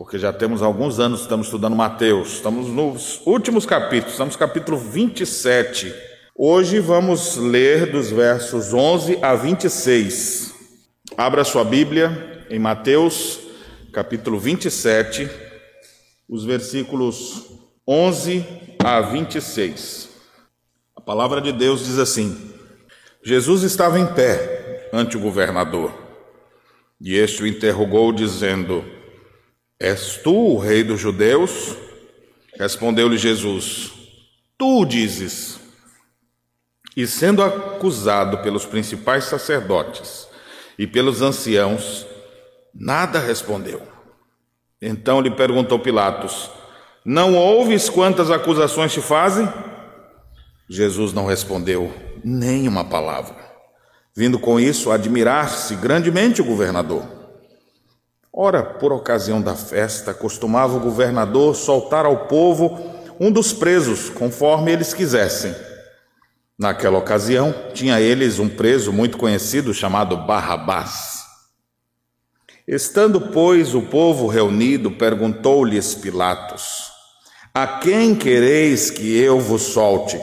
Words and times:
porque 0.00 0.18
já 0.18 0.32
temos 0.32 0.62
alguns 0.62 0.98
anos 0.98 1.20
estamos 1.20 1.48
estudando 1.48 1.76
Mateus, 1.76 2.36
estamos 2.36 2.68
nos 2.68 3.20
últimos 3.26 3.66
capítulos, 3.66 4.12
estamos 4.12 4.32
no 4.32 4.38
capítulo 4.38 4.78
27. 4.78 5.94
Hoje 6.34 6.80
vamos 6.80 7.36
ler 7.36 7.92
dos 7.92 8.10
versos 8.10 8.72
11 8.72 9.18
a 9.20 9.34
26. 9.34 10.54
Abra 11.18 11.44
sua 11.44 11.64
Bíblia 11.64 12.46
em 12.48 12.58
Mateus, 12.58 13.40
capítulo 13.92 14.38
27, 14.38 15.28
os 16.26 16.46
versículos 16.46 17.50
11 17.86 18.42
a 18.82 19.02
26. 19.02 20.08
A 20.96 21.00
palavra 21.02 21.42
de 21.42 21.52
Deus 21.52 21.84
diz 21.84 21.98
assim: 21.98 22.54
Jesus 23.22 23.64
estava 23.64 24.00
em 24.00 24.06
pé 24.06 24.88
ante 24.94 25.18
o 25.18 25.20
governador, 25.20 25.92
e 26.98 27.18
este 27.18 27.42
o 27.42 27.46
interrogou, 27.46 28.10
dizendo: 28.14 28.82
És 29.80 30.18
tu 30.22 30.34
o 30.34 30.58
rei 30.58 30.84
dos 30.84 31.00
judeus? 31.00 31.74
Respondeu-lhe 32.58 33.16
Jesus: 33.16 33.92
Tu 34.58 34.84
dizes. 34.84 35.58
E 36.94 37.06
sendo 37.06 37.42
acusado 37.42 38.38
pelos 38.38 38.66
principais 38.66 39.24
sacerdotes 39.24 40.28
e 40.78 40.86
pelos 40.86 41.22
anciãos, 41.22 42.06
nada 42.74 43.18
respondeu. 43.18 43.80
Então 44.82 45.22
lhe 45.22 45.30
perguntou 45.30 45.78
Pilatos: 45.78 46.50
Não 47.02 47.34
ouves 47.34 47.88
quantas 47.88 48.30
acusações 48.30 48.92
te 48.92 49.00
fazem? 49.00 49.48
Jesus 50.68 51.14
não 51.14 51.24
respondeu 51.24 51.90
nem 52.22 52.68
uma 52.68 52.84
palavra, 52.84 53.34
vindo 54.14 54.38
com 54.38 54.60
isso 54.60 54.90
admirar-se 54.90 55.74
grandemente 55.74 56.42
o 56.42 56.44
governador. 56.44 57.19
Ora, 58.32 58.62
por 58.62 58.92
ocasião 58.92 59.42
da 59.42 59.56
festa, 59.56 60.14
costumava 60.14 60.76
o 60.76 60.80
governador 60.80 61.56
soltar 61.56 62.06
ao 62.06 62.28
povo 62.28 62.78
um 63.18 63.30
dos 63.30 63.52
presos, 63.52 64.08
conforme 64.08 64.70
eles 64.70 64.94
quisessem. 64.94 65.54
Naquela 66.56 66.98
ocasião, 66.98 67.52
tinha 67.74 68.00
eles 68.00 68.38
um 68.38 68.48
preso 68.48 68.92
muito 68.92 69.18
conhecido 69.18 69.74
chamado 69.74 70.16
Barrabás. 70.16 71.24
Estando, 72.68 73.20
pois, 73.32 73.74
o 73.74 73.82
povo 73.82 74.28
reunido, 74.28 74.92
perguntou-lhes 74.92 75.94
Pilatos: 75.94 76.92
A 77.52 77.66
quem 77.66 78.14
quereis 78.14 78.90
que 78.90 79.18
eu 79.18 79.40
vos 79.40 79.62
solte? 79.62 80.20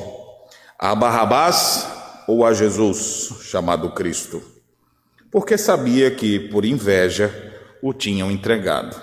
A 0.80 0.96
Barrabás 0.96 1.86
ou 2.26 2.46
a 2.46 2.54
Jesus, 2.54 3.34
chamado 3.42 3.92
Cristo? 3.92 4.42
Porque 5.30 5.58
sabia 5.58 6.10
que, 6.10 6.40
por 6.40 6.64
inveja, 6.64 7.47
o 7.82 7.94
tinham 7.94 8.32
entregado. 8.32 9.00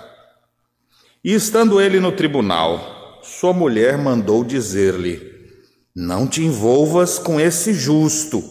E 1.23 1.33
estando 1.33 1.81
ele 1.81 1.99
no 1.99 2.11
tribunal, 2.11 3.19
sua 3.23 3.51
mulher 3.51 3.97
mandou 3.97 4.43
dizer-lhe: 4.43 5.21
Não 5.95 6.27
te 6.27 6.43
envolvas 6.43 7.17
com 7.17 7.39
esse 7.39 7.73
justo, 7.73 8.43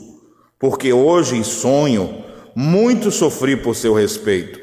porque 0.58 0.92
hoje 0.92 1.36
em 1.36 1.44
sonho 1.44 2.24
muito 2.54 3.10
sofri 3.10 3.56
por 3.56 3.76
seu 3.76 3.94
respeito. 3.94 4.60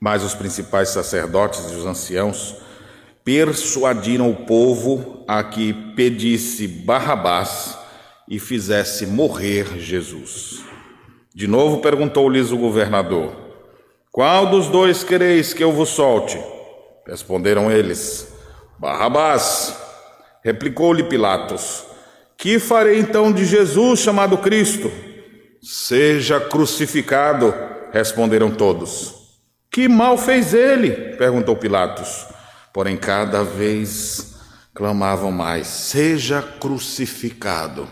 Mas 0.00 0.22
os 0.22 0.34
principais 0.34 0.90
sacerdotes 0.90 1.70
e 1.70 1.74
os 1.74 1.86
anciãos 1.86 2.56
persuadiram 3.24 4.30
o 4.30 4.46
povo 4.46 5.24
a 5.26 5.42
que 5.42 5.72
pedisse 5.94 6.68
Barrabás 6.68 7.76
e 8.28 8.38
fizesse 8.38 9.06
morrer 9.06 9.78
Jesus. 9.78 10.64
De 11.34 11.46
novo 11.46 11.78
perguntou-lhes 11.78 12.50
o 12.50 12.56
governador: 12.56 13.45
qual 14.16 14.46
dos 14.46 14.68
dois 14.68 15.04
quereis 15.04 15.52
que 15.52 15.62
eu 15.62 15.70
vos 15.70 15.90
solte? 15.90 16.42
Responderam 17.06 17.70
eles: 17.70 18.26
Barrabás. 18.78 19.76
Replicou-lhe 20.42 21.04
Pilatos: 21.04 21.84
Que 22.34 22.58
farei 22.58 22.98
então 22.98 23.30
de 23.30 23.44
Jesus 23.44 24.00
chamado 24.00 24.38
Cristo? 24.38 24.90
Seja 25.62 26.40
crucificado, 26.40 27.54
responderam 27.92 28.50
todos. 28.50 29.14
Que 29.70 29.86
mal 29.86 30.16
fez 30.16 30.54
ele? 30.54 31.14
perguntou 31.18 31.54
Pilatos. 31.54 32.26
Porém, 32.72 32.96
cada 32.96 33.44
vez 33.44 34.38
clamavam 34.74 35.30
mais: 35.30 35.66
Seja 35.66 36.40
crucificado. 36.40 37.86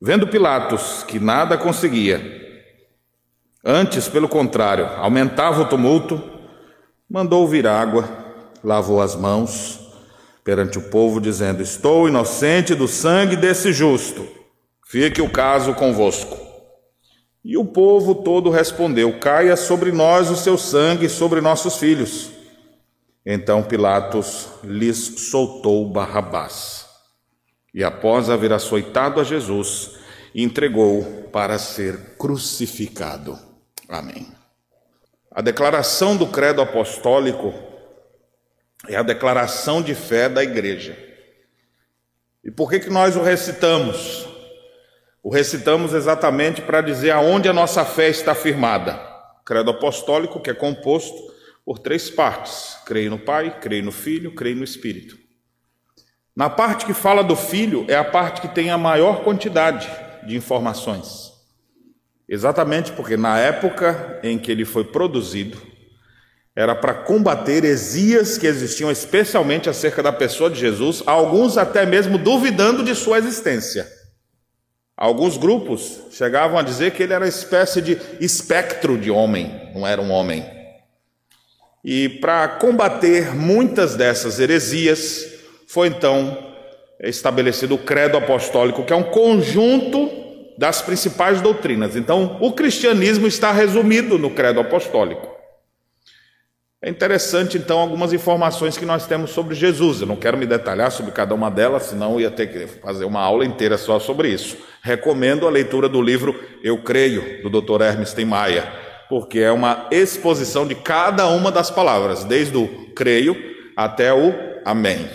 Vendo 0.00 0.26
Pilatos 0.26 1.04
que 1.06 1.20
nada 1.20 1.58
conseguia, 1.58 2.47
Antes, 3.64 4.08
pelo 4.08 4.28
contrário, 4.28 4.86
aumentava 4.96 5.62
o 5.62 5.68
tumulto, 5.68 6.22
mandou 7.10 7.46
vir 7.48 7.66
água, 7.66 8.08
lavou 8.62 9.02
as 9.02 9.16
mãos 9.16 9.80
perante 10.44 10.78
o 10.78 10.82
povo, 10.90 11.20
dizendo: 11.20 11.62
Estou 11.62 12.08
inocente 12.08 12.74
do 12.74 12.86
sangue 12.86 13.36
desse 13.36 13.72
justo, 13.72 14.26
fique 14.86 15.20
o 15.20 15.30
caso 15.30 15.74
convosco. 15.74 16.38
E 17.44 17.56
o 17.56 17.64
povo 17.64 18.14
todo 18.16 18.50
respondeu: 18.50 19.18
Caia 19.18 19.56
sobre 19.56 19.90
nós 19.90 20.30
o 20.30 20.36
seu 20.36 20.56
sangue 20.56 21.06
e 21.06 21.10
sobre 21.10 21.40
nossos 21.40 21.76
filhos. 21.76 22.30
Então 23.26 23.62
Pilatos 23.62 24.48
lhes 24.62 25.30
soltou 25.30 25.88
Barrabás. 25.90 26.86
E 27.74 27.84
após 27.84 28.30
haver 28.30 28.52
açoitado 28.52 29.20
a 29.20 29.24
Jesus, 29.24 29.96
entregou 30.34 31.02
para 31.32 31.58
ser 31.58 32.16
crucificado. 32.16 33.47
Amém. 33.88 34.28
A 35.30 35.40
declaração 35.40 36.16
do 36.16 36.26
credo 36.26 36.60
apostólico 36.60 37.54
é 38.86 38.96
a 38.96 39.02
declaração 39.02 39.80
de 39.80 39.94
fé 39.94 40.28
da 40.28 40.42
igreja. 40.42 40.96
E 42.44 42.50
por 42.50 42.70
que, 42.70 42.80
que 42.80 42.90
nós 42.90 43.16
o 43.16 43.22
recitamos? 43.22 44.28
O 45.22 45.30
recitamos 45.30 45.94
exatamente 45.94 46.62
para 46.62 46.80
dizer 46.80 47.10
aonde 47.10 47.48
a 47.48 47.52
nossa 47.52 47.84
fé 47.84 48.08
está 48.08 48.34
firmada. 48.34 49.00
credo 49.44 49.70
apostólico, 49.70 50.40
que 50.40 50.50
é 50.50 50.54
composto 50.54 51.16
por 51.64 51.78
três 51.78 52.10
partes: 52.10 52.78
creio 52.84 53.10
no 53.10 53.18
Pai, 53.18 53.58
creio 53.60 53.84
no 53.84 53.92
Filho, 53.92 54.34
creio 54.34 54.56
no 54.56 54.64
Espírito. 54.64 55.18
Na 56.36 56.48
parte 56.48 56.86
que 56.86 56.94
fala 56.94 57.24
do 57.24 57.34
Filho, 57.34 57.84
é 57.88 57.96
a 57.96 58.04
parte 58.04 58.40
que 58.40 58.48
tem 58.48 58.70
a 58.70 58.78
maior 58.78 59.24
quantidade 59.24 59.90
de 60.26 60.36
informações. 60.36 61.27
Exatamente 62.28 62.92
porque 62.92 63.16
na 63.16 63.38
época 63.38 64.20
em 64.22 64.38
que 64.38 64.52
ele 64.52 64.64
foi 64.64 64.84
produzido, 64.84 65.56
era 66.54 66.74
para 66.74 66.92
combater 66.92 67.64
heresias 67.64 68.36
que 68.36 68.46
existiam 68.46 68.90
especialmente 68.90 69.70
acerca 69.70 70.02
da 70.02 70.12
pessoa 70.12 70.50
de 70.50 70.58
Jesus, 70.58 71.02
alguns 71.06 71.56
até 71.56 71.86
mesmo 71.86 72.18
duvidando 72.18 72.82
de 72.82 72.94
sua 72.94 73.18
existência. 73.18 73.86
Alguns 74.96 75.36
grupos 75.36 76.00
chegavam 76.10 76.58
a 76.58 76.62
dizer 76.62 76.90
que 76.90 77.04
ele 77.04 77.12
era 77.12 77.24
uma 77.24 77.28
espécie 77.28 77.80
de 77.80 77.96
espectro 78.20 78.98
de 78.98 79.08
homem, 79.08 79.70
não 79.72 79.86
era 79.86 80.02
um 80.02 80.10
homem. 80.10 80.44
E 81.84 82.08
para 82.08 82.48
combater 82.48 83.34
muitas 83.36 83.94
dessas 83.94 84.40
heresias, 84.40 85.28
foi 85.68 85.86
então 85.86 86.36
estabelecido 87.00 87.76
o 87.76 87.78
credo 87.78 88.16
apostólico, 88.16 88.84
que 88.84 88.92
é 88.92 88.96
um 88.96 89.04
conjunto 89.04 90.27
das 90.58 90.82
principais 90.82 91.40
doutrinas. 91.40 91.94
Então, 91.94 92.36
o 92.40 92.50
cristianismo 92.50 93.28
está 93.28 93.52
resumido 93.52 94.18
no 94.18 94.28
credo 94.28 94.58
apostólico. 94.58 95.38
É 96.82 96.90
interessante, 96.90 97.56
então, 97.56 97.78
algumas 97.78 98.12
informações 98.12 98.76
que 98.76 98.84
nós 98.84 99.06
temos 99.06 99.30
sobre 99.30 99.54
Jesus. 99.54 100.00
Eu 100.00 100.08
não 100.08 100.16
quero 100.16 100.36
me 100.36 100.46
detalhar 100.46 100.90
sobre 100.90 101.12
cada 101.12 101.32
uma 101.32 101.48
delas, 101.48 101.84
senão 101.84 102.20
ia 102.20 102.30
ter 102.30 102.48
que 102.48 102.66
fazer 102.80 103.04
uma 103.04 103.20
aula 103.20 103.44
inteira 103.44 103.78
só 103.78 104.00
sobre 104.00 104.30
isso. 104.30 104.58
Recomendo 104.82 105.46
a 105.46 105.50
leitura 105.50 105.88
do 105.88 106.02
livro 106.02 106.34
Eu 106.62 106.82
Creio, 106.82 107.40
do 107.42 107.60
Dr. 107.60 107.82
Hermes 107.82 108.14
Maia, 108.24 108.72
porque 109.08 109.38
é 109.38 109.52
uma 109.52 109.86
exposição 109.92 110.66
de 110.66 110.74
cada 110.74 111.28
uma 111.28 111.52
das 111.52 111.70
palavras, 111.70 112.24
desde 112.24 112.56
o 112.56 112.68
creio 112.96 113.36
até 113.76 114.12
o 114.12 114.34
amém. 114.64 115.08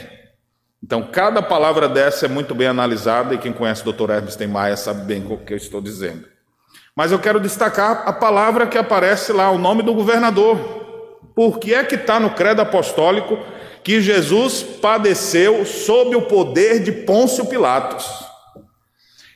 Então, 0.84 1.02
cada 1.02 1.42
palavra 1.42 1.88
dessa 1.88 2.26
é 2.26 2.28
muito 2.30 2.54
bem 2.54 2.68
analisada 2.68 3.34
e 3.34 3.38
quem 3.38 3.54
conhece 3.54 3.88
o 3.88 3.94
Dr. 3.94 4.12
Hermes 4.12 4.36
tem 4.36 4.50
Maia 4.50 4.76
sabe 4.76 5.06
bem 5.06 5.26
o 5.26 5.38
que 5.38 5.54
eu 5.54 5.58
estou 5.58 5.80
dizendo. 5.80 6.26
Mas 6.94 7.14
eu 7.14 7.20
quero 7.20 7.40
destacar 7.40 8.04
a 8.06 8.12
palavra 8.12 8.68
que 8.68 8.78
aparece 8.78 9.32
lá, 9.32 9.50
o 9.50 9.58
nome 9.58 9.82
do 9.82 9.94
governador. 9.94 10.58
Por 11.34 11.58
que 11.58 11.74
é 11.74 11.86
que 11.86 11.96
está 11.96 12.20
no 12.20 12.32
credo 12.32 12.62
apostólico 12.62 13.40
que 13.82 14.02
Jesus 14.02 14.62
padeceu 14.62 15.66
sob 15.66 16.18
o 16.18 16.24
poder 16.24 16.84
de 16.84 16.92
Pôncio 16.92 17.46
Pilatos? 17.46 18.06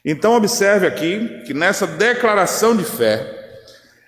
Então, 0.04 0.36
observe 0.36 0.86
aqui 0.86 1.44
que 1.46 1.54
nessa 1.54 1.88
declaração 1.88 2.76
de 2.76 2.84
fé 2.84 3.36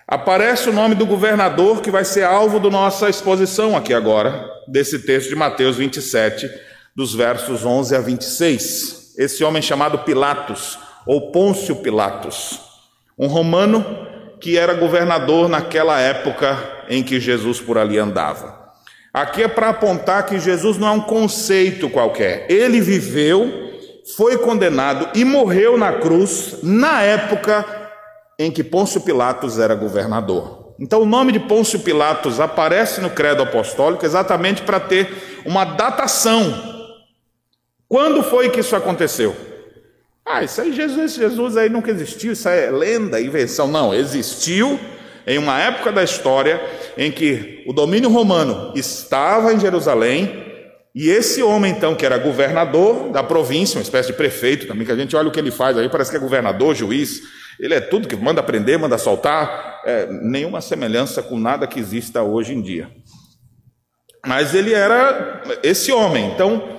aparece 0.06 0.69
o 0.69 0.74
nome 0.74 0.94
do 0.94 1.06
governador 1.06 1.81
que 1.81 1.89
vai 1.89 2.03
ser 2.03 2.25
alvo 2.25 2.59
da 2.59 2.69
nossa 2.69 3.09
exposição 3.09 3.77
aqui 3.77 3.94
agora, 3.94 4.45
desse 4.68 5.00
texto 5.00 5.30
de 5.30 5.35
Mateus 5.38 5.77
27 5.77 6.68
dos 6.99 7.15
versos 7.15 7.63
11 7.63 7.95
a 7.95 8.01
26. 8.01 9.13
Esse 9.17 9.41
homem 9.41 9.61
chamado 9.61 9.99
Pilatos, 9.99 10.77
ou 11.07 11.31
Pôncio 11.31 11.77
Pilatos, 11.77 12.59
um 13.17 13.27
romano 13.27 13.85
que 14.41 14.57
era 14.57 14.73
governador 14.73 15.47
naquela 15.47 15.97
época 15.97 16.59
em 16.89 17.01
que 17.01 17.17
Jesus 17.17 17.61
por 17.61 17.77
ali 17.77 17.97
andava. 17.97 18.53
Aqui 19.13 19.43
é 19.43 19.47
para 19.47 19.69
apontar 19.69 20.25
que 20.25 20.41
Jesus 20.41 20.77
não 20.77 20.89
é 20.89 20.91
um 20.91 20.99
conceito 20.99 21.89
qualquer. 21.89 22.51
Ele 22.51 22.81
viveu, 22.81 23.49
foi 24.17 24.37
condenado 24.37 25.07
e 25.15 25.23
morreu 25.23 25.77
na 25.77 25.93
cruz 25.93 26.57
na 26.61 27.01
época 27.01 27.65
em 28.37 28.51
que 28.51 28.61
Pôncio 28.61 28.99
Pilatos 28.99 29.57
era 29.57 29.73
governador. 29.73 30.73
Então, 30.77 31.01
o 31.01 31.05
nome 31.05 31.31
de 31.31 31.39
Pôncio 31.39 31.79
Pilatos 31.79 32.41
aparece 32.41 32.99
no 32.99 33.09
credo 33.09 33.43
apostólico 33.43 34.05
exatamente 34.05 34.63
para 34.63 34.81
ter 34.81 35.41
uma 35.45 35.63
datação. 35.63 36.69
Quando 37.89 38.21
foi 38.21 38.51
que 38.51 38.59
isso 38.59 38.75
aconteceu? 38.75 39.36
Ah, 40.24 40.44
isso 40.44 40.62
aí, 40.62 40.71
Jesus, 40.71 41.15
Jesus 41.15 41.57
aí 41.57 41.69
nunca 41.69 41.89
existiu, 41.89 42.33
isso 42.33 42.47
é 42.47 42.69
lenda, 42.69 43.19
invenção. 43.19 43.68
Não, 43.68 43.91
existiu 43.91 44.80
em 45.25 45.39
uma 45.39 45.59
época 45.59 45.91
da 45.91 46.03
história 46.03 46.62
em 46.95 47.12
que 47.12 47.63
o 47.65 47.74
domínio 47.74 48.12
romano 48.12 48.71
estava 48.75 49.51
em 49.51 49.59
Jerusalém, 49.59 50.45
e 50.94 51.09
esse 51.09 51.41
homem, 51.41 51.71
então, 51.71 51.95
que 51.95 52.06
era 52.06 52.18
governador 52.19 53.09
da 53.09 53.24
província, 53.24 53.77
uma 53.77 53.83
espécie 53.83 54.09
de 54.09 54.18
prefeito 54.18 54.68
também, 54.68 54.85
que 54.85 54.92
a 54.92 54.95
gente 54.95 55.15
olha 55.15 55.27
o 55.27 55.31
que 55.31 55.39
ele 55.39 55.51
faz 55.51 55.75
aí, 55.75 55.89
parece 55.89 56.12
que 56.12 56.18
é 56.18 56.19
governador, 56.19 56.75
juiz, 56.75 57.21
ele 57.59 57.74
é 57.74 57.81
tudo 57.81 58.07
que 58.07 58.15
manda 58.15 58.44
prender, 58.44 58.77
manda 58.77 59.00
soltar, 59.00 59.81
é, 59.83 60.07
nenhuma 60.12 60.62
semelhança 60.62 61.24
com 61.24 61.39
nada 61.39 61.65
que 61.65 61.80
exista 61.80 62.21
hoje 62.21 62.53
em 62.53 62.62
dia. 62.62 62.89
Mas 64.25 64.53
ele 64.53 64.74
era 64.74 65.42
esse 65.63 65.92
homem, 65.92 66.27
então, 66.27 66.78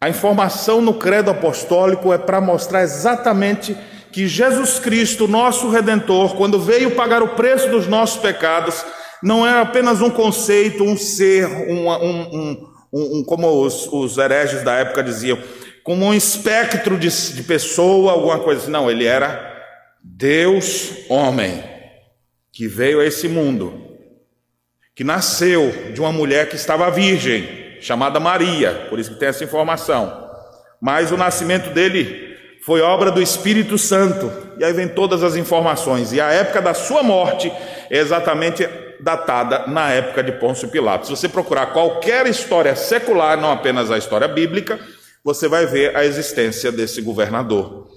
a 0.00 0.08
informação 0.08 0.80
no 0.80 0.94
credo 0.94 1.30
apostólico 1.30 2.12
é 2.12 2.18
para 2.18 2.40
mostrar 2.40 2.82
exatamente 2.82 3.76
que 4.12 4.28
Jesus 4.28 4.78
Cristo, 4.78 5.26
nosso 5.26 5.68
redentor, 5.70 6.36
quando 6.36 6.60
veio 6.60 6.92
pagar 6.92 7.22
o 7.22 7.34
preço 7.34 7.68
dos 7.68 7.86
nossos 7.86 8.20
pecados, 8.20 8.84
não 9.22 9.46
é 9.46 9.60
apenas 9.60 10.00
um 10.00 10.10
conceito, 10.10 10.84
um 10.84 10.96
ser, 10.96 11.46
um, 11.46 11.90
um, 11.90 12.70
um, 12.92 13.24
como 13.24 13.48
os, 13.62 13.88
os, 13.92 14.16
hereges 14.16 14.62
da 14.62 14.74
época 14.74 15.02
diziam, 15.02 15.38
como 15.82 16.06
um 16.06 16.14
espectro 16.14 16.96
de, 16.96 17.08
de 17.34 17.42
pessoa, 17.42 18.12
alguma 18.12 18.38
coisa 18.38 18.62
assim. 18.62 18.70
Não, 18.70 18.90
ele 18.90 19.04
era 19.04 19.52
Deus 20.02 20.92
homem, 21.08 21.62
que 22.52 22.68
veio 22.68 23.00
a 23.00 23.04
esse 23.04 23.28
mundo, 23.28 23.74
que 24.94 25.02
nasceu 25.02 25.92
de 25.92 26.00
uma 26.00 26.12
mulher 26.12 26.48
que 26.48 26.56
estava 26.56 26.90
virgem, 26.90 27.57
chamada 27.80 28.20
Maria, 28.20 28.86
por 28.88 28.98
isso 28.98 29.12
que 29.12 29.18
tem 29.18 29.28
essa 29.28 29.44
informação. 29.44 30.28
Mas 30.80 31.10
o 31.10 31.16
nascimento 31.16 31.70
dele 31.70 32.36
foi 32.62 32.80
obra 32.80 33.10
do 33.10 33.22
Espírito 33.22 33.78
Santo. 33.78 34.30
E 34.58 34.64
aí 34.64 34.72
vem 34.72 34.88
todas 34.88 35.22
as 35.22 35.36
informações. 35.36 36.12
E 36.12 36.20
a 36.20 36.30
época 36.30 36.60
da 36.60 36.74
sua 36.74 37.02
morte 37.02 37.52
é 37.90 37.98
exatamente 37.98 38.68
datada 39.00 39.66
na 39.66 39.90
época 39.90 40.22
de 40.22 40.32
Pôncio 40.32 40.68
Pilatos. 40.68 41.08
Se 41.08 41.16
você 41.16 41.28
procurar 41.28 41.66
qualquer 41.66 42.26
história 42.26 42.74
secular, 42.74 43.40
não 43.40 43.50
apenas 43.50 43.90
a 43.90 43.98
história 43.98 44.28
bíblica, 44.28 44.78
você 45.24 45.48
vai 45.48 45.66
ver 45.66 45.96
a 45.96 46.04
existência 46.04 46.70
desse 46.72 47.00
governador. 47.00 47.88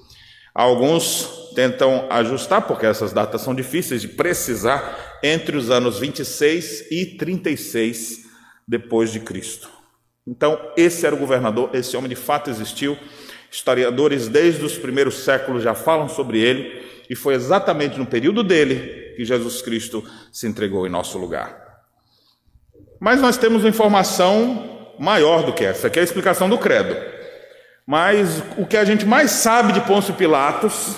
Alguns 0.54 1.52
tentam 1.56 2.08
ajustar, 2.10 2.62
porque 2.62 2.86
essas 2.86 3.12
datas 3.12 3.42
são 3.42 3.54
difíceis 3.54 4.02
de 4.02 4.08
precisar, 4.08 5.20
entre 5.24 5.56
os 5.56 5.70
anos 5.70 6.00
26 6.00 6.92
e 6.92 7.06
36 7.18 8.31
depois 8.72 9.12
de 9.12 9.20
Cristo. 9.20 9.70
Então, 10.26 10.58
esse 10.78 11.06
era 11.06 11.14
o 11.14 11.20
governador, 11.20 11.72
esse 11.74 11.98
homem 11.98 12.08
de 12.08 12.16
fato 12.16 12.50
existiu. 12.50 12.98
Historiadores 13.52 14.30
desde 14.30 14.64
os 14.64 14.78
primeiros 14.78 15.26
séculos 15.26 15.62
já 15.62 15.76
falam 15.76 16.08
sobre 16.08 16.40
ele, 16.40 16.82
e 17.10 17.16
foi 17.16 17.34
exatamente 17.34 18.00
no 18.00 18.06
período 18.06 18.42
dele 18.42 19.14
que 19.18 19.26
Jesus 19.26 19.62
Cristo 19.62 20.02
se 20.32 20.48
entregou 20.48 20.88
em 20.88 20.90
nosso 20.90 21.18
lugar. 21.18 21.82
Mas 22.98 23.20
nós 23.20 23.36
temos 23.36 23.64
uma 23.64 23.70
informação 23.70 24.94
maior 24.98 25.44
do 25.44 25.52
que 25.52 25.66
essa, 25.66 25.90
que 25.90 26.00
é 26.00 26.02
a 26.02 26.06
explicação 26.06 26.50
do 26.50 26.58
credo. 26.58 26.96
Mas 27.86 28.42
o 28.58 28.66
que 28.66 28.78
a 28.78 28.86
gente 28.86 29.06
mais 29.06 29.32
sabe 29.32 29.74
de 29.74 29.82
Pôncio 29.82 30.14
Pilatos 30.14 30.96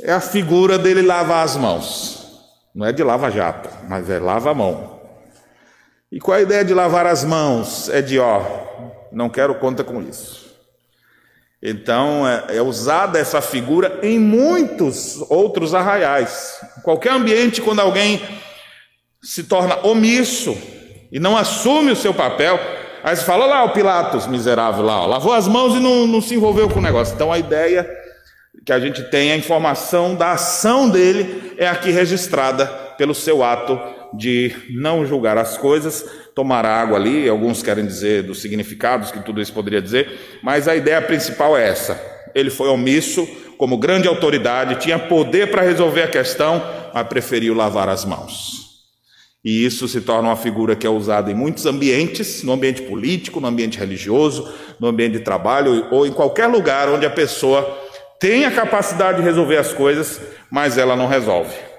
é 0.00 0.12
a 0.12 0.20
figura 0.20 0.78
dele 0.78 1.02
lavar 1.02 1.44
as 1.44 1.54
mãos. 1.54 2.48
Não 2.74 2.86
é 2.86 2.92
de 2.92 3.02
lava-jato, 3.02 3.68
mas 3.86 4.08
é 4.08 4.18
lava 4.18 4.52
a 4.52 4.54
mão. 4.54 4.99
E 6.12 6.18
qual 6.18 6.38
a 6.38 6.42
ideia 6.42 6.64
de 6.64 6.74
lavar 6.74 7.06
as 7.06 7.24
mãos? 7.24 7.88
É 7.88 8.02
de, 8.02 8.18
ó, 8.18 8.42
não 9.12 9.28
quero 9.28 9.54
conta 9.54 9.84
com 9.84 10.02
isso. 10.02 10.50
Então 11.62 12.26
é, 12.26 12.56
é, 12.56 12.62
usada 12.62 13.18
essa 13.18 13.40
figura 13.40 14.00
em 14.02 14.18
muitos 14.18 15.20
outros 15.30 15.74
arraiais. 15.74 16.58
Em 16.78 16.80
qualquer 16.80 17.12
ambiente, 17.12 17.60
quando 17.60 17.80
alguém 17.80 18.20
se 19.22 19.44
torna 19.44 19.86
omisso 19.86 20.56
e 21.12 21.20
não 21.20 21.36
assume 21.36 21.92
o 21.92 21.96
seu 21.96 22.14
papel, 22.14 22.58
aí 23.04 23.14
se 23.14 23.24
fala 23.24 23.46
lá 23.46 23.62
o 23.62 23.72
Pilatos, 23.72 24.26
miserável 24.26 24.82
lá, 24.82 25.02
ó, 25.02 25.06
lavou 25.06 25.32
as 25.32 25.46
mãos 25.46 25.74
e 25.74 25.78
não, 25.78 26.06
não 26.06 26.20
se 26.20 26.34
envolveu 26.34 26.68
com 26.68 26.80
o 26.80 26.82
negócio. 26.82 27.14
Então 27.14 27.32
a 27.32 27.38
ideia 27.38 27.88
que 28.64 28.72
a 28.72 28.80
gente 28.80 29.02
tem, 29.04 29.30
a 29.30 29.36
informação 29.36 30.14
da 30.14 30.32
ação 30.32 30.88
dele, 30.88 31.54
é 31.56 31.68
aqui 31.68 31.90
registrada 31.90 32.66
pelo 33.00 33.14
seu 33.14 33.42
ato 33.42 33.80
de 34.12 34.54
não 34.68 35.06
julgar 35.06 35.38
as 35.38 35.56
coisas, 35.56 36.04
tomar 36.34 36.66
água 36.66 36.98
ali, 36.98 37.26
alguns 37.26 37.62
querem 37.62 37.86
dizer 37.86 38.24
dos 38.24 38.42
significados 38.42 39.10
que 39.10 39.20
tudo 39.20 39.40
isso 39.40 39.54
poderia 39.54 39.80
dizer, 39.80 40.38
mas 40.42 40.68
a 40.68 40.76
ideia 40.76 41.00
principal 41.00 41.56
é 41.56 41.66
essa. 41.66 41.98
Ele 42.34 42.50
foi 42.50 42.68
omisso, 42.68 43.26
como 43.56 43.78
grande 43.78 44.06
autoridade, 44.06 44.80
tinha 44.80 44.98
poder 44.98 45.50
para 45.50 45.62
resolver 45.62 46.02
a 46.02 46.08
questão, 46.08 46.62
mas 46.92 47.08
preferiu 47.08 47.54
lavar 47.54 47.88
as 47.88 48.04
mãos. 48.04 48.68
E 49.42 49.64
isso 49.64 49.88
se 49.88 50.02
torna 50.02 50.28
uma 50.28 50.36
figura 50.36 50.76
que 50.76 50.86
é 50.86 50.90
usada 50.90 51.30
em 51.30 51.34
muitos 51.34 51.64
ambientes, 51.64 52.42
no 52.42 52.52
ambiente 52.52 52.82
político, 52.82 53.40
no 53.40 53.46
ambiente 53.46 53.78
religioso, 53.78 54.46
no 54.78 54.88
ambiente 54.88 55.12
de 55.12 55.20
trabalho 55.20 55.86
ou 55.90 56.06
em 56.06 56.12
qualquer 56.12 56.48
lugar 56.48 56.90
onde 56.90 57.06
a 57.06 57.10
pessoa 57.10 57.62
tem 58.20 58.44
a 58.44 58.50
capacidade 58.50 59.20
de 59.20 59.24
resolver 59.24 59.56
as 59.56 59.72
coisas, 59.72 60.20
mas 60.50 60.76
ela 60.76 60.94
não 60.94 61.06
resolve. 61.06 61.69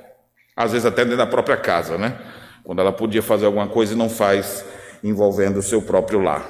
Às 0.55 0.71
vezes 0.71 0.85
até 0.85 1.03
dentro 1.03 1.17
da 1.17 1.27
própria 1.27 1.57
casa, 1.57 1.97
né? 1.97 2.17
Quando 2.63 2.79
ela 2.79 2.91
podia 2.91 3.21
fazer 3.21 3.45
alguma 3.45 3.67
coisa 3.67 3.93
e 3.93 3.97
não 3.97 4.09
faz, 4.09 4.63
envolvendo 5.03 5.57
o 5.57 5.63
seu 5.63 5.81
próprio 5.81 6.21
lar. 6.21 6.45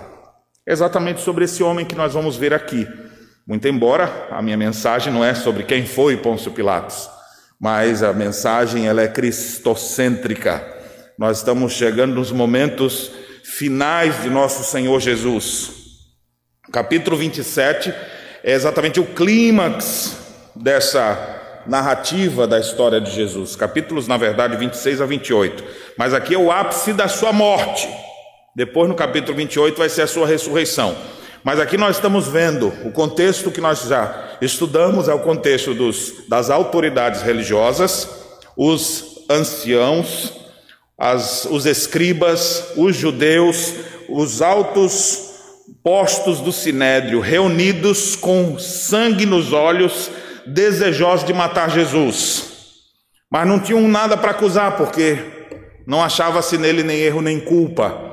Exatamente 0.68 1.22
sobre 1.22 1.46
esse 1.46 1.64
homem 1.64 1.86
que 1.86 1.96
nós 1.96 2.14
vamos 2.14 2.36
ver 2.36 2.54
aqui. 2.54 2.88
Muito 3.48 3.68
embora 3.68 4.28
a 4.30 4.42
minha 4.42 4.58
mensagem 4.58 5.12
não 5.12 5.24
é 5.24 5.34
sobre 5.34 5.64
quem 5.64 5.86
foi 5.86 6.18
Pôncio 6.18 6.52
Pilatos, 6.52 7.10
mas 7.60 8.04
a 8.04 8.14
mensagem 8.14 8.88
ela 8.88 9.02
é 9.02 9.08
cristocêntrica. 9.08 10.64
Nós 11.18 11.38
estamos 11.38 11.74
chegando 11.74 12.14
nos 12.14 12.32
momentos 12.32 13.12
finais 13.44 14.22
de 14.22 14.30
nosso 14.30 14.64
Senhor 14.64 15.00
Jesus. 15.00 15.72
Capítulo 16.72 17.18
27 17.18 17.94
é 18.44 18.54
exatamente 18.54 19.00
o 19.00 19.06
clímax 19.06 20.18
dessa 20.56 21.41
narrativa 21.66 22.48
da 22.48 22.60
história 22.60 23.00
de 23.00 23.12
Jesus. 23.12 23.56
Capítulos, 23.56 24.08
na 24.08 24.18
verdade, 24.18 24.58
26 24.58 25.02
a 25.02 25.06
28. 25.06 25.64
Mas 25.98 26.14
aqui 26.14 26.36
é 26.36 26.38
o 26.38 26.52
ápice 26.52 26.94
da 26.94 27.08
sua 27.08 27.32
morte. 27.32 27.88
Depois, 28.56 28.90
no 28.90 28.96
capítulo 28.96 29.38
28, 29.38 29.78
vai 29.78 29.90
ser 29.90 30.02
a 30.04 30.08
sua 30.08 30.28
ressurreição. 30.28 30.96
Mas 31.44 31.60
aqui 31.60 31.78
nós 31.78 31.96
estamos 31.96 32.28
vendo 32.28 32.68
o 32.84 32.92
contexto 32.92 33.50
que 33.50 33.62
nós 33.62 33.82
já 33.88 34.38
estudamos 34.42 35.08
é 35.08 35.14
o 35.14 35.20
contexto 35.20 35.74
dos, 35.74 36.28
das 36.28 36.50
autoridades 36.50 37.22
religiosas, 37.22 38.08
os 38.56 39.26
anciãos, 39.30 40.34
as, 40.98 41.46
os 41.46 41.66
escribas, 41.66 42.74
os 42.76 42.96
judeus, 42.96 43.74
os 44.08 44.42
altos 44.42 45.32
postos 45.84 46.40
do 46.40 46.52
sinédrio, 46.52 47.20
reunidos 47.20 48.16
com 48.16 48.60
sangue 48.60 49.26
nos 49.26 49.52
olhos 49.52 50.12
desejosos 50.46 51.26
de 51.26 51.34
matar 51.34 51.70
Jesus, 51.70 52.52
mas 53.32 53.48
não 53.48 53.60
tinham 53.60 53.88
nada 53.88 54.18
para 54.18 54.32
acusar, 54.32 54.78
porque 54.78 55.18
não 55.88 56.04
achava-se 56.04 56.58
nele 56.58 56.84
nem 56.84 57.00
erro 57.00 57.22
nem 57.22 57.40
culpa. 57.40 58.10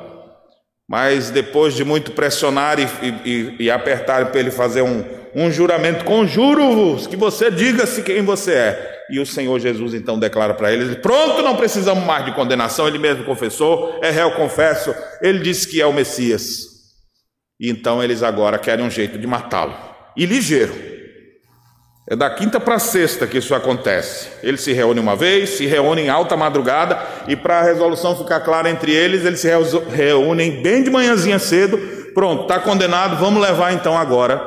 Mas 0.88 1.30
depois 1.30 1.74
de 1.74 1.84
muito 1.84 2.12
pressionar 2.12 2.78
e, 2.78 2.86
e, 3.24 3.56
e 3.64 3.70
apertar 3.70 4.30
para 4.30 4.40
ele 4.40 4.50
fazer 4.50 4.80
um, 4.80 5.04
um 5.34 5.50
juramento, 5.50 6.04
conjuro-vos 6.04 7.06
que 7.06 7.16
você 7.16 7.50
diga-se 7.50 8.02
quem 8.02 8.22
você 8.22 8.52
é. 8.52 8.98
E 9.10 9.20
o 9.20 9.26
Senhor 9.26 9.58
Jesus 9.58 9.92
então 9.92 10.18
declara 10.18 10.54
para 10.54 10.72
eles: 10.72 10.96
Pronto, 10.96 11.42
não 11.42 11.56
precisamos 11.56 12.04
mais 12.04 12.24
de 12.24 12.32
condenação. 12.32 12.88
Ele 12.88 12.98
mesmo 12.98 13.24
confessou, 13.24 13.98
é 14.02 14.10
réu, 14.10 14.32
confesso. 14.32 14.94
Ele 15.20 15.40
disse 15.40 15.68
que 15.68 15.80
é 15.80 15.86
o 15.86 15.92
Messias. 15.92 16.68
E 17.60 17.70
então 17.70 18.02
eles 18.02 18.22
agora 18.22 18.58
querem 18.58 18.84
um 18.84 18.90
jeito 18.90 19.18
de 19.18 19.26
matá-lo. 19.26 19.74
E 20.16 20.24
ligeiro. 20.24 20.87
É 22.10 22.16
da 22.16 22.30
quinta 22.30 22.58
para 22.58 22.78
sexta 22.78 23.26
que 23.26 23.36
isso 23.36 23.54
acontece. 23.54 24.28
Eles 24.42 24.62
se 24.62 24.72
reúnem 24.72 25.02
uma 25.02 25.14
vez, 25.14 25.50
se 25.50 25.66
reúnem 25.66 26.06
em 26.06 26.08
alta 26.08 26.36
madrugada, 26.36 26.98
e 27.28 27.36
para 27.36 27.58
a 27.58 27.62
resolução 27.62 28.16
ficar 28.16 28.40
clara 28.40 28.70
entre 28.70 28.92
eles, 28.92 29.24
eles 29.24 29.40
se 29.40 29.48
reúnem 29.90 30.62
bem 30.62 30.82
de 30.82 30.90
manhãzinha 30.90 31.38
cedo. 31.38 31.76
Pronto, 32.14 32.42
está 32.42 32.58
condenado, 32.58 33.18
vamos 33.18 33.42
levar 33.42 33.72
então 33.72 33.96
agora 33.96 34.38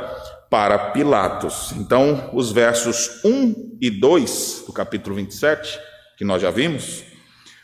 para 0.49 0.77
Pilatos. 0.91 1.71
Então, 1.77 2.31
os 2.33 2.51
versos 2.51 3.23
1 3.23 3.77
e 3.79 3.91
2 3.91 4.63
do 4.65 4.73
capítulo 4.73 5.15
27, 5.15 5.79
que 6.17 6.25
nós 6.25 6.41
já 6.41 6.49
vimos, 6.49 7.03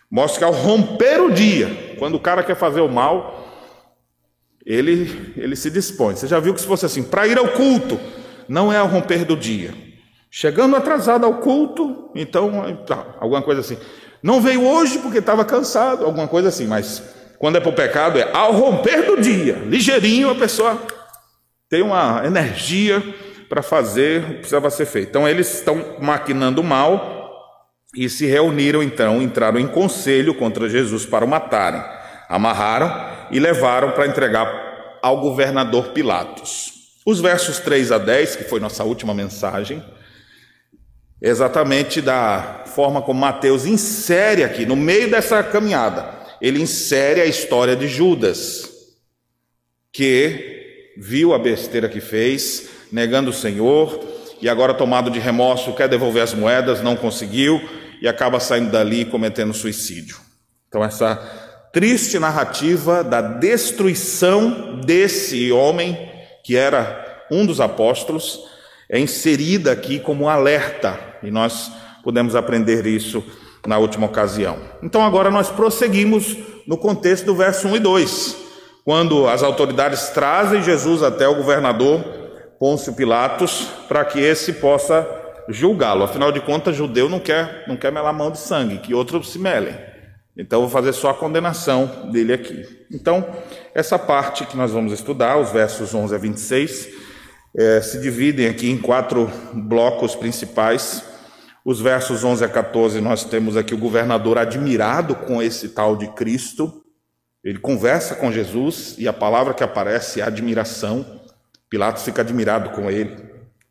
Mostra 0.10 0.40
que 0.40 0.44
ao 0.46 0.54
romper 0.54 1.20
o 1.22 1.32
dia, 1.32 1.96
quando 2.00 2.16
o 2.16 2.20
cara 2.20 2.42
quer 2.42 2.56
fazer 2.56 2.80
o 2.80 2.88
mal, 2.88 3.46
ele, 4.66 5.34
ele 5.36 5.56
se 5.56 5.70
dispõe. 5.70 6.16
Você 6.16 6.28
já 6.28 6.40
viu 6.40 6.54
que 6.54 6.62
se 6.62 6.68
fosse 6.68 6.86
assim, 6.86 7.04
para 7.04 7.28
ir 7.28 7.38
ao 7.38 7.50
culto, 7.50 8.00
não 8.48 8.72
é 8.72 8.78
ao 8.78 8.88
romper 8.88 9.26
do 9.26 9.36
dia. 9.36 9.74
Chegando 10.40 10.76
atrasado 10.76 11.26
ao 11.26 11.40
culto, 11.40 12.12
então, 12.14 12.52
tá, 12.86 13.16
alguma 13.20 13.42
coisa 13.42 13.62
assim. 13.62 13.76
Não 14.22 14.40
veio 14.40 14.64
hoje 14.68 15.00
porque 15.00 15.18
estava 15.18 15.44
cansado, 15.44 16.06
alguma 16.06 16.28
coisa 16.28 16.50
assim, 16.50 16.68
mas 16.68 17.02
quando 17.40 17.56
é 17.56 17.60
para 17.60 17.72
o 17.72 17.74
pecado 17.74 18.20
é 18.20 18.30
ao 18.32 18.52
romper 18.52 19.04
do 19.04 19.20
dia, 19.20 19.56
ligeirinho 19.66 20.30
a 20.30 20.36
pessoa 20.36 20.80
tem 21.68 21.82
uma 21.82 22.22
energia 22.24 23.04
para 23.50 23.64
fazer 23.64 24.22
o 24.22 24.26
que 24.28 24.34
precisava 24.36 24.70
ser 24.70 24.86
feito. 24.86 25.10
Então 25.10 25.28
eles 25.28 25.52
estão 25.56 25.96
maquinando 26.00 26.62
mal 26.64 27.58
e 27.96 28.08
se 28.08 28.28
reuniram 28.28 28.84
então, 28.84 29.20
entraram 29.20 29.60
em 29.60 29.68
conselho 29.68 30.36
contra 30.36 30.70
Jesus 30.70 31.04
para 31.04 31.26
o 31.26 31.28
matarem. 31.28 31.84
Amarraram 32.30 32.94
e 33.32 33.40
levaram 33.40 33.90
para 33.90 34.06
entregar 34.06 35.00
ao 35.02 35.20
governador 35.20 35.88
Pilatos. 35.94 36.74
Os 37.04 37.20
versos 37.20 37.58
3 37.58 37.92
a 37.92 37.98
10, 37.98 38.36
que 38.36 38.44
foi 38.44 38.60
nossa 38.60 38.84
última 38.84 39.16
mensagem, 39.16 39.84
exatamente 41.22 42.02
da 42.02 42.64
forma 42.68 43.02
como 43.02 43.20
Mateus 43.20 43.66
insere 43.66 44.44
aqui, 44.44 44.66
no 44.66 44.76
meio 44.76 45.10
dessa 45.10 45.44
caminhada, 45.44 46.18
ele 46.42 46.62
insere 46.62 47.22
a 47.22 47.26
história 47.26 47.76
de 47.76 47.88
Judas, 47.88 48.70
que 49.92 50.94
viu 50.98 51.34
a 51.34 51.40
besteira 51.40 51.90
que 51.90 52.00
fez, 52.00 52.70
negando 52.92 53.32
o 53.32 53.34
Senhor, 53.34 54.00
e 54.42 54.48
agora 54.48 54.74
tomado 54.74 55.10
de 55.10 55.20
remorso, 55.20 55.74
quer 55.74 55.90
devolver 55.90 56.22
as 56.22 56.34
moedas, 56.34 56.82
não 56.82 56.96
conseguiu, 56.96 57.60
e 58.02 58.08
acaba 58.08 58.40
saindo 58.40 58.72
dali 58.72 59.06
cometendo 59.06 59.54
suicídio. 59.54 60.18
Então, 60.68 60.84
essa 60.84 61.16
triste 61.74 62.20
narrativa 62.20 63.04
da 63.04 63.22
destruição 63.22 64.80
desse 64.82 65.52
homem, 65.52 65.98
que 66.44 66.56
era 66.56 67.26
um 67.32 67.46
dos 67.46 67.60
apóstolos, 67.60 68.40
é 68.90 69.00
inserida 69.00 69.72
aqui 69.72 70.00
como 70.00 70.26
um 70.26 70.30
alerta, 70.30 71.07
e 71.24 71.32
nós 71.32 71.72
pudemos 72.04 72.36
aprender 72.36 72.86
isso 72.86 73.24
na 73.66 73.78
última 73.78 74.06
ocasião. 74.06 74.58
Então 74.82 75.04
agora 75.04 75.30
nós 75.30 75.50
prosseguimos 75.50 76.38
no 76.66 76.78
contexto 76.78 77.26
do 77.26 77.36
verso 77.36 77.68
1 77.68 77.76
e 77.76 77.80
2, 77.80 78.38
quando 78.84 79.28
as 79.28 79.44
autoridades 79.44 80.10
trazem 80.10 80.64
Jesus 80.64 81.04
até 81.04 81.28
o 81.28 81.36
governador 81.36 82.04
Pôncio 82.60 82.94
Pilatos 82.94 83.68
para 83.88 84.04
que 84.06 84.20
esse 84.20 84.54
possa 84.54 85.08
julgá-lo. 85.50 86.04
Afinal 86.04 86.32
de 86.32 86.42
contas, 86.42 86.76
judeu 86.76 87.08
não 87.08 87.20
quer, 87.20 87.66
não 87.68 87.78
quer 87.78 87.92
melar 87.92 88.14
mão 88.14 88.32
de 88.32 88.40
sangue, 88.40 88.80
que 88.80 88.94
outros 88.94 89.32
se 89.32 89.40
melem. 89.40 89.76
Então, 90.38 90.62
vou 90.62 90.70
fazer 90.70 90.94
só 90.94 91.10
a 91.10 91.14
condenação 91.16 92.10
dele 92.12 92.34
aqui. 92.34 92.64
Então, 92.92 93.26
essa 93.74 93.98
parte 93.98 94.46
que 94.46 94.56
nós 94.56 94.72
vamos 94.72 94.94
estudar, 94.94 95.38
os 95.38 95.52
versos 95.52 95.96
11 95.96 96.14
a 96.14 96.18
26, 96.18 96.90
é, 97.58 97.82
se 97.82 98.00
dividem 98.00 98.48
aqui 98.48 98.70
em 98.70 98.78
quatro 98.78 99.32
blocos 99.52 100.14
principais. 100.14 101.04
Os 101.66 101.82
versos 101.82 102.24
11 102.24 102.46
a 102.46 102.48
14, 102.48 103.02
nós 103.02 103.24
temos 103.24 103.58
aqui 103.58 103.74
o 103.74 103.80
governador 103.80 104.38
admirado 104.38 105.16
com 105.16 105.42
esse 105.42 105.70
tal 105.70 105.96
de 105.96 106.08
Cristo. 106.10 106.84
Ele 107.44 107.58
conversa 107.58 108.14
com 108.14 108.32
Jesus 108.32 108.94
e 109.00 109.08
a 109.08 109.14
palavra 109.14 109.56
que 109.56 109.64
aparece 109.64 110.22
é 110.22 110.24
admiração. 110.24 111.20
Pilatos 111.68 112.04
fica 112.04 112.22
admirado 112.22 112.70
com 112.70 112.92
ele. 112.92 113.18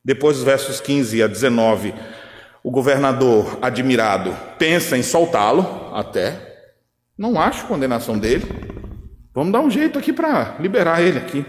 Depois, 0.04 0.38
os 0.38 0.44
versos 0.44 0.80
15 0.80 1.22
a 1.22 1.26
19, 1.26 1.94
o 2.62 2.70
governador 2.70 3.58
admirado 3.62 4.36
pensa 4.58 4.96
em 4.96 5.02
soltá-lo 5.02 5.94
até. 5.94 6.56
Não 7.16 7.40
acho 7.40 7.66
condenação 7.66 8.18
dele. 8.18 8.44
Vamos 9.32 9.52
dar 9.52 9.60
um 9.60 9.70
jeito 9.70 9.98
aqui 9.98 10.12
para 10.12 10.56
liberar 10.58 11.00
ele 11.00 11.18
aqui. 11.18 11.46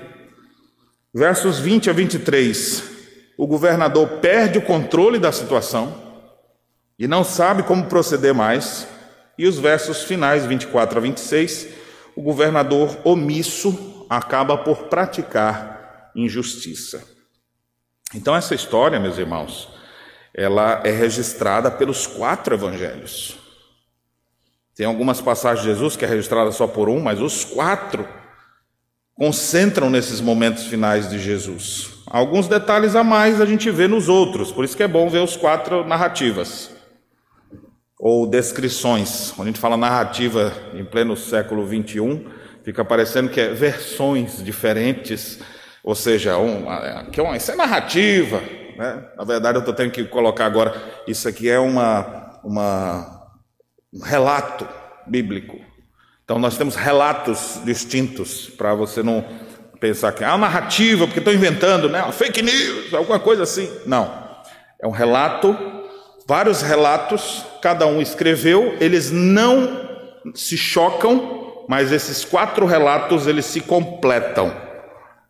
Versos 1.18 1.58
20 1.58 1.90
a 1.90 1.94
23, 1.94 2.84
o 3.40 3.48
governador 3.48 4.08
perde 4.22 4.60
o 4.60 4.62
controle 4.62 5.18
da 5.18 5.32
situação 5.32 6.00
e 7.00 7.08
não 7.08 7.24
sabe 7.24 7.64
como 7.64 7.88
proceder 7.88 8.36
mais. 8.36 8.88
E 9.36 9.48
os 9.48 9.58
versos 9.58 10.04
finais, 10.04 10.46
24 10.46 11.00
a 11.00 11.02
26, 11.02 11.70
o 12.16 12.22
governador 12.22 13.00
omisso 13.04 14.06
acaba 14.08 14.60
por 14.60 14.90
praticar 14.90 16.12
injustiça. 16.16 17.04
Então, 18.14 18.36
essa 18.36 18.54
história, 18.54 19.00
meus 19.00 19.18
irmãos, 19.18 19.70
ela 20.36 20.84
é 20.84 20.92
registrada 20.92 21.72
pelos 21.72 22.06
quatro 22.06 22.54
evangelhos. 22.54 23.40
Tem 24.76 24.86
algumas 24.86 25.20
passagens 25.20 25.66
de 25.66 25.72
Jesus 25.72 25.96
que 25.96 26.06
é 26.06 26.08
registrada 26.08 26.52
só 26.52 26.68
por 26.68 26.88
um, 26.88 27.00
mas 27.00 27.20
os 27.20 27.44
quatro 27.44 28.08
concentram 29.18 29.90
nesses 29.90 30.22
momentos 30.22 30.68
finais 30.68 31.10
de 31.10 31.20
Jesus. 31.20 31.90
Alguns 32.06 32.48
detalhes 32.48 32.96
a 32.96 33.04
mais 33.04 33.42
a 33.42 33.46
gente 33.46 33.70
vê 33.70 33.88
nos 33.88 34.08
outros, 34.08 34.52
por 34.52 34.64
isso 34.64 34.78
que 34.78 34.84
é 34.84 34.88
bom 34.88 35.10
ver 35.10 35.20
os 35.20 35.36
quatro 35.36 35.86
narrativas 35.86 36.72
ou 38.00 38.28
descrições. 38.28 39.32
Quando 39.32 39.48
a 39.48 39.52
gente 39.52 39.60
fala 39.60 39.76
narrativa 39.76 40.54
em 40.74 40.86
pleno 40.86 41.18
século 41.18 41.66
21, 41.66 42.26
fica 42.64 42.86
parecendo 42.86 43.30
que 43.30 43.42
é 43.42 43.50
versões 43.54 44.44
diferentes 44.44 45.40
ou 45.88 45.96
seja, 45.96 46.38
um, 46.38 46.66
que 47.14 47.18
é 47.18 47.24
uma, 47.24 47.38
isso 47.38 47.50
é 47.50 47.56
narrativa. 47.56 48.42
Né? 48.78 49.10
Na 49.18 49.24
verdade, 49.24 49.58
eu 49.58 49.62
estou 49.62 49.74
tendo 49.74 49.90
que 49.90 50.04
colocar 50.04 50.46
agora, 50.46 50.76
isso 51.08 51.30
aqui 51.30 51.50
é 51.50 51.58
uma, 51.58 52.42
uma, 52.44 53.30
um 53.94 54.04
relato 54.04 54.68
bíblico. 55.08 55.58
Então, 56.28 56.38
nós 56.38 56.58
temos 56.58 56.76
relatos 56.76 57.62
distintos, 57.64 58.50
para 58.50 58.76
você 58.76 59.02
não 59.02 59.24
pensar 59.80 60.12
que 60.12 60.26
é 60.26 60.28
uma 60.28 60.40
narrativa, 60.40 61.06
porque 61.06 61.20
estou 61.20 61.34
inventando, 61.34 61.88
né? 61.88 62.04
Fake 62.12 62.42
news, 62.42 62.94
alguma 62.94 63.18
coisa 63.18 63.44
assim. 63.44 63.72
Não. 63.86 64.28
É 64.78 64.86
um 64.86 64.92
relato, 64.92 65.58
vários 66.28 66.62
relatos, 66.62 67.46
cada 67.62 67.88
um 67.88 68.02
escreveu, 68.02 68.76
eles 68.82 69.10
não 69.10 69.88
se 70.36 70.58
chocam, 70.58 71.64
mas 71.66 71.94
esses 71.94 72.26
quatro 72.26 72.66
relatos 72.66 73.26
eles 73.26 73.46
se 73.46 73.62
completam. 73.62 74.54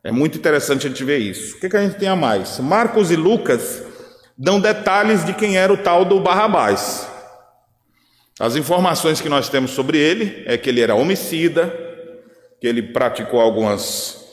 É 0.04 0.12
muito 0.12 0.40
interessante 0.40 0.88
a 0.88 0.90
gente 0.90 1.04
ver 1.04 1.20
isso. 1.20 1.58
O 1.58 1.60
que, 1.60 1.70
que 1.70 1.78
a 1.78 1.84
gente 1.84 2.00
tem 2.00 2.10
a 2.10 2.16
mais? 2.16 2.58
Marcos 2.58 3.12
e 3.12 3.16
Lucas 3.16 3.84
dão 4.36 4.60
detalhes 4.60 5.24
de 5.24 5.34
quem 5.34 5.60
era 5.60 5.72
o 5.72 5.78
tal 5.78 6.04
do 6.04 6.20
Barrabás. 6.20 7.08
As 8.40 8.56
informações 8.56 9.20
que 9.20 9.30
nós 9.30 9.50
temos 9.50 9.72
sobre 9.72 9.98
ele 9.98 10.44
é 10.46 10.58
que 10.58 10.70
ele 10.70 10.82
era 10.82 10.94
homicida, 10.94 11.74
que 12.62 12.68
ele 12.68 12.82
praticou 12.82 13.40
algumas 13.40 14.26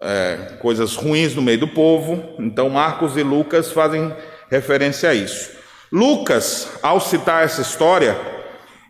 é, 0.00 0.56
coisas 0.60 0.96
ruins 0.96 1.34
no 1.34 1.42
meio 1.42 1.60
do 1.60 1.68
povo. 1.68 2.34
Então, 2.40 2.68
Marcos 2.68 3.16
e 3.16 3.22
Lucas 3.22 3.70
fazem 3.70 4.12
referência 4.50 5.10
a 5.10 5.14
isso. 5.14 5.50
Lucas, 5.92 6.70
ao 6.82 7.00
citar 7.00 7.44
essa 7.44 7.62
história, 7.62 8.18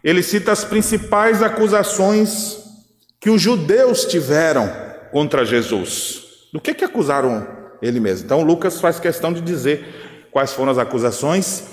ele 0.02 0.22
cita 0.22 0.52
as 0.52 0.64
principais 0.64 1.42
acusações 1.42 2.58
que 3.20 3.28
os 3.28 3.42
judeus 3.42 4.06
tiveram 4.06 4.72
contra 5.10 5.44
Jesus. 5.44 6.22
Do 6.52 6.60
que, 6.60 6.72
que 6.72 6.84
acusaram 6.84 7.46
ele 7.82 8.00
mesmo? 8.00 8.24
Então, 8.24 8.42
Lucas 8.42 8.80
faz 8.80 8.98
questão 8.98 9.32
de 9.32 9.40
dizer 9.42 10.28
quais 10.30 10.52
foram 10.52 10.72
as 10.72 10.78
acusações. 10.78 11.64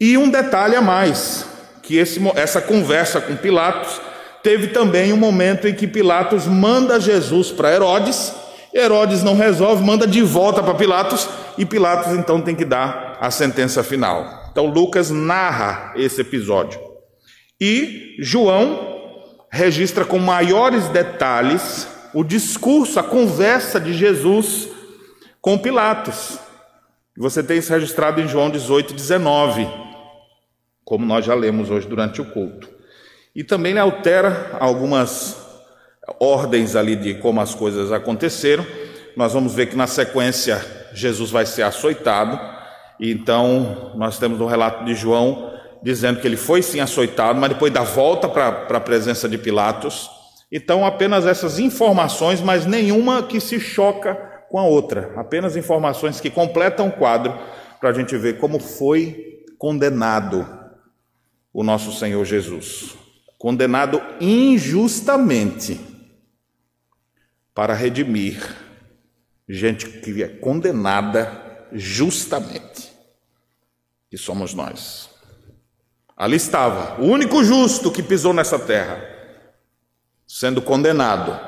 E 0.00 0.16
um 0.16 0.30
detalhe 0.30 0.74
a 0.74 0.80
mais: 0.80 1.46
que 1.86 1.96
esse, 1.96 2.20
essa 2.34 2.60
conversa 2.60 3.20
com 3.20 3.36
Pilatos 3.36 4.00
teve 4.42 4.68
também 4.68 5.12
um 5.12 5.16
momento 5.16 5.68
em 5.68 5.74
que 5.74 5.86
Pilatos 5.86 6.44
manda 6.46 7.00
Jesus 7.00 7.52
para 7.52 7.72
Herodes. 7.72 8.32
Herodes 8.74 9.22
não 9.22 9.36
resolve, 9.36 9.84
manda 9.84 10.06
de 10.06 10.20
volta 10.20 10.62
para 10.62 10.74
Pilatos, 10.74 11.28
e 11.56 11.64
Pilatos 11.64 12.12
então 12.12 12.40
tem 12.40 12.54
que 12.54 12.64
dar 12.64 13.16
a 13.20 13.30
sentença 13.30 13.82
final. 13.82 14.48
Então, 14.50 14.66
Lucas 14.66 15.10
narra 15.10 15.92
esse 15.96 16.20
episódio. 16.20 16.80
E 17.60 18.16
João 18.18 18.96
registra 19.50 20.04
com 20.04 20.18
maiores 20.18 20.88
detalhes 20.88 21.86
o 22.12 22.24
discurso, 22.24 22.98
a 22.98 23.02
conversa 23.02 23.78
de 23.80 23.94
Jesus 23.94 24.68
com 25.40 25.56
Pilatos. 25.56 26.38
Você 27.16 27.42
tem 27.42 27.58
isso 27.58 27.72
registrado 27.72 28.20
em 28.20 28.28
João 28.28 28.50
18, 28.50 28.92
19, 28.92 29.85
como 30.86 31.04
nós 31.04 31.26
já 31.26 31.34
lemos 31.34 31.68
hoje 31.68 31.88
durante 31.88 32.22
o 32.22 32.24
culto. 32.24 32.70
E 33.34 33.42
também 33.42 33.72
ele 33.72 33.80
altera 33.80 34.56
algumas 34.60 35.36
ordens 36.20 36.76
ali 36.76 36.94
de 36.94 37.16
como 37.16 37.40
as 37.40 37.56
coisas 37.56 37.90
aconteceram. 37.90 38.64
Nós 39.16 39.32
vamos 39.32 39.52
ver 39.52 39.66
que 39.66 39.76
na 39.76 39.88
sequência 39.88 40.64
Jesus 40.94 41.30
vai 41.32 41.44
ser 41.44 41.64
açoitado. 41.64 42.38
Então, 43.00 43.94
nós 43.96 44.16
temos 44.18 44.40
o 44.40 44.46
relato 44.46 44.84
de 44.84 44.94
João 44.94 45.52
dizendo 45.82 46.20
que 46.20 46.26
ele 46.26 46.36
foi 46.36 46.62
sim 46.62 46.78
açoitado, 46.78 47.38
mas 47.38 47.50
depois 47.50 47.72
dá 47.72 47.82
volta 47.82 48.28
para 48.28 48.48
a 48.48 48.80
presença 48.80 49.28
de 49.28 49.36
Pilatos. 49.36 50.08
Então, 50.52 50.86
apenas 50.86 51.26
essas 51.26 51.58
informações, 51.58 52.40
mas 52.40 52.64
nenhuma 52.64 53.24
que 53.24 53.40
se 53.40 53.58
choca 53.58 54.14
com 54.48 54.58
a 54.58 54.64
outra, 54.64 55.12
apenas 55.16 55.56
informações 55.56 56.20
que 56.20 56.30
completam 56.30 56.86
o 56.86 56.92
quadro 56.92 57.36
para 57.80 57.90
a 57.90 57.92
gente 57.92 58.16
ver 58.16 58.38
como 58.38 58.60
foi 58.60 59.42
condenado 59.58 60.55
o 61.56 61.62
nosso 61.64 61.90
Senhor 61.90 62.22
Jesus. 62.22 62.94
condenado 63.38 64.02
injustamente 64.20 65.80
para 67.54 67.72
redimir 67.72 68.54
gente 69.48 69.88
que 70.00 70.22
é 70.22 70.28
condenada 70.28 71.66
justamente, 71.72 72.92
que 74.10 74.18
somos 74.18 74.52
nós. 74.52 75.08
Ali 76.14 76.36
estava, 76.36 77.00
o 77.00 77.06
único 77.06 77.42
justo 77.42 77.90
que 77.90 78.02
pisou 78.02 78.34
nessa 78.34 78.58
terra, 78.58 79.02
sendo 80.28 80.60
condenado, 80.60 81.40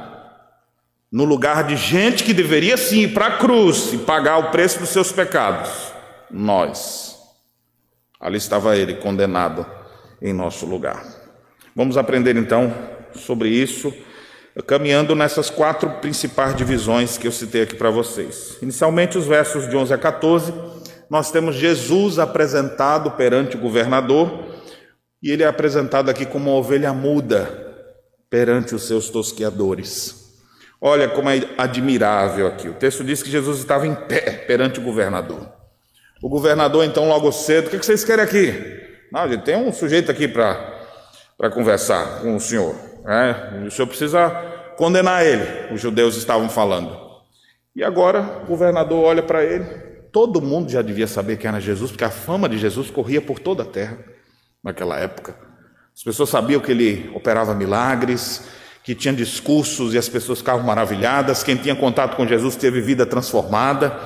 no 1.12 1.24
lugar 1.24 1.66
de 1.66 1.76
gente 1.76 2.24
que 2.24 2.32
deveria 2.32 2.78
sim 2.78 3.00
ir 3.00 3.12
para 3.12 3.26
a 3.26 3.38
cruz 3.38 3.92
e 3.92 3.98
pagar 3.98 4.38
o 4.38 4.50
preço 4.50 4.78
dos 4.78 4.88
seus 4.88 5.12
pecados, 5.12 5.92
nós. 6.30 7.18
Ali 8.18 8.38
estava 8.38 8.74
ele 8.74 8.94
condenado 8.94 9.77
em 10.20 10.32
nosso 10.32 10.66
lugar. 10.66 11.04
Vamos 11.74 11.96
aprender 11.96 12.36
então 12.36 12.72
sobre 13.14 13.48
isso, 13.48 13.92
caminhando 14.66 15.14
nessas 15.14 15.48
quatro 15.48 15.88
principais 16.00 16.54
divisões 16.54 17.16
que 17.16 17.26
eu 17.26 17.32
citei 17.32 17.62
aqui 17.62 17.76
para 17.76 17.90
vocês. 17.90 18.58
Inicialmente, 18.60 19.16
os 19.16 19.26
versos 19.26 19.68
de 19.68 19.76
11 19.76 19.94
a 19.94 19.98
14, 19.98 20.52
nós 21.08 21.30
temos 21.30 21.54
Jesus 21.54 22.18
apresentado 22.18 23.12
perante 23.12 23.56
o 23.56 23.60
governador 23.60 24.46
e 25.22 25.30
ele 25.30 25.42
é 25.42 25.46
apresentado 25.46 26.10
aqui 26.10 26.26
como 26.26 26.50
uma 26.50 26.58
ovelha 26.58 26.92
muda 26.92 27.66
perante 28.30 28.74
os 28.74 28.86
seus 28.86 29.08
tosqueadores. 29.08 30.28
Olha 30.80 31.08
como 31.08 31.28
é 31.28 31.40
admirável 31.56 32.46
aqui. 32.46 32.68
O 32.68 32.74
texto 32.74 33.02
diz 33.02 33.22
que 33.22 33.30
Jesus 33.30 33.58
estava 33.58 33.86
em 33.86 33.94
pé 33.94 34.44
perante 34.46 34.78
o 34.78 34.82
governador. 34.82 35.52
O 36.22 36.28
governador, 36.28 36.84
então, 36.84 37.08
logo 37.08 37.32
cedo, 37.32 37.66
o 37.66 37.70
que 37.70 37.78
vocês 37.78 38.04
querem 38.04 38.24
aqui? 38.24 38.77
Não, 39.12 39.28
gente, 39.28 39.42
tem 39.42 39.56
um 39.56 39.72
sujeito 39.72 40.10
aqui 40.10 40.28
para 40.28 41.50
conversar 41.52 42.20
com 42.20 42.36
o 42.36 42.40
senhor. 42.40 42.74
Né? 43.04 43.64
O 43.66 43.70
senhor 43.70 43.86
precisa 43.86 44.28
condenar 44.76 45.24
ele, 45.24 45.74
os 45.74 45.80
judeus 45.80 46.16
estavam 46.16 46.48
falando. 46.48 47.08
E 47.74 47.82
agora 47.82 48.42
o 48.42 48.46
governador 48.46 49.04
olha 49.04 49.22
para 49.22 49.44
ele. 49.44 49.64
Todo 50.12 50.40
mundo 50.40 50.70
já 50.70 50.82
devia 50.82 51.06
saber 51.06 51.36
quem 51.36 51.48
era 51.48 51.60
Jesus, 51.60 51.90
porque 51.90 52.04
a 52.04 52.10
fama 52.10 52.48
de 52.48 52.58
Jesus 52.58 52.90
corria 52.90 53.20
por 53.20 53.38
toda 53.38 53.62
a 53.62 53.66
terra 53.66 53.98
naquela 54.62 54.98
época. 54.98 55.36
As 55.94 56.02
pessoas 56.02 56.28
sabiam 56.28 56.60
que 56.60 56.70
ele 56.70 57.10
operava 57.14 57.54
milagres, 57.54 58.44
que 58.84 58.94
tinha 58.94 59.12
discursos 59.12 59.94
e 59.94 59.98
as 59.98 60.08
pessoas 60.08 60.38
ficavam 60.38 60.64
maravilhadas. 60.64 61.42
Quem 61.42 61.56
tinha 61.56 61.74
contato 61.74 62.16
com 62.16 62.26
Jesus 62.26 62.56
teve 62.56 62.80
vida 62.80 63.04
transformada. 63.04 63.98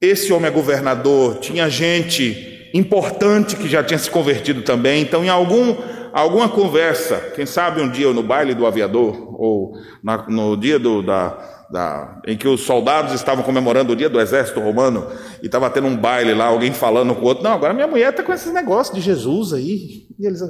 Esse 0.00 0.32
homem 0.32 0.48
é 0.48 0.50
governador, 0.50 1.38
tinha 1.38 1.68
gente 1.68 2.47
importante 2.74 3.56
que 3.56 3.68
já 3.68 3.82
tinha 3.82 3.98
se 3.98 4.10
convertido 4.10 4.62
também. 4.62 5.02
Então, 5.02 5.24
em 5.24 5.28
algum, 5.28 5.76
alguma 6.12 6.48
conversa, 6.48 7.16
quem 7.34 7.46
sabe 7.46 7.80
um 7.80 7.88
dia 7.88 8.12
no 8.12 8.22
baile 8.22 8.54
do 8.54 8.66
aviador, 8.66 9.34
ou 9.40 9.72
na, 10.02 10.26
no 10.28 10.56
dia 10.56 10.78
do, 10.78 11.02
da, 11.02 11.38
da, 11.70 12.20
em 12.26 12.36
que 12.36 12.48
os 12.48 12.62
soldados 12.62 13.12
estavam 13.12 13.44
comemorando 13.44 13.92
o 13.92 13.96
dia 13.96 14.08
do 14.08 14.20
exército 14.20 14.60
romano 14.60 15.06
e 15.42 15.46
estava 15.46 15.68
tendo 15.70 15.86
um 15.86 15.96
baile 15.96 16.34
lá, 16.34 16.46
alguém 16.46 16.72
falando 16.72 17.14
com 17.14 17.22
o 17.22 17.28
outro. 17.28 17.44
Não, 17.44 17.52
agora 17.52 17.74
minha 17.74 17.86
mulher 17.86 18.10
está 18.10 18.22
com 18.22 18.32
esses 18.32 18.52
negócios 18.52 18.94
de 18.94 19.02
Jesus 19.02 19.52
aí. 19.52 20.06
E 20.18 20.26
eles, 20.26 20.40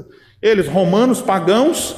eles, 0.41 0.69
romanos, 0.69 1.21
pagãos, 1.21 1.97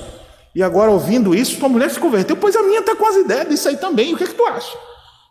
e 0.55 0.63
agora 0.63 0.91
ouvindo 0.91 1.35
isso, 1.35 1.59
tua 1.59 1.69
mulher 1.69 1.91
se 1.91 2.01
converteu, 2.01 2.37
pois 2.37 2.57
a 2.57 2.63
minha 2.63 2.81
está 2.81 2.97
com 2.97 3.07
as 3.07 3.17
ideias 3.17 3.49
disso 3.49 3.69
aí 3.69 3.77
também. 3.77 4.13
O 4.15 4.17
que, 4.17 4.25
é 4.25 4.27
que 4.27 4.35
tu 4.35 4.45
acha? 4.47 4.77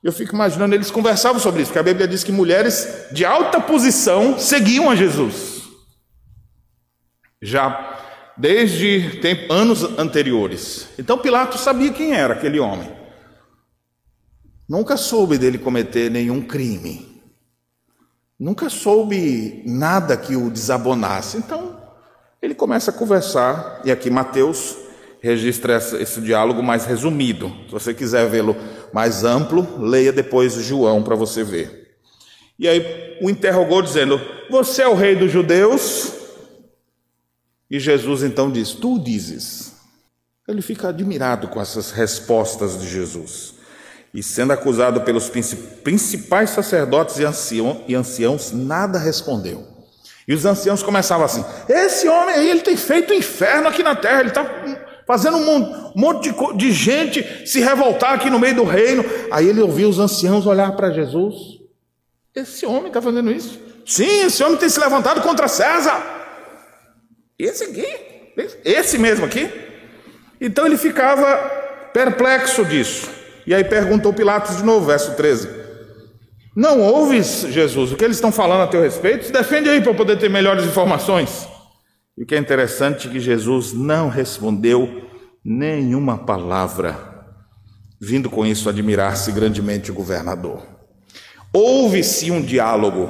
Eu 0.03 0.13
fico 0.13 0.33
imaginando, 0.33 0.75
eles 0.75 0.91
conversavam 0.91 1.39
sobre 1.39 1.61
isso, 1.61 1.71
porque 1.71 1.79
a 1.79 1.83
Bíblia 1.83 2.07
diz 2.07 2.23
que 2.23 2.31
mulheres 2.31 3.07
de 3.11 3.25
alta 3.25 3.59
posição 3.59 4.39
seguiam 4.39 4.89
a 4.89 4.95
Jesus. 4.95 5.63
Já 7.41 7.97
desde 8.37 9.19
tempo, 9.19 9.51
anos 9.51 9.83
anteriores. 9.99 10.87
Então 10.97 11.17
Pilatos 11.17 11.61
sabia 11.61 11.91
quem 11.91 12.13
era 12.13 12.33
aquele 12.33 12.59
homem. 12.59 12.89
Nunca 14.67 14.95
soube 14.95 15.37
dele 15.37 15.57
cometer 15.57 16.09
nenhum 16.09 16.41
crime. 16.41 17.21
Nunca 18.39 18.69
soube 18.69 19.61
nada 19.65 20.15
que 20.15 20.35
o 20.35 20.49
desabonasse. 20.49 21.37
Então, 21.37 21.77
ele 22.41 22.55
começa 22.55 22.91
a 22.91 22.93
conversar, 22.93 23.81
e 23.83 23.91
aqui 23.91 24.09
Mateus 24.09 24.77
registra 25.21 25.75
esse 25.75 26.21
diálogo 26.21 26.63
mais 26.63 26.85
resumido. 26.85 27.51
Se 27.65 27.71
você 27.71 27.93
quiser 27.93 28.29
vê-lo 28.29 28.55
mais 28.93 29.23
amplo, 29.23 29.79
leia 29.79 30.11
depois 30.11 30.53
João 30.53 31.03
para 31.03 31.15
você 31.15 31.43
ver. 31.43 31.97
E 32.57 32.67
aí 32.67 33.17
o 33.21 33.29
interrogou 33.29 33.81
dizendo: 33.81 34.19
Você 34.49 34.81
é 34.81 34.87
o 34.87 34.95
rei 34.95 35.15
dos 35.15 35.31
judeus? 35.31 36.11
E 37.69 37.79
Jesus 37.79 38.23
então 38.23 38.51
diz: 38.51 38.71
Tu 38.71 38.99
dizes. 38.99 39.73
Ele 40.47 40.61
fica 40.61 40.89
admirado 40.89 41.47
com 41.47 41.61
essas 41.61 41.91
respostas 41.91 42.81
de 42.81 42.89
Jesus 42.89 43.59
e 44.13 44.23
sendo 44.23 44.53
acusado 44.53 45.01
pelos 45.01 45.29
principais 45.83 46.49
sacerdotes 46.49 47.17
e 47.19 47.95
anciãos, 47.95 48.51
nada 48.51 48.97
respondeu. 48.97 49.67
E 50.27 50.33
os 50.33 50.45
anciãos 50.45 50.83
começavam 50.83 51.25
assim: 51.25 51.45
esse 51.67 52.07
homem 52.07 52.35
aí, 52.35 52.49
ele 52.49 52.61
tem 52.61 52.75
feito 52.75 53.13
inferno 53.13 53.67
aqui 53.67 53.83
na 53.83 53.95
terra, 53.95 54.21
ele 54.21 54.29
está 54.29 54.43
fazendo 55.09 55.37
um 55.37 55.91
monte 55.95 56.31
de, 56.55 56.71
gente 56.71 57.47
se 57.47 57.59
revoltar 57.59 58.13
aqui 58.13 58.29
no 58.29 58.37
meio 58.37 58.53
do 58.53 58.63
reino. 58.63 59.03
Aí 59.31 59.49
ele 59.49 59.59
ouviu 59.59 59.89
os 59.89 59.97
anciãos 59.97 60.45
olhar 60.45 60.75
para 60.75 60.91
Jesus: 60.91 61.33
esse 62.35 62.63
homem 62.63 62.89
está 62.89 63.01
fazendo 63.01 63.31
isso? 63.31 63.59
Sim, 63.83 64.25
esse 64.25 64.43
homem 64.43 64.57
tem 64.57 64.69
se 64.69 64.79
levantado 64.79 65.21
contra 65.21 65.47
César. 65.47 65.99
Esse 67.39 67.63
aqui, 67.63 67.87
esse 68.63 68.99
mesmo 68.99 69.25
aqui. 69.25 69.49
Então 70.39 70.67
ele 70.67 70.77
ficava 70.77 71.37
perplexo 71.91 72.63
disso. 72.63 73.09
E 73.47 73.55
aí 73.55 73.63
perguntou 73.63 74.13
Pilatos 74.13 74.57
de 74.57 74.63
novo, 74.63 74.85
verso 74.85 75.15
13: 75.15 75.49
Não 76.55 76.81
ouves, 76.81 77.47
Jesus, 77.49 77.91
o 77.91 77.95
que 77.95 78.05
eles 78.05 78.17
estão 78.17 78.31
falando 78.31 78.61
a 78.61 78.67
teu 78.67 78.83
respeito? 78.83 79.31
Defende 79.31 79.71
aí 79.71 79.81
para 79.81 79.89
eu 79.89 79.95
poder 79.95 80.19
ter 80.19 80.29
melhores 80.29 80.65
informações. 80.65 81.47
E 82.19 82.23
o 82.23 82.25
que 82.25 82.35
é 82.35 82.37
interessante 82.37 83.07
é 83.07 83.11
que 83.11 83.19
Jesus 83.21 83.71
não 83.71 84.09
respondeu 84.09 85.09
nenhuma 85.43 86.17
palavra, 86.17 87.25
vindo 87.97 88.29
com 88.29 88.45
isso 88.45 88.67
admirar-se 88.67 89.31
grandemente 89.31 89.89
o 89.89 89.93
governador. 89.93 90.67
Houve-se 91.53 92.29
um 92.29 92.41
diálogo, 92.41 93.09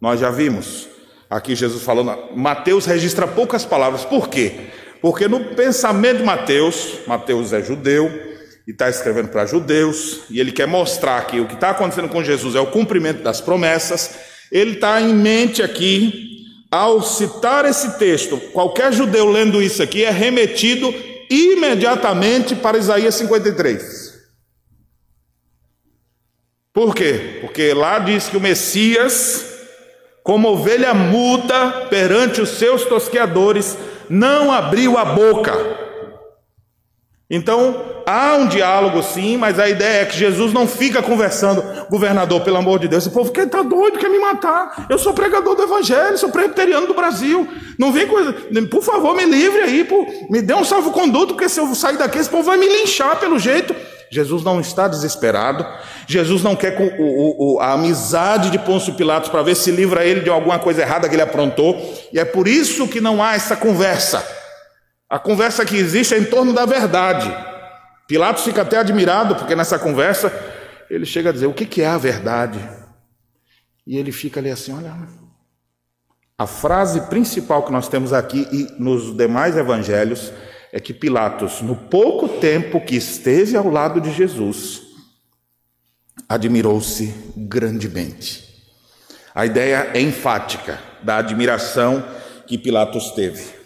nós 0.00 0.18
já 0.18 0.32
vimos 0.32 0.88
aqui 1.30 1.54
Jesus 1.54 1.84
falando, 1.84 2.36
Mateus 2.36 2.86
registra 2.86 3.28
poucas 3.28 3.64
palavras, 3.64 4.04
por 4.04 4.28
quê? 4.28 4.68
Porque 5.00 5.28
no 5.28 5.54
pensamento 5.54 6.18
de 6.18 6.24
Mateus, 6.24 6.98
Mateus 7.06 7.52
é 7.52 7.62
judeu, 7.62 8.10
e 8.66 8.72
está 8.72 8.88
escrevendo 8.88 9.28
para 9.28 9.46
judeus, 9.46 10.22
e 10.28 10.40
ele 10.40 10.50
quer 10.50 10.66
mostrar 10.66 11.24
que 11.28 11.38
o 11.38 11.46
que 11.46 11.54
está 11.54 11.70
acontecendo 11.70 12.08
com 12.08 12.24
Jesus 12.24 12.56
é 12.56 12.60
o 12.60 12.66
cumprimento 12.66 13.22
das 13.22 13.40
promessas. 13.40 14.18
Ele 14.50 14.72
está 14.72 15.00
em 15.00 15.14
mente 15.14 15.62
aqui, 15.62 16.33
ao 16.74 17.00
citar 17.02 17.64
esse 17.64 17.98
texto, 17.98 18.36
qualquer 18.52 18.92
judeu 18.92 19.30
lendo 19.30 19.62
isso 19.62 19.80
aqui 19.80 20.04
é 20.04 20.10
remetido 20.10 20.92
imediatamente 21.30 22.56
para 22.56 22.76
Isaías 22.76 23.14
53. 23.14 24.12
Por 26.72 26.92
quê? 26.92 27.38
Porque 27.40 27.72
lá 27.72 28.00
diz 28.00 28.28
que 28.28 28.36
o 28.36 28.40
Messias, 28.40 29.44
como 30.24 30.48
ovelha 30.48 30.92
muda 30.92 31.86
perante 31.88 32.40
os 32.40 32.48
seus 32.50 32.84
tosqueadores, 32.84 33.78
não 34.10 34.50
abriu 34.50 34.98
a 34.98 35.04
boca. 35.04 35.83
Então, 37.30 38.02
há 38.06 38.34
um 38.34 38.46
diálogo 38.46 39.02
sim, 39.02 39.38
mas 39.38 39.58
a 39.58 39.66
ideia 39.66 40.02
é 40.02 40.04
que 40.04 40.16
Jesus 40.16 40.52
não 40.52 40.68
fica 40.68 41.02
conversando, 41.02 41.64
governador, 41.88 42.42
pelo 42.42 42.58
amor 42.58 42.78
de 42.78 42.86
Deus, 42.86 43.04
esse 43.04 43.14
povo 43.14 43.32
quer 43.32 43.48
tá 43.48 43.62
doido, 43.62 43.98
quer 43.98 44.10
me 44.10 44.18
matar. 44.18 44.86
Eu 44.90 44.98
sou 44.98 45.14
pregador 45.14 45.56
do 45.56 45.62
evangelho, 45.62 46.18
sou 46.18 46.28
presbiteriano 46.28 46.86
do 46.86 46.92
Brasil. 46.92 47.48
Não 47.78 47.90
vem 47.90 48.06
coisa, 48.06 48.34
por 48.70 48.82
favor, 48.82 49.16
me 49.16 49.24
livre 49.24 49.62
aí, 49.62 49.84
por, 49.84 50.06
me 50.28 50.42
dê 50.42 50.52
um 50.52 50.64
salvo-conduto, 50.64 51.28
porque 51.34 51.48
se 51.48 51.58
eu 51.58 51.74
sair 51.74 51.96
daqui, 51.96 52.18
esse 52.18 52.28
povo 52.28 52.42
vai 52.42 52.58
me 52.58 52.68
linchar 52.68 53.18
pelo 53.18 53.38
jeito. 53.38 53.74
Jesus 54.10 54.44
não 54.44 54.60
está 54.60 54.86
desesperado, 54.86 55.66
Jesus 56.06 56.42
não 56.42 56.54
quer 56.54 56.76
o, 56.78 57.54
o, 57.56 57.60
a 57.60 57.72
amizade 57.72 58.50
de 58.50 58.58
Pôncio 58.58 58.94
Pilatos 58.94 59.30
para 59.30 59.42
ver 59.42 59.56
se 59.56 59.70
livra 59.70 60.04
ele 60.04 60.20
de 60.20 60.30
alguma 60.30 60.58
coisa 60.58 60.82
errada 60.82 61.08
que 61.08 61.14
ele 61.14 61.22
aprontou, 61.22 61.74
e 62.12 62.18
é 62.18 62.24
por 62.24 62.46
isso 62.46 62.86
que 62.86 63.00
não 63.00 63.22
há 63.22 63.34
essa 63.34 63.56
conversa. 63.56 64.43
A 65.08 65.18
conversa 65.18 65.64
que 65.64 65.76
existe 65.76 66.14
é 66.14 66.18
em 66.18 66.24
torno 66.24 66.52
da 66.52 66.64
verdade. 66.64 67.30
Pilatos 68.06 68.44
fica 68.44 68.62
até 68.62 68.78
admirado, 68.78 69.36
porque 69.36 69.54
nessa 69.54 69.78
conversa 69.78 70.32
ele 70.90 71.06
chega 71.06 71.30
a 71.30 71.32
dizer: 71.32 71.46
o 71.46 71.54
que 71.54 71.82
é 71.82 71.86
a 71.86 71.98
verdade? 71.98 72.58
E 73.86 73.96
ele 73.96 74.12
fica 74.12 74.40
ali 74.40 74.50
assim: 74.50 74.72
olha. 74.72 74.94
A 76.36 76.48
frase 76.48 77.02
principal 77.02 77.62
que 77.62 77.70
nós 77.70 77.86
temos 77.86 78.12
aqui 78.12 78.48
e 78.50 78.82
nos 78.82 79.16
demais 79.16 79.56
evangelhos 79.56 80.32
é 80.72 80.80
que 80.80 80.92
Pilatos, 80.92 81.62
no 81.62 81.76
pouco 81.76 82.28
tempo 82.40 82.80
que 82.80 82.96
esteve 82.96 83.56
ao 83.56 83.70
lado 83.70 84.00
de 84.00 84.12
Jesus, 84.12 84.82
admirou-se 86.28 87.14
grandemente. 87.36 88.42
A 89.32 89.46
ideia 89.46 89.92
é 89.94 90.00
enfática 90.00 90.80
da 91.04 91.18
admiração 91.18 92.04
que 92.48 92.58
Pilatos 92.58 93.12
teve. 93.12 93.63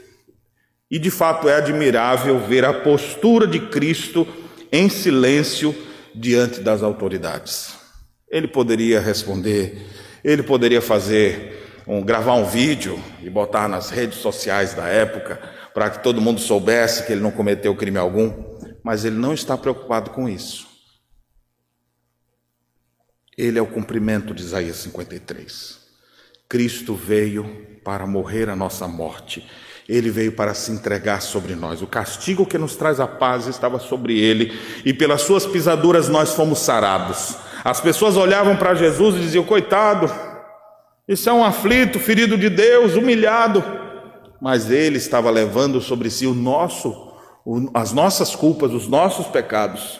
E 0.90 0.98
de 0.98 1.10
fato 1.10 1.48
é 1.48 1.56
admirável 1.56 2.38
ver 2.38 2.64
a 2.64 2.72
postura 2.72 3.46
de 3.46 3.60
Cristo 3.60 4.26
em 4.72 4.88
silêncio 4.88 5.74
diante 6.14 6.60
das 6.60 6.82
autoridades. 6.82 7.74
Ele 8.30 8.48
poderia 8.48 9.00
responder, 9.00 9.86
ele 10.24 10.42
poderia 10.42 10.80
fazer 10.80 11.82
um, 11.86 12.02
gravar 12.02 12.34
um 12.34 12.44
vídeo 12.44 13.02
e 13.22 13.30
botar 13.30 13.68
nas 13.68 13.90
redes 13.90 14.18
sociais 14.18 14.74
da 14.74 14.86
época 14.86 15.40
para 15.72 15.90
que 15.90 16.02
todo 16.02 16.20
mundo 16.20 16.40
soubesse 16.40 17.04
que 17.04 17.12
ele 17.12 17.20
não 17.20 17.30
cometeu 17.30 17.74
crime 17.74 17.98
algum, 17.98 18.32
mas 18.82 19.04
ele 19.04 19.16
não 19.16 19.32
está 19.32 19.56
preocupado 19.56 20.10
com 20.10 20.28
isso. 20.28 20.66
Ele 23.36 23.58
é 23.58 23.62
o 23.62 23.66
cumprimento 23.66 24.34
de 24.34 24.42
Isaías 24.42 24.76
53. 24.78 25.78
Cristo 26.48 26.94
veio 26.94 27.66
para 27.84 28.06
morrer 28.06 28.48
a 28.48 28.56
nossa 28.56 28.88
morte 28.88 29.48
ele 29.88 30.10
veio 30.10 30.32
para 30.32 30.52
se 30.52 30.70
entregar 30.70 31.22
sobre 31.22 31.54
nós. 31.54 31.80
O 31.80 31.86
castigo 31.86 32.44
que 32.44 32.58
nos 32.58 32.76
traz 32.76 33.00
a 33.00 33.06
paz 33.06 33.46
estava 33.46 33.78
sobre 33.78 34.20
ele, 34.20 34.52
e 34.84 34.92
pelas 34.92 35.22
suas 35.22 35.46
pisaduras 35.46 36.08
nós 36.08 36.34
fomos 36.34 36.58
sarados. 36.58 37.36
As 37.64 37.80
pessoas 37.80 38.16
olhavam 38.16 38.54
para 38.56 38.74
Jesus 38.74 39.16
e 39.16 39.20
diziam: 39.20 39.44
Coitado, 39.44 40.12
isso 41.08 41.30
é 41.30 41.32
um 41.32 41.42
aflito, 41.42 41.98
ferido 41.98 42.36
de 42.36 42.50
Deus, 42.50 42.96
humilhado. 42.96 43.64
Mas 44.40 44.70
ele 44.70 44.98
estava 44.98 45.30
levando 45.30 45.80
sobre 45.80 46.10
si 46.10 46.26
o 46.26 46.34
nosso, 46.34 47.10
as 47.72 47.92
nossas 47.92 48.36
culpas, 48.36 48.72
os 48.72 48.86
nossos 48.86 49.26
pecados, 49.26 49.98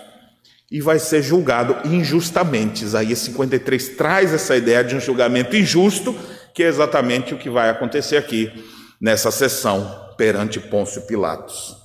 e 0.71 0.83
vai 0.83 0.99
ser 0.99 1.23
julgado 1.23 1.77
injustamente. 1.89 2.85
Isaías 2.85 3.21
53 3.21 3.89
traz 3.97 4.35
essa 4.35 4.55
ideia 4.55 4.85
de 4.85 4.95
um 4.95 5.01
julgamento 5.01 5.57
injusto, 5.57 6.15
que 6.55 6.63
é 6.63 6.67
exatamente 6.67 7.33
o 7.33 7.39
que 7.39 7.49
vai 7.49 7.71
acontecer 7.71 8.19
aqui 8.19 8.53
nessa 9.01 9.31
sessão 9.31 10.15
perante 10.17 10.59
Pôncio 10.61 11.03
Pilatos. 11.03 11.77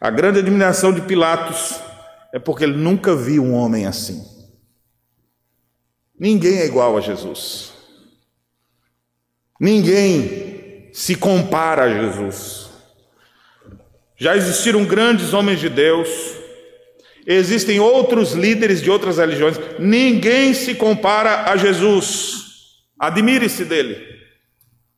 A 0.00 0.10
grande 0.10 0.38
admiração 0.38 0.92
de 0.92 1.00
Pilatos 1.02 1.80
é 2.32 2.38
porque 2.38 2.64
ele 2.64 2.76
nunca 2.76 3.14
viu 3.14 3.44
um 3.44 3.54
homem 3.54 3.86
assim. 3.86 4.22
Ninguém 6.18 6.58
é 6.58 6.66
igual 6.66 6.96
a 6.96 7.00
Jesus. 7.00 7.72
Ninguém 9.60 10.90
se 10.92 11.14
compara 11.14 11.84
a 11.84 11.88
Jesus. 11.88 12.70
Já 14.16 14.36
existiram 14.36 14.84
grandes 14.84 15.34
homens 15.34 15.58
de 15.58 15.68
Deus, 15.68 16.08
existem 17.26 17.80
outros 17.80 18.32
líderes 18.32 18.80
de 18.80 18.90
outras 18.90 19.18
religiões, 19.18 19.58
ninguém 19.78 20.54
se 20.54 20.74
compara 20.74 21.50
a 21.50 21.56
Jesus. 21.56 22.44
Admire-se 22.98 23.64
dele. 23.64 24.13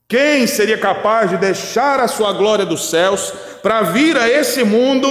Quem 0.09 0.47
seria 0.47 0.79
capaz 0.79 1.31
de 1.31 1.37
deixar 1.37 1.99
a 1.99 2.07
sua 2.07 2.33
glória 2.33 2.65
dos 2.65 2.91
céus 2.91 3.33
para 3.61 3.83
vir 3.83 4.17
a 4.17 4.29
esse 4.29 4.63
mundo, 4.63 5.09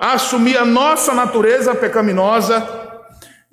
assumir 0.00 0.56
a 0.56 0.64
nossa 0.64 1.12
natureza 1.12 1.74
pecaminosa, 1.74 2.66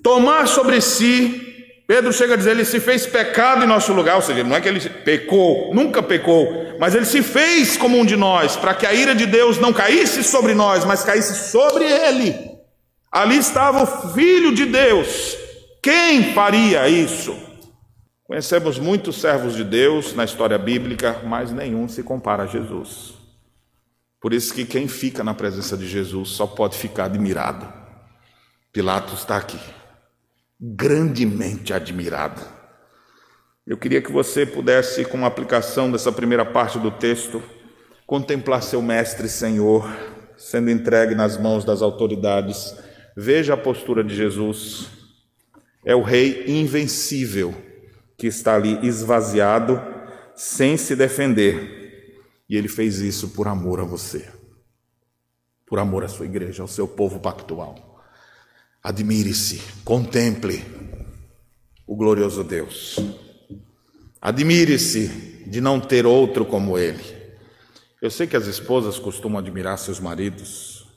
tomar 0.01 0.47
sobre 0.47 0.79
si? 0.79 1.41
Pedro 1.85 2.13
chega 2.13 2.35
a 2.35 2.37
dizer: 2.37 2.51
ele 2.51 2.63
se 2.63 2.79
fez 2.79 3.05
pecado 3.05 3.65
em 3.65 3.67
nosso 3.67 3.91
lugar, 3.91 4.15
ou 4.15 4.21
seja, 4.21 4.43
não 4.43 4.55
é 4.55 4.61
que 4.61 4.69
ele 4.69 4.79
pecou, 4.89 5.73
nunca 5.73 6.01
pecou, 6.01 6.77
mas 6.79 6.95
ele 6.95 7.05
se 7.05 7.21
fez 7.21 7.75
como 7.75 7.97
um 7.99 8.05
de 8.05 8.15
nós, 8.15 8.55
para 8.55 8.73
que 8.73 8.85
a 8.85 8.93
ira 8.93 9.13
de 9.13 9.25
Deus 9.25 9.57
não 9.57 9.73
caísse 9.73 10.23
sobre 10.23 10.53
nós, 10.53 10.85
mas 10.85 11.03
caísse 11.03 11.51
sobre 11.51 11.83
ele. 11.83 12.55
Ali 13.11 13.37
estava 13.37 13.83
o 13.83 14.13
Filho 14.13 14.53
de 14.53 14.65
Deus. 14.65 15.37
Quem 15.81 16.33
faria 16.33 16.87
isso? 16.87 17.44
Conhecemos 18.25 18.79
muitos 18.79 19.21
servos 19.21 19.55
de 19.55 19.63
Deus 19.63 20.15
na 20.15 20.23
história 20.23 20.57
bíblica, 20.57 21.21
mas 21.23 21.51
nenhum 21.51 21.87
se 21.87 22.01
compara 22.01 22.43
a 22.43 22.47
Jesus. 22.47 23.13
Por 24.19 24.33
isso 24.33 24.51
que 24.51 24.65
quem 24.65 24.87
fica 24.87 25.23
na 25.23 25.35
presença 25.35 25.77
de 25.77 25.87
Jesus 25.87 26.29
só 26.29 26.47
pode 26.47 26.75
ficar 26.75 27.05
admirado. 27.05 27.71
Pilatos 28.73 29.19
está 29.19 29.37
aqui, 29.37 29.59
grandemente 30.59 31.71
admirado. 31.71 32.41
Eu 33.65 33.77
queria 33.77 34.01
que 34.01 34.11
você 34.11 34.43
pudesse, 34.43 35.05
com 35.05 35.23
a 35.23 35.27
aplicação 35.27 35.91
dessa 35.91 36.11
primeira 36.11 36.43
parte 36.43 36.79
do 36.79 36.89
texto, 36.89 37.43
contemplar 38.07 38.63
seu 38.63 38.81
mestre 38.81 39.29
Senhor 39.29 39.87
sendo 40.35 40.71
entregue 40.71 41.13
nas 41.13 41.37
mãos 41.37 41.63
das 41.63 41.83
autoridades. 41.83 42.75
Veja 43.15 43.53
a 43.53 43.57
postura 43.57 44.03
de 44.03 44.15
Jesus. 44.15 44.87
É 45.85 45.95
o 45.95 46.01
rei 46.01 46.45
invencível 46.47 47.64
que 48.17 48.27
está 48.27 48.55
ali 48.55 48.79
esvaziado, 48.85 49.81
sem 50.35 50.77
se 50.77 50.95
defender. 50.95 52.13
E 52.47 52.55
ele 52.55 52.67
fez 52.67 52.99
isso 52.99 53.29
por 53.29 53.47
amor 53.47 53.79
a 53.79 53.83
você, 53.83 54.29
por 55.65 55.79
amor 55.79 56.03
à 56.03 56.07
sua 56.07 56.25
igreja, 56.25 56.61
ao 56.61 56.67
seu 56.67 56.87
povo 56.87 57.19
pactual. 57.19 58.03
Admire-se, 58.83 59.61
contemple 59.83 60.63
o 61.87 61.95
glorioso 61.95 62.43
Deus. 62.43 62.99
Admire-se 64.21 65.07
de 65.47 65.59
não 65.59 65.79
ter 65.79 66.05
outro 66.05 66.45
como 66.45 66.77
ele. 66.77 67.15
Eu 68.01 68.11
sei 68.11 68.27
que 68.27 68.37
as 68.37 68.45
esposas 68.45 68.99
costumam 68.99 69.39
admirar 69.39 69.77
seus 69.77 69.99
maridos. 69.99 70.87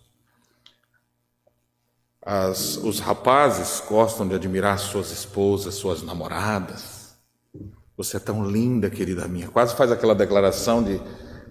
As, 2.21 2.77
os 2.77 3.01
rapazes 3.01 3.83
gostam 3.89 4.29
de 4.29 4.35
admirar 4.35 4.79
suas 4.79 5.11
esposas, 5.11 5.75
suas 5.75 6.03
namoradas. 6.03 6.98
Você 7.99 8.17
é 8.17 8.21
tão 8.21 8.49
linda, 8.49 8.89
querida 8.89 9.27
minha. 9.27 9.49
Quase 9.49 9.75
faz 9.75 9.91
aquela 9.91 10.15
declaração 10.15 10.85
de 10.85 11.01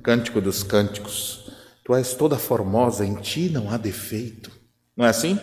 Cântico 0.01 0.39
dos 0.39 0.63
Cânticos. 0.63 1.51
Tu 1.83 1.93
és 1.93 2.13
toda 2.13 2.39
formosa, 2.39 3.05
em 3.05 3.15
ti 3.15 3.49
não 3.49 3.69
há 3.69 3.75
defeito. 3.75 4.49
Não 4.95 5.05
é 5.05 5.09
assim? 5.09 5.37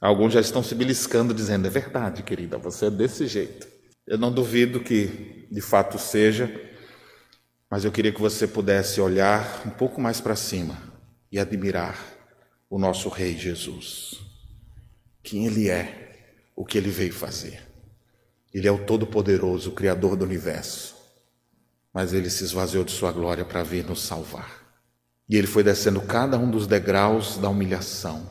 Alguns 0.00 0.32
já 0.32 0.40
estão 0.40 0.60
se 0.60 0.74
beliscando, 0.74 1.32
dizendo: 1.32 1.68
é 1.68 1.70
verdade, 1.70 2.24
querida, 2.24 2.58
você 2.58 2.86
é 2.86 2.90
desse 2.90 3.28
jeito. 3.28 3.68
Eu 4.04 4.18
não 4.18 4.32
duvido 4.32 4.80
que 4.80 5.46
de 5.48 5.60
fato 5.60 6.00
seja, 6.00 6.52
mas 7.70 7.84
eu 7.84 7.92
queria 7.92 8.12
que 8.12 8.20
você 8.20 8.48
pudesse 8.48 9.00
olhar 9.00 9.62
um 9.64 9.70
pouco 9.70 10.00
mais 10.00 10.20
para 10.20 10.34
cima 10.34 10.76
e 11.30 11.38
admirar 11.38 11.96
o 12.68 12.76
nosso 12.76 13.08
Rei 13.08 13.38
Jesus. 13.38 14.20
Quem 15.22 15.46
Ele 15.46 15.70
é, 15.70 16.42
o 16.56 16.64
que 16.64 16.76
Ele 16.76 16.90
veio 16.90 17.12
fazer. 17.12 17.63
Ele 18.54 18.68
é 18.68 18.70
o 18.70 18.86
Todo-Poderoso, 18.86 19.70
o 19.70 19.74
Criador 19.74 20.14
do 20.14 20.24
universo. 20.24 20.94
Mas 21.92 22.12
ele 22.12 22.30
se 22.30 22.44
esvaziou 22.44 22.84
de 22.84 22.92
sua 22.92 23.10
glória 23.10 23.44
para 23.44 23.64
vir 23.64 23.84
nos 23.84 24.02
salvar. 24.02 24.64
E 25.28 25.36
ele 25.36 25.48
foi 25.48 25.64
descendo 25.64 26.00
cada 26.00 26.38
um 26.38 26.48
dos 26.48 26.68
degraus 26.68 27.36
da 27.36 27.48
humilhação 27.48 28.30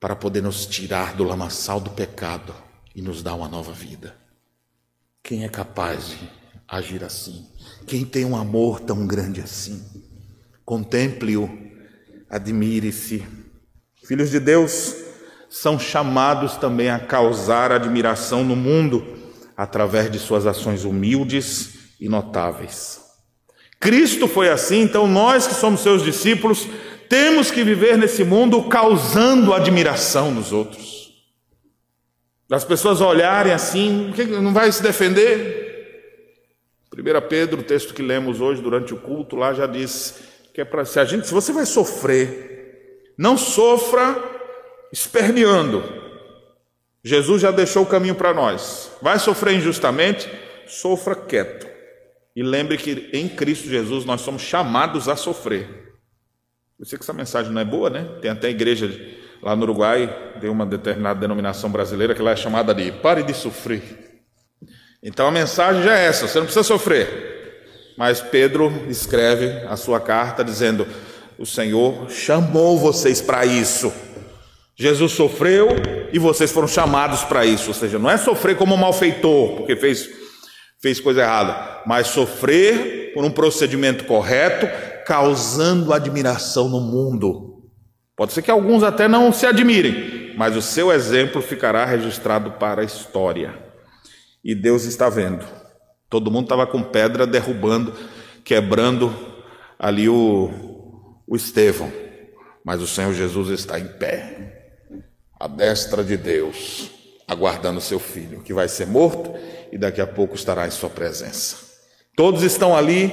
para 0.00 0.16
poder 0.16 0.42
nos 0.42 0.66
tirar 0.66 1.14
do 1.14 1.22
lamaçal 1.22 1.78
do 1.78 1.90
pecado 1.90 2.52
e 2.94 3.00
nos 3.00 3.22
dar 3.22 3.34
uma 3.34 3.48
nova 3.48 3.72
vida. 3.72 4.16
Quem 5.22 5.44
é 5.44 5.48
capaz 5.48 6.08
de 6.08 6.30
agir 6.66 7.04
assim? 7.04 7.46
Quem 7.86 8.04
tem 8.04 8.24
um 8.24 8.34
amor 8.34 8.80
tão 8.80 9.06
grande 9.06 9.40
assim? 9.40 9.84
Contemple-o, 10.64 11.48
admire-se. 12.28 13.24
Filhos 14.04 14.30
de 14.30 14.40
Deus, 14.40 14.94
são 15.50 15.80
chamados 15.80 16.56
também 16.56 16.88
a 16.88 17.00
causar 17.00 17.72
admiração 17.72 18.44
no 18.44 18.54
mundo 18.54 19.04
através 19.56 20.08
de 20.10 20.18
suas 20.18 20.46
ações 20.46 20.84
humildes 20.84 21.96
e 22.00 22.08
notáveis. 22.08 23.00
Cristo 23.80 24.28
foi 24.28 24.48
assim, 24.48 24.82
então 24.82 25.08
nós 25.08 25.48
que 25.48 25.54
somos 25.54 25.80
seus 25.80 26.04
discípulos 26.04 26.68
temos 27.08 27.50
que 27.50 27.64
viver 27.64 27.98
nesse 27.98 28.22
mundo 28.22 28.62
causando 28.68 29.52
admiração 29.52 30.30
nos 30.30 30.52
outros. 30.52 31.10
Das 32.48 32.64
pessoas 32.64 33.00
olharem 33.00 33.52
assim, 33.52 34.14
não 34.40 34.52
vai 34.52 34.70
se 34.70 34.80
defender? 34.80 35.68
1 36.96 37.28
Pedro, 37.28 37.60
o 37.60 37.64
texto 37.64 37.92
que 37.92 38.02
lemos 38.02 38.40
hoje 38.40 38.62
durante 38.62 38.94
o 38.94 38.98
culto, 38.98 39.34
lá 39.34 39.52
já 39.52 39.66
diz 39.66 40.20
que 40.54 40.60
é 40.60 40.64
para 40.64 40.84
se 40.84 41.00
a 41.00 41.04
gente, 41.04 41.26
se 41.26 41.34
você 41.34 41.52
vai 41.52 41.66
sofrer, 41.66 43.14
não 43.18 43.36
sofra 43.36 44.39
esperneando. 44.92 45.82
Jesus 47.02 47.42
já 47.42 47.50
deixou 47.50 47.82
o 47.82 47.86
caminho 47.86 48.14
para 48.14 48.34
nós. 48.34 48.92
Vai 49.00 49.18
sofrer 49.18 49.54
injustamente? 49.54 50.30
Sofra 50.66 51.14
quieto. 51.14 51.66
E 52.36 52.42
lembre 52.42 52.76
que 52.76 53.10
em 53.12 53.28
Cristo 53.28 53.68
Jesus 53.68 54.04
nós 54.04 54.20
somos 54.20 54.42
chamados 54.42 55.08
a 55.08 55.16
sofrer. 55.16 55.94
Eu 56.78 56.86
sei 56.86 56.98
que 56.98 57.04
essa 57.04 57.12
mensagem 57.12 57.52
não 57.52 57.60
é 57.60 57.64
boa, 57.64 57.90
né? 57.90 58.06
Tem 58.22 58.30
até 58.30 58.48
igreja 58.48 58.90
lá 59.42 59.56
no 59.56 59.62
Uruguai, 59.62 60.34
tem 60.40 60.48
uma 60.48 60.64
determinada 60.64 61.18
denominação 61.18 61.70
brasileira 61.70 62.14
que 62.14 62.22
lá 62.22 62.32
é 62.32 62.36
chamada 62.36 62.74
de 62.74 62.92
pare 62.92 63.22
de 63.22 63.34
sofrer. 63.34 63.82
Então 65.02 65.26
a 65.26 65.30
mensagem 65.30 65.82
já 65.82 65.98
é 65.98 66.06
essa: 66.06 66.28
você 66.28 66.38
não 66.38 66.44
precisa 66.44 66.62
sofrer. 66.62 67.30
Mas 67.96 68.20
Pedro 68.20 68.72
escreve 68.88 69.66
a 69.66 69.76
sua 69.76 70.00
carta 70.00 70.44
dizendo: 70.44 70.86
o 71.38 71.44
Senhor 71.44 72.10
chamou 72.10 72.78
vocês 72.78 73.20
para 73.20 73.44
isso. 73.44 73.92
Jesus 74.80 75.12
sofreu 75.12 75.68
e 76.10 76.18
vocês 76.18 76.50
foram 76.50 76.66
chamados 76.66 77.22
para 77.22 77.44
isso. 77.44 77.68
Ou 77.68 77.74
seja, 77.74 77.98
não 77.98 78.08
é 78.08 78.16
sofrer 78.16 78.56
como 78.56 78.74
um 78.74 78.78
malfeitor, 78.78 79.56
porque 79.56 79.76
fez, 79.76 80.08
fez 80.80 80.98
coisa 80.98 81.20
errada, 81.20 81.82
mas 81.84 82.06
sofrer 82.06 83.12
por 83.12 83.22
um 83.22 83.30
procedimento 83.30 84.06
correto, 84.06 84.66
causando 85.04 85.92
admiração 85.92 86.66
no 86.70 86.80
mundo. 86.80 87.62
Pode 88.16 88.32
ser 88.32 88.40
que 88.40 88.50
alguns 88.50 88.82
até 88.82 89.06
não 89.06 89.30
se 89.34 89.44
admirem, 89.44 90.32
mas 90.38 90.56
o 90.56 90.62
seu 90.62 90.90
exemplo 90.90 91.42
ficará 91.42 91.84
registrado 91.84 92.52
para 92.52 92.80
a 92.80 92.84
história. 92.84 93.54
E 94.42 94.54
Deus 94.54 94.84
está 94.84 95.10
vendo. 95.10 95.44
Todo 96.08 96.30
mundo 96.30 96.44
estava 96.44 96.66
com 96.66 96.82
pedra 96.82 97.26
derrubando, 97.26 97.92
quebrando 98.42 99.14
ali 99.78 100.08
o, 100.08 100.50
o 101.26 101.36
Estevão. 101.36 101.92
Mas 102.64 102.80
o 102.80 102.86
Senhor 102.86 103.12
Jesus 103.12 103.50
está 103.50 103.78
em 103.78 103.86
pé, 103.86 104.49
à 105.40 105.48
destra 105.48 106.04
de 106.04 106.18
Deus, 106.18 106.90
aguardando 107.26 107.80
seu 107.80 107.98
filho, 107.98 108.42
que 108.42 108.52
vai 108.52 108.68
ser 108.68 108.86
morto 108.86 109.34
e 109.72 109.78
daqui 109.78 110.02
a 110.02 110.06
pouco 110.06 110.34
estará 110.34 110.66
em 110.66 110.70
sua 110.70 110.90
presença. 110.90 111.56
Todos 112.14 112.42
estão 112.42 112.76
ali 112.76 113.10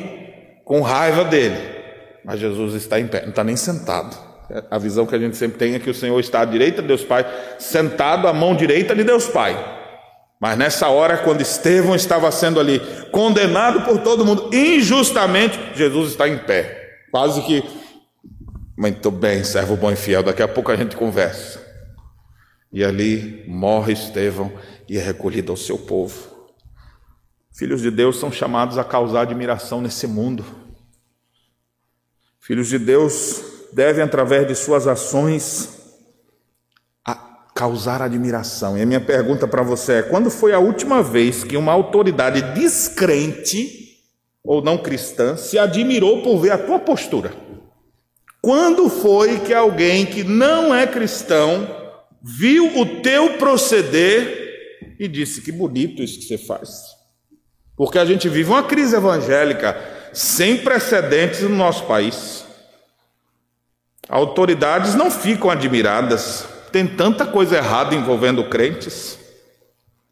com 0.66 0.82
raiva 0.82 1.24
dele, 1.24 1.58
mas 2.26 2.42
Jesus 2.42 2.74
está 2.74 3.00
em 3.00 3.08
pé, 3.08 3.22
não 3.22 3.30
está 3.30 3.46
nem 3.46 3.56
sentado. 3.56 4.28
A 4.70 4.78
visão 4.78 5.06
que 5.06 5.16
a 5.16 5.20
gente 5.20 5.38
sempre 5.38 5.58
tem 5.58 5.76
é 5.76 5.80
que 5.80 5.90
o 5.90 5.94
Senhor 5.94 6.20
está 6.20 6.42
à 6.42 6.46
direita 6.46 6.82
de 6.82 6.88
Deus 6.90 7.04
Pai, 7.04 7.26
sentado 7.60 8.28
à 8.28 8.34
mão 8.34 8.56
direita 8.56 8.94
de 8.94 9.06
Deus 9.06 9.28
Pai. 9.28 9.76
Mas 10.40 10.58
nessa 10.58 10.90
hora, 10.90 11.18
quando 11.18 11.42
Estevão 11.42 11.96
estava 11.96 12.30
sendo 12.32 12.60
ali 12.60 12.80
condenado 13.12 13.82
por 13.82 14.00
todo 14.00 14.26
mundo 14.26 14.50
injustamente, 14.54 15.58
Jesus 15.76 16.12
está 16.12 16.28
em 16.28 16.38
pé. 16.38 17.06
Quase 17.12 17.42
que, 17.42 17.64
muito 18.78 19.10
bem, 19.10 19.44
servo 19.44 19.76
bom 19.76 19.92
e 19.92 19.96
fiel, 19.96 20.24
daqui 20.24 20.42
a 20.42 20.48
pouco 20.48 20.72
a 20.72 20.76
gente 20.76 20.96
conversa. 20.96 21.67
E 22.78 22.84
ali 22.84 23.44
morre 23.48 23.94
Estevão 23.94 24.54
e 24.88 25.00
é 25.00 25.02
recolhido 25.02 25.52
ao 25.52 25.58
seu 25.58 25.80
povo. 25.80 26.16
Filhos 27.52 27.82
de 27.82 27.90
Deus 27.90 28.20
são 28.20 28.32
chamados 28.32 28.78
a 28.78 28.84
causar 28.84 29.22
admiração 29.22 29.82
nesse 29.82 30.06
mundo. 30.06 30.46
Filhos 32.40 32.68
de 32.68 32.78
Deus 32.78 33.42
devem, 33.74 34.04
através 34.04 34.48
de 34.48 34.54
suas 34.54 34.86
ações, 34.86 35.76
causar 37.56 38.04
admiração. 38.04 38.78
E 38.78 38.84
a 38.84 38.86
minha 38.86 39.02
pergunta 39.02 39.48
para 39.48 39.64
você 39.64 39.94
é: 39.94 40.04
quando 40.04 40.30
foi 40.30 40.54
a 40.54 40.60
última 40.60 41.02
vez 41.02 41.44
que 41.44 41.58
uma 41.58 41.72
autoridade 41.72 42.44
descrente 42.54 44.04
ou 44.44 44.62
não 44.62 44.78
cristã 44.78 45.36
se 45.36 45.58
admirou 45.58 46.22
por 46.22 46.38
ver 46.38 46.52
a 46.52 46.60
tua 46.60 46.78
postura? 46.78 47.34
Quando 48.40 48.88
foi 48.88 49.40
que 49.40 49.52
alguém 49.52 50.06
que 50.06 50.24
não 50.24 50.76
é 50.76 50.86
cristão 50.86 51.77
viu 52.28 52.78
o 52.78 53.02
teu 53.02 53.38
proceder 53.38 54.96
e 55.00 55.08
disse: 55.08 55.42
Que 55.42 55.52
bonito 55.52 56.04
isso 56.04 56.20
que 56.20 56.26
você 56.26 56.38
faz? 56.38 56.70
Porque 57.76 57.98
a 57.98 58.06
gente 58.06 58.28
vive 58.28 58.50
uma 58.50 58.64
crise 58.64 58.96
evangélica 58.96 59.80
sem 60.12 60.58
precedentes 60.58 61.42
no 61.42 61.50
nosso 61.50 61.86
país. 61.86 62.44
Autoridades 64.10 64.96
não 64.96 65.12
ficam 65.12 65.50
admiradas. 65.50 66.46
Tem 66.72 66.86
tanta 66.86 67.26
coisa 67.26 67.58
errada 67.58 67.96
envolvendo 67.96 68.44
crentes. 68.46 69.18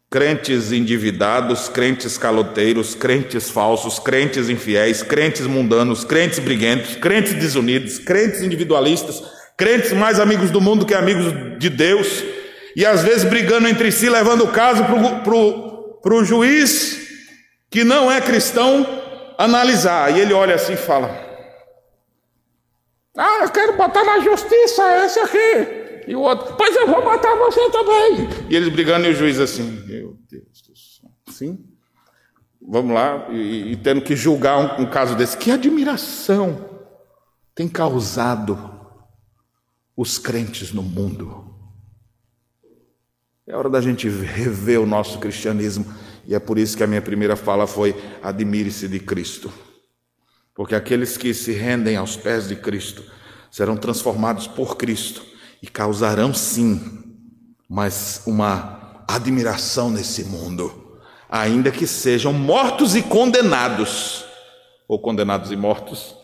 Crentes 0.08 0.70
endividados, 0.70 1.68
crentes 1.68 2.16
caloteiros, 2.16 2.94
crentes 2.94 3.50
falsos, 3.50 3.98
crentes 3.98 4.48
infiéis, 4.48 5.02
crentes 5.02 5.46
mundanos, 5.46 6.04
crentes 6.04 6.38
briguentos, 6.38 6.94
crentes 6.94 7.34
desunidos, 7.34 7.98
crentes 7.98 8.40
individualistas, 8.40 9.20
crentes 9.56 9.92
mais 9.92 10.20
amigos 10.20 10.50
do 10.50 10.60
mundo 10.60 10.84
que 10.84 10.94
amigos 10.94 11.58
de 11.58 11.70
Deus, 11.70 12.22
e 12.76 12.84
às 12.84 13.02
vezes 13.02 13.24
brigando 13.24 13.66
entre 13.66 13.90
si, 13.90 14.08
levando 14.08 14.44
o 14.44 14.52
caso 14.52 14.84
para 14.84 16.14
o 16.14 16.24
juiz 16.24 17.06
que 17.70 17.82
não 17.82 18.10
é 18.10 18.20
cristão 18.20 18.86
analisar. 19.38 20.14
E 20.14 20.20
ele 20.20 20.34
olha 20.34 20.54
assim 20.54 20.74
e 20.74 20.76
fala: 20.76 21.08
Ah, 23.16 23.40
eu 23.42 23.50
quero 23.50 23.76
botar 23.76 24.04
na 24.04 24.20
justiça 24.20 25.04
esse 25.04 25.18
aqui. 25.20 25.86
E 26.06 26.14
o 26.14 26.20
outro, 26.20 26.54
pois 26.56 26.76
eu 26.76 26.86
vou 26.86 27.04
matar 27.04 27.34
você 27.36 27.68
também. 27.70 28.28
E 28.48 28.54
eles 28.54 28.68
brigando 28.68 29.06
e 29.06 29.10
o 29.10 29.14
juiz 29.14 29.40
assim, 29.40 29.64
meu 29.86 30.16
Deus 30.30 30.62
do 30.62 30.76
céu. 30.76 31.10
Sim? 31.28 31.58
Vamos 32.68 32.94
lá, 32.94 33.26
e, 33.30 33.72
e 33.72 33.76
tendo 33.76 34.00
que 34.00 34.14
julgar 34.14 34.58
um, 34.58 34.82
um 34.82 34.86
caso 34.86 35.16
desse. 35.16 35.36
Que 35.36 35.50
admiração 35.50 36.80
tem 37.54 37.68
causado 37.68 38.75
os 39.96 40.18
crentes 40.18 40.72
no 40.72 40.82
mundo. 40.82 41.54
É 43.46 43.56
hora 43.56 43.70
da 43.70 43.80
gente 43.80 44.08
rever 44.08 44.80
o 44.80 44.86
nosso 44.86 45.18
cristianismo 45.18 45.86
e 46.26 46.34
é 46.34 46.38
por 46.38 46.58
isso 46.58 46.76
que 46.76 46.82
a 46.82 46.86
minha 46.86 47.00
primeira 47.00 47.36
fala 47.36 47.66
foi: 47.66 47.94
admire-se 48.22 48.88
de 48.88 48.98
Cristo. 48.98 49.52
Porque 50.54 50.74
aqueles 50.74 51.16
que 51.16 51.32
se 51.32 51.52
rendem 51.52 51.96
aos 51.96 52.16
pés 52.16 52.48
de 52.48 52.56
Cristo 52.56 53.04
serão 53.50 53.76
transformados 53.76 54.46
por 54.46 54.76
Cristo 54.76 55.24
e 55.62 55.66
causarão 55.66 56.34
sim, 56.34 56.80
mas 57.68 58.22
uma 58.26 59.04
admiração 59.08 59.90
nesse 59.90 60.24
mundo, 60.24 60.98
ainda 61.28 61.70
que 61.70 61.86
sejam 61.86 62.32
mortos 62.32 62.96
e 62.96 63.02
condenados, 63.02 64.24
ou 64.88 64.98
condenados 64.98 65.52
e 65.52 65.56
mortos, 65.56 66.16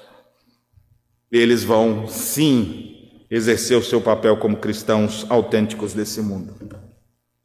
eles 1.30 1.62
vão 1.62 2.08
sim 2.08 2.91
exercer 3.34 3.78
o 3.78 3.82
seu 3.82 3.98
papel 3.98 4.36
como 4.36 4.58
cristãos 4.58 5.24
autênticos 5.30 5.94
desse 5.94 6.20
mundo. 6.20 6.54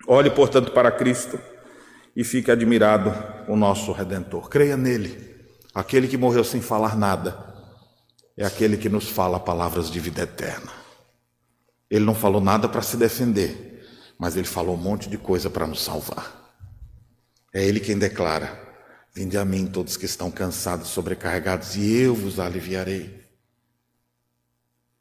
Olhe, 0.06 0.30
portanto, 0.30 0.74
para 0.74 0.92
Cristo 0.92 1.40
e 2.14 2.26
fique 2.26 2.52
admirado 2.52 3.14
o 3.48 3.56
nosso 3.56 3.94
Redentor. 3.94 4.50
Creia 4.50 4.76
nele. 4.76 5.38
Aquele 5.74 6.10
que 6.10 6.18
morreu 6.18 6.44
sem 6.44 6.60
falar 6.60 6.98
nada 6.98 7.38
é 8.36 8.46
aquele 8.46 8.76
que 8.76 8.90
nos 8.90 9.08
fala 9.08 9.40
palavras 9.40 9.90
de 9.90 9.98
vida 9.98 10.24
eterna. 10.24 10.72
Ele 11.90 12.04
não 12.04 12.14
falou 12.14 12.42
nada 12.42 12.68
para 12.68 12.82
se 12.82 12.98
defender, 12.98 13.88
mas 14.20 14.36
ele 14.36 14.46
falou 14.46 14.76
um 14.76 14.82
monte 14.82 15.08
de 15.08 15.18
coisa 15.18 15.50
para 15.50 15.66
nos 15.66 15.82
salvar. 15.82 16.54
É 17.54 17.64
ele 17.64 17.80
quem 17.80 17.98
declara: 17.98 18.60
Vinde 19.16 19.38
a 19.38 19.46
mim 19.46 19.66
todos 19.66 19.96
que 19.96 20.06
estão 20.06 20.30
cansados, 20.30 20.90
sobrecarregados, 20.90 21.78
e 21.78 22.02
eu 22.02 22.14
vos 22.14 22.42
aliviarei. 22.42 23.17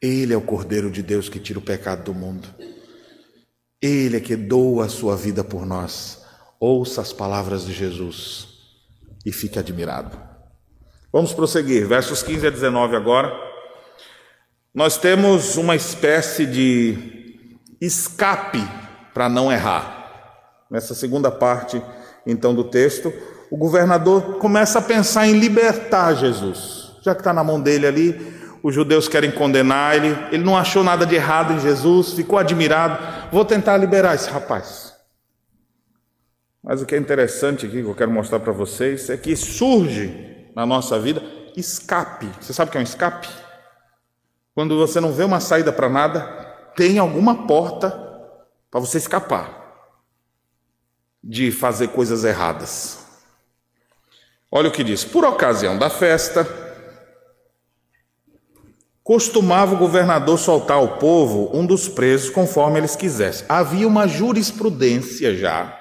Ele 0.01 0.33
é 0.33 0.37
o 0.37 0.43
Cordeiro 0.43 0.91
de 0.91 1.03
Deus 1.03 1.29
que 1.29 1.41
tira 1.41 1.59
o 1.59 1.63
pecado 1.63 2.05
do 2.05 2.15
mundo. 2.15 2.49
Ele 3.81 4.17
é 4.17 4.21
que 4.21 4.37
doa 4.37 4.87
a 4.87 4.89
sua 4.89 5.17
vida 5.17 5.43
por 5.43 5.65
nós. 5.65 6.23
Ouça 6.61 7.01
as 7.01 7.13
palavras 7.13 7.65
de 7.65 7.73
Jesus 7.73 8.49
e 9.25 9.33
fique 9.33 9.59
admirado. 9.59 10.19
Vamos 11.13 11.33
prosseguir, 11.33 11.87
versos 11.87 12.23
15 12.23 12.47
a 12.47 12.51
19 12.51 12.97
agora. 12.97 13.33
Nós 14.75 14.99
temos 14.99 15.57
uma 15.57 15.75
espécie 15.75 16.45
de 16.45 17.59
escape 17.81 18.63
para 19.15 19.29
não 19.29 19.51
errar. 19.51 20.67
Nessa 20.71 20.95
segunda 20.95 21.31
parte, 21.31 21.81
então, 22.27 22.55
do 22.55 22.65
texto, 22.65 23.13
o 23.51 23.57
governador 23.57 24.39
começa 24.39 24.79
a 24.79 24.83
pensar 24.83 25.27
em 25.27 25.39
libertar 25.39 26.15
Jesus. 26.15 26.93
Já 27.03 27.15
que 27.15 27.21
está 27.21 27.33
na 27.33 27.45
mão 27.45 27.61
dele 27.61 27.87
ali, 27.87 28.36
os 28.67 28.75
judeus 28.75 29.07
querem 29.07 29.31
condenar 29.31 29.95
ele, 29.95 30.09
ele 30.33 30.43
não 30.43 30.57
achou 30.57 30.83
nada 30.83 31.07
de 31.07 31.15
errado 31.15 31.53
em 31.53 31.61
Jesus, 31.61 32.15
ficou 32.15 32.37
admirado. 32.37 32.99
Vou 33.31 33.45
tentar 33.45 33.77
liberar 33.77 34.17
esse 34.17 34.29
rapaz. 34.29 34.93
Mas 36.65 36.83
o 36.83 36.85
que 36.85 36.97
é 36.97 36.99
interessante 36.99 37.65
aqui, 37.65 37.81
que 37.81 37.89
eu 37.89 37.95
quero 37.95 38.11
mostrar 38.11 38.41
para 38.41 38.53
vocês, 38.53 39.09
é 39.09 39.17
que 39.17 39.37
surge 39.37 40.51
na 40.53 40.67
nossa 40.67 40.99
vida 40.99 41.23
escape. 41.57 42.29
Você 42.41 42.53
sabe 42.53 42.69
o 42.69 42.73
que 42.73 42.77
é 42.77 42.81
um 42.81 42.83
escape? 42.83 43.29
Quando 44.53 44.77
você 44.77 45.01
não 45.01 45.13
vê 45.13 45.23
uma 45.23 45.39
saída 45.39 45.73
para 45.73 45.89
nada, 45.89 46.23
tem 46.75 46.99
alguma 46.99 47.47
porta 47.47 47.91
para 48.69 48.81
você 48.81 48.99
escapar 48.99 49.95
de 51.23 51.53
fazer 51.53 51.91
coisas 51.91 52.25
erradas. 52.25 52.99
Olha 54.51 54.71
o 54.71 54.73
que 54.73 54.83
diz: 54.83 55.05
por 55.05 55.25
ocasião 55.25 55.79
da 55.79 55.89
festa, 55.89 56.66
costumava 59.07 59.73
o 59.73 59.79
governador 59.79 60.37
soltar 60.37 60.79
ao 60.79 60.99
povo 60.99 61.49
um 61.57 61.64
dos 61.64 61.87
presos 61.87 62.29
conforme 62.29 62.81
eles 62.81 62.97
quisessem. 62.97 63.47
Havia 63.49 63.87
uma 63.87 64.09
jurisprudência 64.09 65.33
já 65.37 65.79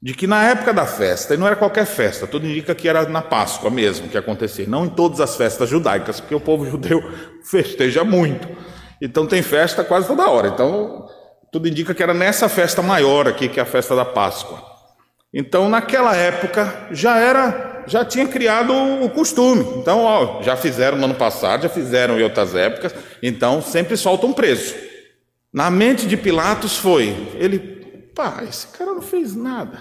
de 0.00 0.14
que 0.14 0.28
na 0.28 0.48
época 0.48 0.72
da 0.72 0.86
festa, 0.86 1.34
e 1.34 1.36
não 1.36 1.44
era 1.44 1.56
qualquer 1.56 1.84
festa, 1.84 2.28
tudo 2.28 2.46
indica 2.46 2.72
que 2.72 2.88
era 2.88 3.06
na 3.08 3.20
Páscoa 3.20 3.68
mesmo 3.68 4.08
que 4.08 4.16
acontecia, 4.16 4.64
não 4.68 4.86
em 4.86 4.88
todas 4.88 5.20
as 5.20 5.34
festas 5.34 5.68
judaicas, 5.68 6.20
porque 6.20 6.34
o 6.34 6.40
povo 6.40 6.64
judeu 6.70 7.02
festeja 7.42 8.04
muito. 8.04 8.48
Então 9.02 9.26
tem 9.26 9.42
festa 9.42 9.82
quase 9.82 10.06
toda 10.06 10.30
hora. 10.30 10.46
Então 10.46 11.08
tudo 11.50 11.66
indica 11.66 11.92
que 11.92 12.02
era 12.02 12.14
nessa 12.14 12.48
festa 12.48 12.80
maior 12.80 13.26
aqui, 13.26 13.48
que 13.48 13.58
é 13.58 13.64
a 13.64 13.66
festa 13.66 13.96
da 13.96 14.04
Páscoa. 14.04 14.69
Então 15.32 15.68
naquela 15.68 16.14
época 16.16 16.88
já 16.90 17.16
era, 17.18 17.84
já 17.86 18.04
tinha 18.04 18.26
criado 18.26 18.72
o 18.72 19.08
costume. 19.10 19.64
Então, 19.78 20.04
ó, 20.04 20.42
já 20.42 20.56
fizeram 20.56 20.98
no 20.98 21.04
ano 21.04 21.14
passado, 21.14 21.62
já 21.62 21.68
fizeram 21.68 22.18
em 22.18 22.22
outras 22.22 22.54
épocas, 22.54 22.94
então 23.22 23.62
sempre 23.62 23.96
soltam 23.96 24.32
preso. 24.32 24.74
Na 25.52 25.70
mente 25.70 26.06
de 26.06 26.16
Pilatos 26.16 26.76
foi, 26.76 27.08
ele, 27.34 27.58
pá, 28.14 28.42
esse 28.48 28.66
cara 28.68 28.92
não 28.92 29.02
fez 29.02 29.34
nada. 29.34 29.80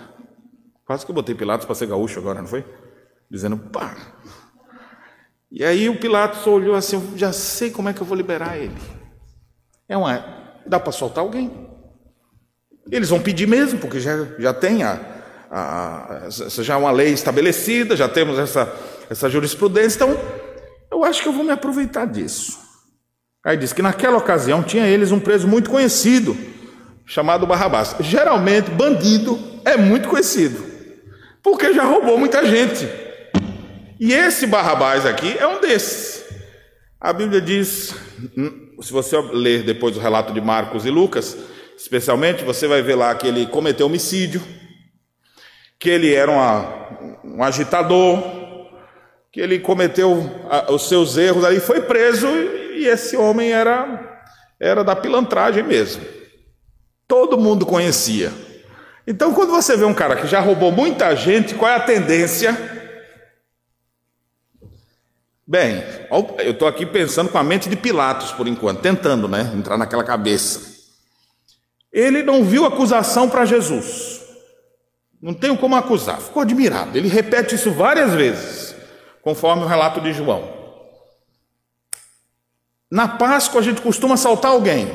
Quase 0.85 1.05
que 1.05 1.11
eu 1.11 1.15
botei 1.15 1.35
Pilatos 1.35 1.65
para 1.65 1.75
ser 1.75 1.87
gaúcho 1.87 2.19
agora, 2.19 2.41
não 2.41 2.47
foi? 2.47 2.65
Dizendo, 3.29 3.57
pá. 3.57 3.95
E 5.51 5.63
aí 5.63 5.89
o 5.89 5.99
Pilatos 5.99 6.45
olhou 6.45 6.75
assim: 6.75 6.95
eu 6.95 7.17
já 7.17 7.31
sei 7.31 7.71
como 7.71 7.89
é 7.89 7.93
que 7.93 8.01
eu 8.01 8.05
vou 8.05 8.17
liberar 8.17 8.57
ele. 8.57 8.75
É 9.87 9.97
uma, 9.97 10.23
dá 10.65 10.79
para 10.79 10.91
soltar 10.91 11.23
alguém. 11.23 11.69
Eles 12.91 13.09
vão 13.09 13.21
pedir 13.21 13.47
mesmo, 13.47 13.79
porque 13.79 13.99
já, 13.99 14.25
já 14.39 14.53
tem 14.53 14.83
a, 14.83 15.18
a, 15.49 16.25
a, 16.25 16.29
já 16.29 16.73
é 16.75 16.77
uma 16.77 16.91
lei 16.91 17.11
estabelecida, 17.11 17.95
já 17.95 18.07
temos 18.07 18.37
essa, 18.37 18.71
essa 19.09 19.29
jurisprudência, 19.29 19.97
então 19.97 20.17
eu 20.91 21.03
acho 21.03 21.21
que 21.21 21.27
eu 21.27 21.33
vou 21.33 21.43
me 21.43 21.51
aproveitar 21.51 22.05
disso. 22.05 22.59
Aí 23.43 23.57
diz 23.57 23.73
que 23.73 23.81
naquela 23.81 24.17
ocasião 24.17 24.61
tinha 24.61 24.85
eles 24.85 25.11
um 25.11 25.19
preso 25.19 25.47
muito 25.47 25.69
conhecido, 25.69 26.37
chamado 27.05 27.47
Barrabás. 27.47 27.95
Geralmente, 28.01 28.69
bandido 28.69 29.39
é 29.65 29.77
muito 29.77 30.09
conhecido, 30.09 30.63
porque 31.41 31.73
já 31.73 31.83
roubou 31.83 32.17
muita 32.17 32.45
gente. 32.45 32.87
E 33.99 34.13
esse 34.13 34.45
Barrabás 34.45 35.05
aqui 35.05 35.35
é 35.37 35.47
um 35.47 35.59
desses. 35.59 36.23
A 37.01 37.13
Bíblia 37.13 37.39
diz, 37.39 37.95
hum, 38.37 38.75
se 38.81 38.91
você 38.91 39.17
ler 39.17 39.63
depois 39.63 39.95
o 39.95 39.99
relato 40.01 40.33
de 40.33 40.41
Marcos 40.41 40.85
e 40.85 40.89
Lucas, 40.89 41.37
especialmente, 41.77 42.43
você 42.43 42.67
vai 42.67 42.81
ver 42.81 42.95
lá 42.95 43.15
que 43.15 43.25
ele 43.25 43.45
cometeu 43.45 43.85
homicídio, 43.85 44.41
que 45.79 45.89
ele 45.89 46.13
era 46.13 46.29
uma, 46.29 47.19
um 47.23 47.41
agitador, 47.41 48.21
que 49.31 49.39
ele 49.39 49.59
cometeu 49.59 50.29
os 50.69 50.89
seus 50.89 51.17
erros 51.17 51.45
ali, 51.45 51.59
foi 51.59 51.81
preso 51.81 52.27
e 52.27 52.85
esse 52.85 53.15
homem 53.15 53.53
era, 53.53 54.21
era 54.59 54.83
da 54.83 54.95
pilantragem 54.95 55.63
mesmo. 55.63 56.03
Todo 57.07 57.39
mundo 57.39 57.65
conhecia. 57.65 58.31
Então, 59.07 59.33
quando 59.33 59.51
você 59.51 59.75
vê 59.75 59.85
um 59.85 59.93
cara 59.93 60.17
que 60.17 60.27
já 60.27 60.39
roubou 60.39 60.71
muita 60.71 61.15
gente, 61.15 61.55
qual 61.55 61.71
é 61.71 61.75
a 61.75 61.79
tendência? 61.79 62.55
Bem, 65.47 65.83
eu 66.43 66.51
estou 66.51 66.67
aqui 66.67 66.85
pensando 66.85 67.29
com 67.29 67.37
a 67.39 67.43
mente 67.43 67.69
de 67.69 67.75
Pilatos 67.75 68.31
por 68.31 68.47
enquanto, 68.47 68.81
tentando 68.81 69.27
né, 69.27 69.51
entrar 69.55 69.77
naquela 69.77 70.03
cabeça. 70.03 70.77
Ele 71.91 72.21
não 72.21 72.43
viu 72.43 72.65
acusação 72.65 73.27
para 73.27 73.45
Jesus. 73.45 74.18
Não 75.21 75.33
tenho 75.33 75.57
como 75.57 75.75
acusar. 75.75 76.19
Ficou 76.19 76.41
admirado. 76.41 76.97
Ele 76.97 77.07
repete 77.07 77.55
isso 77.55 77.71
várias 77.71 78.13
vezes, 78.13 78.75
conforme 79.21 79.63
o 79.63 79.67
relato 79.67 79.99
de 79.99 80.13
João. 80.13 80.57
Na 82.91 83.07
Páscoa 83.07 83.61
a 83.61 83.63
gente 83.63 83.81
costuma 83.81 84.15
assaltar 84.15 84.51
alguém. 84.51 84.89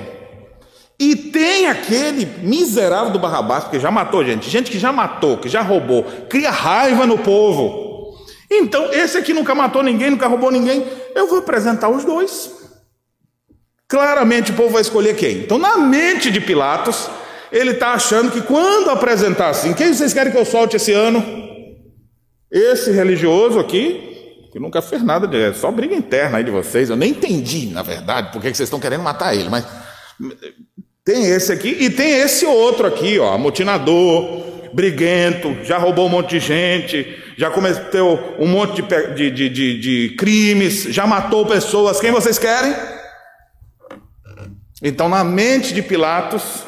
E 0.98 1.14
tem 1.16 1.66
aquele 1.66 2.24
miserável 2.46 3.12
do 3.12 3.18
Barrabás, 3.18 3.64
que 3.64 3.80
já 3.80 3.90
matou 3.90 4.24
gente, 4.24 4.48
gente 4.48 4.70
que 4.70 4.78
já 4.78 4.92
matou, 4.92 5.38
que 5.38 5.48
já 5.48 5.60
roubou, 5.60 6.04
cria 6.28 6.50
raiva 6.50 7.06
no 7.06 7.18
povo. 7.18 8.16
Então, 8.50 8.92
esse 8.92 9.18
aqui 9.18 9.32
nunca 9.32 9.54
matou 9.54 9.82
ninguém, 9.82 10.10
nunca 10.10 10.28
roubou 10.28 10.50
ninguém, 10.50 10.86
eu 11.14 11.26
vou 11.26 11.38
apresentar 11.38 11.88
os 11.88 12.04
dois. 12.04 12.50
Claramente 13.88 14.52
o 14.52 14.54
povo 14.54 14.70
vai 14.70 14.82
escolher 14.82 15.16
quem. 15.16 15.38
Então, 15.38 15.58
na 15.58 15.76
mente 15.78 16.30
de 16.30 16.40
Pilatos, 16.40 17.08
ele 17.54 17.70
está 17.70 17.92
achando 17.92 18.32
que 18.32 18.42
quando 18.42 18.90
apresentar 18.90 19.50
assim, 19.50 19.72
quem 19.72 19.94
vocês 19.94 20.12
querem 20.12 20.32
que 20.32 20.38
eu 20.38 20.44
solte 20.44 20.74
esse 20.74 20.92
ano? 20.92 21.24
Esse 22.50 22.90
religioso 22.90 23.60
aqui, 23.60 24.48
que 24.52 24.58
nunca 24.58 24.82
fez 24.82 25.04
nada, 25.04 25.28
de, 25.28 25.40
é 25.40 25.52
só 25.52 25.70
briga 25.70 25.94
interna 25.94 26.38
aí 26.38 26.44
de 26.44 26.50
vocês. 26.50 26.90
Eu 26.90 26.96
nem 26.96 27.10
entendi, 27.10 27.66
na 27.66 27.82
verdade, 27.82 28.32
por 28.32 28.42
que 28.42 28.48
vocês 28.48 28.66
estão 28.66 28.80
querendo 28.80 29.04
matar 29.04 29.36
ele, 29.36 29.48
mas 29.48 29.64
tem 31.04 31.26
esse 31.26 31.52
aqui 31.52 31.68
e 31.68 31.90
tem 31.90 32.20
esse 32.20 32.44
outro 32.44 32.88
aqui, 32.88 33.20
ó, 33.20 33.32
amotinador, 33.32 34.42
briguento, 34.72 35.56
já 35.62 35.78
roubou 35.78 36.06
um 36.06 36.10
monte 36.10 36.30
de 36.30 36.40
gente, 36.40 37.22
já 37.38 37.50
cometeu 37.50 38.34
um 38.40 38.48
monte 38.48 38.82
de, 38.82 39.14
de, 39.14 39.30
de, 39.30 39.48
de, 39.48 39.78
de 39.78 40.16
crimes, 40.16 40.84
já 40.88 41.06
matou 41.06 41.46
pessoas. 41.46 42.00
Quem 42.00 42.10
vocês 42.10 42.36
querem? 42.36 42.74
Então, 44.82 45.08
na 45.08 45.22
mente 45.22 45.72
de 45.72 45.82
Pilatos, 45.82 46.64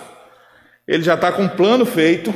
ele 0.86 1.02
já 1.02 1.14
está 1.14 1.32
com 1.32 1.42
um 1.42 1.48
plano 1.48 1.84
feito. 1.84 2.34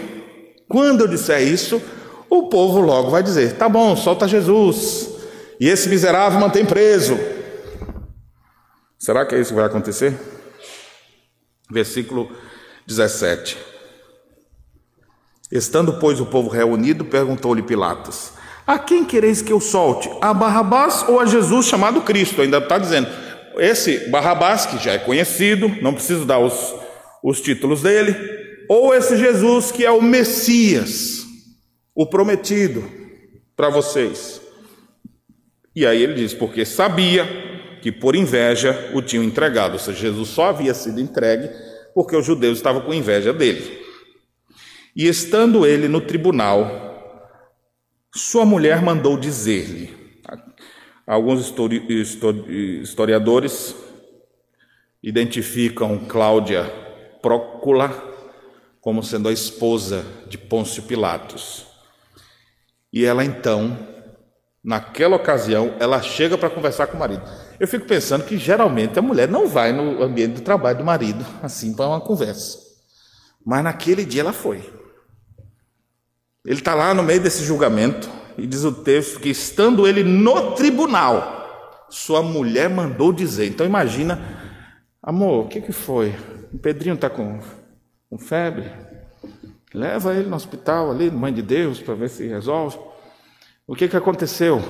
Quando 0.68 1.02
eu 1.02 1.08
disser 1.08 1.42
isso, 1.42 1.80
o 2.28 2.48
povo 2.48 2.80
logo 2.80 3.10
vai 3.10 3.22
dizer: 3.22 3.56
tá 3.56 3.68
bom, 3.68 3.96
solta 3.96 4.26
Jesus, 4.26 5.10
e 5.58 5.68
esse 5.68 5.88
miserável 5.88 6.40
mantém 6.40 6.64
preso. 6.64 7.18
Será 8.98 9.24
que 9.24 9.34
é 9.34 9.40
isso 9.40 9.50
que 9.50 9.56
vai 9.56 9.66
acontecer? 9.66 10.14
Versículo 11.70 12.30
17. 12.86 13.56
Estando, 15.50 15.94
pois, 15.94 16.20
o 16.20 16.26
povo 16.26 16.48
reunido, 16.48 17.04
perguntou-lhe 17.04 17.62
Pilatos: 17.62 18.32
A 18.66 18.78
quem 18.78 19.04
quereis 19.04 19.42
que 19.42 19.52
eu 19.52 19.60
solte? 19.60 20.10
A 20.20 20.32
Barrabás 20.32 21.04
ou 21.08 21.18
a 21.18 21.26
Jesus 21.26 21.66
chamado 21.66 22.02
Cristo? 22.02 22.42
Ainda 22.42 22.58
está 22.58 22.78
dizendo. 22.78 23.08
Esse 23.56 24.08
Barrabás, 24.10 24.64
que 24.66 24.78
já 24.78 24.92
é 24.92 24.98
conhecido, 24.98 25.68
não 25.82 25.92
preciso 25.92 26.24
dar 26.24 26.38
os, 26.38 26.74
os 27.22 27.40
títulos 27.40 27.82
dele, 27.82 28.39
ou 28.70 28.94
esse 28.94 29.16
Jesus 29.16 29.72
que 29.72 29.85
é 29.85 29.90
o 29.90 30.00
Messias, 30.00 31.26
o 31.92 32.06
prometido 32.06 32.88
para 33.56 33.68
vocês. 33.68 34.40
E 35.74 35.85
aí 35.85 36.00
ele 36.00 36.14
diz: 36.14 36.33
Porque 36.33 36.64
sabia 36.64 37.26
que 37.83 37.90
por 37.90 38.14
inveja 38.14 38.92
o 38.94 39.02
tinham 39.02 39.24
entregado, 39.24 39.72
ou 39.72 39.78
seja, 39.80 39.98
Jesus 39.98 40.28
só 40.28 40.50
havia 40.50 40.72
sido 40.72 41.00
entregue 41.00 41.50
porque 41.92 42.14
os 42.14 42.24
judeus 42.24 42.59
estavam 42.59 42.83
com 42.83 42.94
inveja 42.94 43.33
dele. 43.33 43.80
E 44.94 45.09
estando 45.09 45.66
ele 45.66 45.88
no 45.88 46.00
tribunal, 46.00 47.26
sua 48.14 48.44
mulher 48.44 48.83
mandou 48.83 49.16
dizer-lhe. 49.16 49.98
Alguns 51.04 51.52
historiadores 52.83 53.74
identificam 55.02 55.98
Cláudia 56.06 56.72
Prócula 57.20 58.10
como 58.80 59.02
sendo 59.02 59.28
a 59.28 59.32
esposa 59.32 60.04
de 60.28 60.38
Pôncio 60.38 60.82
Pilatos. 60.84 61.66
E 62.92 63.04
ela 63.04 63.24
então, 63.24 63.78
naquela 64.64 65.16
ocasião, 65.16 65.74
ela 65.78 66.00
chega 66.02 66.36
para 66.36 66.50
conversar 66.50 66.86
com 66.86 66.96
o 66.96 67.00
marido. 67.00 67.22
Eu 67.58 67.68
fico 67.68 67.86
pensando 67.86 68.24
que 68.24 68.38
geralmente 68.38 68.98
a 68.98 69.02
mulher 69.02 69.28
não 69.28 69.46
vai 69.46 69.72
no 69.72 70.02
ambiente 70.02 70.34
do 70.34 70.40
trabalho 70.40 70.78
do 70.78 70.84
marido 70.84 71.24
assim 71.42 71.74
para 71.74 71.86
uma 71.86 72.00
conversa. 72.00 72.58
Mas 73.44 73.62
naquele 73.62 74.04
dia 74.04 74.22
ela 74.22 74.32
foi. 74.32 74.58
Ele 76.44 76.58
está 76.58 76.74
lá 76.74 76.94
no 76.94 77.02
meio 77.02 77.20
desse 77.20 77.44
julgamento 77.44 78.08
e 78.38 78.46
diz 78.46 78.64
o 78.64 78.72
texto 78.72 79.20
que, 79.20 79.28
estando 79.28 79.86
ele 79.86 80.02
no 80.02 80.52
tribunal, 80.52 81.86
sua 81.90 82.22
mulher 82.22 82.70
mandou 82.70 83.12
dizer. 83.12 83.46
Então 83.46 83.66
imagina, 83.66 84.18
amor, 85.02 85.44
o 85.44 85.48
que, 85.48 85.60
que 85.60 85.72
foi? 85.72 86.14
O 86.52 86.58
Pedrinho 86.58 86.94
está 86.94 87.10
com, 87.10 87.40
com 88.11 88.18
febre? 88.18 88.68
Leva 89.73 90.14
ele 90.14 90.29
no 90.29 90.35
hospital 90.35 90.90
ali, 90.90 91.11
Mãe 91.11 91.33
de 91.33 91.42
Deus, 91.42 91.81
para 91.81 91.94
ver 91.94 92.11
se 92.11 92.27
resolve. 92.27 92.77
O 93.66 93.77
que, 93.77 93.88
que 93.88 93.96
aconteceu? 93.96 94.61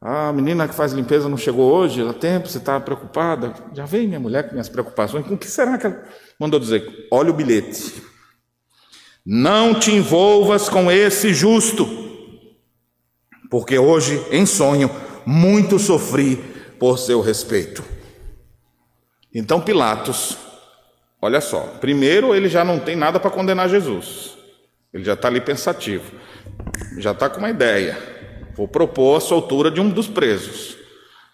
A 0.00 0.32
menina 0.32 0.66
que 0.66 0.74
faz 0.74 0.92
limpeza 0.92 1.28
não 1.28 1.36
chegou 1.36 1.70
hoje, 1.70 2.06
há 2.06 2.12
tempo, 2.12 2.48
você 2.48 2.58
está 2.58 2.80
preocupada? 2.80 3.54
Já 3.72 3.84
veio 3.84 4.08
minha 4.08 4.18
mulher 4.18 4.44
com 4.44 4.52
minhas 4.52 4.68
preocupações. 4.68 5.24
Com 5.26 5.34
o 5.34 5.38
que 5.38 5.46
será 5.46 5.78
que 5.78 5.86
ela 5.86 6.02
mandou 6.40 6.58
dizer? 6.58 7.06
Olha 7.12 7.30
o 7.30 7.34
bilhete. 7.34 8.02
Não 9.24 9.78
te 9.78 9.92
envolvas 9.92 10.68
com 10.68 10.90
esse 10.90 11.32
justo, 11.32 11.86
porque 13.50 13.78
hoje, 13.78 14.24
em 14.30 14.44
sonho, 14.44 14.90
muito 15.24 15.78
sofri 15.78 16.36
por 16.78 16.98
seu 16.98 17.20
respeito. 17.20 17.84
Então 19.32 19.60
Pilatos, 19.60 20.36
olha 21.20 21.40
só, 21.40 21.60
primeiro 21.80 22.34
ele 22.34 22.48
já 22.48 22.64
não 22.64 22.78
tem 22.78 22.96
nada 22.96 23.18
para 23.20 23.30
condenar 23.30 23.68
Jesus, 23.68 24.36
ele 24.92 25.04
já 25.04 25.14
está 25.14 25.28
ali 25.28 25.40
pensativo, 25.40 26.12
já 26.98 27.12
está 27.12 27.28
com 27.28 27.38
uma 27.38 27.50
ideia. 27.50 27.96
Vou 28.56 28.66
propor 28.68 29.16
a 29.16 29.20
soltura 29.20 29.70
de 29.70 29.80
um 29.80 29.88
dos 29.88 30.08
presos. 30.08 30.76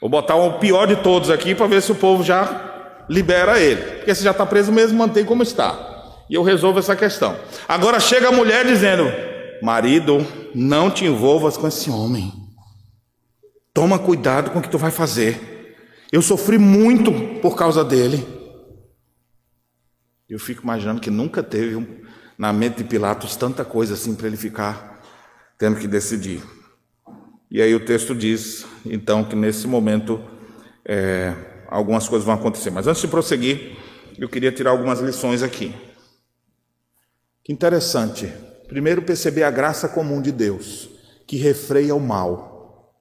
Vou 0.00 0.08
botar 0.08 0.36
o 0.36 0.58
pior 0.58 0.86
de 0.86 0.96
todos 0.96 1.30
aqui 1.30 1.54
para 1.54 1.66
ver 1.66 1.82
se 1.82 1.90
o 1.90 1.94
povo 1.94 2.22
já 2.22 3.04
libera 3.08 3.58
ele. 3.58 3.82
Porque 3.82 4.14
se 4.14 4.22
já 4.22 4.30
está 4.30 4.44
preso 4.44 4.70
mesmo, 4.70 4.98
mantém 4.98 5.24
como 5.24 5.42
está 5.42 5.96
e 6.28 6.34
eu 6.34 6.42
resolvo 6.42 6.78
essa 6.78 6.96
questão. 6.96 7.36
Agora 7.68 8.00
chega 8.00 8.28
a 8.28 8.32
mulher 8.32 8.66
dizendo: 8.66 9.04
Marido, 9.62 10.26
não 10.54 10.90
te 10.90 11.04
envolvas 11.04 11.56
com 11.56 11.66
esse 11.66 11.90
homem. 11.90 12.32
Toma 13.72 13.98
cuidado 13.98 14.50
com 14.50 14.58
o 14.58 14.62
que 14.62 14.70
tu 14.70 14.78
vai 14.78 14.90
fazer. 14.90 15.76
Eu 16.10 16.22
sofri 16.22 16.58
muito 16.58 17.12
por 17.40 17.56
causa 17.56 17.84
dele. 17.84 18.26
Eu 20.28 20.38
fico 20.38 20.62
imaginando 20.62 21.00
que 21.00 21.10
nunca 21.10 21.42
teve 21.42 22.04
na 22.36 22.52
mente 22.52 22.78
de 22.78 22.84
Pilatos 22.84 23.36
tanta 23.36 23.64
coisa 23.64 23.94
assim 23.94 24.14
para 24.14 24.26
ele 24.26 24.36
ficar 24.36 25.02
tendo 25.58 25.78
que 25.78 25.86
decidir. 25.86 26.42
E 27.50 27.62
aí 27.62 27.74
o 27.74 27.84
texto 27.84 28.14
diz, 28.14 28.66
então, 28.84 29.24
que 29.24 29.36
nesse 29.36 29.66
momento 29.66 30.22
é, 30.84 31.34
algumas 31.68 32.08
coisas 32.08 32.26
vão 32.26 32.34
acontecer. 32.34 32.70
Mas 32.70 32.86
antes 32.86 33.00
de 33.00 33.08
prosseguir, 33.08 33.76
eu 34.18 34.28
queria 34.28 34.50
tirar 34.50 34.70
algumas 34.70 35.00
lições 35.00 35.42
aqui. 35.42 35.74
Que 37.44 37.52
interessante. 37.52 38.32
Primeiro, 38.66 39.02
perceber 39.02 39.44
a 39.44 39.50
graça 39.50 39.88
comum 39.88 40.20
de 40.20 40.32
Deus, 40.32 40.90
que 41.26 41.36
refreia 41.36 41.94
o 41.94 42.00
mal. 42.00 42.92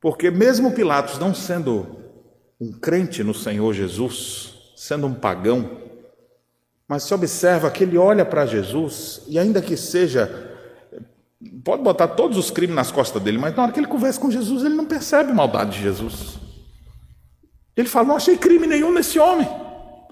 Porque 0.00 0.30
mesmo 0.30 0.72
Pilatos 0.72 1.18
não 1.18 1.32
sendo 1.32 2.02
um 2.60 2.72
crente 2.72 3.22
no 3.22 3.32
Senhor 3.32 3.72
Jesus, 3.72 4.51
sendo 4.82 5.06
um 5.06 5.14
pagão, 5.14 5.78
mas 6.88 7.04
se 7.04 7.14
observa 7.14 7.70
que 7.70 7.84
ele 7.84 7.96
olha 7.96 8.24
para 8.24 8.44
Jesus 8.44 9.22
e 9.28 9.38
ainda 9.38 9.62
que 9.62 9.76
seja 9.76 10.50
pode 11.64 11.84
botar 11.84 12.08
todos 12.08 12.36
os 12.36 12.50
crimes 12.50 12.74
nas 12.74 12.90
costas 12.90 13.22
dele, 13.22 13.38
mas 13.38 13.54
na 13.54 13.62
hora 13.62 13.70
que 13.70 13.78
ele 13.78 13.86
conversa 13.86 14.18
com 14.18 14.28
Jesus, 14.28 14.64
ele 14.64 14.74
não 14.74 14.84
percebe 14.84 15.32
maldade 15.32 15.76
de 15.76 15.82
Jesus. 15.82 16.36
Ele 17.76 17.88
fala: 17.88 18.08
Não 18.08 18.16
achei 18.16 18.36
crime 18.36 18.66
nenhum 18.66 18.92
nesse 18.92 19.20
homem. 19.20 19.48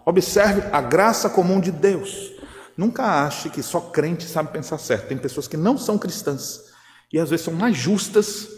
Observe 0.07 0.63
a 0.73 0.81
graça 0.81 1.29
comum 1.29 1.59
de 1.59 1.73
Deus. 1.73 2.31
Nunca 2.77 3.25
ache 3.27 3.51
que 3.51 3.65
só 3.65 3.81
crente 3.81 4.25
sabe 4.25 4.53
pensar 4.53 4.79
certo. 4.79 5.09
Tem 5.09 5.19
pessoas 5.19 5.49
que 5.49 5.57
não 5.57 5.77
são 5.77 5.99
cristãs 5.99 6.61
e 7.13 7.19
às 7.19 7.29
vezes 7.29 7.45
são 7.45 7.55
mais 7.55 7.77
justas 7.77 8.49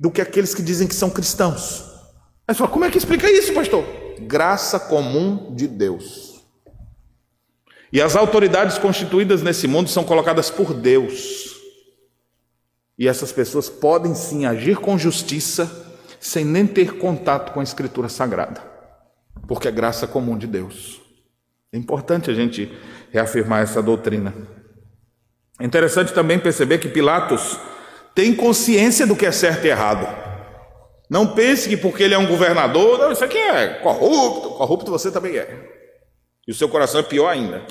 do 0.00 0.10
que 0.10 0.22
aqueles 0.22 0.54
que 0.54 0.62
dizem 0.62 0.88
que 0.88 0.94
são 0.94 1.10
cristãos. 1.10 1.84
Aí 2.46 2.54
você 2.54 2.58
fala: 2.58 2.70
Como 2.70 2.86
é 2.86 2.90
que 2.90 2.96
explica 2.96 3.30
isso, 3.30 3.52
pastor? 3.52 4.07
Graça 4.20 4.78
comum 4.78 5.54
de 5.54 5.66
Deus. 5.66 6.42
E 7.92 8.02
as 8.02 8.16
autoridades 8.16 8.76
constituídas 8.78 9.42
nesse 9.42 9.66
mundo 9.66 9.88
são 9.88 10.04
colocadas 10.04 10.50
por 10.50 10.74
Deus. 10.74 11.56
E 12.98 13.08
essas 13.08 13.32
pessoas 13.32 13.68
podem 13.68 14.14
sim 14.14 14.44
agir 14.44 14.76
com 14.76 14.98
justiça 14.98 15.86
sem 16.20 16.44
nem 16.44 16.66
ter 16.66 16.98
contato 16.98 17.52
com 17.52 17.60
a 17.60 17.62
Escritura 17.62 18.08
Sagrada, 18.08 18.60
porque 19.46 19.68
é 19.68 19.70
graça 19.70 20.06
comum 20.06 20.36
de 20.36 20.46
Deus. 20.46 21.00
É 21.72 21.78
importante 21.78 22.30
a 22.30 22.34
gente 22.34 22.72
reafirmar 23.12 23.62
essa 23.62 23.80
doutrina. 23.80 24.34
É 25.60 25.64
interessante 25.64 26.12
também 26.12 26.38
perceber 26.38 26.78
que 26.78 26.88
Pilatos 26.88 27.58
tem 28.14 28.34
consciência 28.34 29.06
do 29.06 29.14
que 29.14 29.26
é 29.26 29.32
certo 29.32 29.64
e 29.64 29.68
errado. 29.68 30.27
Não 31.08 31.26
pense 31.34 31.68
que 31.68 31.76
porque 31.76 32.02
ele 32.02 32.14
é 32.14 32.18
um 32.18 32.26
governador, 32.26 32.98
não, 32.98 33.12
isso 33.12 33.24
aqui 33.24 33.38
é 33.38 33.68
corrupto, 33.82 34.50
corrupto 34.50 34.90
você 34.90 35.10
também 35.10 35.36
é. 35.36 35.78
E 36.46 36.50
o 36.50 36.54
seu 36.54 36.68
coração 36.68 37.00
é 37.00 37.02
pior 37.02 37.28
ainda. 37.28 37.62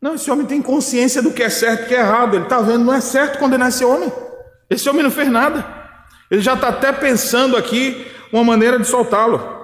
Não, 0.00 0.14
esse 0.14 0.30
homem 0.30 0.46
tem 0.46 0.60
consciência 0.60 1.22
do 1.22 1.32
que 1.32 1.42
é 1.42 1.48
certo 1.48 1.84
e 1.84 1.86
que 1.86 1.94
é 1.94 2.00
errado. 2.00 2.34
Ele 2.34 2.44
está 2.44 2.60
vendo, 2.60 2.84
não 2.84 2.92
é 2.92 3.00
certo 3.00 3.38
condenar 3.38 3.68
esse 3.68 3.84
homem. 3.84 4.12
Esse 4.68 4.88
homem 4.88 5.02
não 5.02 5.10
fez 5.10 5.28
nada. 5.28 5.64
Ele 6.30 6.42
já 6.42 6.54
está 6.54 6.68
até 6.68 6.92
pensando 6.92 7.56
aqui 7.56 8.06
uma 8.32 8.44
maneira 8.44 8.78
de 8.78 8.86
soltá-lo. 8.86 9.54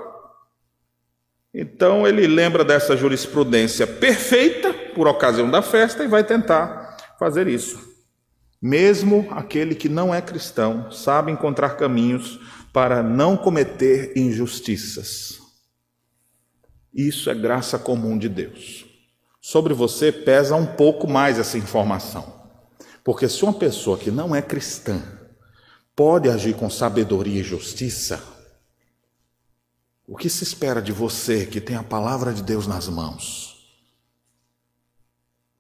Então 1.53 2.07
ele 2.07 2.27
lembra 2.27 2.65
dessa 2.65 2.97
jurisprudência 2.97 3.87
perfeita 3.87 4.73
por 4.95 5.09
ocasião 5.09 5.51
da 5.51 5.61
festa 5.61 6.05
e 6.05 6.09
vai 6.09 6.23
tentar 6.23 6.97
fazer 7.19 7.49
isso. 7.49 7.90
Mesmo 8.61 9.27
aquele 9.31 9.75
que 9.75 9.89
não 9.89 10.15
é 10.15 10.21
cristão 10.21 10.91
sabe 10.93 11.33
encontrar 11.33 11.77
caminhos 11.77 12.39
para 12.73 13.03
não 13.03 13.37
cometer 13.37 14.13
injustiças. 14.17 15.41
Isso 16.93 17.31
é 17.31 17.35
graça 17.35 17.79
comum 17.79 18.19
de 18.19 18.29
Deus. 18.29 18.85
Sobre 19.41 19.73
você 19.73 20.13
pesa 20.13 20.55
um 20.55 20.67
pouco 20.67 21.09
mais 21.09 21.39
essa 21.39 21.57
informação. 21.57 22.41
Porque 23.03 23.29
se 23.29 23.43
uma 23.43 23.55
pessoa 23.55 23.97
que 23.97 24.11
não 24.11 24.37
é 24.37 24.43
cristã 24.43 25.01
pode 25.97 26.29
agir 26.29 26.55
com 26.55 26.69
sabedoria 26.69 27.41
e 27.41 27.45
justiça, 27.45 28.23
o 30.07 30.17
que 30.17 30.29
se 30.29 30.45
espera 30.45 30.83
de 30.83 30.93
você 30.93 31.47
que 31.47 31.61
tem 31.61 31.77
a 31.77 31.83
palavra 31.83 32.33
de 32.33 32.43
Deus 32.43 32.67
nas 32.67 32.89
mãos? 32.89 33.50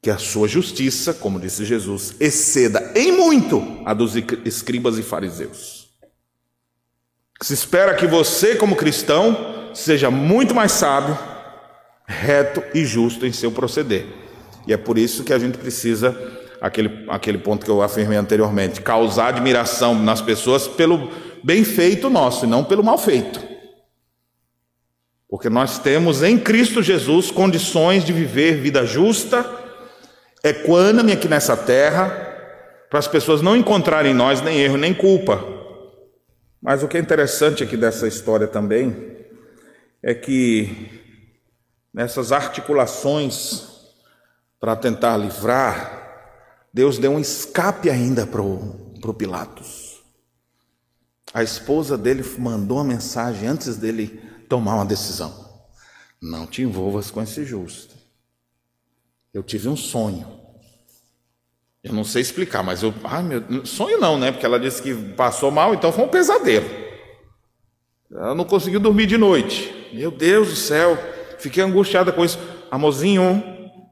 Que 0.02 0.10
a 0.10 0.18
sua 0.18 0.48
justiça, 0.48 1.12
como 1.12 1.38
disse 1.38 1.64
Jesus, 1.64 2.14
exceda 2.18 2.92
em 2.94 3.12
muito 3.12 3.82
a 3.84 3.92
dos 3.92 4.14
escribas 4.44 4.98
e 4.98 5.02
fariseus. 5.02 5.90
Se 7.42 7.54
espera 7.54 7.94
que 7.94 8.06
você, 8.06 8.56
como 8.56 8.76
cristão, 8.76 9.70
seja 9.74 10.10
muito 10.10 10.54
mais 10.54 10.72
sábio, 10.72 11.18
reto 12.06 12.62
e 12.74 12.84
justo 12.84 13.26
em 13.26 13.32
seu 13.32 13.50
proceder. 13.50 14.06
E 14.66 14.72
é 14.72 14.76
por 14.76 14.98
isso 14.98 15.24
que 15.24 15.32
a 15.32 15.38
gente 15.38 15.58
precisa 15.58 16.16
aquele, 16.60 17.04
aquele 17.08 17.38
ponto 17.38 17.64
que 17.64 17.70
eu 17.70 17.82
afirmei 17.82 18.18
anteriormente, 18.18 18.82
causar 18.82 19.28
admiração 19.28 19.94
nas 19.94 20.20
pessoas 20.20 20.68
pelo 20.68 21.10
bem 21.42 21.64
feito 21.64 22.10
nosso 22.10 22.44
e 22.44 22.48
não 22.48 22.62
pelo 22.62 22.84
mal 22.84 22.98
feito. 22.98 23.40
Porque 25.28 25.48
nós 25.48 25.78
temos 25.78 26.22
em 26.22 26.36
Cristo 26.36 26.82
Jesus 26.82 27.30
condições 27.30 28.04
de 28.04 28.12
viver 28.12 28.60
vida 28.60 28.84
justa, 28.84 29.48
equânime 30.42 31.12
aqui 31.12 31.28
nessa 31.28 31.56
terra, 31.56 32.08
para 32.88 32.98
as 32.98 33.06
pessoas 33.06 33.40
não 33.42 33.56
encontrarem 33.56 34.12
em 34.12 34.14
nós 34.14 34.40
nem 34.40 34.60
erro 34.60 34.76
nem 34.76 34.94
culpa. 34.94 35.42
Mas 36.60 36.82
o 36.82 36.88
que 36.88 36.96
é 36.96 37.00
interessante 37.00 37.62
aqui 37.62 37.76
dessa 37.76 38.06
história 38.06 38.46
também 38.46 39.16
é 40.02 40.14
que 40.14 41.00
nessas 41.92 42.32
articulações 42.32 43.68
para 44.58 44.76
tentar 44.76 45.16
livrar 45.16 46.00
Deus 46.72 46.98
deu 46.98 47.12
um 47.12 47.18
escape 47.18 47.90
ainda 47.90 48.26
para 48.26 48.40
o 48.40 49.14
Pilatos. 49.14 50.02
A 51.34 51.42
esposa 51.42 51.98
dele 51.98 52.24
mandou 52.38 52.78
uma 52.78 52.84
mensagem 52.84 53.48
antes 53.48 53.76
dele 53.76 54.22
tomar 54.48 54.76
uma 54.76 54.86
decisão: 54.86 55.32
Não 56.22 56.46
te 56.46 56.62
envolvas 56.62 57.10
com 57.10 57.20
esse 57.20 57.44
justo. 57.44 57.99
Eu 59.32 59.42
tive 59.42 59.68
um 59.68 59.76
sonho. 59.76 60.26
Eu 61.82 61.94
não 61.94 62.04
sei 62.04 62.20
explicar, 62.20 62.62
mas 62.62 62.82
eu. 62.82 62.92
Ai, 63.04 63.22
meu. 63.22 63.64
Sonho 63.64 63.98
não, 63.98 64.18
né? 64.18 64.32
Porque 64.32 64.44
ela 64.44 64.60
disse 64.60 64.82
que 64.82 64.94
passou 65.14 65.50
mal, 65.50 65.72
então 65.72 65.92
foi 65.92 66.04
um 66.04 66.08
pesadelo. 66.08 66.68
Ela 68.12 68.34
não 68.34 68.44
conseguiu 68.44 68.80
dormir 68.80 69.06
de 69.06 69.16
noite. 69.16 69.90
Meu 69.92 70.10
Deus 70.10 70.48
do 70.48 70.56
céu. 70.56 70.98
Fiquei 71.38 71.62
angustiada 71.62 72.12
com 72.12 72.24
isso. 72.24 72.38
Amorzinho, 72.70 73.42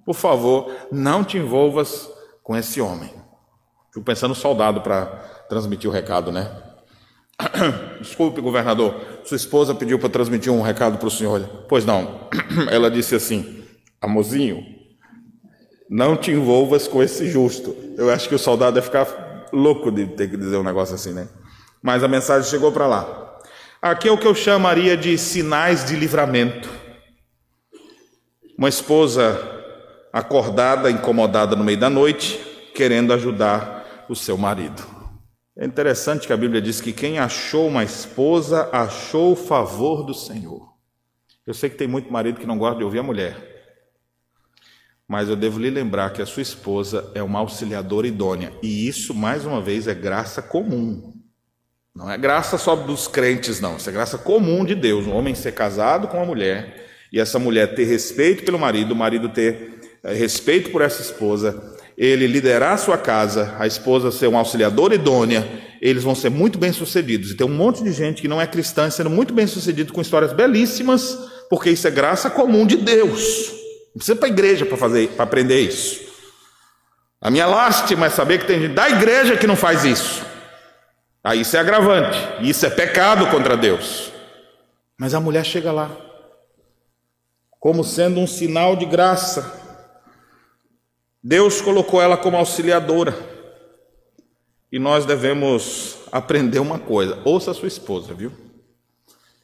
por 0.05 0.15
favor, 0.15 0.71
não 0.93 1.25
te 1.25 1.39
envolvas 1.39 2.09
com 2.43 2.57
esse 2.57 2.81
homem. 2.81 3.11
Fico 3.93 4.05
pensando 4.05 4.35
soldado 4.35 4.81
para 4.83 5.07
transmitir 5.49 5.89
o 5.89 5.93
recado, 5.93 6.31
né? 6.31 6.51
Desculpe, 8.01 8.41
governador, 8.41 8.95
sua 9.25 9.37
esposa 9.37 9.75
pediu 9.75 9.99
para 9.99 10.09
transmitir 10.09 10.53
um 10.53 10.63
recado 10.63 10.99
para 10.99 11.09
o 11.09 11.11
senhor. 11.11 11.65
Pois 11.69 11.85
não. 11.85 12.29
Ela 12.71 12.91
disse 12.91 13.15
assim: 13.15 13.65
Amozinho, 14.01 14.78
não 15.89 16.17
te 16.17 16.31
envolvas 16.31 16.87
com 16.87 17.03
esse 17.03 17.29
justo. 17.29 17.75
Eu 17.97 18.11
acho 18.11 18.29
que 18.29 18.35
o 18.35 18.39
soldado 18.39 18.79
ia 18.79 18.83
ficar 18.83 19.47
louco 19.53 19.91
de 19.91 20.07
ter 20.07 20.29
que 20.29 20.37
dizer 20.37 20.57
um 20.57 20.63
negócio 20.63 20.95
assim, 20.95 21.13
né? 21.13 21.29
Mas 21.83 22.05
a 22.05 22.09
mensagem 22.09 22.49
chegou 22.49 22.71
para 22.71 22.87
lá. 22.87 23.39
Aqui 23.81 24.09
é 24.09 24.13
o 24.13 24.19
que 24.19 24.27
eu 24.27 24.35
chamaria 24.35 24.97
de 24.97 25.17
sinais 25.17 25.85
de 25.85 25.95
livramento. 25.97 26.69
Uma 28.59 28.69
esposa 28.69 29.41
acordada, 30.13 30.91
incomodada 30.91 31.55
no 31.55 31.65
meio 31.65 31.79
da 31.79 31.89
noite, 31.89 32.39
querendo 32.75 33.13
ajudar 33.13 34.07
o 34.09 34.17
seu 34.17 34.37
marido. 34.37 34.83
É 35.57 35.65
interessante 35.65 36.27
que 36.27 36.33
a 36.33 36.37
Bíblia 36.37 36.61
diz 36.61 36.81
que 36.81 36.93
quem 36.93 37.19
achou 37.19 37.69
uma 37.69 37.85
esposa 37.85 38.69
achou 38.73 39.33
o 39.33 39.37
favor 39.37 40.05
do 40.05 40.15
Senhor. 40.15 40.73
Eu 41.47 41.55
sei 41.55 41.71
que 41.71 41.77
tem 41.77 41.89
muito 41.89 42.13
marido 42.13 42.39
que 42.39 42.47
não 42.47 42.59
gosta 42.59 42.79
de 42.79 42.85
ouvir 42.85 42.99
a 42.99 43.03
mulher, 43.03 43.58
mas 45.09 45.31
eu 45.31 45.35
devo 45.35 45.59
lhe 45.59 45.71
lembrar 45.71 46.13
que 46.13 46.21
a 46.21 46.27
sua 46.27 46.43
esposa 46.43 47.11
é 47.15 47.23
uma 47.23 47.39
auxiliadora 47.39 48.07
idônea, 48.07 48.53
e 48.63 48.87
isso, 48.87 49.15
mais 49.15 49.47
uma 49.47 49.63
vez, 49.63 49.89
é 49.89 49.95
graça 49.95 50.43
comum. 50.43 51.15
Não 51.97 52.09
é 52.09 52.17
graça 52.17 52.57
só 52.59 52.77
dos 52.77 53.09
crentes, 53.09 53.59
não. 53.59 53.77
Isso 53.77 53.89
é 53.89 53.93
graça 53.93 54.17
comum 54.17 54.65
de 54.65 54.77
Deus. 54.77 55.05
Um 55.07 55.17
homem 55.17 55.35
ser 55.35 55.53
casado 55.53 56.07
com 56.07 56.19
uma 56.19 56.27
mulher 56.27 56.87
e 57.13 57.19
essa 57.19 57.41
mulher 57.41 57.75
ter 57.75 57.85
respeito 57.85 58.45
pelo 58.45 58.59
marido, 58.59 58.93
o 58.93 58.97
marido 58.97 59.29
ter 59.31 59.81
é, 60.05 60.15
respeito 60.15 60.71
por 60.71 60.81
essa 60.81 61.03
esposa, 61.03 61.75
ele 61.97 62.29
liderar 62.29 62.75
a 62.75 62.77
sua 62.77 62.97
casa, 62.97 63.57
a 63.59 63.67
esposa 63.67 64.13
ser 64.13 64.29
um 64.29 64.39
auxiliador 64.39 64.93
idônea, 64.93 65.45
eles 65.81 66.05
vão 66.05 66.15
ser 66.15 66.31
muito 66.31 66.57
bem 66.57 66.73
sucedidos. 66.73 67.33
E 67.33 67.35
tem 67.35 67.47
um 67.47 67.55
monte 67.55 67.83
de 67.83 67.93
gente 67.93 68.23
que 68.23 68.29
não 68.29 68.41
é 68.41 68.47
cristã 68.47 68.89
sendo 68.91 69.11
muito 69.11 69.35
bem 69.35 69.49
sucedido 69.49 69.93
com 69.93 70.01
histórias 70.01 70.33
belíssimas, 70.33 71.19
porque 71.51 71.71
isso 71.71 71.89
é 71.89 71.91
graça 71.91 72.31
comum 72.31 72.65
de 72.65 72.77
Deus. 72.77 73.59
Não 73.89 73.99
precisa 73.99 74.17
ir 74.17 74.19
para 74.19 74.29
a 74.29 74.31
igreja 74.31 74.67
para 74.67 74.77
fazer, 74.77 75.09
para 75.11 75.25
aprender 75.25 75.61
isso. 75.61 76.09
A 77.21 77.31
minha 77.31 77.47
lástima 77.47 78.07
é 78.07 78.11
saber 78.11 78.39
que 78.39 78.47
tem 78.47 78.61
gente 78.61 78.75
da 78.75 78.89
igreja 78.89 79.37
que 79.37 79.47
não 79.47 79.57
faz 79.57 79.85
isso. 79.85 80.25
Aí 81.23 81.41
isso 81.41 81.57
é 81.57 81.61
agravante, 81.61 82.19
isso 82.41 82.65
é 82.65 82.71
pecado 82.71 83.29
contra 83.29 83.57
Deus. 83.57 84.13
Mas 84.97 85.15
a 85.15 85.21
mulher 85.21 85.45
chega 85.45 85.73
lá, 85.73 85.91
como 87.59 87.83
sendo 87.83 88.21
um 88.21 88.27
sinal 88.27 88.77
de 88.77 88.87
graça, 88.87 89.53
Deus 91.23 91.61
colocou 91.61 92.01
ela 92.01 92.17
como 92.17 92.37
auxiliadora. 92.37 93.15
E 94.71 94.79
nós 94.79 95.05
devemos 95.05 95.99
aprender 96.13 96.61
uma 96.61 96.79
coisa: 96.79 97.19
ouça 97.25 97.51
a 97.51 97.55
sua 97.55 97.69
esposa, 97.69 98.15
viu? 98.15 98.33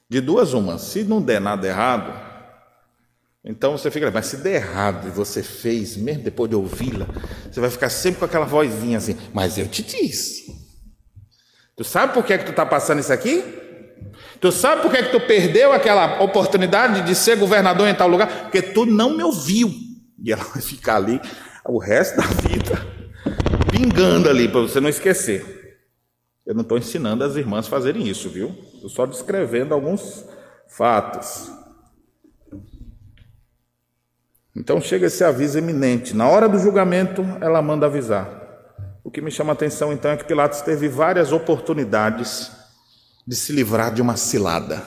De 0.09 0.21
duas, 0.21 0.53
uma. 0.53 0.79
Se 0.79 1.03
não 1.03 1.21
der 1.21 1.41
nada 1.41 1.67
errado, 1.67 2.34
então 3.45 3.77
você 3.77 3.91
fica, 3.91 4.11
mas 4.11 4.27
se 4.27 4.39
der 4.39 4.55
errado 4.55 5.09
e 5.09 5.11
você 5.11 5.43
fez, 5.43 5.97
mesmo 5.97 6.23
depois 6.23 6.49
de 6.49 6.57
ouvi-la, 6.57 7.07
você 7.51 7.61
vai 7.61 7.69
ficar 7.69 7.91
sempre 7.91 8.21
com 8.21 8.25
aquela 8.25 8.47
vozinha 8.47 8.97
assim, 8.97 9.17
mas 9.35 9.59
eu 9.59 9.69
te 9.69 9.83
disse. 9.83 10.55
Tu 11.77 11.85
sabe 11.85 12.15
por 12.15 12.25
que, 12.25 12.39
que 12.39 12.45
tu 12.45 12.51
está 12.53 12.65
passando 12.65 13.01
isso 13.01 13.13
aqui? 13.13 13.45
Tu 14.41 14.51
sabe 14.51 14.83
por 14.83 14.91
que, 14.91 15.03
que 15.03 15.11
tu 15.11 15.21
perdeu 15.21 15.73
aquela 15.73 16.23
oportunidade 16.23 17.03
de 17.03 17.15
ser 17.15 17.37
governador 17.37 17.89
em 17.89 17.95
tal 17.95 18.09
lugar? 18.09 18.45
Porque 18.45 18.63
tu 18.63 18.87
não 18.87 19.17
me 19.17 19.23
ouviu. 19.23 19.71
E 20.23 20.33
ela 20.33 20.45
vai 20.45 20.63
ficar 20.63 20.97
ali 20.97 21.21
o 21.67 21.79
resto 21.79 22.17
da 22.17 22.27
vida, 22.27 22.87
pingando 23.71 24.29
ali, 24.29 24.49
para 24.49 24.61
você 24.61 24.81
não 24.81 24.89
esquecer. 24.89 25.81
Eu 26.47 26.55
não 26.55 26.63
estou 26.63 26.79
ensinando 26.79 27.25
as 27.25 27.37
irmãs 27.37 27.67
a 27.67 27.71
fazerem 27.71 28.07
isso, 28.07 28.29
viu? 28.29 28.55
Estou 28.75 28.91
só 28.91 29.07
descrevendo 29.07 29.75
alguns 29.75 30.25
fatos. 30.69 31.51
Então 34.57 34.81
chega 34.81 35.07
esse 35.07 35.25
aviso 35.25 35.59
eminente. 35.59 36.15
Na 36.15 36.29
hora 36.29 36.49
do 36.49 36.59
julgamento, 36.59 37.23
ela 37.41 37.61
manda 37.61 37.87
avisar. 37.87 38.43
O 39.03 39.11
que 39.11 39.21
me 39.21 39.31
chama 39.31 39.53
a 39.53 39.55
atenção 39.55 39.93
então 39.93 40.11
é 40.11 40.17
que 40.17 40.25
Pilatos 40.25 40.63
teve 40.63 40.89
várias 40.89 41.33
oportunidades 41.33 42.53
de 43.27 43.35
se 43.35 43.53
livrar 43.53 43.93
de 43.93 44.01
uma 44.01 44.17
cilada. 44.17 44.83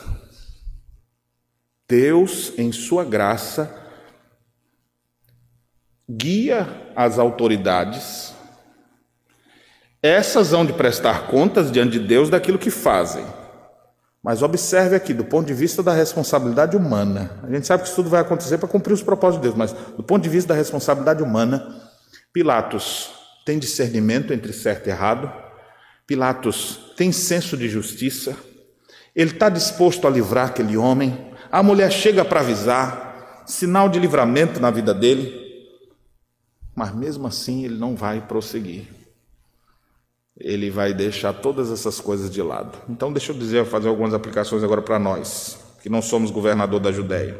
Deus, 1.88 2.54
em 2.58 2.72
sua 2.72 3.04
graça, 3.04 3.74
guia 6.10 6.68
as 6.96 7.20
autoridades. 7.20 8.34
Essas 10.02 10.54
hão 10.54 10.66
de 10.66 10.74
prestar 10.74 11.28
contas 11.28 11.72
diante 11.72 12.00
de 12.00 12.08
Deus 12.08 12.30
daquilo 12.30 12.58
que 12.58 12.70
fazem. 12.70 13.26
Mas 14.28 14.42
observe 14.42 14.94
aqui, 14.94 15.14
do 15.14 15.24
ponto 15.24 15.48
de 15.48 15.54
vista 15.54 15.82
da 15.82 15.94
responsabilidade 15.94 16.76
humana, 16.76 17.32
a 17.44 17.50
gente 17.50 17.66
sabe 17.66 17.84
que 17.84 17.88
isso 17.88 17.96
tudo 17.96 18.10
vai 18.10 18.20
acontecer 18.20 18.58
para 18.58 18.68
cumprir 18.68 18.92
os 18.92 19.02
propósitos 19.02 19.42
de 19.42 19.48
Deus, 19.48 19.56
mas 19.56 19.72
do 19.72 20.04
ponto 20.04 20.22
de 20.22 20.28
vista 20.28 20.50
da 20.50 20.54
responsabilidade 20.54 21.24
humana, 21.24 21.82
Pilatos 22.34 23.10
tem 23.46 23.58
discernimento 23.58 24.34
entre 24.34 24.52
certo 24.52 24.88
e 24.88 24.90
errado, 24.90 25.32
Pilatos 26.06 26.92
tem 26.98 27.10
senso 27.10 27.56
de 27.56 27.70
justiça, 27.70 28.36
ele 29.16 29.32
está 29.32 29.48
disposto 29.48 30.06
a 30.06 30.10
livrar 30.10 30.50
aquele 30.50 30.76
homem, 30.76 31.32
a 31.50 31.64
mulher 31.64 31.90
chega 31.90 32.26
para 32.26 32.42
avisar, 32.42 33.46
sinal 33.46 33.88
de 33.88 33.98
livramento 33.98 34.60
na 34.60 34.70
vida 34.70 34.94
dele, 34.94 35.32
mas 36.76 36.94
mesmo 36.94 37.28
assim 37.28 37.64
ele 37.64 37.78
não 37.78 37.96
vai 37.96 38.20
prosseguir 38.20 38.97
ele 40.40 40.70
vai 40.70 40.94
deixar 40.94 41.34
todas 41.34 41.72
essas 41.72 42.00
coisas 42.00 42.30
de 42.30 42.42
lado. 42.42 42.78
Então, 42.90 43.12
deixa 43.12 43.32
eu 43.32 43.38
dizer, 43.38 43.66
fazer 43.66 43.88
algumas 43.88 44.14
aplicações 44.14 44.64
agora 44.64 44.82
para 44.82 45.00
nós, 45.00 45.58
que 45.82 45.90
não 45.90 46.02
somos 46.02 46.32
governador 46.32 46.80
da 46.80 46.92
Judéia. 46.92 47.40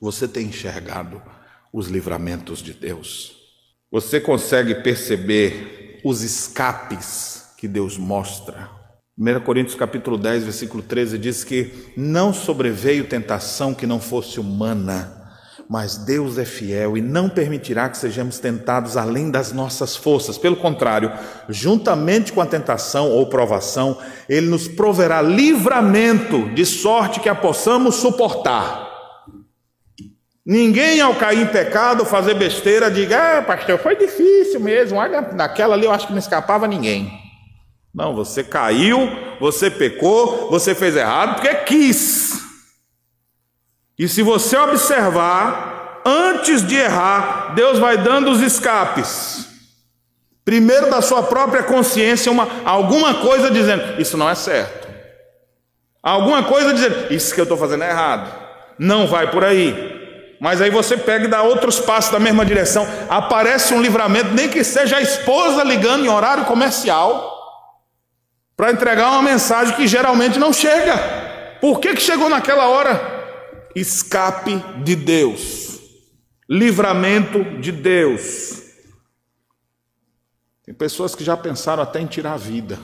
Você 0.00 0.26
tem 0.26 0.46
enxergado 0.46 1.20
os 1.72 1.88
livramentos 1.88 2.60
de 2.60 2.72
Deus? 2.72 3.36
Você 3.90 4.20
consegue 4.20 4.74
perceber 4.76 6.00
os 6.04 6.22
escapes 6.22 7.50
que 7.56 7.68
Deus 7.68 7.96
mostra? 7.96 8.70
1 9.18 9.40
Coríntios 9.40 9.74
capítulo 9.74 10.18
10, 10.18 10.44
versículo 10.44 10.82
13 10.82 11.16
diz 11.16 11.42
que 11.42 11.92
não 11.96 12.34
sobreveio 12.34 13.08
tentação 13.08 13.74
que 13.74 13.86
não 13.86 13.98
fosse 13.98 14.38
humana, 14.38 15.15
mas 15.68 15.96
Deus 15.96 16.38
é 16.38 16.44
fiel 16.44 16.96
e 16.96 17.00
não 17.00 17.28
permitirá 17.28 17.88
que 17.88 17.98
sejamos 17.98 18.38
tentados 18.38 18.96
além 18.96 19.30
das 19.30 19.52
nossas 19.52 19.96
forças. 19.96 20.38
Pelo 20.38 20.56
contrário, 20.56 21.12
juntamente 21.48 22.32
com 22.32 22.40
a 22.40 22.46
tentação 22.46 23.10
ou 23.10 23.26
provação, 23.26 23.98
Ele 24.28 24.46
nos 24.46 24.68
proverá 24.68 25.20
livramento, 25.20 26.48
de 26.50 26.64
sorte 26.64 27.20
que 27.20 27.28
a 27.28 27.34
possamos 27.34 27.96
suportar. 27.96 28.86
Ninguém, 30.46 31.00
ao 31.00 31.16
cair 31.16 31.42
em 31.42 31.46
pecado, 31.46 32.04
fazer 32.04 32.34
besteira, 32.34 32.88
diga: 32.88 33.38
Ah, 33.38 33.42
pastor, 33.42 33.78
foi 33.78 33.96
difícil 33.96 34.60
mesmo. 34.60 34.98
Olha, 34.98 35.20
naquela 35.20 35.74
ali 35.74 35.86
eu 35.86 35.90
acho 35.90 36.06
que 36.06 36.12
não 36.12 36.20
escapava 36.20 36.68
ninguém. 36.68 37.10
Não, 37.92 38.14
você 38.14 38.44
caiu, 38.44 39.10
você 39.40 39.70
pecou, 39.70 40.48
você 40.48 40.74
fez 40.74 40.94
errado 40.94 41.34
porque 41.34 41.52
quis. 41.64 42.35
E 43.98 44.06
se 44.06 44.22
você 44.22 44.56
observar, 44.56 46.02
antes 46.04 46.66
de 46.66 46.76
errar, 46.76 47.54
Deus 47.54 47.78
vai 47.78 47.96
dando 47.96 48.30
os 48.30 48.42
escapes. 48.42 49.46
Primeiro 50.44 50.90
da 50.90 51.00
sua 51.02 51.22
própria 51.22 51.62
consciência, 51.62 52.30
uma, 52.30 52.46
alguma 52.64 53.14
coisa 53.14 53.50
dizendo, 53.50 54.00
isso 54.00 54.16
não 54.16 54.28
é 54.28 54.34
certo. 54.34 54.86
Alguma 56.02 56.44
coisa 56.44 56.72
dizendo, 56.72 57.12
isso 57.12 57.34
que 57.34 57.40
eu 57.40 57.44
estou 57.44 57.58
fazendo 57.58 57.82
é 57.82 57.90
errado. 57.90 58.32
Não 58.78 59.08
vai 59.08 59.30
por 59.30 59.42
aí. 59.42 60.36
Mas 60.40 60.60
aí 60.60 60.70
você 60.70 60.96
pega 60.96 61.24
e 61.24 61.28
dá 61.28 61.42
outros 61.42 61.80
passos 61.80 62.12
da 62.12 62.20
mesma 62.20 62.44
direção. 62.44 62.86
Aparece 63.08 63.74
um 63.74 63.80
livramento, 63.80 64.34
nem 64.34 64.48
que 64.48 64.62
seja 64.62 64.98
a 64.98 65.00
esposa 65.00 65.64
ligando 65.64 66.04
em 66.04 66.08
horário 66.08 66.44
comercial, 66.44 67.32
para 68.56 68.70
entregar 68.70 69.10
uma 69.12 69.22
mensagem 69.22 69.74
que 69.74 69.88
geralmente 69.88 70.38
não 70.38 70.52
chega. 70.52 70.96
Por 71.60 71.80
que, 71.80 71.94
que 71.94 72.02
chegou 72.02 72.28
naquela 72.28 72.68
hora? 72.68 73.15
Escape 73.76 74.56
de 74.82 74.96
Deus, 74.96 75.78
livramento 76.48 77.60
de 77.60 77.70
Deus. 77.70 78.62
Tem 80.64 80.74
pessoas 80.74 81.14
que 81.14 81.22
já 81.22 81.36
pensaram 81.36 81.82
até 81.82 82.00
em 82.00 82.06
tirar 82.06 82.32
a 82.32 82.38
vida, 82.38 82.80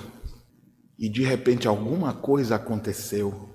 e 0.98 1.08
de 1.08 1.22
repente 1.22 1.66
alguma 1.66 2.12
coisa 2.12 2.56
aconteceu, 2.56 3.48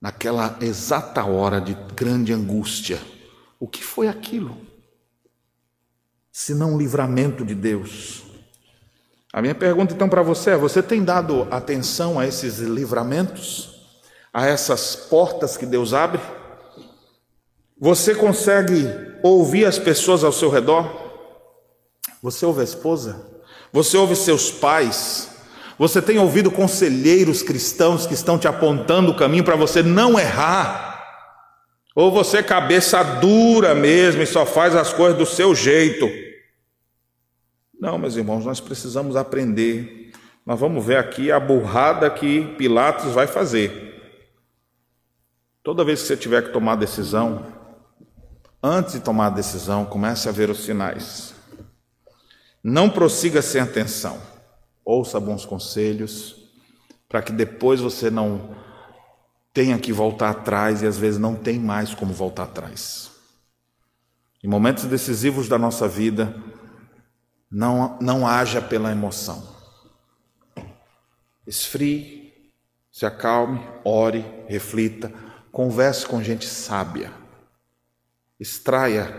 naquela 0.00 0.56
exata 0.60 1.24
hora 1.24 1.60
de 1.60 1.74
grande 1.96 2.32
angústia. 2.32 3.00
O 3.58 3.66
que 3.66 3.82
foi 3.82 4.06
aquilo? 4.06 4.56
Se 6.30 6.54
não 6.54 6.78
livramento 6.78 7.44
de 7.44 7.56
Deus. 7.56 8.22
A 9.32 9.42
minha 9.42 9.54
pergunta 9.54 9.92
então 9.92 10.08
para 10.08 10.22
você 10.22 10.50
é: 10.50 10.56
você 10.56 10.80
tem 10.82 11.04
dado 11.04 11.42
atenção 11.52 12.20
a 12.20 12.26
esses 12.26 12.58
livramentos? 12.58 13.71
A 14.32 14.46
essas 14.46 14.96
portas 14.96 15.56
que 15.56 15.66
Deus 15.66 15.92
abre? 15.92 16.20
Você 17.78 18.14
consegue 18.14 18.88
ouvir 19.22 19.64
as 19.64 19.78
pessoas 19.78 20.24
ao 20.24 20.32
seu 20.32 20.48
redor? 20.48 20.88
Você 22.22 22.46
ouve 22.46 22.60
a 22.60 22.64
esposa? 22.64 23.26
Você 23.72 23.96
ouve 23.96 24.14
seus 24.14 24.50
pais? 24.50 25.30
Você 25.78 26.00
tem 26.00 26.18
ouvido 26.18 26.50
conselheiros 26.50 27.42
cristãos 27.42 28.06
que 28.06 28.14
estão 28.14 28.38
te 28.38 28.46
apontando 28.46 29.10
o 29.10 29.16
caminho 29.16 29.42
para 29.42 29.56
você 29.56 29.82
não 29.82 30.18
errar? 30.18 30.92
Ou 31.94 32.10
você 32.10 32.38
é 32.38 32.42
cabeça 32.42 33.02
dura 33.02 33.74
mesmo 33.74 34.22
e 34.22 34.26
só 34.26 34.46
faz 34.46 34.74
as 34.76 34.92
coisas 34.92 35.18
do 35.18 35.26
seu 35.26 35.54
jeito? 35.54 36.08
Não, 37.78 37.98
meus 37.98 38.14
irmãos, 38.14 38.44
nós 38.44 38.60
precisamos 38.60 39.16
aprender. 39.16 40.12
Nós 40.46 40.58
vamos 40.58 40.84
ver 40.84 40.96
aqui 40.96 41.32
a 41.32 41.40
burrada 41.40 42.08
que 42.08 42.54
Pilatos 42.56 43.12
vai 43.12 43.26
fazer. 43.26 43.91
Toda 45.62 45.84
vez 45.84 46.02
que 46.02 46.08
você 46.08 46.16
tiver 46.16 46.42
que 46.42 46.52
tomar 46.52 46.74
decisão, 46.74 47.46
antes 48.60 48.94
de 48.94 49.00
tomar 49.00 49.26
a 49.26 49.30
decisão, 49.30 49.84
comece 49.84 50.28
a 50.28 50.32
ver 50.32 50.50
os 50.50 50.64
sinais. 50.64 51.34
Não 52.64 52.90
prossiga 52.90 53.40
sem 53.40 53.60
atenção. 53.60 54.20
Ouça 54.84 55.20
bons 55.20 55.46
conselhos, 55.46 56.36
para 57.08 57.22
que 57.22 57.32
depois 57.32 57.80
você 57.80 58.10
não 58.10 58.56
tenha 59.52 59.78
que 59.78 59.92
voltar 59.92 60.30
atrás 60.30 60.82
e 60.82 60.86
às 60.86 60.98
vezes 60.98 61.20
não 61.20 61.36
tem 61.36 61.60
mais 61.60 61.94
como 61.94 62.12
voltar 62.12 62.44
atrás. 62.44 63.12
Em 64.42 64.48
momentos 64.48 64.84
decisivos 64.84 65.48
da 65.48 65.58
nossa 65.58 65.86
vida, 65.86 66.34
não, 67.48 67.96
não 68.00 68.26
haja 68.26 68.60
pela 68.60 68.90
emoção. 68.90 69.46
Esfrie, 71.46 72.50
se 72.90 73.06
acalme, 73.06 73.60
ore, 73.84 74.24
reflita, 74.48 75.12
Converse 75.52 76.06
com 76.06 76.22
gente 76.22 76.46
sábia. 76.46 77.12
Extraia 78.40 79.14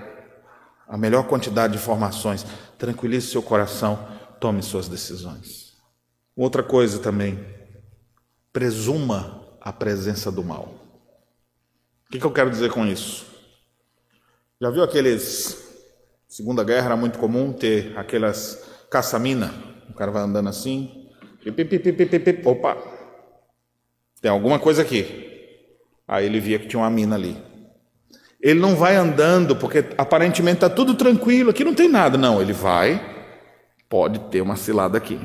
a 0.87 0.97
melhor 0.97 1.27
quantidade 1.27 1.73
de 1.73 1.79
informações. 1.79 2.43
Tranquilize 2.75 3.27
seu 3.27 3.43
coração. 3.43 4.07
Tome 4.39 4.63
suas 4.63 4.87
decisões. 4.89 5.77
Outra 6.35 6.63
coisa 6.63 6.97
também. 6.97 7.39
Presuma 8.51 9.47
a 9.61 9.71
presença 9.71 10.31
do 10.31 10.43
mal. 10.43 10.73
O 12.07 12.11
que, 12.11 12.25
eu 12.25 12.33
quero 12.33 12.49
dizer 12.49 12.71
com 12.71 12.83
isso? 12.83 13.27
Já 14.59 14.71
viu 14.71 14.83
aqueles. 14.83 15.61
Segunda 16.27 16.63
Guerra 16.63 16.87
era 16.87 16.97
muito 16.97 17.19
comum 17.19 17.53
ter 17.53 17.95
aquelas 17.95 18.87
caça-mina. 18.89 19.53
O 19.87 19.93
cara 19.93 20.09
vai 20.09 20.23
andando 20.23 20.49
assim. 20.49 21.11
Opa! 22.43 22.75
Tem 24.19 24.31
alguma 24.31 24.57
coisa 24.59 24.81
aqui. 24.81 25.32
Aí 26.07 26.25
ele 26.25 26.39
via 26.39 26.59
que 26.59 26.67
tinha 26.67 26.79
uma 26.79 26.89
mina 26.89 27.15
ali. 27.15 27.37
Ele 28.41 28.59
não 28.59 28.75
vai 28.75 28.95
andando, 28.95 29.55
porque 29.55 29.85
aparentemente 29.97 30.57
está 30.57 30.69
tudo 30.69 30.95
tranquilo, 30.95 31.49
aqui 31.49 31.63
não 31.63 31.73
tem 31.73 31.87
nada. 31.87 32.17
Não, 32.17 32.41
ele 32.41 32.51
vai, 32.51 33.01
pode 33.87 34.19
ter 34.29 34.41
uma 34.41 34.57
cilada 34.57 34.97
aqui. 34.97 35.19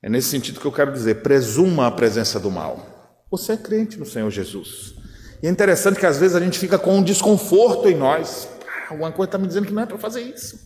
É 0.00 0.08
nesse 0.08 0.28
sentido 0.28 0.60
que 0.60 0.66
eu 0.66 0.72
quero 0.72 0.92
dizer: 0.92 1.22
presuma 1.22 1.86
a 1.86 1.90
presença 1.90 2.38
do 2.38 2.50
mal. 2.50 3.24
Você 3.30 3.52
é 3.52 3.56
crente 3.56 3.98
no 3.98 4.06
Senhor 4.06 4.30
Jesus. 4.30 4.94
E 5.42 5.46
é 5.46 5.50
interessante 5.50 5.98
que 5.98 6.06
às 6.06 6.18
vezes 6.18 6.36
a 6.36 6.40
gente 6.40 6.58
fica 6.58 6.78
com 6.78 6.98
um 6.98 7.02
desconforto 7.02 7.88
em 7.88 7.96
nós. 7.96 8.48
Ah, 8.66 8.90
alguma 8.90 9.10
coisa 9.10 9.28
está 9.28 9.38
me 9.38 9.46
dizendo 9.46 9.66
que 9.66 9.72
não 9.72 9.82
é 9.82 9.86
para 9.86 9.98
fazer 9.98 10.20
isso. 10.20 10.58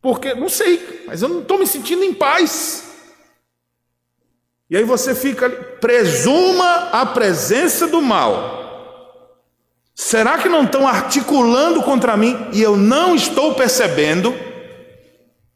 Porque, 0.00 0.34
não 0.34 0.48
sei, 0.48 1.04
mas 1.06 1.22
eu 1.22 1.28
não 1.28 1.42
estou 1.42 1.58
me 1.58 1.66
sentindo 1.66 2.02
em 2.02 2.14
paz. 2.14 2.91
E 4.72 4.76
aí 4.78 4.84
você 4.84 5.14
fica 5.14 5.44
ali, 5.44 5.56
presuma 5.82 6.88
a 6.92 7.04
presença 7.04 7.86
do 7.86 8.00
mal. 8.00 9.36
Será 9.94 10.38
que 10.38 10.48
não 10.48 10.64
estão 10.64 10.88
articulando 10.88 11.82
contra 11.82 12.16
mim 12.16 12.38
e 12.54 12.62
eu 12.62 12.74
não 12.74 13.14
estou 13.14 13.54
percebendo? 13.54 14.34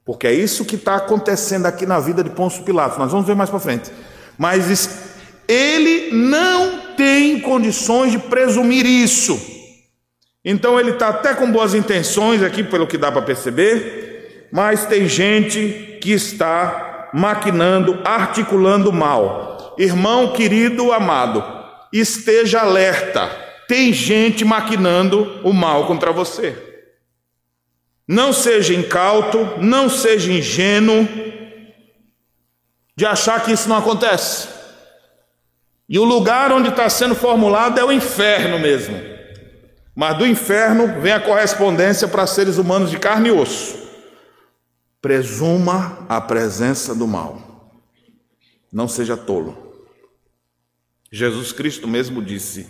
Porque 0.05 0.27
é 0.27 0.35
isso 0.35 0.67
que 0.67 0.77
está 0.77 0.97
acontecendo 0.97 1.65
aqui 1.65 1.87
na 1.87 1.99
vida 1.99 2.23
de 2.23 2.29
Pôncio 2.29 2.63
Pilatos. 2.63 2.99
Nós 2.99 3.11
vamos 3.11 3.27
ver 3.27 3.35
mais 3.35 3.49
para 3.49 3.59
frente. 3.59 3.91
Mas 4.37 4.91
ele 5.49 6.11
não 6.13 6.95
tem 6.95 7.41
condições 7.41 8.13
de 8.13 8.19
presumir 8.19 8.85
isso. 8.85 9.41
Então 10.45 10.79
ele 10.79 10.91
está 10.91 11.09
até 11.09 11.33
com 11.33 11.51
boas 11.51 11.73
intenções 11.73 12.43
aqui, 12.43 12.63
pelo 12.63 12.87
que 12.87 12.99
dá 12.99 13.11
para 13.11 13.23
perceber, 13.23 14.49
mas 14.53 14.85
tem 14.85 15.09
gente 15.09 15.97
que 16.03 16.13
está 16.13 16.86
maquinando, 17.13 18.01
articulando 18.05 18.93
mal. 18.93 19.75
Irmão 19.79 20.33
querido, 20.33 20.93
amado, 20.93 21.45
esteja 21.93 22.61
alerta. 22.61 23.31
Tem 23.69 23.93
gente 23.93 24.45
maquinando 24.45 25.41
o 25.43 25.53
mal 25.53 25.87
contra 25.87 26.13
você. 26.13 26.57
Não 28.09 28.33
seja 28.33 28.73
incauto, 28.73 29.39
não 29.59 29.89
seja 29.89 30.33
ingênuo 30.33 31.09
de 32.95 33.05
achar 33.05 33.45
que 33.45 33.53
isso 33.53 33.69
não 33.69 33.77
acontece. 33.77 34.49
E 35.89 35.99
o 35.99 36.05
lugar 36.05 36.53
onde 36.53 36.69
está 36.69 36.89
sendo 36.89 37.15
formulado 37.15 37.79
é 37.79 37.85
o 37.85 37.93
inferno 37.93 38.59
mesmo. 38.59 39.01
Mas 39.95 40.19
do 40.19 40.27
inferno 40.27 41.01
vem 41.01 41.13
a 41.13 41.21
correspondência 41.21 42.07
para 42.07 42.27
seres 42.27 42.59
humanos 42.59 42.91
de 42.91 42.99
carne 42.99 43.29
e 43.29 43.33
osso. 43.33 43.86
Presuma 45.01 46.07
a 46.09 46.21
presença 46.21 46.95
do 46.95 47.07
mal. 47.07 47.71
Não 48.73 48.89
seja 48.89 49.17
tolo. 49.17 49.57
Jesus 51.11 51.53
Cristo 51.53 51.87
mesmo 51.87 52.23
disse: 52.23 52.69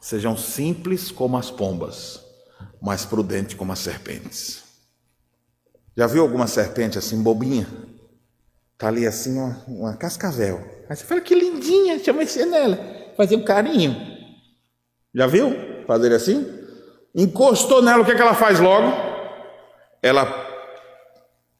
Sejam 0.00 0.36
simples 0.36 1.10
como 1.10 1.36
as 1.36 1.50
pombas, 1.50 2.20
mas 2.80 3.04
prudentes 3.04 3.54
como 3.54 3.72
as 3.72 3.78
serpentes. 3.78 4.62
Já 5.96 6.06
viu 6.06 6.22
alguma 6.22 6.46
serpente 6.46 6.96
assim, 6.96 7.22
bobinha? 7.22 7.66
Tá 8.78 8.86
ali 8.86 9.04
assim, 9.04 9.36
uma, 9.36 9.64
uma 9.66 9.96
cascavel. 9.96 10.64
Aí 10.88 10.94
você 10.94 11.04
fala, 11.04 11.20
que 11.20 11.34
lindinha, 11.34 11.96
deixa 11.96 12.12
eu 12.12 12.14
mexer 12.14 12.46
nela. 12.46 12.78
Fazer 13.16 13.34
um 13.34 13.44
carinho. 13.44 13.96
Já 15.12 15.26
viu? 15.26 15.52
Fazer 15.86 16.12
assim? 16.12 16.46
Encostou 17.12 17.82
nela, 17.82 18.02
o 18.02 18.06
que, 18.06 18.12
é 18.12 18.14
que 18.14 18.22
ela 18.22 18.34
faz 18.34 18.60
logo? 18.60 18.86
Ela 20.00 20.24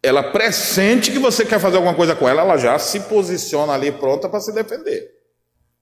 ela 0.03 0.23
pressente 0.23 1.11
que 1.11 1.19
você 1.19 1.45
quer 1.45 1.59
fazer 1.59 1.77
alguma 1.77 1.95
coisa 1.95 2.15
com 2.15 2.29
ela, 2.29 2.43
ela 2.43 2.57
já 2.57 2.79
se 2.79 3.01
posiciona 3.01 3.73
ali 3.73 3.91
pronta 3.91 4.29
para 4.29 4.41
se 4.41 4.53
defender. 4.53 5.11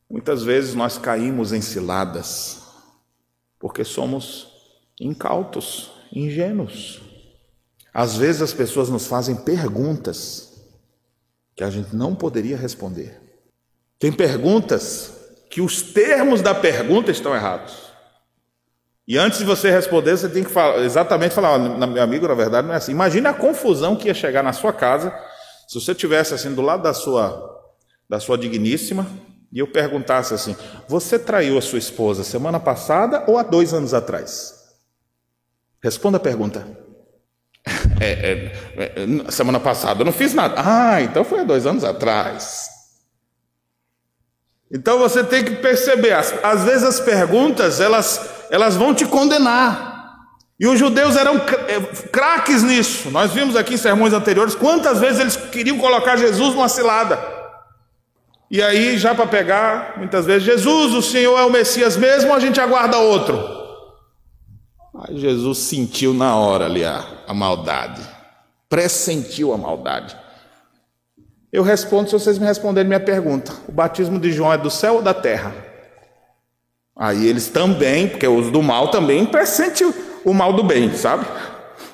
Muitas 0.08 0.42
vezes 0.42 0.74
nós 0.74 0.96
caímos 0.96 1.52
em 1.52 1.60
ciladas, 1.60 2.62
porque 3.58 3.84
somos 3.84 4.48
incautos, 5.00 5.92
ingênuos. 6.12 7.02
Às 7.92 8.16
vezes 8.16 8.42
as 8.42 8.52
pessoas 8.52 8.88
nos 8.88 9.06
fazem 9.06 9.36
perguntas 9.36 10.52
que 11.54 11.64
a 11.64 11.70
gente 11.70 11.94
não 11.94 12.14
poderia 12.14 12.56
responder. 12.56 13.20
Tem 13.98 14.12
perguntas 14.12 15.12
que 15.50 15.60
os 15.60 15.82
termos 15.82 16.42
da 16.42 16.54
pergunta 16.54 17.10
estão 17.10 17.34
errados. 17.34 17.85
E 19.06 19.16
antes 19.16 19.38
de 19.38 19.44
você 19.44 19.70
responder, 19.70 20.16
você 20.16 20.28
tem 20.28 20.42
que 20.42 20.50
falar, 20.50 20.78
exatamente 20.78 21.34
falar, 21.34 21.58
meu 21.58 22.02
amigo, 22.02 22.26
na 22.26 22.34
verdade 22.34 22.66
não 22.66 22.74
é 22.74 22.78
assim. 22.78 22.92
Imagine 22.92 23.28
a 23.28 23.34
confusão 23.34 23.94
que 23.94 24.08
ia 24.08 24.14
chegar 24.14 24.42
na 24.42 24.52
sua 24.52 24.72
casa 24.72 25.16
se 25.68 25.80
você 25.80 25.94
tivesse 25.94 26.34
assim 26.34 26.54
do 26.54 26.62
lado 26.62 26.82
da 26.82 26.94
sua 26.94 27.54
da 28.08 28.20
sua 28.20 28.38
digníssima 28.38 29.06
e 29.52 29.58
eu 29.58 29.66
perguntasse 29.66 30.34
assim: 30.34 30.56
Você 30.88 31.18
traiu 31.18 31.58
a 31.58 31.62
sua 31.62 31.78
esposa 31.78 32.24
semana 32.24 32.60
passada 32.60 33.24
ou 33.26 33.38
há 33.38 33.42
dois 33.42 33.72
anos 33.72 33.94
atrás? 33.94 34.54
Responda 35.82 36.16
a 36.16 36.20
pergunta. 36.20 36.66
É, 37.98 38.52
é, 38.76 38.92
é, 39.26 39.30
semana 39.30 39.58
passada 39.58 40.02
eu 40.02 40.04
não 40.04 40.12
fiz 40.12 40.34
nada. 40.34 40.54
Ah, 40.58 41.00
então 41.00 41.24
foi 41.24 41.40
há 41.40 41.44
dois 41.44 41.66
anos 41.66 41.82
atrás. 41.82 42.68
Então 44.70 44.98
você 44.98 45.24
tem 45.24 45.42
que 45.42 45.56
perceber, 45.56 46.12
às, 46.12 46.32
às 46.44 46.64
vezes 46.64 46.84
as 46.84 47.00
perguntas 47.00 47.80
elas, 47.80 48.20
elas 48.50 48.76
vão 48.76 48.94
te 48.94 49.04
condenar. 49.04 49.96
E 50.58 50.66
os 50.66 50.78
judeus 50.78 51.16
eram 51.16 51.36
é, 51.36 51.80
craques 52.10 52.62
nisso. 52.62 53.10
Nós 53.10 53.32
vimos 53.32 53.56
aqui 53.56 53.74
em 53.74 53.78
sermões 53.78 54.12
anteriores 54.12 54.54
quantas 54.54 54.98
vezes 55.00 55.20
eles 55.20 55.36
queriam 55.36 55.78
colocar 55.78 56.16
Jesus 56.16 56.54
numa 56.54 56.68
cilada. 56.68 57.18
E 58.50 58.62
aí, 58.62 58.96
já 58.96 59.14
para 59.14 59.26
pegar, 59.26 59.94
muitas 59.96 60.24
vezes, 60.24 60.44
Jesus, 60.44 60.94
o 60.94 61.02
Senhor 61.02 61.36
é 61.38 61.44
o 61.44 61.50
Messias 61.50 61.96
mesmo, 61.96 62.32
a 62.32 62.38
gente 62.38 62.60
aguarda 62.60 62.96
outro? 62.96 63.36
Aí 64.94 65.18
Jesus 65.18 65.58
sentiu 65.58 66.14
na 66.14 66.36
hora 66.36 66.64
ali 66.64 66.84
a, 66.84 67.04
a 67.26 67.34
maldade, 67.34 68.00
pressentiu 68.68 69.52
a 69.52 69.58
maldade. 69.58 70.16
Eu 71.52 71.62
respondo 71.62 72.08
se 72.08 72.12
vocês 72.12 72.38
me 72.38 72.46
responderem 72.46 72.88
minha 72.88 73.00
pergunta: 73.00 73.52
o 73.68 73.72
batismo 73.72 74.18
de 74.18 74.32
João 74.32 74.52
é 74.52 74.58
do 74.58 74.70
céu 74.70 74.96
ou 74.96 75.02
da 75.02 75.12
terra? 75.12 75.52
Aí 76.96 77.26
eles 77.26 77.48
também, 77.48 78.08
porque 78.08 78.26
os 78.26 78.50
do 78.50 78.62
mal 78.62 78.88
também 78.90 79.26
pressentem 79.26 79.92
o 80.24 80.32
mal 80.32 80.54
do 80.54 80.62
bem, 80.62 80.94
sabe? 80.94 81.26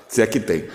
Se 0.06 0.22
é 0.22 0.26
que 0.26 0.38
tem. 0.38 0.68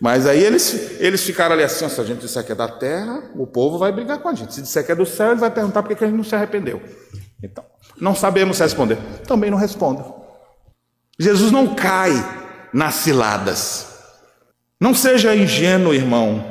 Mas 0.00 0.26
aí 0.26 0.42
eles, 0.42 1.00
eles 1.00 1.22
ficaram 1.24 1.54
ali 1.54 1.64
assim: 1.64 1.88
se 1.88 2.00
a 2.00 2.04
gente 2.04 2.20
disser 2.20 2.44
que 2.44 2.52
é 2.52 2.54
da 2.54 2.68
terra, 2.68 3.22
o 3.34 3.46
povo 3.46 3.78
vai 3.78 3.90
brigar 3.90 4.18
com 4.18 4.28
a 4.28 4.34
gente. 4.34 4.54
Se 4.54 4.62
disser 4.62 4.86
que 4.86 4.92
é 4.92 4.94
do 4.94 5.04
céu, 5.04 5.32
ele 5.32 5.40
vai 5.40 5.50
perguntar 5.50 5.82
por 5.82 5.96
que 5.96 6.04
a 6.04 6.06
gente 6.06 6.16
não 6.16 6.24
se 6.24 6.34
arrependeu. 6.34 6.80
Então, 7.42 7.64
não 8.00 8.14
sabemos 8.14 8.58
responder. 8.60 8.98
Também 9.26 9.50
não 9.50 9.58
respondo. 9.58 10.14
Jesus 11.18 11.50
não 11.50 11.74
cai 11.74 12.12
nas 12.72 12.94
ciladas. 12.94 13.88
Não 14.80 14.94
seja 14.94 15.34
ingênuo, 15.34 15.94
irmão. 15.94 16.44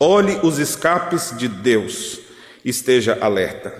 Olhe 0.00 0.38
os 0.42 0.58
escapes 0.58 1.34
de 1.36 1.48
Deus. 1.48 2.20
Esteja 2.64 3.18
alerta. 3.20 3.72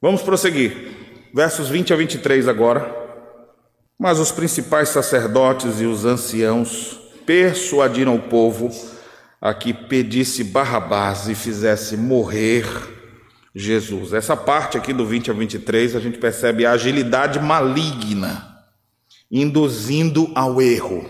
Vamos 0.00 0.22
prosseguir. 0.22 0.95
Versos 1.36 1.68
20 1.68 1.92
a 1.92 1.96
23 1.96 2.48
agora. 2.48 2.96
Mas 3.98 4.18
os 4.18 4.32
principais 4.32 4.88
sacerdotes 4.88 5.82
e 5.82 5.84
os 5.84 6.06
anciãos 6.06 6.98
persuadiram 7.26 8.16
o 8.16 8.22
povo 8.22 8.70
a 9.38 9.52
que 9.52 9.74
pedisse 9.74 10.42
Barrabás 10.42 11.28
e 11.28 11.34
fizesse 11.34 11.94
morrer 11.94 12.64
Jesus. 13.54 14.14
Essa 14.14 14.34
parte 14.34 14.78
aqui 14.78 14.94
do 14.94 15.04
20 15.04 15.30
a 15.30 15.34
23 15.34 15.96
a 15.96 16.00
gente 16.00 16.16
percebe 16.16 16.64
a 16.64 16.70
agilidade 16.70 17.38
maligna 17.38 18.42
induzindo 19.30 20.32
ao 20.34 20.58
erro. 20.62 21.04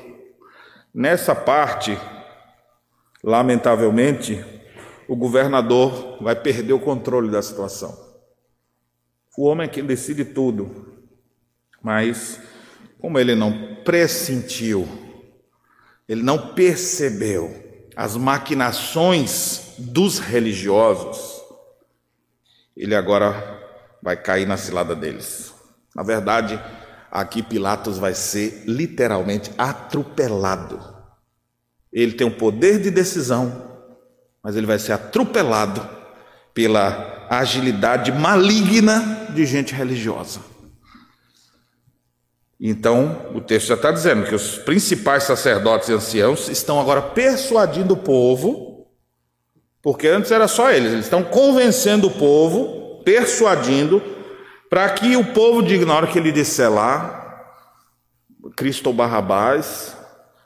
Nessa 0.93 1.37
parte, 1.37 1.97
lamentavelmente, 3.23 4.45
o 5.07 5.15
governador 5.15 6.19
vai 6.21 6.35
perder 6.35 6.73
o 6.73 6.81
controle 6.81 7.31
da 7.31 7.41
situação. 7.41 8.06
O 9.37 9.45
homem 9.45 9.67
é 9.67 9.71
quem 9.71 9.85
decide 9.85 10.25
tudo, 10.25 10.95
mas 11.83 12.41
como 12.99 13.19
ele 13.19 13.35
não 13.35 13.77
pressentiu, 13.85 14.89
ele 16.09 16.23
não 16.23 16.55
percebeu 16.55 17.65
as 17.95 18.17
maquinações 18.17 19.75
dos 19.79 20.19
religiosos, 20.19 21.43
ele 22.77 22.95
agora 22.95 23.61
vai 24.03 24.17
cair 24.17 24.47
na 24.47 24.57
cilada 24.57 24.95
deles. 24.95 25.55
Na 25.95 26.03
verdade, 26.03 26.61
aqui 27.11 27.43
Pilatos 27.43 27.99
vai 27.99 28.15
ser 28.15 28.65
literalmente 28.67 29.51
atropelado. 29.57 30.79
Ele 31.93 32.13
tem 32.13 32.27
um 32.27 32.37
poder 32.37 32.81
de 32.81 32.91
decisão, 32.91 33.81
mas 34.43 34.57
ele 34.57 34.67
vai 34.67 34.79
ser 34.79 34.93
atropelado 34.93 35.89
pela 36.53 37.16
agilidade 37.31 38.13
maligna 38.13 39.29
de 39.31 39.45
gente 39.47 39.75
religiosa. 39.75 40.41
Então, 42.59 43.31
o 43.35 43.41
texto 43.41 43.69
já 43.69 43.75
está 43.75 43.91
dizendo 43.91 44.27
que 44.27 44.35
os 44.35 44.57
principais 44.59 45.25
sacerdotes 45.25 45.89
e 45.89 45.93
anciãos 45.93 46.49
estão 46.49 46.81
agora 46.81 47.03
persuadindo 47.03 47.95
o 47.95 47.99
povo, 47.99 48.87
porque 49.83 50.09
antes 50.09 50.31
era 50.31 50.49
só 50.49 50.71
eles, 50.71 50.93
eles 50.93 51.05
estão 51.05 51.23
convencendo 51.23 52.07
o 52.07 52.11
povo, 52.11 53.03
persuadindo 53.05 54.03
para 54.71 54.89
que 54.91 55.17
o 55.17 55.33
povo 55.33 55.63
diga, 55.63 55.87
na 55.87 55.95
hora 55.95 56.07
que 56.07 56.19
ele 56.19 56.33
disser 56.33 56.73
lá, 56.73 57.23
Cristo 58.57 58.89
ou 58.89 58.93
Barrabás, 58.93 59.97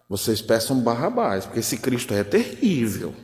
vocês 0.08 0.42
peçam 0.42 0.80
Barrabás, 0.80 1.46
porque 1.46 1.60
esse 1.60 1.76
Cristo 1.76 2.12
é 2.12 2.24
terrível. 2.24 3.14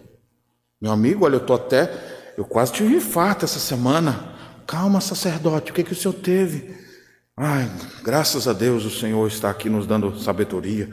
Meu 0.81 0.93
amigo, 0.93 1.25
olha, 1.25 1.35
eu 1.35 1.41
estou 1.41 1.57
até, 1.57 1.91
eu 2.37 2.45
quase 2.45 2.73
tive 2.73 2.95
infarto 2.95 3.45
essa 3.45 3.59
semana. 3.59 4.35
Calma, 4.67 5.01
sacerdote, 5.01 5.71
o 5.71 5.75
que, 5.75 5.85
que 5.85 5.93
o 5.93 5.97
senhor 5.97 6.15
teve? 6.15 6.75
Ai, 7.37 7.71
graças 8.03 8.49
a 8.49 8.55
Deus 8.55 8.85
o 8.87 8.91
Senhor 8.91 9.27
está 9.29 9.51
aqui 9.51 9.69
nos 9.69 9.87
dando 9.87 10.19
sabedoria. 10.19 10.89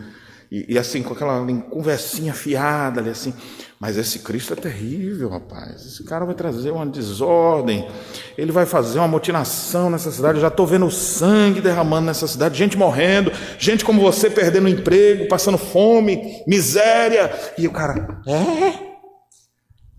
e, 0.52 0.74
e, 0.74 0.78
assim, 0.78 1.02
com 1.02 1.14
aquela 1.14 1.44
conversinha 1.70 2.34
fiada 2.34 3.00
ali, 3.00 3.10
assim. 3.10 3.34
Mas 3.80 3.98
esse 3.98 4.20
Cristo 4.20 4.54
é 4.54 4.56
terrível, 4.56 5.30
rapaz. 5.30 5.86
Esse 5.86 6.04
cara 6.04 6.26
vai 6.26 6.36
trazer 6.36 6.72
uma 6.72 6.86
desordem. 6.86 7.90
Ele 8.38 8.52
vai 8.52 8.66
fazer 8.66 9.00
uma 9.00 9.08
mutinação 9.08 9.90
nessa 9.90 10.12
cidade. 10.12 10.36
Eu 10.36 10.42
já 10.42 10.50
estou 10.50 10.68
vendo 10.68 10.92
sangue 10.92 11.60
derramando 11.60 12.08
nessa 12.08 12.28
cidade, 12.28 12.58
gente 12.58 12.78
morrendo, 12.78 13.32
gente 13.58 13.84
como 13.84 14.02
você 14.02 14.30
perdendo 14.30 14.68
emprego, 14.68 15.28
passando 15.28 15.58
fome, 15.58 16.44
miséria. 16.46 17.34
E 17.58 17.68
o 17.68 17.72
cara, 17.72 18.22
é? 18.28 18.93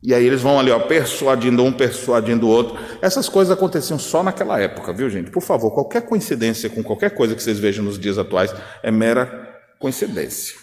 E 0.04 0.12
aí 0.12 0.26
eles 0.26 0.42
vão 0.42 0.60
ali, 0.60 0.70
ó, 0.70 0.78
persuadindo 0.80 1.64
um, 1.64 1.72
persuadindo 1.72 2.46
o 2.46 2.50
outro. 2.50 2.78
Essas 3.00 3.26
coisas 3.26 3.50
aconteciam 3.50 3.98
só 3.98 4.22
naquela 4.22 4.60
época, 4.60 4.92
viu, 4.92 5.08
gente? 5.08 5.30
Por 5.30 5.40
favor, 5.40 5.70
qualquer 5.70 6.02
coincidência 6.02 6.68
com 6.68 6.82
qualquer 6.82 7.14
coisa 7.14 7.34
que 7.34 7.42
vocês 7.42 7.58
vejam 7.58 7.82
nos 7.82 7.98
dias 7.98 8.18
atuais 8.18 8.54
é 8.82 8.90
mera 8.90 9.58
coincidência. 9.78 10.56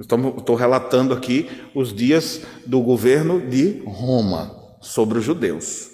Estou 0.00 0.56
relatando 0.56 1.14
aqui 1.14 1.48
os 1.76 1.94
dias 1.94 2.40
do 2.66 2.80
governo 2.80 3.40
de 3.48 3.84
Roma 3.86 4.50
sobre 4.80 5.18
os 5.18 5.24
judeus. 5.24 5.88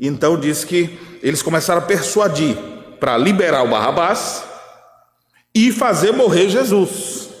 Então 0.00 0.40
diz 0.40 0.64
que 0.64 0.98
eles 1.22 1.42
começaram 1.42 1.82
a 1.82 1.84
persuadir 1.84 2.56
para 2.98 3.18
liberar 3.18 3.64
o 3.64 3.68
Barrabás 3.68 4.44
e 5.54 5.70
fazer 5.72 6.12
morrer 6.12 6.48
Jesus. 6.48 7.31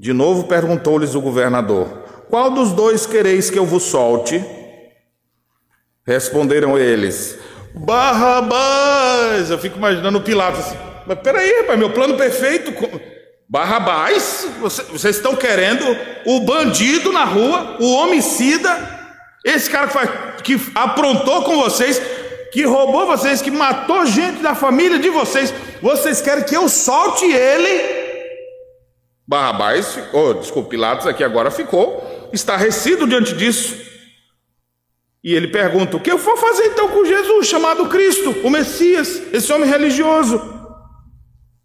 De 0.00 0.14
novo 0.14 0.44
perguntou-lhes 0.44 1.14
o 1.14 1.20
governador: 1.20 1.86
Qual 2.30 2.50
dos 2.50 2.72
dois 2.72 3.04
quereis 3.04 3.50
que 3.50 3.58
eu 3.58 3.66
vos 3.66 3.82
solte? 3.82 4.42
Responderam 6.06 6.78
eles: 6.78 7.38
Barrabás. 7.74 9.50
Eu 9.50 9.58
fico 9.58 9.76
imaginando 9.76 10.22
Pilatos 10.22 10.60
assim. 10.60 10.76
Mas 11.06 11.18
peraí, 11.18 11.60
rapaz, 11.60 11.78
meu 11.78 11.90
plano 11.90 12.16
perfeito. 12.16 12.72
Barrabás, 13.46 14.48
vocês 14.58 15.16
estão 15.16 15.36
querendo 15.36 15.84
o 16.24 16.40
bandido 16.40 17.12
na 17.12 17.24
rua, 17.24 17.76
o 17.78 17.92
homicida, 17.96 18.70
esse 19.44 19.68
cara 19.68 19.86
que, 19.86 19.92
faz, 19.92 20.10
que 20.42 20.58
aprontou 20.74 21.42
com 21.42 21.58
vocês, 21.58 22.00
que 22.52 22.64
roubou 22.64 23.06
vocês, 23.06 23.42
que 23.42 23.50
matou 23.50 24.06
gente 24.06 24.40
da 24.40 24.54
família 24.54 24.98
de 24.98 25.10
vocês, 25.10 25.52
vocês 25.82 26.22
querem 26.22 26.44
que 26.44 26.56
eu 26.56 26.70
solte 26.70 27.26
ele? 27.26 27.99
Barrabás, 29.30 29.96
oh, 30.12 30.34
desculpe, 30.34 30.70
Pilatos 30.70 31.06
aqui 31.06 31.22
agora 31.22 31.52
ficou 31.52 32.28
estarrecido 32.32 33.06
diante 33.06 33.32
disso. 33.32 33.76
E 35.22 35.32
ele 35.32 35.46
pergunta: 35.46 35.96
O 35.96 36.00
que 36.00 36.10
eu 36.10 36.18
vou 36.18 36.36
fazer 36.36 36.64
então 36.64 36.88
com 36.88 37.04
Jesus, 37.04 37.46
chamado 37.46 37.86
Cristo, 37.86 38.34
o 38.42 38.50
Messias, 38.50 39.22
esse 39.32 39.52
homem 39.52 39.70
religioso? 39.70 40.42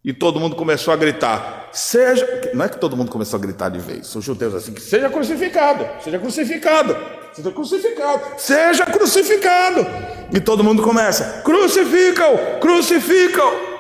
E 0.04 0.14
todo 0.14 0.40
mundo 0.40 0.56
começou 0.56 0.94
a 0.94 0.96
gritar: 0.96 1.70
seja. 1.72 2.52
Não 2.54 2.66
é 2.66 2.70
que 2.70 2.80
todo 2.80 2.96
mundo 2.96 3.10
começou 3.10 3.40
a 3.40 3.42
gritar 3.42 3.70
de 3.70 3.80
vez, 3.80 4.16
os 4.16 4.24
judeus 4.24 4.54
assim: 4.54 4.78
seja 4.78 5.10
crucificado, 5.10 5.88
seja 6.04 6.20
crucificado, 6.20 6.96
seja 7.34 7.52
crucificado, 7.52 8.22
seja 8.38 8.86
crucificado. 8.86 9.88
E 10.32 10.40
todo 10.40 10.64
mundo 10.64 10.84
começa: 10.84 11.42
crucificam, 11.44 12.38
crucificam. 12.62 13.75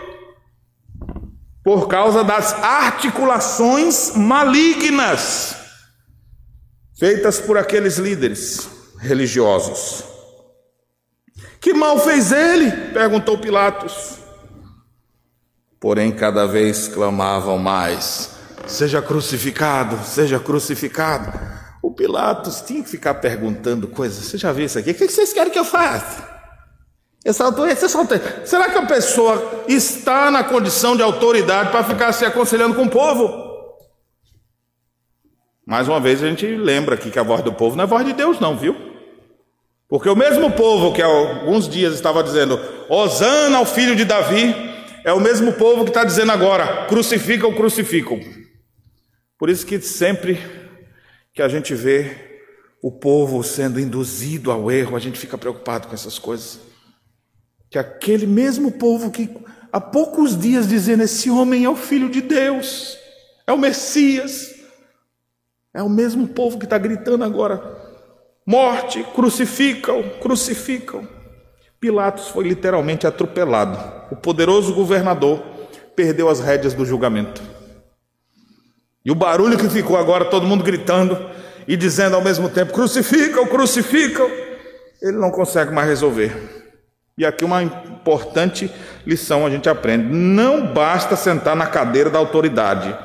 Por 1.65 1.87
causa 1.87 2.23
das 2.23 2.53
articulações 2.63 4.11
malignas 4.15 5.55
feitas 6.95 7.39
por 7.39 7.57
aqueles 7.57 7.97
líderes 7.97 8.69
religiosos. 8.99 10.03
Que 11.59 11.73
mal 11.73 11.97
fez 11.97 12.31
ele? 12.31 12.69
perguntou 12.93 13.39
Pilatos. 13.39 14.19
Porém, 15.79 16.11
cada 16.11 16.45
vez 16.45 16.87
clamavam 16.87 17.57
mais: 17.57 18.29
seja 18.67 19.01
crucificado, 19.01 19.97
seja 20.05 20.39
crucificado. 20.39 21.33
O 21.81 21.91
Pilatos 21.91 22.61
tinha 22.61 22.83
que 22.83 22.89
ficar 22.89 23.15
perguntando 23.15 23.87
coisas. 23.87 24.23
Você 24.23 24.37
já 24.37 24.51
viu 24.51 24.67
isso 24.67 24.77
aqui? 24.77 24.91
O 24.91 24.95
que 24.95 25.07
vocês 25.07 25.33
querem 25.33 25.51
que 25.51 25.57
eu 25.57 25.65
faça? 25.65 26.34
Essa 27.25 27.45
autoridade, 27.45 28.47
será 28.47 28.69
que 28.69 28.77
a 28.77 28.85
pessoa 28.85 29.63
está 29.67 30.29
na 30.29 30.43
condição 30.43 30.95
de 30.95 31.01
autoridade 31.01 31.71
para 31.71 31.83
ficar 31.83 32.11
se 32.11 32.23
aconselhando 32.23 32.75
com 32.75 32.83
o 32.83 32.89
povo? 32.89 33.43
Mais 35.65 35.87
uma 35.87 35.99
vez 35.99 36.21
a 36.21 36.27
gente 36.27 36.45
lembra 36.45 36.93
aqui 36.93 37.09
que 37.09 37.17
a 37.17 37.23
voz 37.23 37.41
do 37.41 37.51
povo 37.51 37.75
não 37.75 37.85
é 37.85 37.87
voz 37.87 38.05
de 38.05 38.13
Deus, 38.13 38.39
não, 38.39 38.55
viu? 38.55 38.75
Porque 39.89 40.07
o 40.07 40.15
mesmo 40.15 40.51
povo 40.51 40.93
que 40.93 41.01
há 41.01 41.07
alguns 41.07 41.67
dias 41.67 41.95
estava 41.95 42.23
dizendo: 42.23 42.59
Hosana 42.87 43.57
ao 43.57 43.65
filho 43.65 43.95
de 43.95 44.05
Davi, 44.05 44.53
é 45.03 45.11
o 45.11 45.19
mesmo 45.19 45.53
povo 45.53 45.83
que 45.83 45.89
está 45.89 46.03
dizendo 46.03 46.31
agora: 46.31 46.85
crucificam, 46.85 47.51
crucificam. 47.53 48.19
Por 49.39 49.49
isso 49.49 49.65
que 49.65 49.81
sempre 49.81 50.39
que 51.33 51.41
a 51.41 51.47
gente 51.47 51.73
vê 51.73 52.39
o 52.83 52.91
povo 52.91 53.43
sendo 53.43 53.79
induzido 53.79 54.51
ao 54.51 54.69
erro, 54.69 54.95
a 54.95 54.99
gente 54.99 55.17
fica 55.17 55.39
preocupado 55.39 55.87
com 55.87 55.95
essas 55.95 56.19
coisas. 56.19 56.74
Que 57.69 57.77
aquele 57.77 58.25
mesmo 58.25 58.71
povo 58.71 59.11
que 59.11 59.29
há 59.71 59.81
poucos 59.81 60.37
dias 60.39 60.67
dizendo: 60.67 61.03
esse 61.03 61.29
homem 61.29 61.65
é 61.65 61.69
o 61.69 61.75
filho 61.75 62.09
de 62.09 62.21
Deus, 62.21 62.97
é 63.45 63.51
o 63.51 63.57
Messias, 63.57 64.55
é 65.73 65.83
o 65.83 65.89
mesmo 65.89 66.27
povo 66.27 66.57
que 66.57 66.65
está 66.65 66.77
gritando 66.77 67.23
agora: 67.23 67.61
morte, 68.45 69.03
crucificam, 69.13 70.03
crucificam. 70.21 71.07
Pilatos 71.79 72.29
foi 72.29 72.45
literalmente 72.45 73.05
atropelado. 73.05 73.77
O 74.09 74.15
poderoso 74.15 74.73
governador 74.73 75.43
perdeu 75.95 76.29
as 76.29 76.39
rédeas 76.39 76.73
do 76.73 76.85
julgamento. 76.85 77.41
E 79.03 79.11
o 79.11 79.15
barulho 79.15 79.57
que 79.57 79.69
ficou 79.69 79.97
agora, 79.97 80.25
todo 80.25 80.47
mundo 80.47 80.63
gritando 80.63 81.17
e 81.67 81.75
dizendo 81.75 82.15
ao 82.15 82.23
mesmo 82.23 82.49
tempo: 82.49 82.73
crucificam, 82.73 83.45
crucificam, 83.47 84.29
ele 85.01 85.17
não 85.17 85.29
consegue 85.29 85.71
mais 85.71 85.87
resolver. 85.87 86.54
E 87.17 87.25
aqui 87.25 87.45
uma 87.45 87.63
importante 87.63 88.69
lição 89.05 89.45
a 89.45 89.49
gente 89.49 89.69
aprende: 89.69 90.03
não 90.13 90.73
basta 90.73 91.15
sentar 91.15 91.55
na 91.55 91.67
cadeira 91.67 92.09
da 92.09 92.19
autoridade, 92.19 92.95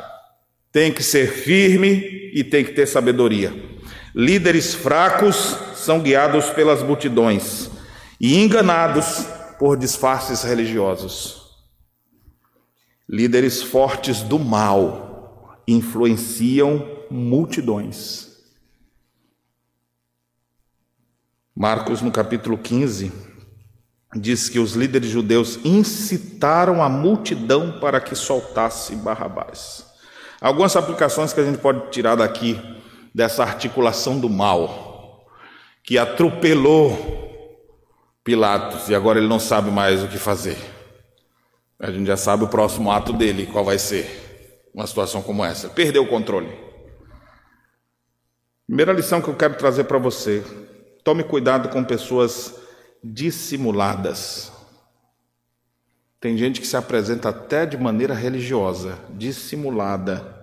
tem 0.73 0.93
que 0.93 1.03
ser 1.03 1.31
firme 1.31 2.31
e 2.35 2.43
tem 2.43 2.65
que 2.65 2.73
ter 2.73 2.87
sabedoria. 2.87 3.53
Líderes 4.15 4.75
fracos 4.75 5.57
são 5.75 6.01
guiados 6.01 6.51
pelas 6.51 6.83
multidões 6.83 7.71
e 8.21 8.39
enganados 8.39 9.25
por 9.59 9.77
disfarces 9.77 10.43
religiosos. 10.43 11.41
Líderes 13.09 13.63
fortes 13.63 14.23
do 14.23 14.39
mal 14.39 15.63
influenciam 15.67 17.05
multidões. 17.11 18.29
Marcos, 21.55 22.01
no 22.01 22.11
capítulo 22.11 22.57
15, 22.57 23.30
diz 24.15 24.49
que 24.49 24.59
os 24.59 24.75
líderes 24.75 25.11
judeus 25.11 25.59
incitaram 25.65 26.83
a 26.83 26.89
multidão 26.89 27.79
para 27.81 28.01
que 28.01 28.15
soltasse 28.15 28.97
Barrabás. 28.97 29.87
Algumas 30.41 30.75
aplicações 30.75 31.33
que 31.33 31.41
a 31.41 31.45
gente 31.45 31.59
pode 31.59 31.91
tirar 31.91 32.17
daqui, 32.17 32.61
dessa 33.15 33.43
articulação 33.43 34.19
do 34.19 34.29
mal, 34.29 35.27
que 35.85 35.99
atropelou 35.99 37.19
Pilatos 38.23 38.89
e 38.89 38.95
agora 38.95 39.19
ele 39.19 39.29
não 39.29 39.41
sabe 39.41 39.71
mais 39.71 40.03
o 40.03 40.09
que 40.09 40.19
fazer. 40.19 40.59
A 41.79 41.91
gente 41.91 42.07
já 42.07 42.17
sabe 42.17 42.45
o 42.45 42.49
próximo 42.49 42.93
ato 42.93 43.13
dele, 43.13 43.47
qual 43.47 43.65
vai 43.65 43.79
ser. 43.79 44.69
Uma 44.75 44.87
situação 44.87 45.23
como 45.23 45.45
essa. 45.45 45.69
Perdeu 45.71 46.03
o 46.05 46.07
controle. 46.07 46.53
Primeira 48.67 48.93
lição 48.93 49.21
que 49.21 49.29
eu 49.29 49.35
quero 49.35 49.55
trazer 49.55 49.85
para 49.85 49.99
você: 49.99 50.45
tome 51.03 51.25
cuidado 51.25 51.71
com 51.71 51.83
pessoas 51.83 52.60
dissimuladas. 53.03 54.53
Tem 56.21 56.37
gente 56.37 56.61
que 56.61 56.67
se 56.67 56.77
apresenta 56.77 57.31
até 57.31 57.65
de 57.65 57.79
maneira 57.79 58.13
religiosa, 58.13 58.99
dissimulada. 59.11 60.39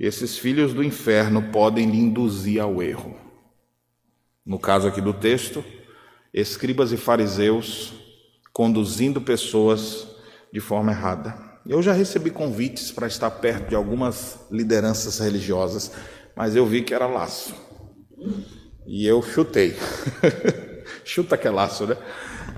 Esses 0.00 0.38
filhos 0.38 0.72
do 0.72 0.82
inferno 0.82 1.50
podem 1.50 1.90
lhe 1.90 1.98
induzir 1.98 2.60
ao 2.60 2.82
erro. 2.82 3.16
No 4.46 4.58
caso 4.58 4.88
aqui 4.88 5.00
do 5.00 5.12
texto, 5.12 5.62
escribas 6.32 6.90
e 6.90 6.96
fariseus 6.96 7.92
conduzindo 8.52 9.20
pessoas 9.20 10.08
de 10.52 10.60
forma 10.60 10.90
errada. 10.90 11.48
Eu 11.66 11.82
já 11.82 11.92
recebi 11.92 12.30
convites 12.30 12.90
para 12.90 13.06
estar 13.06 13.30
perto 13.30 13.68
de 13.68 13.74
algumas 13.74 14.38
lideranças 14.50 15.18
religiosas, 15.18 15.92
mas 16.34 16.56
eu 16.56 16.64
vi 16.64 16.82
que 16.82 16.94
era 16.94 17.06
laço. 17.06 17.54
E 18.86 19.06
eu 19.06 19.22
chutei. 19.22 19.76
Chuta 21.08 21.38
que 21.38 21.48
é 21.48 21.50
laço, 21.50 21.86
né? 21.86 21.96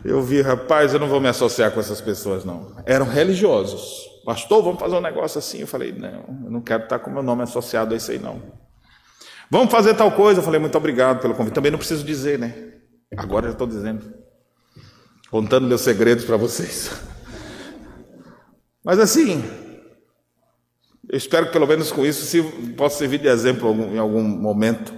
Eu 0.04 0.20
vi, 0.20 0.42
rapaz, 0.42 0.92
eu 0.92 0.98
não 0.98 1.06
vou 1.06 1.20
me 1.20 1.28
associar 1.28 1.70
com 1.70 1.78
essas 1.78 2.00
pessoas, 2.00 2.44
não. 2.44 2.74
Eram 2.84 3.06
religiosos. 3.06 4.08
Pastor, 4.24 4.60
vamos 4.62 4.80
fazer 4.80 4.96
um 4.96 5.00
negócio 5.00 5.38
assim. 5.38 5.60
Eu 5.60 5.68
falei, 5.68 5.92
não, 5.92 6.42
eu 6.44 6.50
não 6.50 6.60
quero 6.60 6.82
estar 6.82 6.98
com 6.98 7.10
meu 7.10 7.22
nome 7.22 7.44
associado 7.44 7.94
a 7.94 7.96
isso 7.96 8.10
aí, 8.10 8.18
não. 8.18 8.42
Vamos 9.48 9.70
fazer 9.70 9.94
tal 9.94 10.10
coisa. 10.10 10.40
Eu 10.40 10.44
falei, 10.44 10.58
muito 10.58 10.76
obrigado 10.76 11.20
pelo 11.20 11.32
convite. 11.34 11.54
Também 11.54 11.70
não 11.70 11.78
preciso 11.78 12.02
dizer, 12.04 12.40
né? 12.40 12.72
Agora 13.16 13.46
já 13.46 13.52
estou 13.52 13.68
dizendo, 13.68 14.14
contando 15.30 15.68
meus 15.68 15.82
segredos 15.82 16.24
para 16.24 16.36
vocês. 16.36 16.90
Mas 18.84 18.98
assim, 18.98 19.44
Eu 21.10 21.16
espero 21.16 21.46
que 21.46 21.52
pelo 21.52 21.66
menos 21.66 21.90
com 21.90 22.06
isso 22.06 22.24
se 22.24 22.40
possa 22.76 22.98
servir 22.98 23.18
de 23.18 23.26
exemplo 23.26 23.72
em 23.92 23.98
algum 23.98 24.22
momento. 24.22 24.94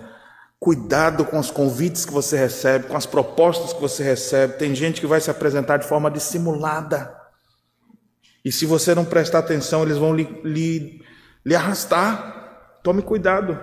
Cuidado 0.62 1.24
com 1.24 1.40
os 1.40 1.50
convites 1.50 2.06
que 2.06 2.12
você 2.12 2.36
recebe, 2.36 2.86
com 2.86 2.96
as 2.96 3.04
propostas 3.04 3.72
que 3.72 3.80
você 3.80 4.00
recebe. 4.04 4.58
Tem 4.58 4.72
gente 4.76 5.00
que 5.00 5.08
vai 5.08 5.20
se 5.20 5.28
apresentar 5.28 5.78
de 5.78 5.88
forma 5.88 6.08
dissimulada. 6.08 7.20
E 8.44 8.52
se 8.52 8.64
você 8.64 8.94
não 8.94 9.04
prestar 9.04 9.40
atenção, 9.40 9.82
eles 9.82 9.98
vão 9.98 10.14
lhe, 10.14 10.22
lhe, 10.44 11.04
lhe 11.44 11.56
arrastar. 11.56 12.78
Tome 12.80 13.02
cuidado. 13.02 13.58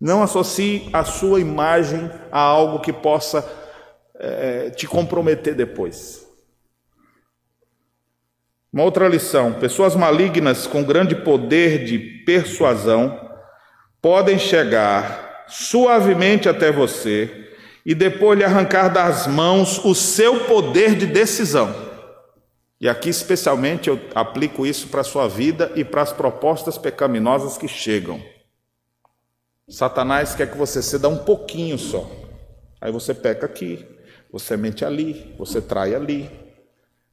Não 0.00 0.22
associe 0.22 0.88
a 0.92 1.02
sua 1.02 1.40
imagem 1.40 2.08
a 2.30 2.38
algo 2.38 2.78
que 2.78 2.92
possa 2.92 3.44
é, 4.14 4.70
te 4.70 4.86
comprometer 4.86 5.56
depois. 5.56 6.24
Uma 8.72 8.84
outra 8.84 9.08
lição: 9.08 9.54
pessoas 9.54 9.96
malignas 9.96 10.64
com 10.64 10.84
grande 10.84 11.16
poder 11.16 11.84
de 11.84 11.98
persuasão 12.24 13.20
podem 14.00 14.38
chegar 14.38 15.23
suavemente 15.48 16.48
até 16.48 16.72
você 16.72 17.50
e 17.84 17.94
depois 17.94 18.38
lhe 18.38 18.44
arrancar 18.44 18.88
das 18.88 19.26
mãos 19.26 19.84
o 19.84 19.94
seu 19.94 20.46
poder 20.46 20.94
de 20.96 21.06
decisão. 21.06 21.74
E 22.80 22.88
aqui, 22.88 23.08
especialmente, 23.08 23.88
eu 23.88 24.00
aplico 24.14 24.66
isso 24.66 24.88
para 24.88 25.02
a 25.02 25.04
sua 25.04 25.28
vida 25.28 25.72
e 25.74 25.84
para 25.84 26.02
as 26.02 26.12
propostas 26.12 26.76
pecaminosas 26.76 27.56
que 27.56 27.68
chegam. 27.68 28.22
Satanás 29.68 30.34
quer 30.34 30.50
que 30.50 30.58
você 30.58 30.82
ceda 30.82 31.08
um 31.08 31.18
pouquinho 31.18 31.78
só. 31.78 32.10
Aí 32.80 32.92
você 32.92 33.14
peca 33.14 33.46
aqui, 33.46 33.86
você 34.30 34.56
mente 34.56 34.84
ali, 34.84 35.34
você 35.38 35.60
trai 35.60 35.94
ali, 35.94 36.30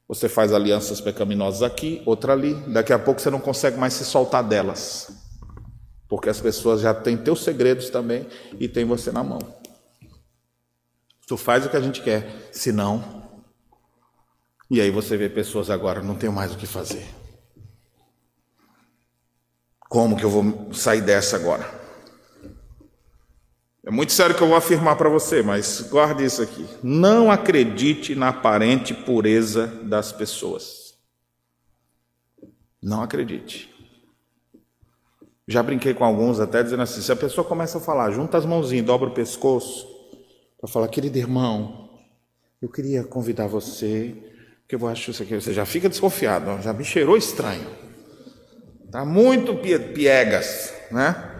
você 0.06 0.28
faz 0.28 0.52
alianças 0.52 1.00
pecaminosas 1.00 1.62
aqui, 1.62 2.02
outra 2.04 2.34
ali. 2.34 2.54
Daqui 2.68 2.92
a 2.92 2.98
pouco 2.98 3.20
você 3.20 3.30
não 3.30 3.40
consegue 3.40 3.78
mais 3.78 3.94
se 3.94 4.04
soltar 4.04 4.42
delas 4.42 5.21
porque 6.12 6.28
as 6.28 6.42
pessoas 6.42 6.82
já 6.82 6.92
têm 6.92 7.16
teus 7.16 7.42
segredos 7.42 7.88
também 7.88 8.28
e 8.60 8.68
tem 8.68 8.84
você 8.84 9.10
na 9.10 9.24
mão. 9.24 9.38
Tu 11.26 11.38
faz 11.38 11.64
o 11.64 11.70
que 11.70 11.76
a 11.78 11.80
gente 11.80 12.02
quer, 12.02 12.50
se 12.52 12.70
não. 12.70 13.30
E 14.70 14.78
aí 14.78 14.90
você 14.90 15.16
vê 15.16 15.30
pessoas 15.30 15.70
agora, 15.70 16.02
não 16.02 16.14
tenho 16.14 16.30
mais 16.30 16.52
o 16.52 16.58
que 16.58 16.66
fazer. 16.66 17.08
Como 19.88 20.14
que 20.14 20.22
eu 20.22 20.28
vou 20.28 20.74
sair 20.74 21.00
dessa 21.00 21.36
agora? 21.36 21.66
É 23.82 23.90
muito 23.90 24.12
sério 24.12 24.36
que 24.36 24.42
eu 24.42 24.48
vou 24.48 24.56
afirmar 24.58 24.96
para 24.96 25.08
você, 25.08 25.42
mas 25.42 25.80
guarde 25.80 26.26
isso 26.26 26.42
aqui. 26.42 26.68
Não 26.82 27.30
acredite 27.30 28.14
na 28.14 28.28
aparente 28.28 28.92
pureza 28.92 29.66
das 29.66 30.12
pessoas. 30.12 30.92
Não 32.82 33.02
acredite. 33.02 33.71
Já 35.46 35.62
brinquei 35.62 35.92
com 35.92 36.04
alguns 36.04 36.40
até 36.40 36.62
dizendo 36.62 36.82
assim: 36.82 37.00
se 37.00 37.10
a 37.10 37.16
pessoa 37.16 37.46
começa 37.46 37.78
a 37.78 37.80
falar, 37.80 38.10
junta 38.10 38.38
as 38.38 38.46
mãozinhas, 38.46 38.86
dobra 38.86 39.08
o 39.08 39.14
pescoço, 39.14 39.86
para 40.60 40.70
falar, 40.70 40.88
querido 40.88 41.18
irmão, 41.18 41.90
eu 42.60 42.68
queria 42.68 43.02
convidar 43.02 43.48
você, 43.48 44.14
porque 44.60 44.76
eu 44.76 44.88
acho 44.88 45.10
isso 45.10 45.22
aqui, 45.22 45.34
você 45.34 45.52
já 45.52 45.64
fica 45.64 45.88
desconfiado, 45.88 46.62
já 46.62 46.72
me 46.72 46.84
cheirou 46.84 47.16
estranho. 47.16 47.66
Tá 48.90 49.04
muito 49.04 49.56
piegas, 49.56 50.72
né? 50.90 51.30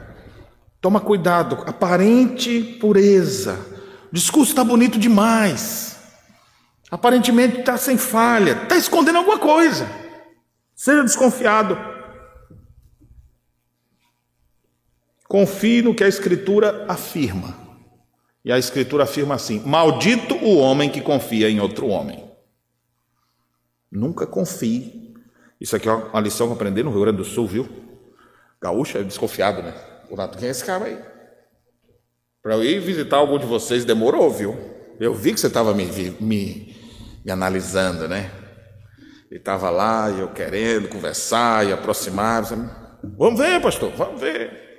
Toma 0.81 1.01
cuidado, 1.01 1.63
aparente 1.67 2.79
pureza. 2.81 3.59
O 4.11 4.15
discurso 4.15 4.51
está 4.51 4.65
bonito 4.65 4.99
demais. 4.99 5.97
Aparentemente 6.91 7.61
está 7.61 7.77
sem 7.77 7.97
falha, 7.97 8.63
está 8.65 8.77
escondendo 8.77 9.19
alguma 9.19 9.39
coisa. 9.39 9.87
Seja 10.75 11.05
desconfiado. 11.05 11.92
Confie 15.33 15.81
no 15.81 15.95
que 15.95 16.05
a 16.05 16.09
Escritura 16.09 16.85
afirma. 16.87 17.57
E 18.45 18.53
a 18.53 18.59
Escritura 18.59 19.05
afirma 19.05 19.35
assim: 19.35 19.61
Maldito 19.61 20.35
o 20.35 20.59
homem 20.59 20.91
que 20.91 21.01
confia 21.01 21.49
em 21.49 21.59
outro 21.59 21.89
homem. 21.89 22.23
Nunca 23.91 24.27
confie. 24.27 25.15
Isso 25.59 25.75
aqui 25.75 25.89
é 25.89 25.93
uma 25.93 26.21
lição 26.21 26.47
que 26.47 26.53
eu 26.53 26.57
aprendi 26.57 26.83
no 26.83 26.91
Rio 26.91 27.01
Grande 27.01 27.17
do 27.17 27.25
Sul, 27.25 27.47
viu? 27.47 27.67
Gaúcho 28.61 28.99
é 28.99 29.03
desconfiado, 29.03 29.63
né? 29.63 29.75
O 30.11 30.17
Nato, 30.17 30.37
quem 30.37 30.49
é 30.49 30.51
esse 30.51 30.67
cara 30.67 30.85
aí? 30.85 30.99
Para 32.43 32.57
eu 32.57 32.63
ir 32.63 32.81
visitar 32.81 33.17
algum 33.17 33.39
de 33.39 33.47
vocês 33.47 33.87
demorou, 33.87 34.31
viu? 34.31 34.55
Eu 35.01 35.15
vi 35.15 35.33
que 35.33 35.41
você 35.41 35.47
estava 35.47 35.73
me, 35.73 35.87
me, 36.21 36.77
me 37.25 37.33
analisando, 37.33 38.07
né? 38.07 38.31
Ele 39.31 39.41
estava 39.41 39.71
lá, 39.71 40.11
e 40.11 40.21
eu 40.21 40.29
querendo 40.29 40.91
conversar 40.91 41.67
e 41.67 41.73
aproximar. 41.73 42.43
Vamos 43.17 43.41
ver, 43.41 43.63
pastor, 43.63 43.91
vamos 43.97 44.21
ver. 44.21 44.72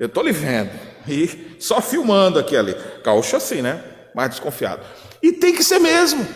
Eu 0.00 0.06
estou 0.06 0.22
lhe 0.22 0.32
vendo. 0.32 0.70
E 1.06 1.60
só 1.60 1.82
filmando 1.82 2.38
aqui 2.38 2.56
ali. 2.56 2.74
Gaúcho 3.04 3.36
assim, 3.36 3.60
né? 3.60 3.84
Mais 4.14 4.30
desconfiado. 4.30 4.82
E 5.22 5.30
tem 5.30 5.54
que 5.54 5.62
ser 5.62 5.78
mesmo. 5.78 6.26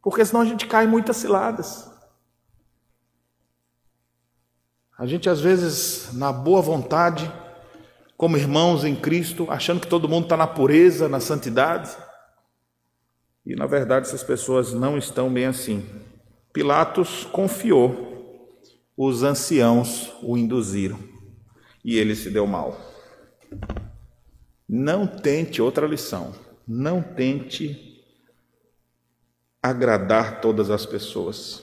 Porque 0.00 0.24
senão 0.24 0.42
a 0.42 0.44
gente 0.44 0.64
cai 0.66 0.84
em 0.84 0.88
muitas 0.88 1.16
ciladas. 1.16 1.90
A 4.96 5.06
gente, 5.06 5.28
às 5.28 5.40
vezes, 5.40 6.12
na 6.12 6.32
boa 6.32 6.62
vontade, 6.62 7.30
como 8.16 8.36
irmãos 8.36 8.84
em 8.84 8.94
Cristo, 8.94 9.48
achando 9.50 9.80
que 9.80 9.88
todo 9.88 10.08
mundo 10.08 10.24
está 10.24 10.36
na 10.36 10.46
pureza, 10.46 11.08
na 11.08 11.18
santidade. 11.18 11.90
E, 13.44 13.56
na 13.56 13.66
verdade, 13.66 14.06
essas 14.06 14.22
pessoas 14.22 14.72
não 14.72 14.96
estão 14.96 15.32
bem 15.32 15.46
assim. 15.46 15.84
Pilatos 16.52 17.24
confiou, 17.24 18.54
os 18.96 19.24
anciãos 19.24 20.12
o 20.22 20.38
induziram 20.38 21.13
e 21.84 21.98
ele 21.98 22.16
se 22.16 22.30
deu 22.30 22.46
mal. 22.46 22.80
Não 24.66 25.06
tente 25.06 25.60
outra 25.60 25.86
lição. 25.86 26.34
Não 26.66 27.02
tente 27.02 28.02
agradar 29.62 30.40
todas 30.40 30.70
as 30.70 30.86
pessoas. 30.86 31.62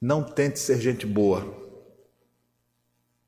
Não 0.00 0.22
tente 0.22 0.60
ser 0.60 0.80
gente 0.80 1.04
boa. 1.04 1.58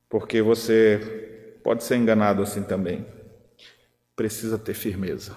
Porque 0.09 0.41
você 0.41 1.59
pode 1.65 1.83
ser 1.83 1.97
enganado 1.97 2.43
assim 2.43 2.63
também. 2.63 3.05
Precisa 4.15 4.57
ter 4.57 4.75
firmeza. 4.75 5.37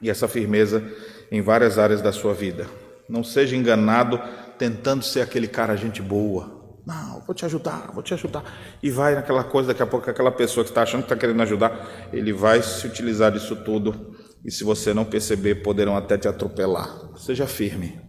E 0.00 0.08
essa 0.08 0.26
firmeza 0.26 0.82
em 1.30 1.42
várias 1.42 1.78
áreas 1.78 2.00
da 2.00 2.12
sua 2.12 2.32
vida. 2.32 2.66
Não 3.06 3.22
seja 3.22 3.54
enganado 3.54 4.18
tentando 4.56 5.04
ser 5.04 5.20
aquele 5.20 5.46
cara 5.46 5.76
gente 5.76 6.00
boa 6.00 6.59
não, 6.90 7.20
vou 7.20 7.34
te 7.34 7.44
ajudar, 7.44 7.92
vou 7.92 8.02
te 8.02 8.12
ajudar. 8.14 8.42
E 8.82 8.90
vai 8.90 9.14
naquela 9.14 9.44
coisa, 9.44 9.68
daqui 9.68 9.82
a 9.82 9.86
pouco, 9.86 10.10
aquela 10.10 10.32
pessoa 10.32 10.64
que 10.64 10.70
está 10.70 10.82
achando 10.82 11.02
que 11.02 11.06
está 11.06 11.16
querendo 11.16 11.40
ajudar, 11.42 11.88
ele 12.12 12.32
vai 12.32 12.60
se 12.62 12.84
utilizar 12.84 13.30
disso 13.30 13.54
tudo. 13.54 14.16
E 14.44 14.50
se 14.50 14.64
você 14.64 14.92
não 14.92 15.04
perceber, 15.04 15.62
poderão 15.62 15.96
até 15.96 16.18
te 16.18 16.26
atropelar. 16.26 16.88
Seja 17.16 17.46
firme, 17.46 18.00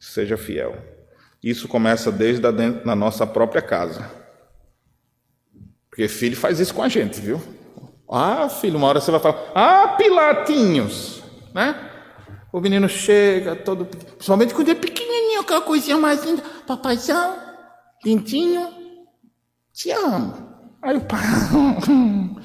seja 0.00 0.38
fiel. 0.38 0.74
Isso 1.42 1.68
começa 1.68 2.10
desde 2.10 2.50
dentro, 2.52 2.86
na 2.86 2.96
nossa 2.96 3.26
própria 3.26 3.60
casa. 3.60 4.10
Porque 5.90 6.08
filho 6.08 6.36
faz 6.36 6.58
isso 6.58 6.72
com 6.72 6.82
a 6.82 6.88
gente, 6.88 7.20
viu? 7.20 7.40
Ah, 8.10 8.48
filho, 8.48 8.78
uma 8.78 8.86
hora 8.86 9.00
você 9.00 9.10
vai 9.10 9.20
falar, 9.20 9.52
ah, 9.54 9.88
Pilatinhos, 9.98 11.22
né? 11.54 11.90
O 12.52 12.60
menino 12.60 12.88
chega 12.88 13.56
todo, 13.56 13.84
principalmente 13.84 14.54
quando 14.54 14.70
é 14.70 14.74
pequenininho, 14.74 15.40
aquela 15.40 15.62
coisinha 15.62 15.98
mais 15.98 16.24
linda, 16.24 16.42
papaizão, 16.66 17.41
Pintinho, 18.02 18.68
te 19.72 19.92
amo. 19.92 20.34
Aí 20.82 20.96
o 20.96 21.00
pai, 21.02 21.22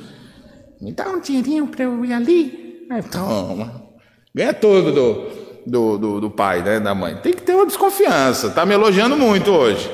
me 0.80 0.94
dá 0.94 1.10
um 1.10 1.20
dinheirinho 1.20 1.68
para 1.68 1.86
eu 1.86 2.06
ir 2.06 2.14
ali. 2.14 2.86
Aí, 2.92 3.02
toma. 3.02 3.84
Ganha 4.34 4.54
tudo 4.54 4.92
do, 4.92 5.30
do, 5.66 5.98
do, 5.98 6.22
do, 6.22 6.30
pai, 6.30 6.62
né, 6.62 6.80
da 6.80 6.94
mãe. 6.94 7.18
Tem 7.18 7.34
que 7.34 7.42
ter 7.42 7.56
uma 7.56 7.66
desconfiança. 7.66 8.52
Tá 8.52 8.66
me 8.66 8.76
elogiando 8.76 9.18
muito 9.18 9.52
hoje. 9.52 9.90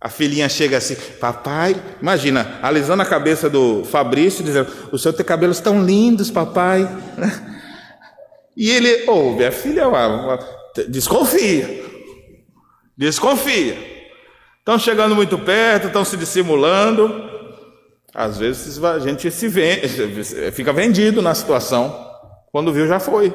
A 0.00 0.08
filhinha 0.08 0.48
chega 0.48 0.76
assim, 0.76 0.94
papai, 1.18 1.74
imagina, 2.00 2.60
alisando 2.62 3.02
a 3.02 3.06
cabeça 3.06 3.50
do 3.50 3.84
Fabrício, 3.84 4.44
dizendo: 4.44 4.70
Os 4.92 5.02
seus 5.02 5.16
cabelos 5.16 5.58
tão 5.58 5.84
lindos, 5.84 6.30
papai. 6.30 6.88
E 8.58 8.70
ele 8.70 9.04
ouve, 9.06 9.44
a 9.44 9.52
filha 9.52 9.84
desconfia. 10.88 11.85
Desconfia. 12.96 13.76
Estão 14.58 14.78
chegando 14.78 15.14
muito 15.14 15.38
perto, 15.38 15.88
estão 15.88 16.04
se 16.04 16.16
dissimulando. 16.16 17.30
Às 18.14 18.38
vezes 18.38 18.82
a 18.82 18.98
gente 18.98 19.30
se 19.30 19.46
vende, 19.46 19.86
fica 20.52 20.72
vendido 20.72 21.20
na 21.20 21.34
situação. 21.34 22.04
Quando 22.50 22.72
viu, 22.72 22.86
já 22.86 22.98
foi. 22.98 23.34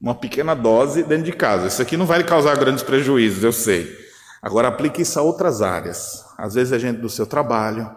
Uma 0.00 0.14
pequena 0.14 0.54
dose 0.54 1.02
dentro 1.02 1.24
de 1.24 1.32
casa. 1.32 1.68
Isso 1.68 1.82
aqui 1.82 1.96
não 1.96 2.06
vai 2.06 2.18
lhe 2.18 2.24
causar 2.24 2.56
grandes 2.56 2.82
prejuízos, 2.82 3.44
eu 3.44 3.52
sei. 3.52 3.88
Agora 4.40 4.66
aplique 4.68 5.02
isso 5.02 5.18
a 5.18 5.22
outras 5.22 5.62
áreas. 5.62 6.24
Às 6.36 6.54
vezes 6.54 6.72
a 6.72 6.78
gente 6.78 6.98
do 7.00 7.08
seu 7.08 7.26
trabalho. 7.26 7.88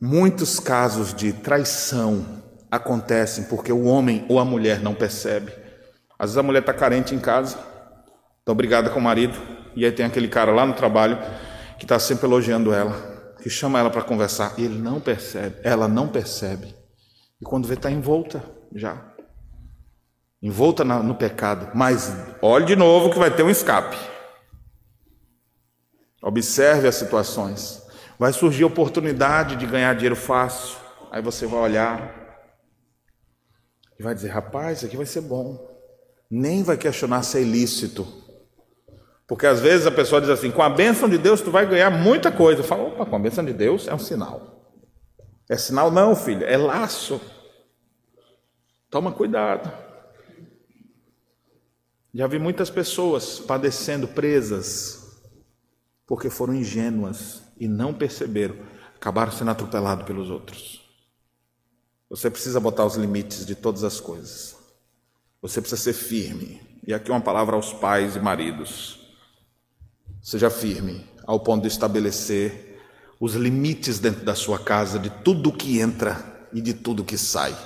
Muitos 0.00 0.58
casos 0.58 1.14
de 1.14 1.32
traição 1.32 2.42
acontecem 2.70 3.44
porque 3.44 3.70
o 3.70 3.84
homem 3.84 4.24
ou 4.28 4.40
a 4.40 4.44
mulher 4.44 4.80
não 4.80 4.94
percebe. 4.94 5.52
Às 6.18 6.30
vezes 6.30 6.38
a 6.38 6.42
mulher 6.42 6.60
está 6.60 6.72
carente 6.72 7.14
em 7.14 7.18
casa, 7.18 7.58
Estão 8.40 8.54
brigada 8.54 8.90
com 8.90 8.98
o 8.98 9.02
marido. 9.02 9.38
E 9.76 9.84
aí 9.84 9.92
tem 9.92 10.04
aquele 10.04 10.28
cara 10.28 10.52
lá 10.52 10.66
no 10.66 10.74
trabalho 10.74 11.18
que 11.78 11.84
está 11.84 11.98
sempre 11.98 12.26
elogiando 12.26 12.74
ela, 12.74 12.92
que 13.42 13.48
chama 13.48 13.78
ela 13.78 13.88
para 13.88 14.02
conversar, 14.02 14.52
e 14.58 14.64
ele 14.64 14.78
não 14.78 15.00
percebe, 15.00 15.56
ela 15.62 15.88
não 15.88 16.08
percebe. 16.08 16.74
E 17.40 17.44
quando 17.44 17.66
vê, 17.66 17.74
está 17.74 17.90
envolta 17.90 18.44
já. 18.74 19.14
Envolta 20.42 20.84
no 20.84 21.14
pecado. 21.14 21.70
Mas 21.74 22.12
olhe 22.42 22.66
de 22.66 22.76
novo 22.76 23.10
que 23.10 23.18
vai 23.18 23.34
ter 23.34 23.42
um 23.42 23.50
escape. 23.50 23.96
Observe 26.22 26.86
as 26.86 26.96
situações. 26.96 27.82
Vai 28.18 28.32
surgir 28.32 28.64
oportunidade 28.64 29.56
de 29.56 29.66
ganhar 29.66 29.94
dinheiro 29.94 30.16
fácil. 30.16 30.78
Aí 31.10 31.22
você 31.22 31.46
vai 31.46 31.60
olhar 31.60 32.14
e 33.98 34.02
vai 34.02 34.14
dizer: 34.14 34.28
rapaz, 34.28 34.78
isso 34.78 34.86
aqui 34.86 34.96
vai 34.96 35.06
ser 35.06 35.22
bom. 35.22 35.58
Nem 36.30 36.62
vai 36.62 36.76
questionar 36.76 37.22
se 37.22 37.38
é 37.38 37.42
ilícito. 37.42 38.19
Porque 39.30 39.46
às 39.46 39.60
vezes 39.60 39.86
a 39.86 39.92
pessoa 39.92 40.20
diz 40.20 40.28
assim: 40.28 40.50
com 40.50 40.60
a 40.60 40.68
bênção 40.68 41.08
de 41.08 41.16
Deus 41.16 41.40
tu 41.40 41.52
vai 41.52 41.64
ganhar 41.64 41.88
muita 41.88 42.32
coisa. 42.32 42.64
Fala, 42.64 42.88
opa, 42.88 43.06
com 43.06 43.14
a 43.14 43.18
bênção 43.20 43.44
de 43.44 43.52
Deus 43.52 43.86
é 43.86 43.94
um 43.94 43.98
sinal. 43.98 44.60
É 45.48 45.56
sinal, 45.56 45.88
não, 45.88 46.16
filho, 46.16 46.44
é 46.44 46.56
laço. 46.56 47.20
Toma 48.90 49.12
cuidado. 49.12 49.70
Já 52.12 52.26
vi 52.26 52.40
muitas 52.40 52.70
pessoas 52.70 53.38
padecendo 53.38 54.08
presas 54.08 55.22
porque 56.08 56.28
foram 56.28 56.52
ingênuas 56.52 57.40
e 57.56 57.68
não 57.68 57.94
perceberam, 57.94 58.56
acabaram 58.96 59.30
sendo 59.30 59.52
atropelados 59.52 60.04
pelos 60.06 60.28
outros. 60.28 60.84
Você 62.08 62.28
precisa 62.28 62.58
botar 62.58 62.84
os 62.84 62.96
limites 62.96 63.46
de 63.46 63.54
todas 63.54 63.84
as 63.84 64.00
coisas. 64.00 64.56
Você 65.40 65.60
precisa 65.60 65.80
ser 65.80 65.92
firme. 65.92 66.60
E 66.84 66.92
aqui 66.92 67.12
uma 67.12 67.20
palavra 67.20 67.54
aos 67.54 67.72
pais 67.72 68.16
e 68.16 68.18
maridos. 68.18 68.99
Seja 70.22 70.50
firme 70.50 71.08
ao 71.26 71.40
ponto 71.40 71.62
de 71.62 71.68
estabelecer 71.68 72.78
os 73.18 73.34
limites 73.34 73.98
dentro 73.98 74.24
da 74.24 74.34
sua 74.34 74.58
casa 74.58 74.98
de 74.98 75.10
tudo 75.10 75.52
que 75.52 75.78
entra 75.78 76.48
e 76.52 76.60
de 76.60 76.74
tudo 76.74 77.04
que 77.04 77.16
sai. 77.16 77.56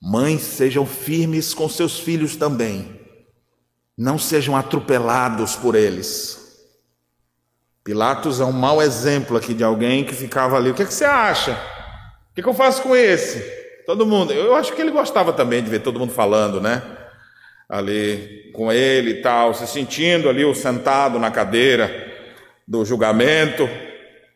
Mães, 0.00 0.42
sejam 0.42 0.86
firmes 0.86 1.52
com 1.52 1.68
seus 1.68 1.98
filhos 1.98 2.36
também. 2.36 3.00
Não 3.96 4.18
sejam 4.18 4.56
atropelados 4.56 5.56
por 5.56 5.74
eles. 5.74 6.46
Pilatos 7.82 8.40
é 8.40 8.44
um 8.44 8.52
mau 8.52 8.82
exemplo 8.82 9.36
aqui 9.36 9.54
de 9.54 9.64
alguém 9.64 10.04
que 10.04 10.14
ficava 10.14 10.56
ali. 10.56 10.70
O 10.70 10.74
que, 10.74 10.82
é 10.82 10.86
que 10.86 10.94
você 10.94 11.04
acha? 11.04 11.52
O 12.30 12.34
que, 12.34 12.40
é 12.40 12.42
que 12.42 12.48
eu 12.48 12.54
faço 12.54 12.82
com 12.82 12.94
esse? 12.94 13.40
Todo 13.86 14.04
mundo. 14.04 14.32
Eu 14.32 14.54
acho 14.54 14.72
que 14.74 14.82
ele 14.82 14.90
gostava 14.90 15.32
também 15.32 15.62
de 15.62 15.70
ver 15.70 15.80
todo 15.80 15.98
mundo 15.98 16.12
falando, 16.12 16.60
né? 16.60 16.95
Ali 17.68 18.50
com 18.52 18.72
ele 18.72 19.10
e 19.10 19.22
tal, 19.22 19.52
se 19.52 19.66
sentindo 19.66 20.28
ali 20.28 20.54
sentado 20.54 21.18
na 21.18 21.30
cadeira 21.30 22.14
do 22.66 22.84
julgamento. 22.84 23.68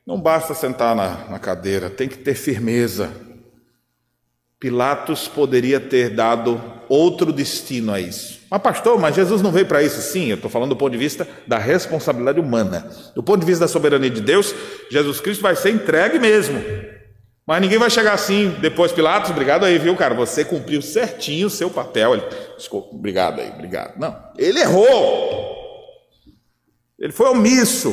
Não 0.06 0.20
basta 0.20 0.54
sentar 0.54 0.94
na, 0.96 1.28
na 1.28 1.38
cadeira, 1.38 1.88
tem 1.88 2.08
que 2.08 2.18
ter 2.18 2.34
firmeza. 2.34 3.10
Pilatos 4.58 5.26
poderia 5.26 5.80
ter 5.80 6.10
dado 6.10 6.60
outro 6.88 7.32
destino 7.32 7.94
a 7.94 8.00
isso. 8.00 8.40
Mas, 8.50 8.60
pastor, 8.60 8.98
mas 8.98 9.14
Jesus 9.14 9.40
não 9.40 9.52
veio 9.52 9.64
para 9.64 9.82
isso? 9.82 10.02
Sim, 10.02 10.26
eu 10.26 10.34
estou 10.34 10.50
falando 10.50 10.70
do 10.70 10.76
ponto 10.76 10.90
de 10.90 10.98
vista 10.98 11.26
da 11.46 11.56
responsabilidade 11.56 12.40
humana. 12.40 12.90
Do 13.14 13.22
ponto 13.22 13.40
de 13.40 13.46
vista 13.46 13.64
da 13.64 13.68
soberania 13.68 14.10
de 14.10 14.20
Deus, 14.20 14.54
Jesus 14.90 15.20
Cristo 15.20 15.40
vai 15.40 15.54
ser 15.54 15.70
entregue 15.70 16.18
mesmo. 16.18 16.60
Mas 17.50 17.62
ninguém 17.62 17.78
vai 17.78 17.90
chegar 17.90 18.12
assim, 18.12 18.50
depois 18.60 18.92
Pilatos, 18.92 19.32
obrigado 19.32 19.64
aí, 19.64 19.76
viu, 19.76 19.96
cara? 19.96 20.14
Você 20.14 20.44
cumpriu 20.44 20.80
certinho 20.80 21.48
o 21.48 21.50
seu 21.50 21.68
papel. 21.68 22.14
Ele, 22.14 22.22
desculpa, 22.56 22.94
obrigado 22.94 23.40
aí, 23.40 23.50
obrigado. 23.50 23.98
Não, 23.98 24.16
ele 24.38 24.60
errou. 24.60 25.84
Ele 26.96 27.12
foi 27.12 27.28
omisso. 27.28 27.92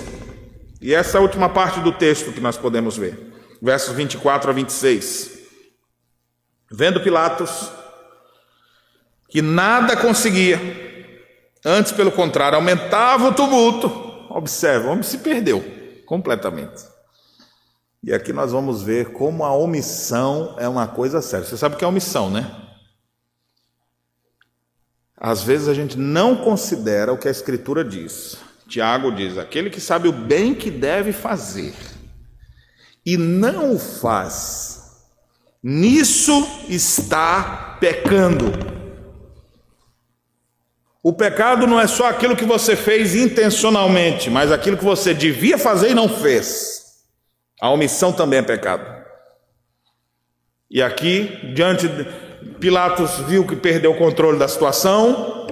E 0.79 0.93
essa 0.93 1.17
é 1.17 1.19
a 1.19 1.23
última 1.23 1.49
parte 1.49 1.79
do 1.79 1.91
texto 1.91 2.31
que 2.31 2.39
nós 2.39 2.55
podemos 2.55 2.97
ver, 2.97 3.33
versos 3.59 3.95
24 3.95 4.51
a 4.51 4.53
26. 4.53 5.39
Vendo 6.71 7.01
Pilatos 7.01 7.71
que 9.27 9.41
nada 9.41 9.97
conseguia, 9.97 10.59
antes, 11.65 11.91
pelo 11.91 12.11
contrário, 12.11 12.57
aumentava 12.57 13.29
o 13.29 13.33
tumulto. 13.33 13.87
Observa, 14.29 14.89
o 14.89 14.91
homem 14.91 15.01
se 15.01 15.17
perdeu 15.17 15.65
completamente. 16.05 16.96
E 18.03 18.13
aqui 18.13 18.31
nós 18.31 18.51
vamos 18.51 18.81
ver 18.81 19.11
como 19.11 19.43
a 19.43 19.55
omissão 19.55 20.55
é 20.57 20.67
uma 20.67 20.87
coisa 20.87 21.21
séria. 21.21 21.45
Você 21.45 21.57
sabe 21.57 21.75
o 21.75 21.77
que 21.77 21.83
é 21.83 21.87
omissão, 21.87 22.29
né? 22.29 22.49
Às 25.15 25.41
vezes 25.41 25.67
a 25.67 25.73
gente 25.73 25.97
não 25.97 26.35
considera 26.35 27.11
o 27.11 27.17
que 27.17 27.27
a 27.27 27.31
Escritura 27.31 27.83
diz. 27.83 28.37
Tiago 28.67 29.11
diz: 29.11 29.37
aquele 29.37 29.69
que 29.69 29.81
sabe 29.81 30.07
o 30.07 30.13
bem 30.13 30.53
que 30.53 30.69
deve 30.69 31.11
fazer 31.11 31.73
e 33.05 33.17
não 33.17 33.73
o 33.73 33.79
faz, 33.79 34.77
Nisso 35.63 36.47
está 36.69 37.77
pecando. 37.79 38.53
O 41.01 41.11
pecado 41.11 41.65
não 41.65 41.79
é 41.79 41.87
só 41.87 42.07
aquilo 42.07 42.35
que 42.35 42.45
você 42.45 42.75
fez 42.75 43.15
intencionalmente, 43.15 44.29
mas 44.29 44.51
aquilo 44.51 44.77
que 44.77 44.85
você 44.85 45.13
devia 45.13 45.57
fazer 45.57 45.91
e 45.91 45.95
não 45.95 46.07
fez. 46.07 46.76
A 47.61 47.69
omissão 47.69 48.11
também 48.11 48.39
é 48.39 48.43
pecado. 48.43 48.85
E 50.69 50.81
aqui, 50.81 51.53
diante 51.55 51.87
de 51.87 52.03
Pilatos 52.59 53.19
viu 53.21 53.47
que 53.47 53.55
perdeu 53.55 53.91
o 53.91 53.97
controle 53.97 54.37
da 54.37 54.47
situação, 54.47 55.47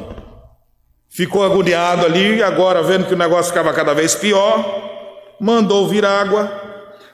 ficou 1.10 1.43
agoniado 1.43 2.06
ali, 2.06 2.43
agora 2.43 2.84
vendo 2.84 3.08
que 3.08 3.14
o 3.14 3.18
negócio 3.18 3.51
ficava 3.51 3.74
cada 3.74 3.93
vez 3.93 4.14
pior, 4.14 5.36
mandou 5.39 5.88
vir 5.88 6.06
água, 6.06 6.51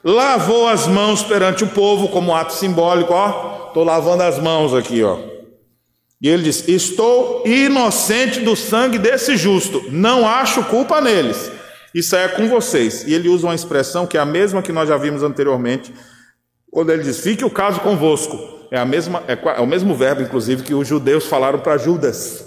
lavou 0.03 0.67
as 0.67 0.87
mãos 0.87 1.23
perante 1.23 1.63
o 1.63 1.67
povo 1.67 2.09
como 2.09 2.35
ato 2.35 2.53
simbólico, 2.53 3.13
ó, 3.13 3.67
estou 3.67 3.83
lavando 3.83 4.23
as 4.23 4.39
mãos 4.39 4.73
aqui, 4.73 5.03
ó. 5.03 5.17
E 6.21 6.27
ele 6.27 6.43
diz: 6.43 6.67
Estou 6.67 7.43
inocente 7.45 8.41
do 8.41 8.55
sangue 8.55 8.99
desse 8.99 9.37
justo, 9.37 9.83
não 9.89 10.27
acho 10.27 10.63
culpa 10.65 11.01
neles. 11.01 11.51
Isso 11.93 12.15
é 12.15 12.27
com 12.27 12.47
vocês. 12.47 13.03
E 13.05 13.13
ele 13.13 13.29
usa 13.29 13.47
uma 13.47 13.55
expressão 13.55 14.07
que 14.07 14.17
é 14.17 14.19
a 14.19 14.25
mesma 14.25 14.61
que 14.61 14.71
nós 14.71 14.87
já 14.87 14.97
vimos 14.97 15.23
anteriormente, 15.23 15.93
quando 16.69 16.91
ele 16.91 17.03
diz: 17.03 17.19
Fique 17.19 17.43
o 17.43 17.49
caso 17.49 17.79
convosco. 17.81 18.61
É, 18.71 18.77
a 18.77 18.85
mesma, 18.85 19.21
é, 19.27 19.33
é 19.33 19.59
o 19.59 19.67
mesmo 19.67 19.93
verbo, 19.93 20.21
inclusive, 20.21 20.63
que 20.63 20.73
os 20.73 20.87
judeus 20.87 21.25
falaram 21.25 21.59
para 21.59 21.77
Judas. 21.77 22.45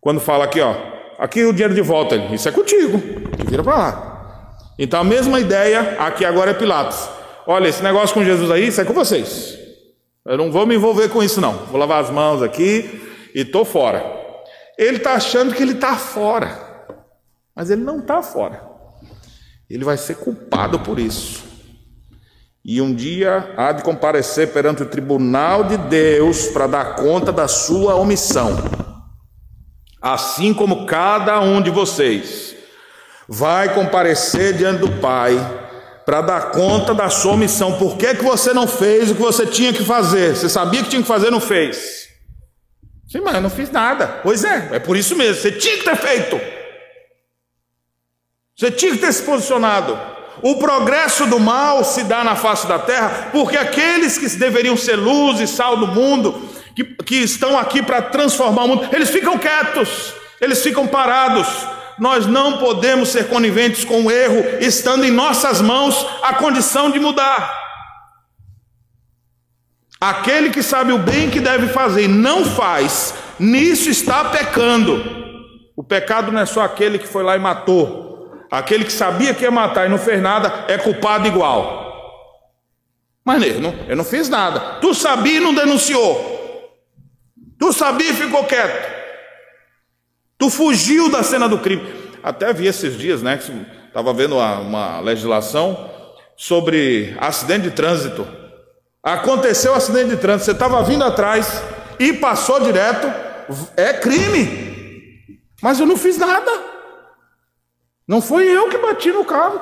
Quando 0.00 0.20
fala 0.20 0.44
aqui, 0.44 0.60
ó, 0.60 0.74
aqui 1.18 1.44
o 1.44 1.52
dinheiro 1.52 1.74
de 1.74 1.82
volta, 1.82 2.14
isso 2.16 2.48
é 2.48 2.52
contigo, 2.52 3.02
vira 3.46 3.62
para 3.62 3.76
lá. 3.76 4.56
Então 4.78 5.00
a 5.00 5.04
mesma 5.04 5.38
ideia 5.38 5.96
aqui 5.98 6.24
agora 6.24 6.52
é 6.52 6.54
Pilatos. 6.54 7.06
Olha, 7.46 7.68
esse 7.68 7.82
negócio 7.82 8.14
com 8.14 8.24
Jesus 8.24 8.50
aí, 8.50 8.68
isso 8.68 8.80
é 8.80 8.84
com 8.84 8.94
vocês. 8.94 9.58
Eu 10.24 10.38
não 10.38 10.52
vou 10.52 10.64
me 10.64 10.76
envolver 10.76 11.08
com 11.08 11.22
isso, 11.22 11.40
não. 11.40 11.52
Vou 11.66 11.78
lavar 11.78 12.02
as 12.02 12.10
mãos 12.10 12.42
aqui 12.42 13.02
e 13.34 13.40
estou 13.40 13.64
fora. 13.64 14.02
Ele 14.78 14.96
está 14.96 15.14
achando 15.14 15.54
que 15.54 15.62
ele 15.62 15.72
está 15.72 15.96
fora, 15.96 16.69
mas 17.54 17.70
ele 17.70 17.82
não 17.82 18.00
está 18.00 18.22
fora. 18.22 18.62
Ele 19.68 19.84
vai 19.84 19.96
ser 19.96 20.16
culpado 20.16 20.80
por 20.80 20.98
isso. 20.98 21.44
E 22.64 22.80
um 22.80 22.94
dia 22.94 23.54
há 23.56 23.72
de 23.72 23.82
comparecer 23.82 24.52
perante 24.52 24.82
o 24.82 24.86
tribunal 24.86 25.64
de 25.64 25.76
Deus 25.76 26.48
para 26.48 26.66
dar 26.66 26.96
conta 26.96 27.32
da 27.32 27.48
sua 27.48 27.94
omissão. 27.94 28.56
Assim 30.00 30.52
como 30.52 30.86
cada 30.86 31.40
um 31.40 31.62
de 31.62 31.70
vocês 31.70 32.54
vai 33.28 33.72
comparecer 33.74 34.54
diante 34.54 34.80
do 34.80 35.00
Pai 35.00 35.38
para 36.04 36.20
dar 36.20 36.50
conta 36.50 36.92
da 36.92 37.08
sua 37.08 37.36
missão. 37.36 37.78
Por 37.78 37.96
que, 37.96 38.14
que 38.16 38.24
você 38.24 38.52
não 38.52 38.66
fez 38.66 39.10
o 39.10 39.14
que 39.14 39.22
você 39.22 39.46
tinha 39.46 39.72
que 39.72 39.84
fazer? 39.84 40.34
Você 40.36 40.48
sabia 40.48 40.82
que 40.82 40.90
tinha 40.90 41.02
que 41.02 41.08
fazer, 41.08 41.30
não 41.30 41.40
fez. 41.40 42.08
Sim, 43.08 43.20
mas 43.20 43.34
eu 43.34 43.40
não 43.40 43.50
fiz 43.50 43.70
nada. 43.70 44.06
Pois 44.22 44.44
é, 44.44 44.70
é 44.72 44.78
por 44.78 44.96
isso 44.96 45.16
mesmo. 45.16 45.40
Você 45.40 45.52
tinha 45.52 45.78
que 45.78 45.84
ter 45.84 45.96
feito. 45.96 46.59
Você 48.60 48.70
tinha 48.70 48.92
que 48.92 48.98
ter 48.98 49.10
se 49.10 49.22
posicionado. 49.22 49.98
O 50.42 50.56
progresso 50.56 51.24
do 51.24 51.40
mal 51.40 51.82
se 51.82 52.04
dá 52.04 52.22
na 52.22 52.36
face 52.36 52.66
da 52.66 52.78
terra 52.78 53.30
porque 53.32 53.56
aqueles 53.56 54.18
que 54.18 54.28
deveriam 54.36 54.76
ser 54.76 54.96
luz 54.96 55.40
e 55.40 55.46
sal 55.46 55.78
do 55.78 55.86
mundo, 55.86 56.46
que, 56.76 56.84
que 56.84 57.16
estão 57.16 57.58
aqui 57.58 57.82
para 57.82 58.02
transformar 58.02 58.64
o 58.64 58.68
mundo, 58.68 58.88
eles 58.92 59.08
ficam 59.08 59.38
quietos, 59.38 60.12
eles 60.42 60.62
ficam 60.62 60.86
parados, 60.86 61.48
nós 61.98 62.26
não 62.26 62.58
podemos 62.58 63.08
ser 63.08 63.28
coniventes 63.28 63.82
com 63.82 64.04
o 64.04 64.10
erro, 64.10 64.44
estando 64.60 65.06
em 65.06 65.10
nossas 65.10 65.62
mãos 65.62 66.06
a 66.22 66.34
condição 66.34 66.90
de 66.90 67.00
mudar. 67.00 67.58
Aquele 69.98 70.50
que 70.50 70.62
sabe 70.62 70.92
o 70.92 70.98
bem 70.98 71.30
que 71.30 71.40
deve 71.40 71.68
fazer 71.68 72.04
e 72.04 72.08
não 72.08 72.44
faz, 72.44 73.14
nisso 73.38 73.88
está 73.88 74.26
pecando. 74.26 75.02
O 75.74 75.82
pecado 75.82 76.30
não 76.30 76.42
é 76.42 76.46
só 76.46 76.60
aquele 76.60 76.98
que 76.98 77.08
foi 77.08 77.22
lá 77.22 77.34
e 77.36 77.38
matou. 77.38 78.09
Aquele 78.50 78.84
que 78.84 78.92
sabia 78.92 79.32
que 79.32 79.44
ia 79.44 79.50
matar 79.50 79.86
e 79.86 79.88
não 79.88 79.98
fez 79.98 80.20
nada 80.20 80.64
é 80.66 80.76
culpado 80.76 81.28
igual. 81.28 81.80
Mas 83.24 83.42
eu 83.42 83.60
não, 83.60 83.74
eu 83.88 83.96
não 83.96 84.04
fiz 84.04 84.28
nada. 84.28 84.78
Tu 84.80 84.92
sabia 84.94 85.36
e 85.36 85.40
não 85.40 85.54
denunciou. 85.54 86.76
Tu 87.58 87.72
sabia 87.72 88.10
e 88.10 88.14
ficou 88.14 88.44
quieto. 88.44 88.90
Tu 90.36 90.50
fugiu 90.50 91.10
da 91.10 91.22
cena 91.22 91.48
do 91.48 91.58
crime. 91.58 91.86
até 92.22 92.52
vi 92.52 92.66
esses 92.66 92.98
dias, 92.98 93.22
né? 93.22 93.38
Estava 93.86 94.12
vendo 94.12 94.36
uma, 94.36 94.58
uma 94.58 95.00
legislação 95.00 95.90
sobre 96.36 97.14
acidente 97.20 97.68
de 97.68 97.70
trânsito. 97.70 98.26
Aconteceu 99.02 99.72
um 99.72 99.76
acidente 99.76 100.10
de 100.10 100.16
trânsito, 100.16 100.46
você 100.46 100.52
estava 100.52 100.82
vindo 100.82 101.04
atrás 101.04 101.62
e 101.98 102.14
passou 102.14 102.60
direto, 102.60 103.06
é 103.76 103.92
crime. 103.92 105.38
Mas 105.62 105.78
eu 105.78 105.86
não 105.86 105.96
fiz 105.96 106.16
nada. 106.16 106.69
Não 108.10 108.20
foi 108.20 108.48
eu 108.48 108.68
que 108.68 108.76
bati 108.76 109.12
no 109.12 109.24
carro. 109.24 109.60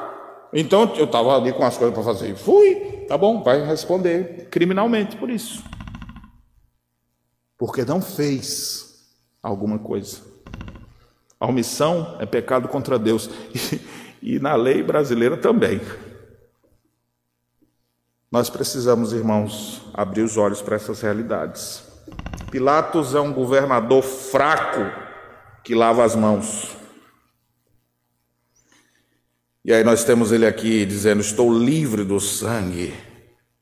Então 0.55 0.95
eu 0.97 1.05
estava 1.05 1.37
ali 1.37 1.53
com 1.53 1.63
as 1.67 1.77
coisas 1.77 1.95
para 1.95 2.03
fazer. 2.03 2.35
Fui, 2.35 3.05
tá 3.07 3.19
bom, 3.19 3.43
vai 3.43 3.63
responder 3.63 4.49
criminalmente 4.51 5.19
por 5.19 5.29
isso. 5.29 5.63
Porque 7.59 7.85
não 7.85 8.01
fez 8.01 9.07
alguma 9.43 9.79
coisa. 9.79 10.23
A 11.39 11.47
omissão 11.47 12.17
é 12.21 12.25
pecado 12.25 12.69
contra 12.69 12.99
Deus. 12.99 13.29
E, 14.23 14.37
e 14.37 14.39
na 14.39 14.55
lei 14.55 14.83
brasileira 14.83 15.37
também. 15.37 15.83
Nós 18.33 18.49
precisamos, 18.49 19.13
irmãos, 19.13 19.83
abrir 19.93 20.23
os 20.23 20.39
olhos 20.39 20.63
para 20.63 20.77
essas 20.77 21.03
realidades. 21.03 21.85
Pilatos 22.51 23.15
é 23.15 23.21
um 23.21 23.31
governador 23.31 24.03
fraco 24.03 24.91
que 25.63 25.75
lava 25.75 26.03
as 26.03 26.17
mãos. 26.17 26.78
E 29.69 29.73
aí 29.75 29.85
nós 29.85 30.03
temos 30.03 30.33
ele 30.33 30.47
aqui 30.47 30.87
dizendo: 30.87 31.21
Estou 31.21 31.53
livre 31.53 32.03
do 32.03 32.19
sangue 32.19 32.95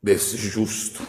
desse 0.01 0.37
justo. 0.37 1.03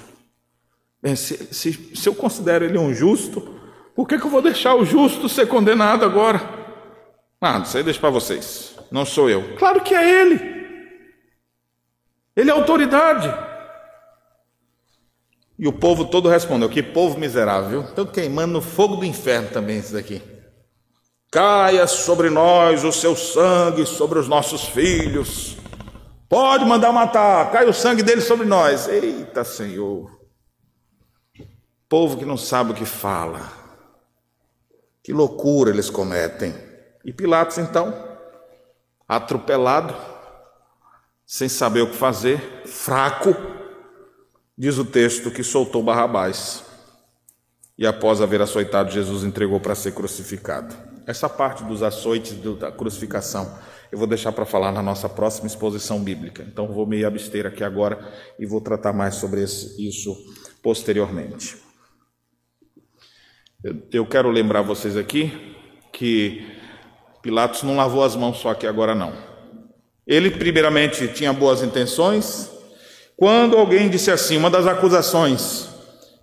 Bem, 1.00 1.14
se, 1.14 1.36
se, 1.54 1.92
se 1.94 2.08
eu 2.08 2.16
considero 2.16 2.64
ele 2.64 2.76
um 2.76 2.92
justo, 2.92 3.60
por 3.94 4.08
que, 4.08 4.18
que 4.18 4.26
eu 4.26 4.30
vou 4.30 4.42
deixar 4.42 4.74
o 4.74 4.84
justo 4.84 5.28
ser 5.28 5.46
condenado 5.46 6.04
agora? 6.04 6.40
Ah, 7.40 7.60
isso 7.60 7.76
aí 7.76 7.84
deixa 7.84 8.00
para 8.00 8.10
vocês. 8.10 8.74
Não 8.90 9.04
sou 9.04 9.30
eu. 9.30 9.54
Claro 9.56 9.82
que 9.82 9.94
é 9.94 10.20
ele. 10.20 10.40
Ele 12.34 12.50
é 12.50 12.52
autoridade. 12.52 13.32
E 15.56 15.68
o 15.68 15.72
povo 15.72 16.06
todo 16.06 16.28
respondeu: 16.28 16.68
Que 16.68 16.82
povo 16.82 17.20
miserável. 17.20 17.82
Estão 17.82 18.04
queimando 18.04 18.54
no 18.54 18.60
fogo 18.60 18.96
do 18.96 19.04
inferno 19.04 19.48
também, 19.50 19.78
isso 19.78 19.92
daqui. 19.92 20.20
Caia 21.30 21.86
sobre 21.86 22.30
nós 22.30 22.84
o 22.84 22.92
seu 22.92 23.14
sangue, 23.14 23.84
sobre 23.84 24.18
os 24.18 24.26
nossos 24.26 24.64
filhos. 24.64 25.56
Pode 26.28 26.64
mandar 26.64 26.92
matar, 26.92 27.50
cai 27.50 27.66
o 27.66 27.72
sangue 27.72 28.02
dele 28.02 28.22
sobre 28.22 28.46
nós. 28.46 28.88
Eita, 28.88 29.44
Senhor. 29.44 30.10
Povo 31.88 32.16
que 32.18 32.24
não 32.24 32.36
sabe 32.36 32.72
o 32.72 32.74
que 32.74 32.84
fala. 32.86 33.52
Que 35.02 35.12
loucura 35.12 35.70
eles 35.70 35.90
cometem. 35.90 36.54
E 37.04 37.12
Pilatos, 37.12 37.58
então, 37.58 37.94
atropelado, 39.06 39.94
sem 41.26 41.48
saber 41.48 41.82
o 41.82 41.90
que 41.90 41.96
fazer, 41.96 42.62
fraco, 42.66 43.34
diz 44.56 44.78
o 44.78 44.84
texto 44.84 45.30
que 45.30 45.42
soltou 45.42 45.82
Barrabás. 45.82 46.64
E 47.76 47.86
após 47.86 48.20
haver 48.20 48.42
açoitado, 48.42 48.90
Jesus 48.90 49.24
entregou 49.24 49.60
para 49.60 49.74
ser 49.74 49.92
crucificado. 49.92 50.87
Essa 51.08 51.26
parte 51.26 51.64
dos 51.64 51.82
açoites 51.82 52.34
da 52.58 52.70
crucificação 52.70 53.58
eu 53.90 53.96
vou 53.96 54.06
deixar 54.06 54.30
para 54.30 54.44
falar 54.44 54.70
na 54.70 54.82
nossa 54.82 55.08
próxima 55.08 55.46
exposição 55.46 55.98
bíblica. 55.98 56.44
Então 56.46 56.68
vou 56.68 56.86
me 56.86 57.02
abster 57.02 57.46
aqui 57.46 57.64
agora 57.64 57.98
e 58.38 58.44
vou 58.44 58.60
tratar 58.60 58.92
mais 58.92 59.14
sobre 59.14 59.42
isso 59.42 60.14
posteriormente. 60.62 61.56
Eu 63.90 64.04
quero 64.04 64.30
lembrar 64.30 64.60
vocês 64.60 64.98
aqui 64.98 65.56
que 65.94 66.46
Pilatos 67.22 67.62
não 67.62 67.76
lavou 67.76 68.04
as 68.04 68.14
mãos 68.14 68.36
só 68.36 68.50
aqui 68.50 68.66
agora 68.66 68.94
não. 68.94 69.14
Ele 70.06 70.30
primeiramente 70.30 71.08
tinha 71.08 71.32
boas 71.32 71.62
intenções. 71.62 72.50
Quando 73.16 73.56
alguém 73.56 73.88
disse 73.88 74.10
assim, 74.10 74.36
uma 74.36 74.50
das 74.50 74.66
acusações, 74.66 75.70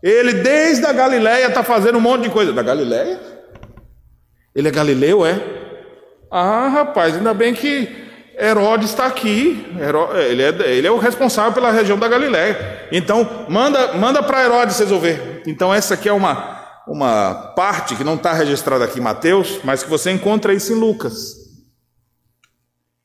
ele 0.04 0.34
desde 0.34 0.86
a 0.86 0.94
Galiléia 0.94 1.48
está 1.48 1.64
fazendo 1.64 1.98
um 1.98 2.02
monte 2.02 2.26
de 2.26 2.30
coisa. 2.30 2.54
Da 2.54 2.62
Galiléia? 2.62 3.35
Ele 4.56 4.68
é 4.70 4.72
galileu, 4.72 5.26
é? 5.26 5.42
Ah, 6.32 6.70
rapaz, 6.70 7.16
ainda 7.16 7.34
bem 7.34 7.54
que 7.54 7.90
Herodes 8.40 8.90
está 8.90 9.06
aqui. 9.06 9.66
Ele 10.30 10.42
é, 10.42 10.72
ele 10.72 10.88
é 10.88 10.92
o 10.92 10.98
responsável 10.98 11.54
pela 11.54 11.72
região 11.72 11.98
da 11.98 12.08
Galiléia. 12.08 12.88
Então, 12.92 13.46
manda, 13.50 13.94
manda 13.94 14.24
para 14.24 14.44
Herodes 14.44 14.80
resolver. 14.80 15.44
Então, 15.46 15.74
essa 15.74 15.94
aqui 15.94 16.08
é 16.08 16.14
uma, 16.14 16.84
uma 16.88 17.54
parte 17.56 17.96
que 17.96 18.04
não 18.04 18.16
está 18.16 18.34
registrada 18.34 18.86
aqui 18.86 19.00
em 19.00 19.04
Mateus, 19.04 19.60
mas 19.64 19.84
que 19.84 19.90
você 19.90 20.12
encontra 20.12 20.54
isso 20.54 20.72
em 20.72 20.76
Lucas. 20.76 21.46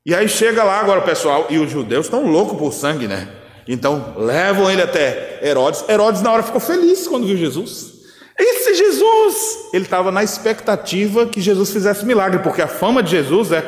E 0.06 0.14
aí 0.14 0.28
chega 0.28 0.64
lá 0.64 0.80
agora, 0.80 1.02
pessoal, 1.02 1.46
e 1.50 1.58
os 1.58 1.70
judeus 1.70 2.06
estão 2.06 2.26
loucos 2.26 2.58
por 2.58 2.72
sangue, 2.72 3.06
né? 3.06 3.28
Então 3.68 4.14
levam 4.16 4.70
ele 4.70 4.82
até 4.82 5.40
Herodes. 5.42 5.84
Herodes, 5.88 6.22
na 6.22 6.32
hora, 6.32 6.42
ficou 6.42 6.60
feliz 6.60 7.06
quando 7.06 7.26
viu 7.26 7.36
Jesus. 7.36 7.99
Esse 8.38 8.74
Jesus! 8.74 9.70
Ele 9.72 9.84
estava 9.84 10.10
na 10.10 10.22
expectativa 10.22 11.26
que 11.26 11.40
Jesus 11.40 11.70
fizesse 11.70 12.04
milagre, 12.04 12.40
porque 12.40 12.62
a 12.62 12.68
fama 12.68 13.02
de 13.02 13.10
Jesus 13.10 13.52
é: 13.52 13.64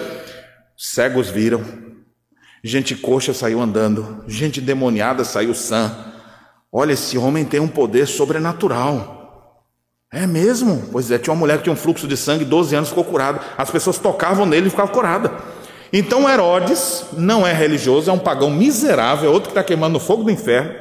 cegos 0.77 1.29
viram, 1.29 1.65
gente 2.63 2.95
coxa 2.95 3.35
saiu 3.35 3.61
andando, 3.61 4.25
gente 4.27 4.61
demoniada 4.61 5.25
saiu 5.25 5.55
sã. 5.55 5.95
Olha, 6.73 6.93
esse 6.93 7.19
homem 7.19 7.45
tem 7.45 7.61
um 7.61 7.69
poder 7.69 8.07
sobrenatural. 8.07 9.21
É 10.11 10.27
mesmo? 10.27 10.89
Pois 10.93 11.11
é, 11.11 11.19
tinha 11.19 11.33
uma 11.33 11.41
mulher 11.41 11.59
que 11.59 11.65
tinha 11.65 11.73
um 11.73 11.77
fluxo 11.77 12.07
de 12.07 12.17
sangue, 12.17 12.45
12 12.45 12.75
anos, 12.75 12.89
ficou 12.91 13.05
curada. 13.05 13.41
As 13.57 13.71
pessoas 13.71 13.99
tocavam 13.99 14.45
nele 14.45 14.67
e 14.67 14.71
ficavam 14.71 14.93
curadas. 14.93 15.31
Então 15.93 16.29
Herodes 16.29 17.05
não 17.13 17.47
é 17.47 17.53
religioso, 17.53 18.11
é 18.11 18.13
um 18.13 18.19
pagão 18.19 18.51
miserável, 18.51 19.31
é 19.31 19.33
outro 19.33 19.51
que 19.51 19.59
está 19.59 19.63
queimando 19.63 19.95
no 19.95 20.01
fogo 20.01 20.25
do 20.25 20.31
inferno. 20.31 20.75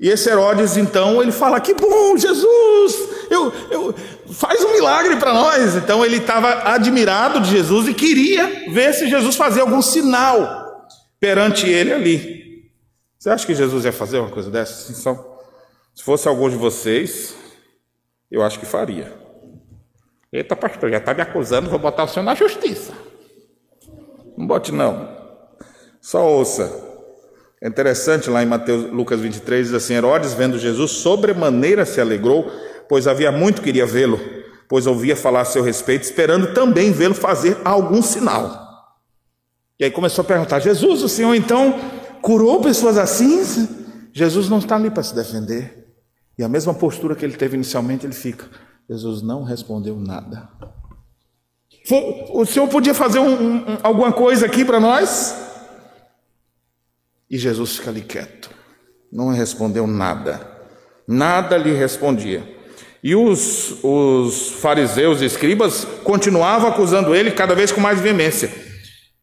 E 0.00 0.08
esse 0.08 0.30
Herodes, 0.30 0.78
então, 0.78 1.20
ele 1.20 1.30
fala: 1.30 1.60
Que 1.60 1.74
bom, 1.74 2.16
Jesus, 2.16 2.96
eu, 3.30 3.52
eu, 3.70 3.94
faz 4.32 4.64
um 4.64 4.72
milagre 4.72 5.16
para 5.16 5.34
nós. 5.34 5.76
Então, 5.76 6.02
ele 6.02 6.16
estava 6.16 6.72
admirado 6.72 7.38
de 7.40 7.50
Jesus 7.50 7.86
e 7.86 7.92
queria 7.92 8.70
ver 8.70 8.94
se 8.94 9.10
Jesus 9.10 9.36
fazia 9.36 9.60
algum 9.60 9.82
sinal 9.82 10.88
perante 11.20 11.68
ele 11.68 11.92
ali. 11.92 12.70
Você 13.18 13.28
acha 13.28 13.46
que 13.46 13.54
Jesus 13.54 13.84
ia 13.84 13.92
fazer 13.92 14.18
uma 14.18 14.30
coisa 14.30 14.50
dessa? 14.50 14.90
Se 15.94 16.02
fosse 16.02 16.26
algum 16.26 16.48
de 16.48 16.56
vocês, 16.56 17.34
eu 18.30 18.42
acho 18.42 18.58
que 18.58 18.64
faria. 18.64 19.12
Eita, 20.32 20.56
pastor, 20.56 20.90
já 20.90 20.96
está 20.96 21.12
me 21.12 21.20
acusando, 21.20 21.68
vou 21.68 21.78
botar 21.78 22.04
o 22.04 22.08
senhor 22.08 22.24
na 22.24 22.34
justiça. 22.34 22.94
Não 24.34 24.46
bote, 24.46 24.72
não. 24.72 25.14
Só 26.00 26.26
ouça. 26.26 26.89
É 27.62 27.68
interessante 27.68 28.30
lá 28.30 28.42
em 28.42 28.46
Mateus, 28.46 28.90
Lucas 28.90 29.20
23, 29.20 29.66
diz 29.66 29.74
assim: 29.74 29.94
Herodes, 29.94 30.32
vendo 30.32 30.58
Jesus, 30.58 30.92
sobremaneira 30.92 31.84
se 31.84 32.00
alegrou, 32.00 32.50
pois 32.88 33.06
havia 33.06 33.30
muito 33.30 33.56
que 33.56 33.64
queria 33.64 33.84
vê-lo, 33.84 34.18
pois 34.66 34.86
ouvia 34.86 35.14
falar 35.14 35.42
a 35.42 35.44
seu 35.44 35.62
respeito, 35.62 36.04
esperando 36.04 36.54
também 36.54 36.90
vê-lo 36.90 37.14
fazer 37.14 37.58
algum 37.62 38.00
sinal. 38.00 38.68
E 39.78 39.84
aí 39.84 39.90
começou 39.90 40.22
a 40.22 40.26
perguntar: 40.26 40.60
Jesus, 40.60 41.02
o 41.02 41.08
Senhor 41.08 41.34
então 41.34 41.78
curou 42.22 42.62
pessoas 42.62 42.96
assim? 42.96 43.42
Jesus 44.12 44.48
não 44.48 44.58
está 44.58 44.76
ali 44.76 44.90
para 44.90 45.02
se 45.02 45.14
defender. 45.14 45.86
E 46.38 46.42
a 46.42 46.48
mesma 46.48 46.72
postura 46.72 47.14
que 47.14 47.24
ele 47.24 47.36
teve 47.36 47.56
inicialmente, 47.56 48.06
ele 48.06 48.14
fica. 48.14 48.46
Jesus 48.88 49.20
não 49.20 49.42
respondeu 49.42 49.96
nada. 49.96 50.48
O 52.32 52.46
Senhor 52.46 52.66
podia 52.68 52.94
fazer 52.94 53.18
um, 53.18 53.56
um, 53.56 53.78
alguma 53.82 54.12
coisa 54.12 54.46
aqui 54.46 54.64
para 54.64 54.80
nós? 54.80 55.49
E 57.30 57.38
Jesus 57.38 57.76
fica 57.76 57.90
ali 57.90 58.00
quieto, 58.00 58.50
não 59.12 59.28
respondeu 59.28 59.86
nada, 59.86 60.40
nada 61.06 61.56
lhe 61.56 61.72
respondia. 61.72 62.42
E 63.04 63.14
os, 63.14 63.78
os 63.84 64.50
fariseus 64.54 65.22
e 65.22 65.26
escribas 65.26 65.84
continuavam 66.02 66.68
acusando 66.68 67.14
ele 67.14 67.30
cada 67.30 67.54
vez 67.54 67.70
com 67.70 67.80
mais 67.80 68.00
veemência. 68.00 68.52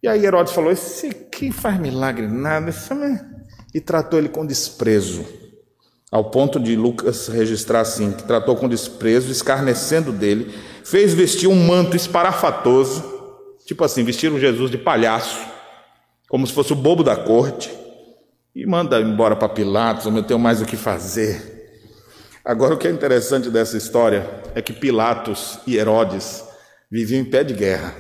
E 0.02 0.08
aí 0.08 0.26
Herodes 0.26 0.54
falou: 0.54 0.72
Esse 0.72 1.08
aqui 1.08 1.52
faz 1.52 1.78
milagre 1.78 2.28
nada, 2.28 2.72
e 3.76 3.82
tratou 3.82 4.18
ele 4.18 4.30
com 4.30 4.46
desprezo, 4.46 5.26
ao 6.10 6.32
ponto 6.32 6.62
de 6.62 6.78
Lucas 6.78 7.28
registrar 7.28 7.82
assim: 7.82 8.14
que 8.14 8.24
tratou 8.24 8.56
com 8.56 8.70
desprezo, 8.70 9.30
escarnecendo 9.30 10.14
dele, 10.14 10.56
fez 10.86 11.14
vestir 11.14 11.50
um 11.50 11.68
manto 11.68 11.98
esparafatoso, 11.98 13.04
tipo 13.66 13.84
assim, 13.84 14.06
vestiram 14.06 14.40
Jesus 14.40 14.72
de 14.72 14.78
palhaço, 14.78 15.46
como 16.30 16.48
se 16.48 16.54
fosse 16.54 16.72
o 16.72 16.76
bobo 16.76 17.04
da 17.04 17.18
corte 17.18 17.87
e 18.58 18.66
manda 18.66 19.00
embora 19.00 19.36
para 19.36 19.48
Pilatos, 19.48 20.08
eu 20.08 20.24
tenho 20.24 20.40
mais 20.40 20.64
o 20.64 20.66
que 20.66 20.76
fazer. 20.76 21.94
Agora, 22.44 22.74
o 22.74 22.78
que 22.78 22.88
é 22.88 22.92
interessante 22.92 23.52
dessa 23.52 23.78
história 23.78 24.28
é 24.56 24.64
que 24.64 24.74
Pilatos 24.74 25.60
e 25.68 25.78
Herodes 25.78 26.44
viviam 26.90 27.22
em 27.22 27.26
pé 27.26 27.44
de 27.44 27.54
guerra. 27.54 27.94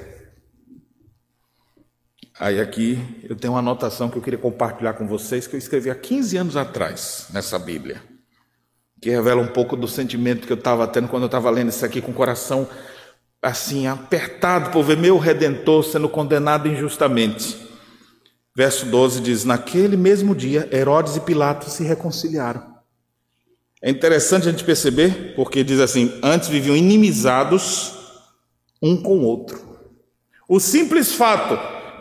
Aí 2.39 2.59
aqui 2.59 2.97
eu 3.29 3.35
tenho 3.35 3.53
uma 3.53 3.59
anotação 3.59 4.09
que 4.09 4.17
eu 4.17 4.21
queria 4.21 4.39
compartilhar 4.39 4.93
com 4.93 5.07
vocês 5.07 5.45
que 5.45 5.55
eu 5.55 5.59
escrevi 5.59 5.91
há 5.91 5.95
15 5.95 6.37
anos 6.37 6.57
atrás 6.57 7.27
nessa 7.31 7.59
Bíblia, 7.59 8.01
que 8.99 9.11
revela 9.11 9.39
um 9.39 9.47
pouco 9.47 9.77
do 9.77 9.87
sentimento 9.87 10.47
que 10.47 10.53
eu 10.53 10.57
estava 10.57 10.87
tendo 10.87 11.07
quando 11.07 11.23
eu 11.23 11.27
estava 11.27 11.51
lendo 11.51 11.69
isso 11.69 11.85
aqui 11.85 12.01
com 12.01 12.09
o 12.09 12.15
coração 12.15 12.67
assim, 13.39 13.85
apertado 13.85 14.71
por 14.71 14.83
ver 14.83 14.97
meu 14.97 15.19
redentor 15.19 15.83
sendo 15.83 16.09
condenado 16.09 16.67
injustamente. 16.67 17.66
Verso 18.57 18.87
12 18.87 19.21
diz: 19.21 19.45
Naquele 19.45 19.95
mesmo 19.95 20.33
dia, 20.33 20.67
Herodes 20.71 21.15
e 21.15 21.19
Pilatos 21.19 21.73
se 21.73 21.83
reconciliaram. 21.83 22.75
É 23.79 23.87
interessante 23.87 24.47
a 24.47 24.51
gente 24.51 24.63
perceber, 24.63 25.35
porque 25.35 25.63
diz 25.63 25.79
assim: 25.79 26.19
antes 26.23 26.49
viviam 26.49 26.75
inimizados 26.75 27.93
um 28.81 28.99
com 28.99 29.19
o 29.19 29.23
outro. 29.25 29.63
O 30.49 30.59
simples 30.59 31.13
fato 31.13 31.55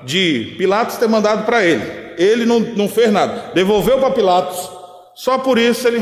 de 0.06 0.54
Pilatos 0.56 0.96
ter 0.96 1.06
mandado 1.06 1.44
para 1.44 1.62
ele, 1.62 1.84
ele 2.16 2.46
não, 2.46 2.60
não 2.60 2.88
fez 2.88 3.12
nada, 3.12 3.52
devolveu 3.52 3.98
para 3.98 4.12
Pilatos, 4.12 4.70
só 5.14 5.36
por 5.36 5.58
isso 5.58 5.86
ele. 5.86 6.00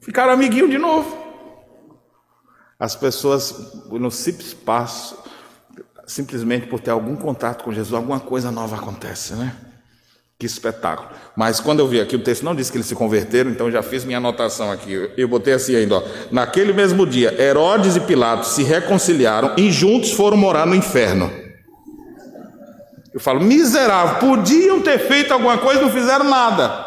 Ficaram 0.00 0.34
amiguinho 0.34 0.70
de 0.70 0.78
novo. 0.78 1.18
As 2.78 2.94
pessoas 2.94 3.72
no 3.90 4.08
simples 4.08 4.54
passo, 4.54 5.18
simplesmente 6.08 6.66
por 6.66 6.80
ter 6.80 6.90
algum 6.90 7.14
contato 7.14 7.62
com 7.62 7.72
Jesus, 7.72 7.92
alguma 7.92 8.18
coisa 8.18 8.50
nova 8.50 8.76
acontece, 8.76 9.34
né? 9.34 9.54
Que 10.38 10.46
espetáculo. 10.46 11.10
Mas 11.36 11.60
quando 11.60 11.80
eu 11.80 11.86
vi 11.86 12.00
aqui, 12.00 12.16
o 12.16 12.22
texto 12.22 12.44
não 12.44 12.54
disse 12.54 12.72
que 12.72 12.78
eles 12.78 12.86
se 12.86 12.94
converteram, 12.94 13.50
então 13.50 13.70
já 13.70 13.82
fiz 13.82 14.04
minha 14.04 14.16
anotação 14.16 14.72
aqui. 14.72 15.10
Eu 15.16 15.28
botei 15.28 15.52
assim 15.52 15.76
ainda, 15.76 15.96
ó. 15.96 16.02
Naquele 16.32 16.72
mesmo 16.72 17.06
dia, 17.06 17.40
Herodes 17.40 17.94
e 17.94 18.00
Pilatos 18.00 18.48
se 18.48 18.62
reconciliaram 18.62 19.52
e 19.58 19.70
juntos 19.70 20.12
foram 20.12 20.36
morar 20.36 20.66
no 20.66 20.74
inferno. 20.74 21.30
Eu 23.12 23.20
falo, 23.20 23.40
miserável, 23.40 24.18
podiam 24.20 24.80
ter 24.80 24.98
feito 24.98 25.32
alguma 25.32 25.58
coisa, 25.58 25.82
não 25.82 25.90
fizeram 25.90 26.24
nada. 26.24 26.86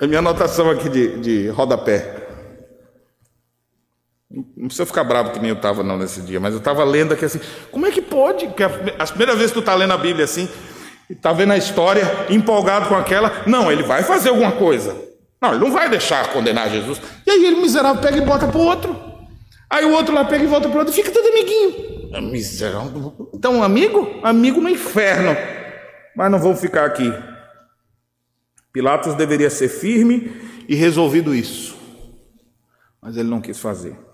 É 0.00 0.06
minha 0.06 0.18
anotação 0.18 0.68
aqui 0.68 0.88
de, 0.88 1.20
de 1.20 1.48
rodapé. 1.48 2.19
Não 4.60 4.66
precisa 4.66 4.84
ficar 4.84 5.04
bravo 5.04 5.30
que 5.30 5.38
nem 5.38 5.48
eu 5.48 5.56
estava 5.56 5.82
não 5.82 5.96
nesse 5.96 6.20
dia, 6.20 6.38
mas 6.38 6.52
eu 6.52 6.58
estava 6.58 6.84
lendo 6.84 7.14
aqui 7.14 7.24
assim, 7.24 7.40
como 7.70 7.86
é 7.86 7.90
que 7.90 8.02
pode? 8.02 8.46
Que 8.48 8.62
as 8.98 9.08
primeiras 9.08 9.36
vezes 9.36 9.52
que 9.52 9.58
tu 9.58 9.60
está 9.60 9.74
lendo 9.74 9.94
a 9.94 9.96
Bíblia 9.96 10.26
assim, 10.26 10.46
está 11.08 11.32
vendo 11.32 11.54
a 11.54 11.56
história, 11.56 12.04
empolgado 12.28 12.86
com 12.86 12.94
aquela. 12.94 13.42
Não, 13.46 13.72
ele 13.72 13.82
vai 13.82 14.02
fazer 14.02 14.28
alguma 14.28 14.52
coisa. 14.52 14.94
Não, 15.40 15.52
ele 15.52 15.60
não 15.60 15.72
vai 15.72 15.88
deixar 15.88 16.30
condenar 16.30 16.68
Jesus. 16.68 17.00
E 17.26 17.30
aí 17.30 17.42
ele, 17.42 17.56
miserável, 17.56 18.02
pega 18.02 18.18
e 18.18 18.20
bota 18.20 18.46
para 18.46 18.58
o 18.58 18.62
outro. 18.62 18.94
Aí 19.70 19.82
o 19.86 19.92
outro 19.92 20.14
lá 20.14 20.26
pega 20.26 20.44
e 20.44 20.46
volta 20.46 20.68
para 20.68 20.76
o 20.76 20.80
outro 20.80 20.92
fica 20.92 21.10
todo 21.10 21.26
amiguinho. 21.26 22.10
É 22.12 22.20
miserável. 22.20 23.30
Então, 23.32 23.62
amigo? 23.62 24.20
Amigo 24.22 24.60
no 24.60 24.68
inferno. 24.68 25.34
Mas 26.14 26.30
não 26.30 26.38
vou 26.38 26.54
ficar 26.54 26.84
aqui. 26.84 27.10
Pilatos 28.74 29.14
deveria 29.14 29.48
ser 29.48 29.68
firme 29.68 30.30
e 30.68 30.74
resolvido 30.74 31.34
isso. 31.34 31.74
Mas 33.00 33.16
ele 33.16 33.30
não 33.30 33.40
quis 33.40 33.58
fazer. 33.58 34.09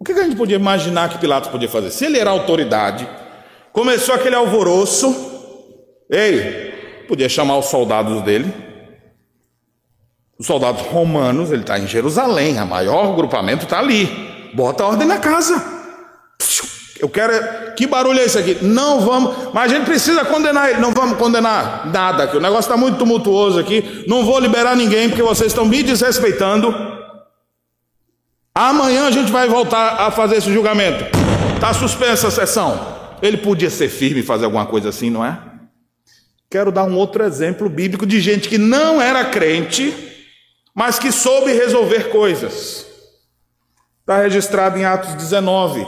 O 0.00 0.04
que 0.04 0.12
a 0.12 0.24
gente 0.24 0.34
podia 0.34 0.56
imaginar 0.56 1.10
que 1.10 1.18
Pilatos 1.18 1.50
podia 1.50 1.68
fazer? 1.68 1.90
Se 1.90 2.06
ele 2.06 2.18
era 2.18 2.30
autoridade, 2.30 3.06
começou 3.72 4.14
aquele 4.14 4.34
alvoroço, 4.34 5.30
Ei, 6.10 7.04
podia 7.06 7.28
chamar 7.28 7.56
os 7.58 7.66
soldados 7.66 8.20
dele. 8.22 8.52
Os 10.36 10.46
soldados 10.46 10.82
romanos, 10.86 11.52
ele 11.52 11.60
está 11.60 11.78
em 11.78 11.86
Jerusalém, 11.86 12.58
a 12.58 12.64
maior 12.64 13.14
grupamento 13.14 13.62
está 13.62 13.78
ali. 13.78 14.50
Bota 14.52 14.84
ordem 14.84 15.06
na 15.06 15.18
casa. 15.18 15.62
Eu 16.98 17.08
quero. 17.08 17.32
Que 17.76 17.86
barulho 17.86 18.18
é 18.18 18.24
esse 18.24 18.38
aqui? 18.38 18.58
Não 18.60 19.00
vamos. 19.00 19.54
Mas 19.54 19.70
a 19.70 19.76
gente 19.76 19.84
precisa 19.84 20.24
condenar 20.24 20.70
ele. 20.70 20.80
Não 20.80 20.90
vamos 20.90 21.16
condenar 21.16 21.86
nada, 21.86 22.26
que 22.26 22.36
o 22.36 22.40
negócio 22.40 22.68
está 22.68 22.76
muito 22.76 22.98
tumultuoso 22.98 23.60
aqui. 23.60 24.04
Não 24.08 24.24
vou 24.24 24.40
liberar 24.40 24.74
ninguém, 24.74 25.08
porque 25.08 25.22
vocês 25.22 25.52
estão 25.52 25.64
me 25.64 25.82
desrespeitando. 25.82 26.74
Amanhã 28.54 29.06
a 29.06 29.10
gente 29.10 29.30
vai 29.30 29.48
voltar 29.48 30.06
a 30.06 30.10
fazer 30.10 30.36
esse 30.36 30.52
julgamento. 30.52 31.04
Está 31.54 31.72
suspensa 31.72 32.28
a 32.28 32.30
sessão. 32.30 32.98
Ele 33.22 33.36
podia 33.36 33.70
ser 33.70 33.88
firme 33.88 34.20
e 34.20 34.24
fazer 34.24 34.46
alguma 34.46 34.66
coisa 34.66 34.88
assim, 34.88 35.10
não 35.10 35.24
é? 35.24 35.38
Quero 36.50 36.72
dar 36.72 36.84
um 36.84 36.96
outro 36.96 37.22
exemplo 37.22 37.68
bíblico 37.68 38.04
de 38.04 38.18
gente 38.20 38.48
que 38.48 38.58
não 38.58 39.00
era 39.00 39.24
crente, 39.24 39.94
mas 40.74 40.98
que 40.98 41.12
soube 41.12 41.52
resolver 41.52 42.10
coisas. 42.10 42.86
Está 44.00 44.22
registrado 44.22 44.76
em 44.76 44.84
Atos 44.84 45.14
19. 45.14 45.86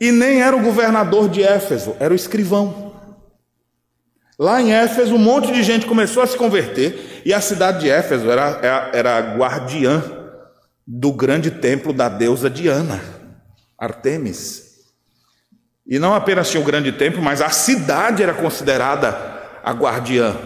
E 0.00 0.10
nem 0.10 0.42
era 0.42 0.56
o 0.56 0.62
governador 0.62 1.28
de 1.28 1.44
Éfeso, 1.44 1.94
era 2.00 2.12
o 2.12 2.16
escrivão. 2.16 2.92
Lá 4.36 4.60
em 4.60 4.72
Éfeso, 4.72 5.14
um 5.14 5.18
monte 5.18 5.52
de 5.52 5.62
gente 5.62 5.86
começou 5.86 6.20
a 6.22 6.26
se 6.26 6.36
converter, 6.36 7.22
e 7.24 7.32
a 7.32 7.40
cidade 7.40 7.80
de 7.80 7.90
Éfeso 7.90 8.28
era, 8.28 8.58
era, 8.60 8.90
era 8.92 9.36
guardiã 9.36 10.23
do 10.86 11.12
grande 11.12 11.50
templo 11.50 11.92
da 11.92 12.08
deusa 12.08 12.50
Diana, 12.50 13.00
Artemis. 13.78 14.74
E 15.86 15.98
não 15.98 16.14
apenas 16.14 16.50
tinha 16.50 16.62
o 16.62 16.66
grande 16.66 16.92
templo, 16.92 17.22
mas 17.22 17.42
a 17.42 17.50
cidade 17.50 18.22
era 18.22 18.32
considerada 18.32 19.16
a 19.62 19.72
guardiã. 19.72 20.36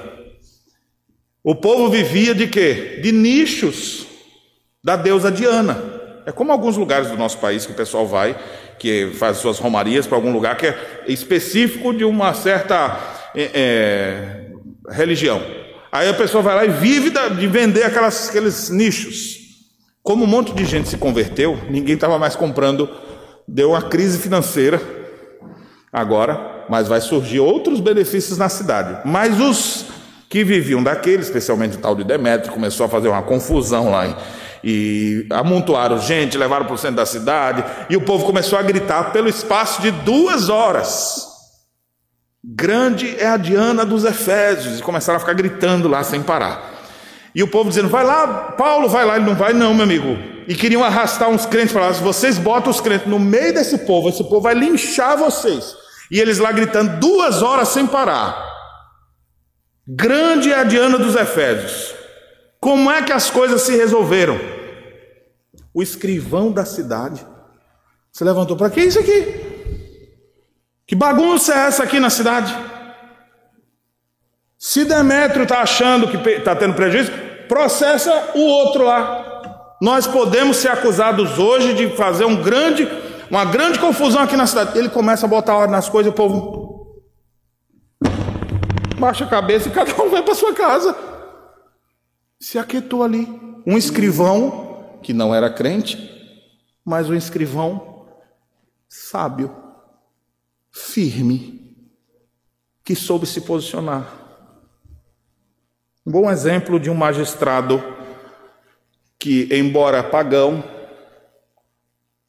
O 1.43 1.55
povo 1.55 1.89
vivia 1.89 2.35
de 2.35 2.47
quê? 2.47 3.01
De 3.03 3.13
nichos 3.13 4.07
da 4.83 4.97
deusa 4.97 5.31
Diana. 5.31 5.83
É 6.27 6.33
como 6.33 6.53
alguns 6.53 6.77
lugares 6.77 7.09
do 7.09 7.17
nosso 7.17 7.39
país 7.39 7.65
que 7.65 7.73
o 7.73 7.77
pessoal 7.77 8.07
vai, 8.07 8.39
que 8.79 9.13
faz 9.15 9.39
suas 9.39 9.59
romarias 9.59 10.07
para 10.07 10.17
algum 10.17 10.33
lugar 10.33 10.57
que 10.57 10.67
é 10.67 11.05
específico 11.07 11.95
de 11.95 12.05
uma 12.05 12.35
certa 12.35 12.99
é, 13.35 13.51
é, 13.55 14.93
religião. 14.93 15.43
Aí 15.91 16.09
a 16.09 16.15
pessoa 16.15 16.43
vai 16.43 16.55
lá 16.55 16.65
e 16.65 16.69
vive 16.69 17.11
de 17.11 17.47
vender 17.47 17.85
aquelas, 17.85 18.29
aqueles 18.29 18.69
nichos. 18.69 19.48
Como 20.09 20.25
um 20.25 20.27
monte 20.27 20.55
de 20.55 20.65
gente 20.65 20.89
se 20.89 20.97
converteu, 20.97 21.59
ninguém 21.69 21.95
estava 21.95 22.19
mais 22.19 22.35
comprando, 22.35 22.89
deu 23.47 23.73
uma 23.73 23.83
crise 23.83 24.17
financeira 24.17 24.81
agora 25.93 26.65
mas 26.67 26.89
vai 26.89 26.99
surgir 26.99 27.41
outros 27.41 27.79
benefícios 27.79 28.39
na 28.39 28.49
cidade. 28.49 29.03
Mas 29.05 29.39
os 29.39 29.85
que 30.31 30.43
viviam 30.43 30.83
daquele, 30.83 31.21
especialmente 31.21 31.77
o 31.77 31.81
tal 31.81 31.95
de 31.95 32.05
Demétrio, 32.05 32.55
começou 32.55 32.87
a 32.87 32.89
fazer 32.89 33.09
uma 33.09 33.21
confusão 33.21 33.91
lá. 33.91 34.17
E 34.65 35.27
amontoaram 35.29 35.99
gente, 35.99 36.39
levaram 36.39 36.65
para 36.65 36.75
o 36.75 36.79
centro 36.79 36.97
da 36.97 37.07
cidade, 37.07 37.63
e 37.91 37.97
o 37.97 38.01
povo 38.01 38.25
começou 38.25 38.59
a 38.59 38.63
gritar 38.63 39.13
pelo 39.13 39.29
espaço 39.29 39.83
de 39.83 39.91
duas 39.91 40.49
horas. 40.49 41.27
Grande 42.43 43.15
é 43.19 43.27
a 43.27 43.37
Diana 43.37 43.85
dos 43.85 44.05
Efésios, 44.05 44.79
e 44.79 44.83
começaram 44.83 45.19
a 45.19 45.21
ficar 45.21 45.35
gritando 45.35 45.87
lá 45.87 46.03
sem 46.03 46.23
parar. 46.23 46.68
E 47.39 47.43
o 47.45 47.47
povo 47.47 47.69
dizendo: 47.69 47.89
vai 47.89 48.05
lá, 48.05 48.27
Paulo, 48.59 48.89
vai 48.89 49.05
lá. 49.05 49.15
Ele 49.15 49.27
não 49.27 49.37
vai, 49.37 49.53
não, 49.53 49.73
meu 49.73 49.85
amigo. 49.85 50.19
E 50.49 50.57
queriam 50.57 50.83
arrastar 50.83 51.29
uns 51.29 51.47
crentes 51.47 51.73
para 51.73 51.87
lá. 51.87 51.93
Vocês 51.93 52.37
botam 52.37 52.69
os 52.69 52.81
crentes 52.81 53.07
no 53.07 53.21
meio 53.21 53.55
desse 53.55 53.79
povo, 53.79 54.09
esse 54.09 54.25
povo 54.25 54.41
vai 54.41 54.55
linchar 54.55 55.17
vocês. 55.17 55.77
E 56.11 56.19
eles 56.19 56.39
lá 56.39 56.51
gritando 56.51 56.99
duas 56.99 57.41
horas 57.41 57.69
sem 57.69 57.87
parar. 57.87 58.45
Grande 59.87 60.51
é 60.51 60.57
a 60.59 60.65
Diana 60.65 60.99
dos 60.99 61.15
Efésios. 61.15 61.95
Como 62.59 62.91
é 62.91 63.03
que 63.03 63.13
as 63.13 63.31
coisas 63.31 63.63
se 63.63 63.77
resolveram? 63.77 64.37
O 65.73 65.81
escrivão 65.81 66.51
da 66.51 66.65
cidade 66.65 67.25
se 68.11 68.25
levantou: 68.25 68.57
para 68.57 68.69
que 68.69 68.81
isso 68.81 68.99
aqui? 68.99 69.71
Que 70.85 70.97
bagunça 70.97 71.55
é 71.55 71.67
essa 71.69 71.85
aqui 71.85 72.01
na 72.01 72.11
cidade? 72.11 72.53
Se 74.59 74.85
Demétrio 74.85 75.45
está 75.45 75.61
achando 75.61 76.09
que 76.09 76.17
está 76.31 76.57
tendo 76.57 76.75
prejuízo, 76.75 77.28
processa 77.49 78.33
o 78.35 78.41
outro 78.41 78.85
lá. 78.85 79.77
Nós 79.81 80.07
podemos 80.07 80.59
ser 80.59 80.69
acusados 80.69 81.39
hoje 81.39 81.75
de 81.75 81.97
fazer 81.97 82.25
um 82.25 82.43
grande 82.43 82.87
uma 83.31 83.45
grande 83.45 83.79
confusão 83.79 84.23
aqui 84.23 84.37
na 84.37 84.47
cidade. 84.47 84.79
Ele 84.79 84.89
começa 84.89 85.27
a 85.27 85.29
botar 85.29 85.55
ordem 85.55 85.73
nas 85.73 85.89
coisas, 85.89 86.13
o 86.13 86.17
povo 86.17 87.03
baixa 88.99 89.25
a 89.25 89.29
cabeça 89.29 89.69
e 89.69 89.73
cada 89.73 90.03
um 90.03 90.11
vai 90.11 90.23
para 90.23 90.35
sua 90.35 90.55
casa. 90.55 90.97
Se 92.41 92.59
aquietou 92.59 93.03
ali. 93.03 93.27
Um 93.67 93.77
escrivão, 93.77 94.99
que 95.03 95.13
não 95.13 95.35
era 95.35 95.51
crente, 95.51 95.99
mas 96.83 97.11
um 97.11 97.15
escrivão 97.15 98.07
sábio, 98.89 99.55
firme, 100.73 101.77
que 102.83 102.95
soube 102.95 103.27
se 103.27 103.43
posicionar. 103.43 104.28
Um 106.09 106.11
bom 106.11 106.31
exemplo 106.31 106.81
de 106.81 106.89
um 106.89 106.95
magistrado 106.95 107.85
que, 109.19 109.47
embora 109.55 110.03
pagão, 110.03 110.65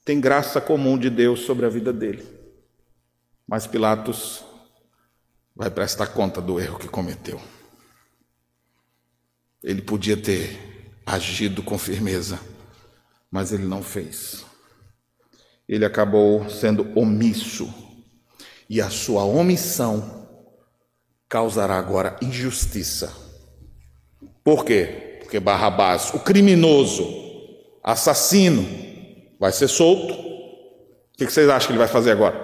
tem 0.04 0.20
graça 0.20 0.60
comum 0.60 0.98
de 0.98 1.10
Deus 1.10 1.46
sobre 1.46 1.66
a 1.66 1.70
vida 1.70 1.94
dele. 1.94 2.28
Mas 3.48 3.66
Pilatos 3.66 4.44
vai 5.56 5.70
prestar 5.70 6.08
conta 6.08 6.42
do 6.42 6.60
erro 6.60 6.78
que 6.78 6.90
cometeu. 6.90 7.40
Ele 9.64 9.82
podia 9.82 10.18
ter 10.18 10.92
agido 11.06 11.64
com 11.64 11.78
firmeza, 11.78 12.38
mas 13.32 13.54
ele 13.54 13.64
não 13.64 13.82
fez. 13.82 14.46
Ele 15.70 15.86
acabou 15.86 16.50
sendo 16.50 16.86
omisso, 17.00 17.74
e 18.70 18.82
a 18.82 18.90
sua 18.90 19.24
omissão 19.24 20.28
causará 21.30 21.78
agora 21.78 22.20
injustiça. 22.22 23.29
Por 24.50 24.66
quê? 24.66 25.20
Porque 25.20 25.40
Barrabás, 25.40 26.12
o 26.12 26.20
criminoso, 26.22 27.08
assassino, 27.84 28.68
vai 29.40 29.52
ser 29.52 29.68
solto. 29.68 30.12
O 30.12 31.18
que 31.20 31.26
vocês 31.26 31.48
acham 31.48 31.68
que 31.68 31.74
ele 31.74 31.78
vai 31.78 31.88
fazer 31.88 32.14
agora? 32.14 32.36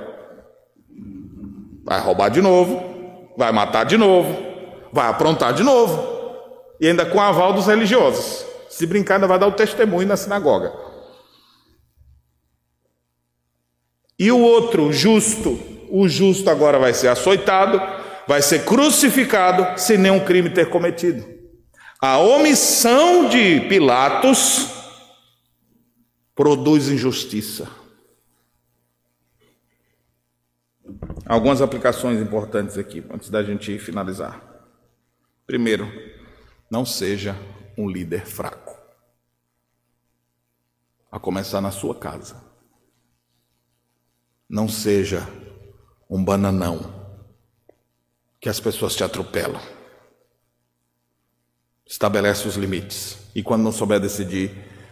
Vai 1.84 1.99
roubar 1.99 2.30
de 2.30 2.44
novo, 2.44 3.34
vai 3.36 3.52
matar 3.52 3.86
de 3.86 3.98
novo, 3.98 4.38
vai 4.94 5.07
aprontar 5.07 5.52
de 5.56 5.64
novo, 5.64 5.99
e 6.80 6.88
ainda 6.88 7.07
com 7.07 7.19
aval 7.19 7.53
dos 7.53 7.65
religiosos. 7.65 8.45
Se 8.69 8.86
brincar, 8.86 9.15
ainda 9.15 9.26
vai 9.26 9.40
dar 9.40 9.48
o 9.48 9.53
testemunho 9.53 10.07
na 10.07 10.15
sinagoga. 10.15 10.73
E 14.19 14.32
o 14.32 14.40
outro, 14.40 14.94
justo, 14.94 15.57
o 15.90 16.07
justo 16.07 16.52
agora 16.52 16.77
vai 16.77 16.94
ser 16.94 17.07
açoitado, 17.07 17.82
vai 18.27 18.44
ser 18.44 18.64
crucificado 18.64 19.80
sem 19.82 19.98
nenhum 19.98 20.19
crime 20.19 20.52
ter 20.52 20.69
cometido. 20.69 21.34
A 22.07 22.19
omissão 22.19 23.30
de 23.30 23.61
Pilatos 23.61 24.69
produz 26.36 26.88
injustiça. 26.88 27.68
Algumas 31.26 31.64
aplicações 31.64 32.22
importantes 32.22 32.77
aqui, 32.77 33.03
antes 33.11 33.32
da 33.32 33.41
gente 33.41 33.80
finalizar. 33.80 34.40
Primeiro, 35.48 35.91
não 36.69 36.86
seja 36.86 37.36
um 37.76 37.90
líder 37.90 38.27
fraco. 38.27 38.80
A 41.11 41.19
começar 41.19 41.60
na 41.60 41.72
sua 41.72 41.95
casa. 41.95 42.40
Não 44.48 44.69
seja 44.69 45.27
um 46.07 46.23
bananão 46.23 47.18
que 48.40 48.48
as 48.48 48.60
pessoas 48.60 48.95
te 48.95 49.03
atropelam. 49.03 49.74
Estabelece 51.95 52.45
os 52.45 52.57
limites. 52.57 53.17
E 53.34 53.41
quando 53.41 53.63
não 53.63 53.72
souber 53.72 54.01
decidir, 54.01 54.51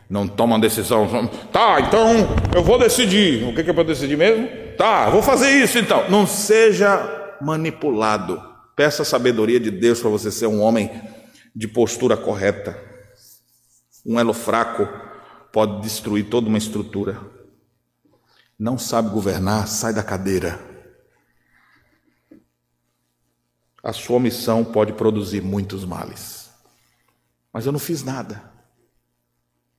não 0.09 0.25
toma 0.25 0.55
uma 0.55 0.61
decisão. 0.61 1.27
Tá, 1.51 1.81
então 1.81 2.07
eu 2.55 2.63
vou 2.63 2.79
decidir. 2.79 3.43
O 3.43 3.53
que 3.53 3.59
é 3.59 3.73
para 3.73 3.83
decidir 3.83 4.15
mesmo? 4.15 4.47
Tá, 4.77 5.09
vou 5.09 5.21
fazer 5.21 5.49
isso 5.49 5.77
então. 5.77 6.09
Não 6.09 6.25
seja 6.25 7.37
manipulado. 7.41 8.41
Peça 8.73 9.01
a 9.01 9.05
sabedoria 9.05 9.59
de 9.59 9.69
Deus 9.69 9.99
para 9.99 10.09
você 10.09 10.31
ser 10.31 10.47
um 10.47 10.61
homem 10.61 10.89
de 11.53 11.67
postura 11.67 12.15
correta. 12.15 12.81
Um 14.05 14.17
elo 14.17 14.33
fraco 14.33 14.87
pode 15.51 15.81
destruir 15.81 16.29
toda 16.29 16.47
uma 16.47 16.57
estrutura. 16.57 17.19
Não 18.57 18.77
sabe 18.77 19.09
governar, 19.09 19.67
sai 19.67 19.93
da 19.93 20.03
cadeira. 20.03 20.57
A 23.83 23.91
sua 23.91 24.21
missão 24.21 24.63
pode 24.63 24.93
produzir 24.93 25.41
muitos 25.41 25.83
males. 25.83 26.42
Mas 27.53 27.67
eu 27.67 27.71
não 27.71 27.79
fiz 27.79 28.03
nada. 28.03 28.51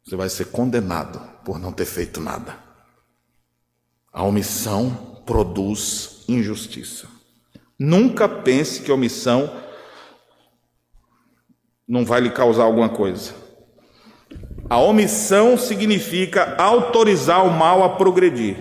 Você 0.05 0.15
vai 0.15 0.29
ser 0.29 0.47
condenado 0.47 1.19
por 1.45 1.59
não 1.59 1.73
ter 1.73 1.87
feito 1.87 2.21
nada. 2.21 2.57
A 4.13 4.23
omissão 4.23 5.23
produz 5.27 6.25
injustiça. 6.29 7.09
Nunca 7.79 8.29
pense 8.29 8.83
que 8.83 8.91
a 8.91 8.95
omissão 8.95 9.51
não 11.87 12.05
vai 12.05 12.21
lhe 12.21 12.31
causar 12.31 12.65
alguma 12.65 12.89
coisa. 12.89 13.35
A 14.71 14.79
omissão 14.79 15.59
significa 15.59 16.55
autorizar 16.57 17.45
o 17.45 17.51
mal 17.51 17.83
a 17.83 17.97
progredir. 17.97 18.57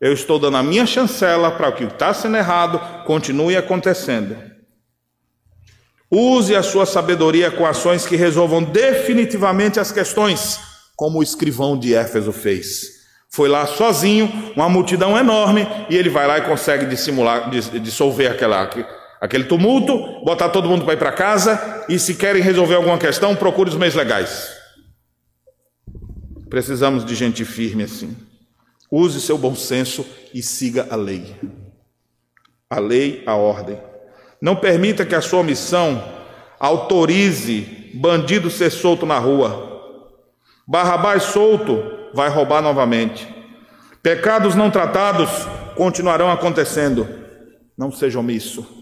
Eu 0.00 0.12
estou 0.12 0.38
dando 0.38 0.56
a 0.56 0.62
minha 0.62 0.86
chancela 0.86 1.50
para 1.50 1.68
o 1.68 1.72
que 1.74 1.84
está 1.84 2.14
sendo 2.14 2.36
errado 2.36 3.04
continue 3.04 3.56
acontecendo. 3.56 4.49
Use 6.10 6.56
a 6.56 6.62
sua 6.62 6.84
sabedoria 6.84 7.52
com 7.52 7.64
ações 7.64 8.04
que 8.04 8.16
resolvam 8.16 8.64
definitivamente 8.64 9.78
as 9.78 9.92
questões, 9.92 10.58
como 10.96 11.20
o 11.20 11.22
escrivão 11.22 11.78
de 11.78 11.94
Éfeso 11.94 12.32
fez. 12.32 13.00
Foi 13.28 13.48
lá 13.48 13.64
sozinho, 13.64 14.52
uma 14.56 14.68
multidão 14.68 15.16
enorme, 15.16 15.66
e 15.88 15.96
ele 15.96 16.08
vai 16.10 16.26
lá 16.26 16.38
e 16.38 16.42
consegue 16.42 16.84
dissimular, 16.84 17.48
dissolver 17.50 18.32
aquela, 18.32 18.68
aquele 19.20 19.44
tumulto, 19.44 20.24
botar 20.24 20.48
todo 20.48 20.68
mundo 20.68 20.84
para 20.84 20.94
ir 20.94 20.98
para 20.98 21.12
casa, 21.12 21.84
e 21.88 21.96
se 21.96 22.16
querem 22.16 22.42
resolver 22.42 22.74
alguma 22.74 22.98
questão, 22.98 23.36
procure 23.36 23.70
os 23.70 23.76
meios 23.76 23.94
legais. 23.94 24.50
Precisamos 26.48 27.04
de 27.04 27.14
gente 27.14 27.44
firme 27.44 27.84
assim. 27.84 28.16
Use 28.90 29.20
seu 29.20 29.38
bom 29.38 29.54
senso 29.54 30.04
e 30.34 30.42
siga 30.42 30.88
a 30.90 30.96
lei. 30.96 31.36
A 32.68 32.80
lei, 32.80 33.22
a 33.24 33.36
ordem. 33.36 33.78
Não 34.40 34.56
permita 34.56 35.04
que 35.04 35.14
a 35.14 35.20
sua 35.20 35.42
missão 35.42 36.02
autorize 36.58 37.90
bandido 37.94 38.50
ser 38.50 38.70
solto 38.70 39.04
na 39.04 39.18
rua. 39.18 39.68
Barrabás 40.66 41.24
solto 41.24 41.82
vai 42.14 42.28
roubar 42.28 42.62
novamente. 42.62 43.28
Pecados 44.02 44.54
não 44.54 44.70
tratados 44.70 45.30
continuarão 45.76 46.30
acontecendo. 46.30 47.08
Não 47.76 47.90
seja 47.90 48.18
omisso 48.18 48.80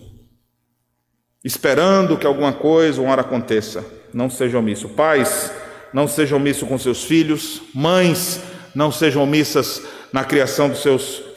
esperando 1.45 2.17
que 2.17 2.27
alguma 2.27 2.53
coisa, 2.53 3.01
uma 3.01 3.13
hora 3.13 3.23
aconteça. 3.23 3.85
Não 4.13 4.29
seja 4.29 4.59
omisso. 4.59 4.89
Pais, 4.89 5.53
não 5.93 6.09
sejam 6.09 6.39
omissos 6.39 6.69
com 6.69 6.79
seus 6.79 7.05
filhos. 7.05 7.63
Mães, 7.75 8.41
não 8.75 8.91
sejam 8.91 9.23
omissas 9.23 9.83
na 10.13 10.25
criação 10.25 10.69
dos 10.69 10.83
seus 10.83 11.03
filhos. 11.07 11.28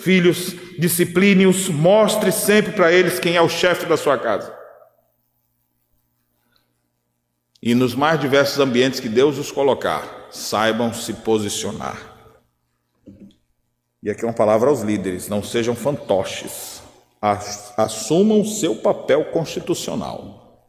Discipline-os, 0.77 1.69
mostre 1.69 2.31
sempre 2.31 2.71
para 2.73 2.91
eles 2.91 3.19
quem 3.19 3.35
é 3.35 3.41
o 3.41 3.49
chefe 3.49 3.85
da 3.85 3.97
sua 3.97 4.17
casa. 4.17 4.55
E 7.61 7.75
nos 7.75 7.93
mais 7.93 8.19
diversos 8.19 8.59
ambientes 8.59 8.99
que 8.99 9.09
Deus 9.09 9.37
os 9.37 9.51
colocar, 9.51 10.27
saibam 10.31 10.93
se 10.93 11.13
posicionar. 11.13 12.09
E 14.01 14.09
aqui 14.09 14.23
é 14.23 14.27
uma 14.27 14.33
palavra 14.33 14.69
aos 14.69 14.81
líderes: 14.81 15.27
não 15.27 15.43
sejam 15.43 15.75
fantoches 15.75 16.81
assumam 17.77 18.43
seu 18.43 18.75
papel 18.75 19.25
constitucional 19.25 20.67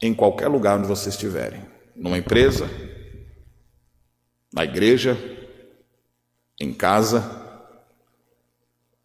em 0.00 0.14
qualquer 0.14 0.46
lugar 0.46 0.78
onde 0.78 0.86
vocês 0.86 1.14
estiverem, 1.14 1.62
numa 1.96 2.18
empresa, 2.18 2.68
na 4.52 4.62
igreja, 4.62 5.16
em 6.60 6.72
casa, 6.72 7.45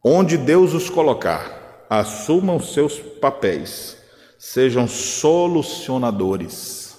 onde 0.03 0.37
Deus 0.37 0.73
os 0.73 0.89
colocar, 0.89 1.85
assumam 1.89 2.59
seus 2.59 2.99
papéis, 2.99 3.97
sejam 4.37 4.87
solucionadores. 4.87 6.97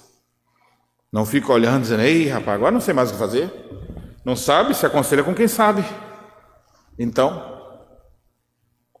Não 1.11 1.25
fique 1.25 1.51
olhando 1.51 1.81
dizendo, 1.81 2.03
ei 2.03 2.27
rapaz, 2.27 2.55
agora 2.55 2.71
não 2.71 2.81
sei 2.81 2.93
mais 2.93 3.09
o 3.09 3.13
que 3.13 3.19
fazer. 3.19 3.51
Não 4.25 4.35
sabe, 4.35 4.73
se 4.73 4.85
aconselha 4.85 5.23
com 5.23 5.35
quem 5.35 5.47
sabe. 5.47 5.83
Então, 6.97 7.53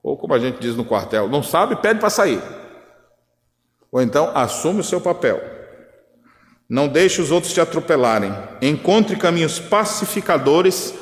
ou 0.03 0.17
como 0.17 0.33
a 0.33 0.39
gente 0.39 0.59
diz 0.59 0.75
no 0.75 0.83
quartel, 0.83 1.29
não 1.29 1.41
sabe, 1.41 1.77
pede 1.77 1.99
para 1.99 2.09
sair. 2.09 2.41
Ou 3.91 4.01
então, 4.01 4.31
assume 4.35 4.81
o 4.81 4.83
seu 4.83 4.99
papel. 4.99 5.41
Não 6.67 6.87
deixe 6.87 7.21
os 7.21 7.31
outros 7.31 7.53
te 7.53 7.61
atropelarem. 7.61 8.33
Encontre 8.61 9.15
caminhos 9.15 9.59
pacificadores 9.59 10.93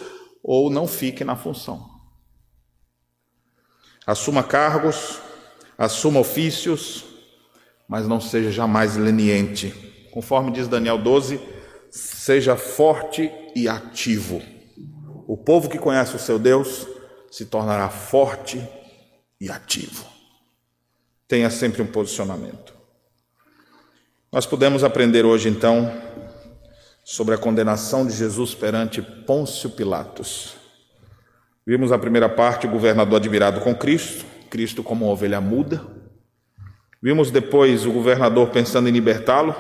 ou 0.43 0.69
não 0.69 0.87
fique 0.87 1.23
na 1.23 1.35
função. 1.35 1.90
Assuma 4.05 4.43
cargos, 4.43 5.19
assuma 5.77 6.19
ofícios, 6.19 7.05
mas 7.87 8.07
não 8.07 8.19
seja 8.19 8.51
jamais 8.51 8.95
leniente. 8.95 9.73
Conforme 10.11 10.51
diz 10.51 10.67
Daniel 10.67 10.97
12, 10.97 11.39
seja 11.89 12.55
forte 12.55 13.31
e 13.55 13.67
ativo. 13.67 14.41
O 15.27 15.37
povo 15.37 15.69
que 15.69 15.77
conhece 15.77 16.15
o 16.15 16.19
seu 16.19 16.39
Deus 16.39 16.87
se 17.29 17.45
tornará 17.45 17.89
forte 17.89 18.61
e 19.39 19.49
ativo. 19.49 20.05
Tenha 21.27 21.49
sempre 21.49 21.81
um 21.81 21.87
posicionamento. 21.87 22.73
Nós 24.31 24.45
podemos 24.45 24.83
aprender 24.83 25.25
hoje, 25.25 25.49
então, 25.49 25.91
sobre 27.03 27.35
a 27.35 27.37
condenação 27.37 28.05
de 28.05 28.13
Jesus 28.13 28.55
perante 28.55 29.01
Pôncio 29.01 29.69
Pilatos. 29.69 30.60
Vimos 31.71 31.93
a 31.93 31.97
primeira 31.97 32.27
parte, 32.27 32.67
o 32.67 32.69
governador 32.69 33.15
admirado 33.15 33.61
com 33.61 33.73
Cristo, 33.73 34.25
Cristo 34.49 34.83
como 34.83 35.05
uma 35.05 35.13
ovelha 35.13 35.39
muda. 35.39 35.81
Vimos 37.01 37.31
depois 37.31 37.85
o 37.85 37.93
governador 37.93 38.49
pensando 38.49 38.89
em 38.89 38.91
libertá-lo 38.91 39.55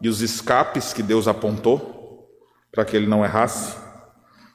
e 0.00 0.08
os 0.08 0.22
escapes 0.22 0.94
que 0.94 1.02
Deus 1.02 1.28
apontou 1.28 2.26
para 2.72 2.86
que 2.86 2.96
ele 2.96 3.06
não 3.06 3.22
errasse. 3.22 3.76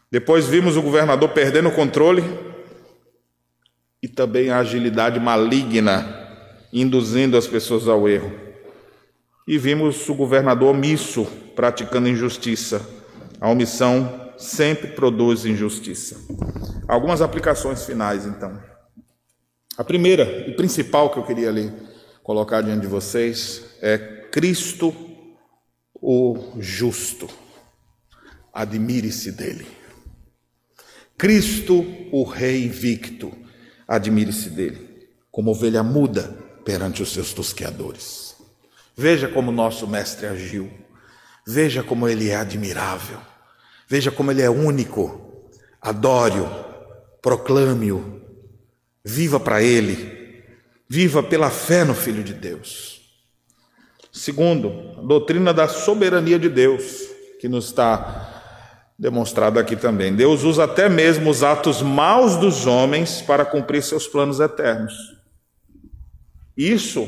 Depois 0.10 0.48
vimos 0.48 0.76
o 0.76 0.82
governador 0.82 1.30
perdendo 1.30 1.70
o 1.70 1.72
controle 1.72 2.24
e 4.02 4.08
também 4.08 4.50
a 4.50 4.58
agilidade 4.58 5.20
maligna, 5.20 6.04
induzindo 6.74 7.38
as 7.38 7.46
pessoas 7.46 7.88
ao 7.88 8.10
erro. 8.10 8.32
E 9.48 9.56
vimos 9.60 10.10
o 10.10 10.16
governador 10.16 10.74
omisso 10.74 11.28
praticando 11.56 12.10
injustiça. 12.10 12.82
A 13.40 13.48
omissão 13.48 14.27
sempre 14.38 14.92
produz 14.92 15.46
injustiça. 15.46 16.18
Algumas 16.88 17.22
aplicações 17.22 17.86
finais, 17.86 18.26
então. 18.26 18.62
A 19.78 19.84
primeira 19.84 20.48
e 20.48 20.56
principal 20.56 21.10
que 21.10 21.18
eu 21.20 21.24
queria 21.24 21.50
ali 21.50 21.72
colocar 22.24 22.62
diante 22.62 22.82
de 22.82 22.88
vocês 22.88 23.66
é 23.82 23.98
Cristo 24.32 24.94
o 25.94 26.54
justo. 26.60 27.28
admire-se 28.54 29.32
dele. 29.32 29.68
Cristo, 31.16 31.86
o 32.12 32.24
Rei 32.24 32.66
invicto, 32.66 33.32
admire-se 33.88 34.50
dele, 34.50 35.08
como 35.30 35.52
ovelha 35.52 35.84
muda 35.84 36.24
perante 36.66 37.04
os 37.04 37.14
seus 37.14 37.34
tosqueadores. 37.34 38.36
Veja 38.96 39.28
como 39.28 39.52
nosso 39.52 39.88
Mestre 39.88 40.26
agiu, 40.26 40.72
veja 41.46 41.84
como 41.84 42.08
ele 42.08 42.30
é 42.30 42.36
admirável, 42.36 43.20
veja 43.88 44.12
como 44.12 44.32
ele 44.32 44.42
é 44.42 44.50
único. 44.50 45.48
Adore-o, 45.82 46.48
proclame-o, 47.22 48.22
viva 49.04 49.40
para 49.40 49.62
ele, 49.62 50.44
viva 50.90 51.24
pela 51.24 51.50
fé 51.50 51.84
no 51.84 51.96
Filho 51.96 52.24
de 52.24 52.34
Deus. 52.34 53.02
Segundo, 54.12 54.96
a 54.98 55.02
doutrina 55.02 55.54
da 55.54 55.68
soberania 55.68 56.40
de 56.40 56.50
Deus, 56.50 57.08
que 57.40 57.48
nos 57.48 57.66
está 57.66 58.38
demonstrado 58.98 59.60
aqui 59.60 59.76
também. 59.76 60.16
Deus 60.16 60.44
usa 60.44 60.64
até 60.64 60.90
mesmo 60.90 61.30
os 61.30 61.44
atos 61.44 61.82
maus 61.82 62.36
dos 62.36 62.66
homens 62.66 63.22
para 63.22 63.46
cumprir 63.46 63.84
seus 63.84 64.08
planos 64.08 64.40
eternos. 64.40 64.94
Isso 66.58 67.08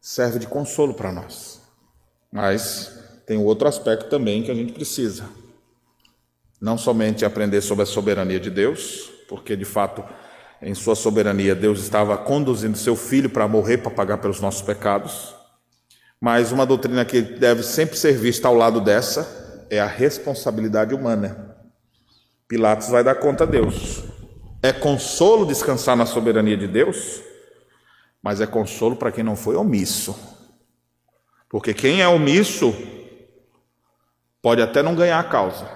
serve 0.00 0.40
de 0.40 0.48
consolo 0.48 0.94
para 0.94 1.12
nós. 1.12 1.60
Mas 2.32 2.99
tem 3.30 3.38
outro 3.38 3.68
aspecto 3.68 4.08
também 4.10 4.42
que 4.42 4.50
a 4.50 4.54
gente 4.56 4.72
precisa. 4.72 5.28
Não 6.60 6.76
somente 6.76 7.24
aprender 7.24 7.60
sobre 7.60 7.84
a 7.84 7.86
soberania 7.86 8.40
de 8.40 8.50
Deus, 8.50 9.08
porque 9.28 9.54
de 9.54 9.64
fato, 9.64 10.02
em 10.60 10.74
sua 10.74 10.96
soberania, 10.96 11.54
Deus 11.54 11.78
estava 11.78 12.18
conduzindo 12.18 12.76
seu 12.76 12.96
filho 12.96 13.30
para 13.30 13.46
morrer 13.46 13.78
para 13.78 13.92
pagar 13.92 14.18
pelos 14.18 14.40
nossos 14.40 14.62
pecados. 14.62 15.32
Mas 16.20 16.50
uma 16.50 16.66
doutrina 16.66 17.04
que 17.04 17.22
deve 17.22 17.62
sempre 17.62 17.96
ser 17.96 18.14
vista 18.14 18.48
ao 18.48 18.54
lado 18.56 18.80
dessa 18.80 19.64
é 19.70 19.78
a 19.78 19.86
responsabilidade 19.86 20.92
humana. 20.92 21.54
Pilatos 22.48 22.88
vai 22.88 23.04
dar 23.04 23.14
conta 23.14 23.44
a 23.44 23.46
Deus. 23.46 24.02
É 24.60 24.72
consolo 24.72 25.46
descansar 25.46 25.96
na 25.96 26.04
soberania 26.04 26.56
de 26.56 26.66
Deus, 26.66 27.22
mas 28.20 28.40
é 28.40 28.46
consolo 28.48 28.96
para 28.96 29.12
quem 29.12 29.22
não 29.22 29.36
foi 29.36 29.54
omisso. 29.54 30.18
Porque 31.48 31.72
quem 31.72 32.02
é 32.02 32.08
omisso 32.08 32.74
pode 34.42 34.62
até 34.62 34.82
não 34.82 34.94
ganhar 34.94 35.18
a 35.18 35.24
causa. 35.24 35.68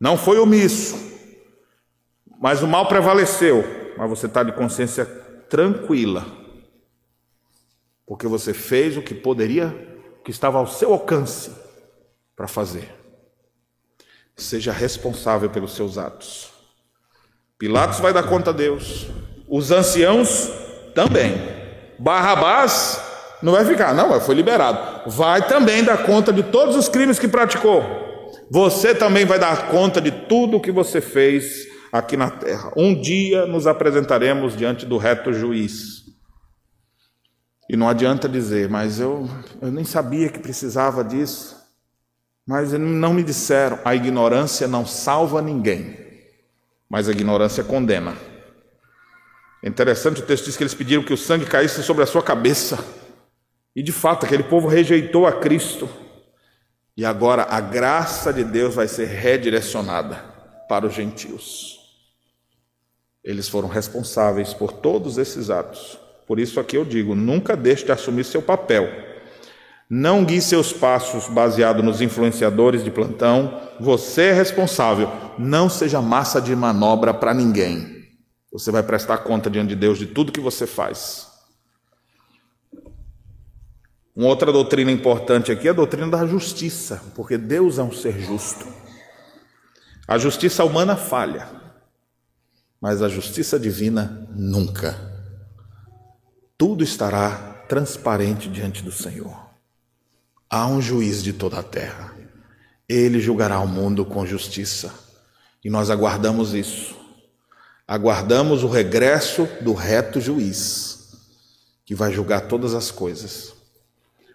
Não 0.00 0.16
foi 0.16 0.38
omisso, 0.38 0.96
mas 2.38 2.62
o 2.62 2.66
mal 2.66 2.86
prevaleceu, 2.86 3.64
mas 3.96 4.10
você 4.10 4.26
está 4.26 4.42
de 4.42 4.52
consciência 4.52 5.06
tranquila, 5.48 6.26
porque 8.06 8.26
você 8.26 8.52
fez 8.52 8.96
o 8.96 9.02
que 9.02 9.14
poderia, 9.14 9.70
que 10.24 10.30
estava 10.30 10.58
ao 10.58 10.66
seu 10.66 10.92
alcance 10.92 11.52
para 12.34 12.48
fazer. 12.48 12.94
Seja 14.36 14.72
responsável 14.72 15.48
pelos 15.48 15.74
seus 15.74 15.96
atos. 15.96 16.52
Pilatos 17.56 18.00
vai 18.00 18.12
dar 18.12 18.24
conta 18.24 18.50
a 18.50 18.52
Deus. 18.52 19.06
Os 19.48 19.70
anciãos 19.70 20.50
também. 20.94 21.34
Barrabás 21.98 23.00
não 23.44 23.52
vai 23.52 23.62
ficar, 23.62 23.92
não, 23.92 24.18
foi 24.22 24.34
liberado. 24.34 25.10
Vai 25.10 25.46
também 25.46 25.84
dar 25.84 26.06
conta 26.06 26.32
de 26.32 26.42
todos 26.42 26.74
os 26.76 26.88
crimes 26.88 27.18
que 27.18 27.28
praticou. 27.28 27.84
Você 28.50 28.94
também 28.94 29.26
vai 29.26 29.38
dar 29.38 29.68
conta 29.68 30.00
de 30.00 30.10
tudo 30.10 30.56
o 30.56 30.60
que 30.60 30.72
você 30.72 30.98
fez 30.98 31.66
aqui 31.92 32.16
na 32.16 32.30
terra. 32.30 32.72
Um 32.74 32.98
dia 32.98 33.44
nos 33.44 33.66
apresentaremos 33.66 34.56
diante 34.56 34.86
do 34.86 34.96
reto 34.96 35.30
juiz. 35.30 36.04
E 37.68 37.76
não 37.76 37.86
adianta 37.86 38.26
dizer, 38.26 38.70
mas 38.70 38.98
eu, 38.98 39.28
eu 39.60 39.70
nem 39.70 39.84
sabia 39.84 40.30
que 40.30 40.38
precisava 40.38 41.04
disso. 41.04 41.54
Mas 42.46 42.72
não 42.72 43.12
me 43.12 43.22
disseram: 43.22 43.78
a 43.84 43.94
ignorância 43.94 44.66
não 44.66 44.86
salva 44.86 45.42
ninguém, 45.42 45.98
mas 46.88 47.10
a 47.10 47.12
ignorância 47.12 47.62
condena. 47.62 48.16
É 49.62 49.68
interessante 49.68 50.22
o 50.22 50.24
texto 50.24 50.46
diz 50.46 50.56
que 50.56 50.62
eles 50.62 50.74
pediram 50.74 51.02
que 51.02 51.12
o 51.12 51.18
sangue 51.18 51.44
caísse 51.44 51.82
sobre 51.82 52.02
a 52.02 52.06
sua 52.06 52.22
cabeça. 52.22 53.03
E 53.74 53.82
de 53.82 53.92
fato, 53.92 54.24
aquele 54.24 54.42
povo 54.42 54.68
rejeitou 54.68 55.26
a 55.26 55.32
Cristo. 55.32 55.88
E 56.96 57.04
agora 57.04 57.46
a 57.50 57.60
graça 57.60 58.32
de 58.32 58.44
Deus 58.44 58.74
vai 58.74 58.86
ser 58.86 59.06
redirecionada 59.06 60.16
para 60.68 60.86
os 60.86 60.94
gentios. 60.94 61.80
Eles 63.22 63.48
foram 63.48 63.68
responsáveis 63.68 64.54
por 64.54 64.72
todos 64.72 65.18
esses 65.18 65.50
atos. 65.50 65.98
Por 66.26 66.38
isso 66.38 66.60
aqui 66.60 66.76
eu 66.76 66.84
digo: 66.84 67.14
nunca 67.14 67.56
deixe 67.56 67.84
de 67.84 67.92
assumir 67.92 68.24
seu 68.24 68.40
papel 68.40 69.14
não 69.88 70.24
guie 70.24 70.40
seus 70.40 70.72
passos 70.72 71.28
baseado 71.28 71.82
nos 71.82 72.00
influenciadores 72.00 72.82
de 72.82 72.90
plantão. 72.90 73.60
Você 73.78 74.22
é 74.22 74.32
responsável. 74.32 75.10
Não 75.38 75.68
seja 75.68 76.00
massa 76.00 76.40
de 76.40 76.56
manobra 76.56 77.12
para 77.12 77.34
ninguém. 77.34 78.04
Você 78.52 78.70
vai 78.70 78.82
prestar 78.82 79.18
conta 79.18 79.50
diante 79.50 79.68
de 79.68 79.76
Deus 79.76 79.98
de 79.98 80.06
tudo 80.06 80.32
que 80.32 80.40
você 80.40 80.66
faz. 80.66 81.28
Uma 84.16 84.28
outra 84.28 84.52
doutrina 84.52 84.92
importante 84.92 85.50
aqui 85.50 85.66
é 85.66 85.70
a 85.70 85.74
doutrina 85.74 86.08
da 86.08 86.24
justiça, 86.24 87.02
porque 87.16 87.36
Deus 87.36 87.78
é 87.78 87.82
um 87.82 87.90
ser 87.90 88.20
justo. 88.20 88.64
A 90.06 90.18
justiça 90.18 90.62
humana 90.64 90.94
falha, 90.94 91.48
mas 92.80 93.02
a 93.02 93.08
justiça 93.08 93.58
divina 93.58 94.28
nunca. 94.36 94.96
Tudo 96.56 96.84
estará 96.84 97.64
transparente 97.68 98.48
diante 98.48 98.84
do 98.84 98.92
Senhor. 98.92 99.50
Há 100.48 100.68
um 100.68 100.80
juiz 100.80 101.22
de 101.22 101.32
toda 101.32 101.58
a 101.58 101.62
terra. 101.62 102.14
Ele 102.88 103.18
julgará 103.18 103.58
o 103.58 103.66
mundo 103.66 104.04
com 104.04 104.24
justiça. 104.24 104.94
E 105.64 105.70
nós 105.70 105.90
aguardamos 105.90 106.54
isso. 106.54 106.94
Aguardamos 107.88 108.62
o 108.62 108.68
regresso 108.68 109.48
do 109.62 109.72
reto 109.72 110.20
juiz, 110.20 111.16
que 111.84 111.94
vai 111.94 112.12
julgar 112.12 112.42
todas 112.42 112.74
as 112.74 112.90
coisas. 112.90 113.53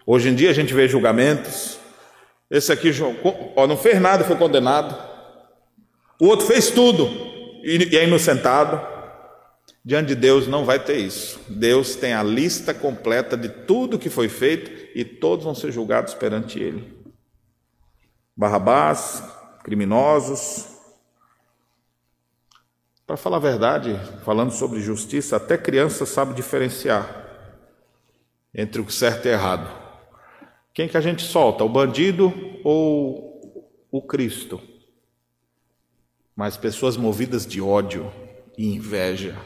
Hoje 0.06 0.28
em 0.28 0.34
dia 0.34 0.50
a 0.50 0.54
gente 0.54 0.72
vê 0.72 0.88
julgamentos. 0.88 1.78
Esse 2.50 2.72
aqui 2.72 2.90
ó, 3.54 3.66
não 3.66 3.76
fez 3.76 4.00
nada, 4.00 4.24
foi 4.24 4.36
condenado. 4.36 4.96
O 6.20 6.26
outro 6.26 6.46
fez 6.46 6.70
tudo 6.70 7.08
e 7.62 7.96
é 7.96 8.04
inocentado. 8.04 8.80
Diante 9.84 10.08
de 10.08 10.14
Deus 10.14 10.46
não 10.46 10.64
vai 10.64 10.78
ter 10.78 10.98
isso. 10.98 11.40
Deus 11.48 11.96
tem 11.96 12.12
a 12.12 12.22
lista 12.22 12.74
completa 12.74 13.36
de 13.36 13.48
tudo 13.48 13.98
que 13.98 14.10
foi 14.10 14.28
feito 14.28 14.70
e 14.94 15.04
todos 15.04 15.44
vão 15.44 15.54
ser 15.54 15.72
julgados 15.72 16.12
perante 16.12 16.58
Ele. 16.58 17.00
Barrabás, 18.36 19.22
criminosos. 19.64 20.66
Para 23.06 23.16
falar 23.16 23.38
a 23.38 23.40
verdade, 23.40 23.98
falando 24.24 24.52
sobre 24.52 24.80
justiça, 24.80 25.36
até 25.36 25.56
criança 25.56 26.04
sabe 26.04 26.34
diferenciar 26.34 27.26
entre 28.54 28.80
o 28.80 28.90
certo 28.90 29.26
e 29.26 29.30
o 29.30 29.32
errado. 29.32 29.79
Quem 30.80 30.88
que 30.88 30.96
a 30.96 31.00
gente 31.02 31.22
solta, 31.22 31.62
o 31.62 31.68
bandido 31.68 32.32
ou 32.64 33.38
o 33.92 34.00
Cristo? 34.00 34.58
Mas 36.34 36.56
pessoas 36.56 36.96
movidas 36.96 37.46
de 37.46 37.60
ódio 37.60 38.10
e 38.56 38.74
inveja 38.74 39.36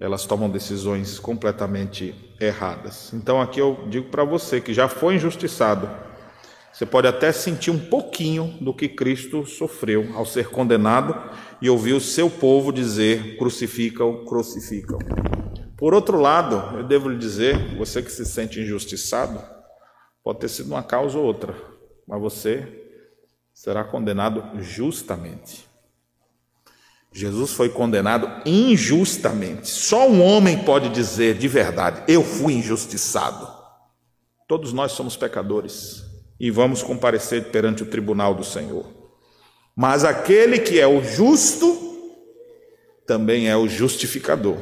elas 0.00 0.24
tomam 0.24 0.48
decisões 0.48 1.18
completamente 1.18 2.14
erradas. 2.40 3.12
Então 3.12 3.42
aqui 3.42 3.60
eu 3.60 3.84
digo 3.90 4.08
para 4.08 4.24
você 4.24 4.58
que 4.58 4.72
já 4.72 4.88
foi 4.88 5.16
injustiçado, 5.16 5.90
você 6.72 6.86
pode 6.86 7.06
até 7.06 7.30
sentir 7.30 7.70
um 7.70 7.78
pouquinho 7.78 8.56
do 8.58 8.72
que 8.72 8.88
Cristo 8.88 9.44
sofreu 9.44 10.12
ao 10.14 10.24
ser 10.24 10.48
condenado 10.48 11.14
e 11.60 11.68
ouvir 11.68 11.92
o 11.92 12.00
seu 12.00 12.30
povo 12.30 12.72
dizer: 12.72 13.36
crucificam, 13.36 14.24
crucificam. 14.24 14.98
Por 15.76 15.92
outro 15.92 16.18
lado, 16.18 16.78
eu 16.78 16.84
devo 16.84 17.10
lhe 17.10 17.18
dizer, 17.18 17.76
você 17.76 18.00
que 18.00 18.10
se 18.10 18.24
sente 18.24 18.60
injustiçado, 18.60 19.61
pode 20.22 20.40
ter 20.40 20.48
sido 20.48 20.68
uma 20.68 20.82
causa 20.82 21.18
ou 21.18 21.24
outra, 21.24 21.54
mas 22.06 22.20
você 22.20 22.66
será 23.52 23.84
condenado 23.84 24.60
justamente. 24.62 25.66
Jesus 27.12 27.52
foi 27.52 27.68
condenado 27.68 28.28
injustamente. 28.46 29.68
Só 29.68 30.08
um 30.08 30.22
homem 30.22 30.64
pode 30.64 30.88
dizer 30.88 31.36
de 31.36 31.46
verdade: 31.46 32.02
Eu 32.08 32.24
fui 32.24 32.54
injustiçado. 32.54 33.46
Todos 34.48 34.72
nós 34.72 34.92
somos 34.92 35.16
pecadores 35.16 36.02
e 36.40 36.50
vamos 36.50 36.82
comparecer 36.82 37.50
perante 37.50 37.82
o 37.82 37.86
tribunal 37.86 38.34
do 38.34 38.44
Senhor. 38.44 38.86
Mas 39.76 40.04
aquele 40.04 40.58
que 40.58 40.80
é 40.80 40.86
o 40.86 41.02
justo 41.02 41.92
também 43.06 43.48
é 43.48 43.56
o 43.56 43.68
justificador. 43.68 44.56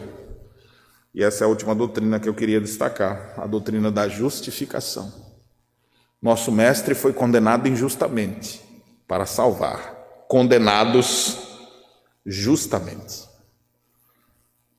E 1.15 1.25
essa 1.25 1.45
é 1.45 1.47
a 1.47 1.49
última 1.49 1.75
doutrina 1.75 2.21
que 2.21 2.29
eu 2.29 2.35
queria 2.35 2.61
destacar, 2.61 3.35
a 3.37 3.47
doutrina 3.47 3.91
da 3.91 4.09
justificação. 4.09 5.13
Nosso 6.21 6.53
mestre 6.53 6.95
foi 6.95 7.13
condenado 7.13 7.67
injustamente 7.67 8.61
para 9.07 9.25
salvar 9.27 10.01
condenados 10.31 11.39
justamente. 12.25 13.29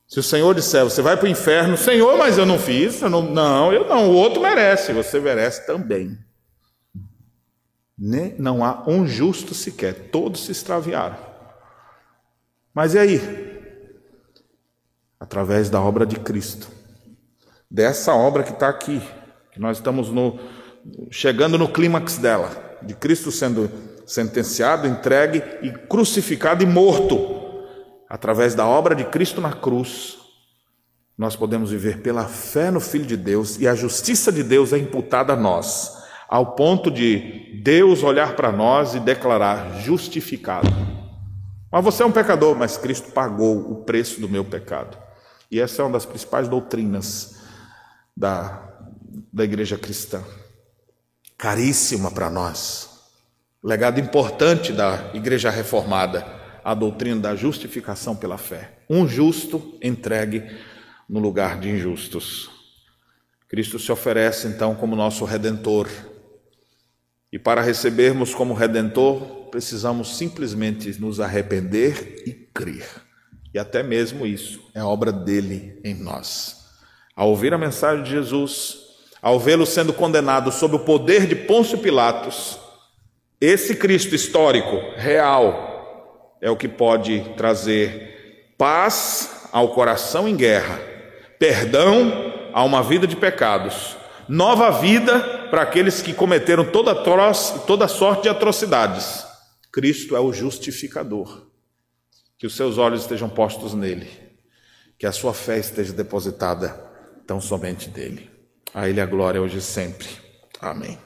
Se 0.08 0.18
o 0.18 0.22
Senhor 0.22 0.54
disser, 0.54 0.82
você 0.82 1.02
vai 1.02 1.14
para 1.14 1.26
o 1.26 1.30
inferno, 1.30 1.76
Senhor, 1.76 2.16
mas 2.16 2.38
eu 2.38 2.46
não 2.46 2.58
fiz, 2.58 3.02
eu 3.02 3.10
não, 3.10 3.20
não, 3.20 3.70
eu 3.70 3.86
não, 3.86 4.10
o 4.10 4.14
outro 4.14 4.40
merece, 4.40 4.94
você 4.94 5.20
merece 5.20 5.66
também. 5.66 6.18
Não 8.38 8.64
há 8.64 8.82
um 8.88 9.06
justo 9.06 9.54
sequer, 9.54 10.10
todos 10.10 10.46
se 10.46 10.52
extraviaram. 10.52 11.18
Mas 12.74 12.94
e 12.94 12.98
aí? 12.98 13.20
Através 15.20 15.68
da 15.68 15.82
obra 15.82 16.06
de 16.06 16.18
Cristo, 16.18 16.68
dessa 17.70 18.14
obra 18.14 18.42
que 18.42 18.52
está 18.52 18.70
aqui, 18.70 19.02
que 19.50 19.60
nós 19.60 19.76
estamos 19.76 20.08
no, 20.08 20.38
chegando 21.10 21.58
no 21.58 21.68
clímax 21.68 22.18
dela, 22.18 22.78
de 22.82 22.94
Cristo 22.94 23.30
sendo 23.30 23.70
sentenciado, 24.06 24.86
entregue 24.86 25.42
e 25.62 25.70
crucificado 25.70 26.62
e 26.62 26.66
morto. 26.66 27.40
Através 28.08 28.54
da 28.54 28.66
obra 28.66 28.94
de 28.94 29.04
Cristo 29.04 29.40
na 29.40 29.52
cruz, 29.52 30.18
nós 31.16 31.36
podemos 31.36 31.70
viver 31.70 32.00
pela 32.00 32.26
fé 32.26 32.70
no 32.70 32.80
Filho 32.80 33.06
de 33.06 33.16
Deus 33.16 33.58
e 33.58 33.66
a 33.66 33.74
justiça 33.74 34.32
de 34.32 34.42
Deus 34.42 34.72
é 34.72 34.78
imputada 34.78 35.32
a 35.32 35.36
nós, 35.36 35.96
ao 36.28 36.54
ponto 36.54 36.90
de 36.90 37.60
Deus 37.62 38.02
olhar 38.02 38.34
para 38.34 38.50
nós 38.50 38.94
e 38.94 39.00
declarar 39.00 39.80
justificado. 39.80 40.68
Mas 41.70 41.84
você 41.84 42.02
é 42.02 42.06
um 42.06 42.12
pecador, 42.12 42.54
mas 42.54 42.76
Cristo 42.76 43.12
pagou 43.12 43.70
o 43.70 43.76
preço 43.84 44.20
do 44.20 44.28
meu 44.28 44.44
pecado. 44.44 44.98
E 45.50 45.58
essa 45.60 45.80
é 45.80 45.84
uma 45.84 45.92
das 45.92 46.04
principais 46.04 46.48
doutrinas 46.48 47.36
da, 48.16 48.62
da 49.32 49.44
igreja 49.44 49.78
cristã. 49.78 50.22
Caríssima 51.42 52.08
para 52.08 52.30
nós. 52.30 52.88
Legado 53.64 53.98
importante 53.98 54.72
da 54.72 55.10
igreja 55.12 55.50
reformada, 55.50 56.24
a 56.62 56.72
doutrina 56.72 57.20
da 57.20 57.34
justificação 57.34 58.14
pela 58.14 58.38
fé. 58.38 58.78
Um 58.88 59.08
justo 59.08 59.76
entregue 59.82 60.44
no 61.08 61.18
lugar 61.18 61.58
de 61.58 61.68
injustos. 61.68 62.48
Cristo 63.48 63.76
se 63.80 63.90
oferece 63.90 64.46
então 64.46 64.76
como 64.76 64.94
nosso 64.94 65.24
redentor. 65.24 65.88
E 67.32 67.40
para 67.40 67.60
recebermos 67.60 68.32
como 68.32 68.54
redentor, 68.54 69.48
precisamos 69.50 70.16
simplesmente 70.16 71.00
nos 71.00 71.18
arrepender 71.18 72.22
e 72.24 72.34
crer. 72.54 72.86
E 73.52 73.58
até 73.58 73.82
mesmo 73.82 74.24
isso 74.24 74.60
é 74.72 74.80
obra 74.80 75.10
dele 75.10 75.80
em 75.82 75.92
nós. 75.92 76.68
Ao 77.16 77.28
ouvir 77.28 77.52
a 77.52 77.58
mensagem 77.58 78.04
de 78.04 78.10
Jesus, 78.10 78.81
ao 79.22 79.38
vê-lo 79.38 79.64
sendo 79.64 79.94
condenado 79.94 80.52
sob 80.52 80.76
o 80.76 80.80
poder 80.80 81.26
de 81.26 81.34
Pôncio 81.34 81.78
Pilatos, 81.78 82.58
esse 83.40 83.76
Cristo 83.76 84.14
histórico, 84.14 84.76
real, 84.96 86.36
é 86.42 86.50
o 86.50 86.56
que 86.56 86.68
pode 86.68 87.20
trazer 87.36 88.54
paz 88.58 89.48
ao 89.52 89.68
coração 89.68 90.28
em 90.28 90.36
guerra 90.36 90.92
perdão 91.42 92.32
a 92.52 92.62
uma 92.62 92.84
vida 92.84 93.04
de 93.04 93.16
pecados, 93.16 93.96
nova 94.28 94.70
vida 94.70 95.48
para 95.50 95.62
aqueles 95.62 96.00
que 96.00 96.14
cometeram 96.14 96.64
toda, 96.64 96.94
toda 97.66 97.88
sorte 97.88 98.22
de 98.22 98.28
atrocidades. 98.28 99.26
Cristo 99.72 100.14
é 100.14 100.20
o 100.20 100.32
justificador. 100.32 101.48
Que 102.38 102.46
os 102.46 102.54
seus 102.54 102.78
olhos 102.78 103.00
estejam 103.00 103.28
postos 103.28 103.74
nele, 103.74 104.08
que 104.96 105.04
a 105.04 105.10
sua 105.10 105.34
fé 105.34 105.58
esteja 105.58 105.92
depositada 105.92 106.68
tão 107.26 107.40
somente 107.40 107.90
nele. 107.90 108.31
A 108.74 108.88
Ele 108.88 109.00
a 109.00 109.06
glória 109.06 109.40
hoje 109.40 109.58
e 109.58 109.62
sempre. 109.62 110.08
Amém. 110.60 110.98